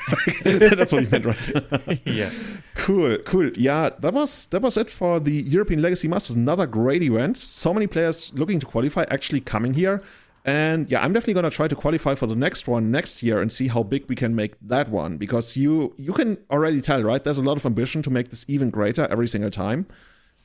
That's 0.44 0.94
what 0.94 1.04
you 1.04 1.10
meant, 1.10 1.26
right? 1.26 2.02
yeah. 2.06 2.30
cool, 2.76 3.18
cool. 3.20 3.52
Yeah, 3.56 3.90
that 4.00 4.14
was 4.14 4.48
that 4.48 4.62
was 4.62 4.78
it 4.78 4.90
for 4.90 5.20
the 5.20 5.34
European 5.34 5.82
Legacy 5.82 6.08
Masters. 6.08 6.36
Another 6.36 6.66
great 6.66 7.04
event. 7.04 7.38
So 7.38 7.74
many 7.74 7.88
players 7.88 8.32
looking 8.34 8.60
to 8.60 8.66
qualify 8.66 9.06
actually 9.12 9.42
coming 9.42 9.74
here. 9.74 10.02
And 10.46 10.90
yeah, 10.90 11.04
I'm 11.04 11.12
definitely 11.12 11.34
gonna 11.34 11.50
try 11.50 11.68
to 11.68 11.76
qualify 11.76 12.16
for 12.16 12.26
the 12.26 12.36
next 12.36 12.68
one 12.68 12.90
next 12.90 13.22
year 13.22 13.42
and 13.42 13.52
see 13.52 13.68
how 13.68 13.84
big 13.84 14.06
we 14.08 14.16
can 14.16 14.34
make 14.34 14.56
that 14.62 14.90
one. 14.90 15.18
Because 15.18 15.58
you 15.58 15.94
you 15.98 16.14
can 16.14 16.38
already 16.50 16.80
tell, 16.82 17.04
right? 17.04 17.24
There's 17.24 17.38
a 17.38 17.44
lot 17.44 17.58
of 17.58 17.66
ambition 17.66 18.02
to 18.04 18.10
make 18.10 18.30
this 18.30 18.46
even 18.48 18.70
greater 18.70 19.08
every 19.12 19.28
single 19.28 19.52
time. 19.52 19.86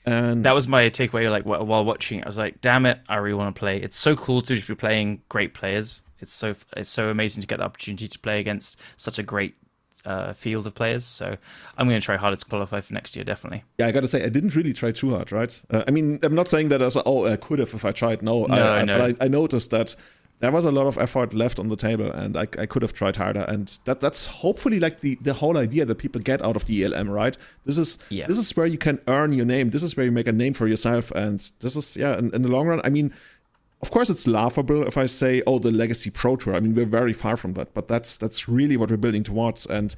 And 0.04 0.44
That 0.44 0.52
was 0.52 0.66
my 0.66 0.90
takeaway. 0.90 1.30
Like 1.30 1.44
while 1.46 1.84
watching, 1.84 2.18
it, 2.18 2.24
I 2.24 2.28
was 2.28 2.36
like, 2.38 2.60
"Damn 2.60 2.86
it, 2.86 2.98
I 3.08 3.16
really 3.16 3.34
want 3.34 3.54
to 3.54 3.58
play." 3.58 3.76
It's 3.78 3.96
so 3.96 4.16
cool 4.16 4.42
to 4.42 4.56
just 4.56 4.66
be 4.66 4.74
playing 4.74 5.22
great 5.28 5.54
players. 5.54 6.02
It's 6.22 6.32
so 6.32 6.54
it's 6.76 6.88
so 6.88 7.08
amazing 7.10 7.40
to 7.42 7.46
get 7.46 7.58
the 7.58 7.64
opportunity 7.64 8.08
to 8.08 8.18
play 8.18 8.40
against 8.40 8.78
such 8.96 9.18
a 9.18 9.22
great 9.22 9.54
uh, 10.04 10.32
field 10.32 10.66
of 10.66 10.74
players. 10.74 11.04
So 11.04 11.36
I'm 11.76 11.88
going 11.88 12.00
to 12.00 12.04
try 12.04 12.16
harder 12.16 12.36
to 12.36 12.44
qualify 12.46 12.80
for 12.80 12.94
next 12.94 13.14
year, 13.16 13.24
definitely. 13.24 13.64
Yeah, 13.78 13.86
I 13.86 13.92
gotta 13.92 14.08
say, 14.08 14.24
I 14.24 14.28
didn't 14.28 14.54
really 14.56 14.72
try 14.72 14.90
too 14.92 15.10
hard, 15.10 15.30
right? 15.32 15.62
Uh, 15.70 15.84
I 15.86 15.90
mean, 15.90 16.18
I'm 16.22 16.34
not 16.34 16.48
saying 16.48 16.68
that 16.70 16.82
as 16.82 16.96
oh, 17.04 17.26
I 17.26 17.36
could 17.36 17.58
have 17.58 17.74
if 17.74 17.84
I 17.84 17.92
tried. 17.92 18.22
No, 18.22 18.46
No, 18.46 18.54
I, 18.54 18.80
I, 18.80 18.84
no. 18.84 18.98
but 18.98 19.16
I, 19.20 19.24
I 19.26 19.28
noticed 19.28 19.70
that 19.70 19.94
there 20.40 20.50
was 20.50 20.64
a 20.64 20.72
lot 20.72 20.88
of 20.88 20.98
effort 20.98 21.32
left 21.34 21.60
on 21.60 21.68
the 21.68 21.76
table, 21.76 22.10
and 22.10 22.36
I, 22.36 22.48
I 22.58 22.66
could 22.66 22.82
have 22.82 22.92
tried 22.92 23.14
harder. 23.14 23.44
And 23.46 23.68
that 23.84 24.00
that's 24.00 24.26
hopefully 24.26 24.80
like 24.80 25.00
the 25.00 25.16
the 25.22 25.34
whole 25.34 25.56
idea 25.56 25.84
that 25.84 25.94
people 25.96 26.20
get 26.20 26.42
out 26.42 26.56
of 26.56 26.64
the 26.64 26.84
ELM, 26.84 27.08
right? 27.08 27.36
This 27.64 27.78
is 27.78 27.96
Yeah. 28.10 28.26
this 28.26 28.38
is 28.38 28.56
where 28.56 28.66
you 28.66 28.78
can 28.78 28.98
earn 29.06 29.32
your 29.32 29.46
name. 29.46 29.70
This 29.70 29.84
is 29.84 29.96
where 29.96 30.04
you 30.04 30.10
make 30.10 30.26
a 30.26 30.32
name 30.32 30.52
for 30.54 30.66
yourself, 30.66 31.12
and 31.12 31.38
this 31.60 31.76
is 31.76 31.96
yeah. 31.96 32.18
In, 32.18 32.34
in 32.34 32.42
the 32.42 32.48
long 32.48 32.66
run, 32.66 32.80
I 32.84 32.90
mean. 32.90 33.12
Of 33.82 33.90
course, 33.90 34.10
it's 34.10 34.26
laughable 34.28 34.86
if 34.86 34.96
I 34.96 35.06
say, 35.06 35.42
"Oh, 35.46 35.58
the 35.58 35.72
Legacy 35.72 36.10
Pro 36.10 36.36
Tour." 36.36 36.54
I 36.54 36.60
mean, 36.60 36.74
we're 36.74 36.86
very 36.86 37.12
far 37.12 37.36
from 37.36 37.54
that, 37.54 37.74
but 37.74 37.88
that's 37.88 38.16
that's 38.16 38.48
really 38.48 38.76
what 38.76 38.90
we're 38.90 38.96
building 38.96 39.24
towards. 39.24 39.66
And 39.66 39.94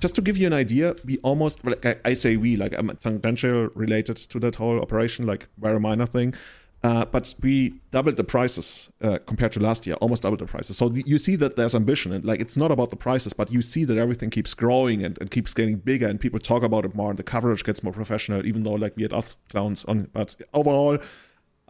just 0.00 0.16
to 0.16 0.20
give 0.20 0.36
you 0.36 0.48
an 0.48 0.52
idea, 0.52 0.96
we 1.04 1.18
almost 1.18 1.64
like 1.64 2.00
I, 2.04 2.14
say 2.14 2.36
we 2.36 2.56
like 2.56 2.74
I'm 2.76 2.94
tangential 2.96 3.68
related 3.74 4.16
to 4.16 4.40
that 4.40 4.56
whole 4.56 4.80
operation, 4.80 5.24
like 5.24 5.46
very 5.58 5.78
minor 5.78 6.06
thing. 6.06 6.34
Uh, 6.82 7.04
but 7.04 7.32
we 7.40 7.74
doubled 7.92 8.16
the 8.16 8.24
prices 8.24 8.90
uh, 9.00 9.18
compared 9.24 9.52
to 9.52 9.60
last 9.60 9.86
year, 9.86 9.94
almost 10.00 10.24
doubled 10.24 10.40
the 10.40 10.46
prices. 10.46 10.76
So 10.76 10.90
you 10.90 11.16
see 11.16 11.36
that 11.36 11.54
there's 11.54 11.76
ambition, 11.76 12.12
and 12.12 12.24
like 12.24 12.40
it's 12.40 12.56
not 12.56 12.72
about 12.72 12.90
the 12.90 12.96
prices, 12.96 13.32
but 13.32 13.52
you 13.52 13.62
see 13.62 13.84
that 13.84 13.96
everything 13.96 14.30
keeps 14.30 14.52
growing 14.52 15.04
and, 15.04 15.16
and 15.20 15.30
keeps 15.30 15.54
getting 15.54 15.76
bigger, 15.76 16.08
and 16.08 16.18
people 16.18 16.40
talk 16.40 16.64
about 16.64 16.84
it 16.84 16.96
more, 16.96 17.10
and 17.10 17.18
the 17.20 17.22
coverage 17.22 17.62
gets 17.62 17.84
more 17.84 17.92
professional. 17.92 18.44
Even 18.44 18.64
though 18.64 18.72
like 18.72 18.96
we 18.96 19.04
had 19.04 19.12
us 19.12 19.38
clowns 19.48 19.84
on, 19.84 20.08
but 20.12 20.34
overall, 20.52 20.98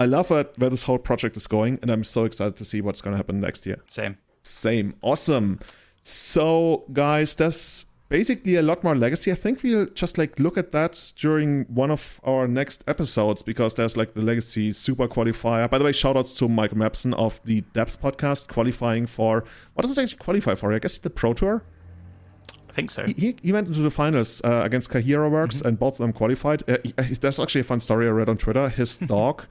I 0.03 0.07
love 0.07 0.31
it 0.31 0.55
where 0.59 0.71
this 0.71 0.85
whole 0.85 0.99
project 0.99 1.37
is 1.37 1.47
going, 1.47 1.79
and 1.83 1.91
I'm 1.91 2.05
so 2.05 2.25
excited 2.25 2.57
to 2.57 2.65
see 2.65 2.81
what's 2.81 3.01
going 3.01 3.13
to 3.13 3.17
happen 3.17 3.41
next 3.41 3.67
year. 3.67 3.79
Same. 3.89 4.17
Same. 4.43 4.95
Awesome. 5.03 5.61
So, 6.03 6.85
guys, 6.93 7.35
that's 7.37 7.85
basically 8.09 8.57
a 8.57 8.63
lot 8.63 8.83
more 8.85 8.95
legacy. 8.95 9.31
I 9.33 9.37
think 9.37 9.63
we'll 9.63 9.87
just 9.87 10.19
like 10.19 10.39
look 10.39 10.59
at 10.59 10.73
that 10.73 11.13
during 11.19 11.65
one 11.67 11.91
of 11.91 12.21
our 12.25 12.49
next 12.49 12.85
episodes 12.87 13.41
because 13.43 13.75
there's 13.75 13.97
like 13.97 14.15
the 14.15 14.23
legacy 14.23 14.73
super 14.73 15.07
qualifier. 15.09 15.71
By 15.71 15.79
the 15.79 15.85
way, 15.85 15.93
shout 15.93 16.17
outs 16.17 16.35
to 16.35 16.49
Mike 16.49 16.73
Mapson 16.73 17.15
of 17.15 17.41
the 17.45 17.61
Depth 17.73 18.03
podcast 18.03 18.49
qualifying 18.49 19.07
for 19.07 19.45
what 19.75 19.83
does 19.83 19.97
it 19.97 20.03
actually 20.03 20.19
qualify 20.19 20.55
for? 20.57 20.73
I 20.75 20.79
guess 20.81 20.99
the 20.99 21.11
Pro 21.11 21.33
Tour. 21.35 21.63
I 22.69 22.73
think 22.75 22.91
so. 22.91 23.05
He, 23.07 23.37
he 23.43 23.53
went 23.53 23.69
into 23.69 23.81
the 23.81 23.91
finals 23.91 24.41
uh, 24.45 24.63
against 24.65 24.91
Kahira 24.91 25.31
Works 25.31 25.61
and 25.61 25.79
both 25.79 25.95
of 25.95 25.99
them 25.99 26.13
qualified. 26.13 26.69
Uh, 26.69 26.79
he- 26.85 27.15
there's 27.15 27.39
actually 27.39 27.61
a 27.61 27.65
fun 27.65 27.81
story 27.81 28.07
I 28.07 28.11
read 28.11 28.29
on 28.29 28.39
Twitter. 28.39 28.69
His 28.69 28.97
dog 29.15 29.45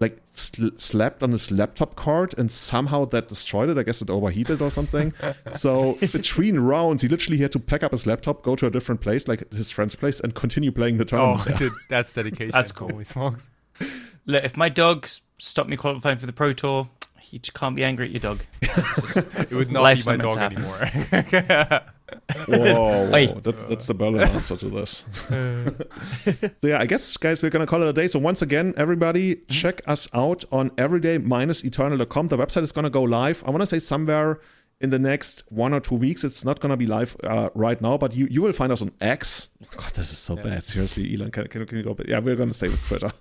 like 0.00 0.20
sl- 0.24 0.68
slept 0.76 1.22
on 1.22 1.30
his 1.30 1.50
laptop 1.50 1.94
card 1.94 2.34
and 2.38 2.50
somehow 2.50 3.04
that 3.06 3.28
destroyed 3.28 3.68
it. 3.68 3.78
I 3.78 3.82
guess 3.82 4.00
it 4.02 4.10
overheated 4.10 4.60
or 4.62 4.70
something. 4.70 5.12
so 5.52 5.94
between 6.12 6.58
rounds, 6.58 7.02
he 7.02 7.08
literally 7.08 7.38
had 7.38 7.52
to 7.52 7.58
pack 7.60 7.82
up 7.84 7.92
his 7.92 8.06
laptop, 8.06 8.42
go 8.42 8.56
to 8.56 8.66
a 8.66 8.70
different 8.70 9.00
place, 9.02 9.28
like 9.28 9.52
his 9.52 9.70
friend's 9.70 9.94
place, 9.94 10.18
and 10.20 10.34
continue 10.34 10.72
playing 10.72 10.96
the 10.96 11.04
tournament. 11.04 11.42
Oh, 11.52 11.56
dude, 11.56 11.72
that's 11.88 12.12
dedication. 12.14 12.50
That's 12.52 12.72
cool. 12.72 12.90
Holy 12.90 13.04
smokes. 13.04 13.48
Look, 14.26 14.44
if 14.44 14.56
my 14.56 14.68
dog 14.68 15.04
s- 15.04 15.20
stopped 15.38 15.68
me 15.68 15.76
qualifying 15.76 16.18
for 16.18 16.26
the 16.26 16.32
Pro 16.32 16.52
Tour, 16.52 16.88
you 17.32 17.38
just 17.38 17.54
can't 17.54 17.76
be 17.76 17.84
angry 17.84 18.06
at 18.06 18.12
your 18.12 18.20
dog. 18.20 18.40
It 19.50 19.52
would 19.52 19.72
not 19.72 19.96
be 19.96 20.02
my 20.04 20.16
not 20.16 20.20
dog 20.20 20.38
meant 20.38 20.58
anymore. 20.58 21.80
Whoa, 22.46 23.10
Oi. 23.12 23.26
that's 23.42 23.64
that's 23.64 23.86
the 23.86 23.94
Berlin 23.94 24.28
answer 24.28 24.56
to 24.56 24.68
this. 24.68 25.04
so 26.60 26.66
yeah, 26.66 26.78
I 26.78 26.86
guess 26.86 27.16
guys, 27.16 27.42
we're 27.42 27.50
gonna 27.50 27.66
call 27.66 27.82
it 27.82 27.88
a 27.88 27.92
day. 27.92 28.08
So 28.08 28.18
once 28.18 28.42
again, 28.42 28.74
everybody, 28.76 29.36
check 29.48 29.80
us 29.86 30.08
out 30.14 30.44
on 30.50 30.70
everyday-eternal.com. 30.78 32.28
The 32.28 32.36
website 32.36 32.62
is 32.62 32.72
gonna 32.72 32.90
go 32.90 33.02
live. 33.02 33.42
I 33.46 33.50
want 33.50 33.62
to 33.62 33.66
say 33.66 33.78
somewhere 33.78 34.40
in 34.80 34.90
the 34.90 34.98
next 34.98 35.42
one 35.48 35.72
or 35.72 35.80
two 35.80 35.94
weeks. 35.94 36.24
It's 36.24 36.44
not 36.44 36.60
gonna 36.60 36.76
be 36.76 36.86
live 36.86 37.16
uh, 37.24 37.50
right 37.54 37.80
now, 37.80 37.96
but 37.96 38.14
you 38.14 38.26
you 38.30 38.42
will 38.42 38.52
find 38.52 38.72
us 38.72 38.82
on 38.82 38.92
X. 39.00 39.50
God, 39.76 39.92
this 39.94 40.12
is 40.12 40.18
so 40.18 40.36
bad. 40.36 40.64
Seriously, 40.64 41.14
Elon, 41.14 41.30
can, 41.30 41.46
can, 41.48 41.66
can 41.66 41.78
you 41.78 41.84
go? 41.84 41.94
But 41.94 42.08
yeah, 42.08 42.18
we're 42.18 42.36
gonna 42.36 42.52
stay 42.52 42.68
with 42.68 42.84
Twitter. 42.86 43.12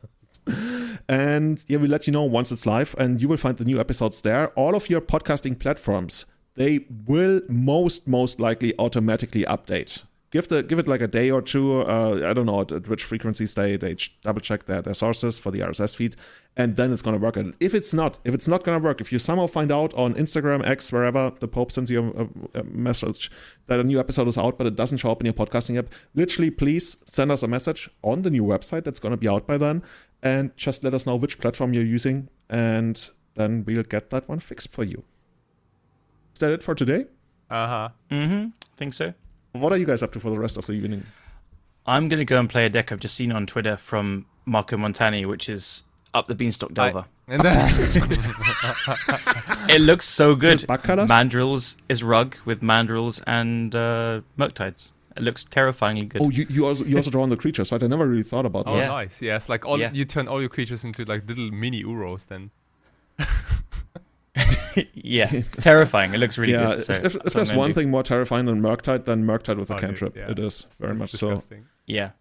And 1.09 1.65
yeah, 1.67 1.77
we'll 1.77 1.89
let 1.89 2.05
you 2.05 2.13
know 2.13 2.23
once 2.23 2.51
it's 2.51 2.67
live, 2.67 2.93
and 2.99 3.19
you 3.19 3.27
will 3.27 3.37
find 3.37 3.57
the 3.57 3.65
new 3.65 3.79
episodes 3.79 4.21
there. 4.21 4.49
All 4.49 4.75
of 4.75 4.91
your 4.91 5.01
podcasting 5.01 5.57
platforms, 5.57 6.27
they 6.53 6.85
will 7.07 7.41
most 7.49 8.07
most 8.07 8.39
likely 8.39 8.77
automatically 8.77 9.43
update. 9.43 10.03
Give 10.31 10.47
the 10.47 10.61
give 10.61 10.77
it 10.77 10.87
like 10.87 11.01
a 11.01 11.07
day 11.07 11.31
or 11.31 11.41
two. 11.41 11.81
Uh, 11.81 12.21
I 12.23 12.33
don't 12.33 12.45
know 12.45 12.61
at, 12.61 12.71
at 12.71 12.87
which 12.87 13.03
frequencies 13.03 13.55
they 13.55 13.77
they 13.77 13.95
double 14.21 14.41
check 14.41 14.65
their, 14.65 14.83
their 14.83 14.93
sources 14.93 15.39
for 15.39 15.49
the 15.49 15.61
RSS 15.61 15.95
feed, 15.95 16.15
and 16.55 16.75
then 16.75 16.93
it's 16.93 17.01
gonna 17.01 17.17
work. 17.17 17.35
And 17.35 17.55
if 17.59 17.73
it's 17.73 17.95
not, 17.95 18.19
if 18.23 18.35
it's 18.35 18.47
not 18.47 18.63
gonna 18.63 18.77
work, 18.77 19.01
if 19.01 19.11
you 19.11 19.17
somehow 19.17 19.47
find 19.47 19.71
out 19.71 19.91
on 19.95 20.13
Instagram, 20.13 20.63
X, 20.67 20.91
wherever 20.91 21.31
the 21.39 21.47
Pope 21.47 21.71
sends 21.71 21.89
you 21.89 22.29
a, 22.53 22.59
a, 22.59 22.63
message 22.63 23.31
that 23.65 23.79
a 23.79 23.83
new 23.83 23.99
episode 23.99 24.27
is 24.27 24.37
out, 24.37 24.59
but 24.59 24.67
it 24.67 24.75
doesn't 24.75 24.99
show 24.99 25.09
up 25.09 25.19
in 25.19 25.25
your 25.25 25.33
podcasting 25.33 25.79
app, 25.79 25.87
literally 26.13 26.51
please 26.51 26.97
send 27.05 27.31
us 27.31 27.41
a 27.41 27.47
message 27.47 27.89
on 28.03 28.21
the 28.21 28.29
new 28.29 28.43
website 28.43 28.83
that's 28.83 28.99
gonna 28.99 29.17
be 29.17 29.27
out 29.27 29.47
by 29.47 29.57
then, 29.57 29.81
and 30.21 30.55
just 30.55 30.83
let 30.83 30.93
us 30.93 31.05
know 31.05 31.15
which 31.15 31.39
platform 31.39 31.73
you're 31.73 31.83
using, 31.83 32.29
and 32.49 33.09
then 33.35 33.63
we'll 33.65 33.83
get 33.83 34.09
that 34.09 34.27
one 34.27 34.39
fixed 34.39 34.71
for 34.71 34.83
you. 34.83 35.03
Is 36.33 36.39
that 36.39 36.51
it 36.51 36.63
for 36.63 36.75
today? 36.75 37.05
Uh 37.49 37.67
huh. 37.67 37.89
Mm-hmm. 38.11 38.49
Think 38.77 38.93
so. 38.93 39.13
What 39.53 39.73
are 39.73 39.77
you 39.77 39.85
guys 39.85 40.03
up 40.03 40.13
to 40.13 40.19
for 40.19 40.29
the 40.29 40.39
rest 40.39 40.57
of 40.57 40.65
the 40.65 40.73
evening? 40.73 41.03
I'm 41.85 42.07
going 42.07 42.19
to 42.19 42.25
go 42.25 42.39
and 42.39 42.49
play 42.49 42.65
a 42.65 42.69
deck 42.69 42.91
I've 42.91 42.99
just 42.99 43.15
seen 43.15 43.31
on 43.31 43.47
Twitter 43.47 43.75
from 43.75 44.25
Marco 44.45 44.77
Montani, 44.77 45.27
which 45.27 45.49
is 45.49 45.83
Up 46.13 46.27
the 46.27 46.35
Beanstalk 46.35 46.73
Delver. 46.73 47.05
And 47.31 47.43
then, 47.43 47.55
it 49.69 49.81
looks 49.81 50.07
so 50.07 50.33
good. 50.33 50.65
Bug? 50.65 50.81
Mandrills 50.81 51.75
is 51.87 52.03
rug 52.03 52.35
with 52.43 52.61
mandrills 52.61 53.21
and 53.27 53.75
uh, 53.75 54.21
Murktides. 54.35 54.93
It 55.19 55.23
looks 55.23 55.43
terrifyingly 55.43 56.05
good. 56.05 56.21
Oh, 56.21 56.29
you, 56.29 56.45
you 56.49 56.65
also 56.65 56.85
you 56.85 56.95
also 56.97 57.11
draw 57.11 57.23
on 57.23 57.29
the 57.29 57.37
creatures, 57.37 57.71
right? 57.71 57.83
I 57.83 57.87
never 57.87 58.07
really 58.07 58.23
thought 58.23 58.45
about 58.45 58.63
oh, 58.67 58.73
that. 58.75 58.79
Yeah. 58.83 58.87
nice. 58.87 59.21
Yes, 59.21 59.49
like 59.49 59.65
all 59.65 59.77
Yeah. 59.79 59.91
you 59.91 60.05
turn 60.05 60.27
all 60.27 60.39
your 60.39 60.49
creatures 60.49 60.83
into 60.85 61.03
like 61.05 61.27
little 61.27 61.51
mini 61.51 61.83
Uros. 61.83 62.25
Then 62.27 62.51
yeah, 64.93 65.27
it's 65.31 65.51
terrifying. 65.55 66.13
It 66.13 66.19
looks 66.19 66.37
really 66.37 66.53
yeah, 66.53 66.75
good. 66.75 66.83
So 66.85 66.93
if, 66.93 67.05
if, 67.05 67.15
if 67.25 67.33
there's 67.33 67.53
one 67.53 67.71
do. 67.71 67.73
thing 67.73 67.89
more 67.91 68.03
terrifying 68.03 68.45
than 68.45 68.61
Murktide, 68.61 69.05
then 69.05 69.25
Murktide 69.25 69.57
with 69.57 69.69
a 69.69 69.73
Oh, 69.73 69.77
dude, 69.77 69.85
cantrip. 69.85 70.15
yeah. 70.15 70.31
It 70.31 70.39
is 70.39 70.67
very 70.79 70.93
It's 70.93 70.99
much 70.99 71.11
so. 71.11 71.41
Yeah. 71.85 72.11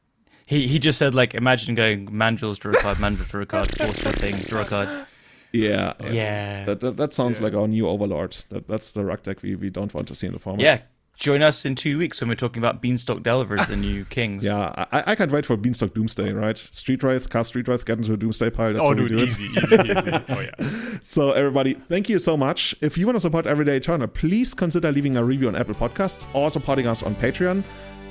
He 0.47 0.67
he 0.67 0.79
just 0.79 0.99
said 0.99 1.15
like 1.15 1.35
imagine 1.35 1.75
going 1.75 2.09
mandrills 2.09 2.59
draw 2.59 2.73
a 2.73 2.77
card, 2.77 2.97
mandrills 2.99 3.29
draw 3.29 3.43
a 3.43 3.47
card, 3.47 3.77
force 3.77 4.05
one 4.05 4.15
thing, 4.15 4.35
draw 4.49 4.63
a 4.63 4.65
card. 4.65 5.07
Yeah, 5.53 5.95
Yeah. 6.11 6.65
That, 6.65 6.81
that, 6.81 6.97
that 6.97 7.15
sounds 7.15 7.39
Yeah. 7.39 7.45
like 7.45 7.55
our 7.55 7.69
new 7.69 7.87
Overlord. 7.89 8.33
That 8.51 8.67
that's 8.69 8.93
the 8.93 9.05
ruck 9.05 9.23
deck 9.23 9.43
we, 9.43 9.55
we 9.55 9.71
don't 9.71 9.93
want 9.95 10.09
to 10.09 10.15
see 10.15 10.27
in 10.27 10.33
the 10.33 10.39
format. 10.39 10.63
Yeah. 10.63 10.81
Join 11.19 11.43
us 11.43 11.65
in 11.65 11.75
two 11.75 11.99
weeks 11.99 12.21
when 12.21 12.29
we're 12.29 12.37
talking 12.37 12.63
about 12.63 12.81
Beanstalk 12.81 13.25
Delvers 13.25 13.67
the 13.67 13.75
new 13.75 14.05
kings. 14.09 14.45
Yeah, 14.45 14.73
I, 14.93 15.03
I 15.09 15.15
can't 15.17 15.33
wait 15.33 15.45
for 15.45 15.57
Beanstalk 15.57 15.93
Doomsday, 15.93 16.33
right? 16.33 16.57
Street 16.57 17.03
Wraith, 17.03 17.29
cast 17.29 17.49
Street 17.49 17.67
Wraith, 17.67 17.85
get 17.85 17.99
into 17.99 18.13
a 18.13 18.17
Doomsday 18.17 18.51
pile. 18.51 18.73
That's 18.73 18.85
Oh, 18.85 18.91
we 18.91 19.09
dude, 19.09 19.19
do 19.19 19.25
easy, 19.25 19.45
easy, 19.47 19.75
easy. 19.75 20.11
Oh 20.29 20.41
yeah. 20.41 20.99
So, 21.03 21.33
everybody, 21.33 21.75
thank 21.75 22.09
you 22.09 22.21
so 22.21 22.37
much. 22.37 22.77
If 22.81 22.97
you 22.97 23.05
want 23.07 23.17
to 23.17 23.21
support 23.21 23.49
Everyday 23.49 23.79
Eternal, 23.79 24.07
please 24.07 24.55
consider 24.55 24.93
leaving 24.93 25.17
a 25.17 25.25
review 25.25 25.49
on 25.49 25.57
Apple 25.57 25.75
Podcasts 25.75 26.25
or 26.35 26.53
supporting 26.53 26.87
us 26.87 27.03
on 27.03 27.17
Patreon. 27.17 27.65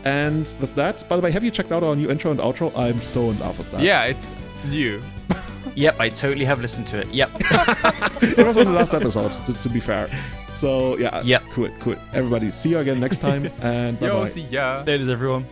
And 0.03 0.53
with 0.59 0.75
that, 0.75 1.07
by 1.07 1.15
the 1.15 1.21
way, 1.21 1.31
have 1.31 1.45
you 1.45 1.51
checked 1.51 1.71
out 1.71 1.84
our 1.84 1.95
new 1.95 2.09
intro 2.11 2.31
and 2.31 2.41
outro? 2.41 2.75
I'm 2.77 3.01
so 3.01 3.29
in 3.29 3.39
love 3.39 3.57
with 3.57 3.71
that. 3.71 3.81
Yeah, 3.81 4.03
it's 4.03 4.34
new. 4.67 5.01
Yep, 5.75 5.99
I 5.99 6.09
totally 6.09 6.45
have 6.45 6.59
listened 6.59 6.88
to 6.88 6.97
it. 7.01 7.07
Yep. 7.09 7.29
it 7.39 8.43
was 8.47 8.57
on 8.57 8.65
the 8.65 8.71
last 8.71 8.95
episode, 8.95 9.31
to, 9.45 9.53
to 9.53 9.69
be 9.69 9.79
fair. 9.79 10.09
So, 10.57 10.97
yeah, 10.97 11.21
yeah, 11.23 11.39
cool, 11.53 11.69
cool. 11.81 11.95
Everybody, 12.13 12.49
see 12.51 12.69
you 12.71 12.79
again 12.79 12.99
next 12.99 13.19
time, 13.19 13.45
and 13.61 13.99
bye 13.99 14.07
Yo, 14.07 14.21
bye. 14.21 14.25
see 14.27 14.41
ya. 14.41 14.84
Ladies, 14.88 15.09
everyone. 15.09 15.45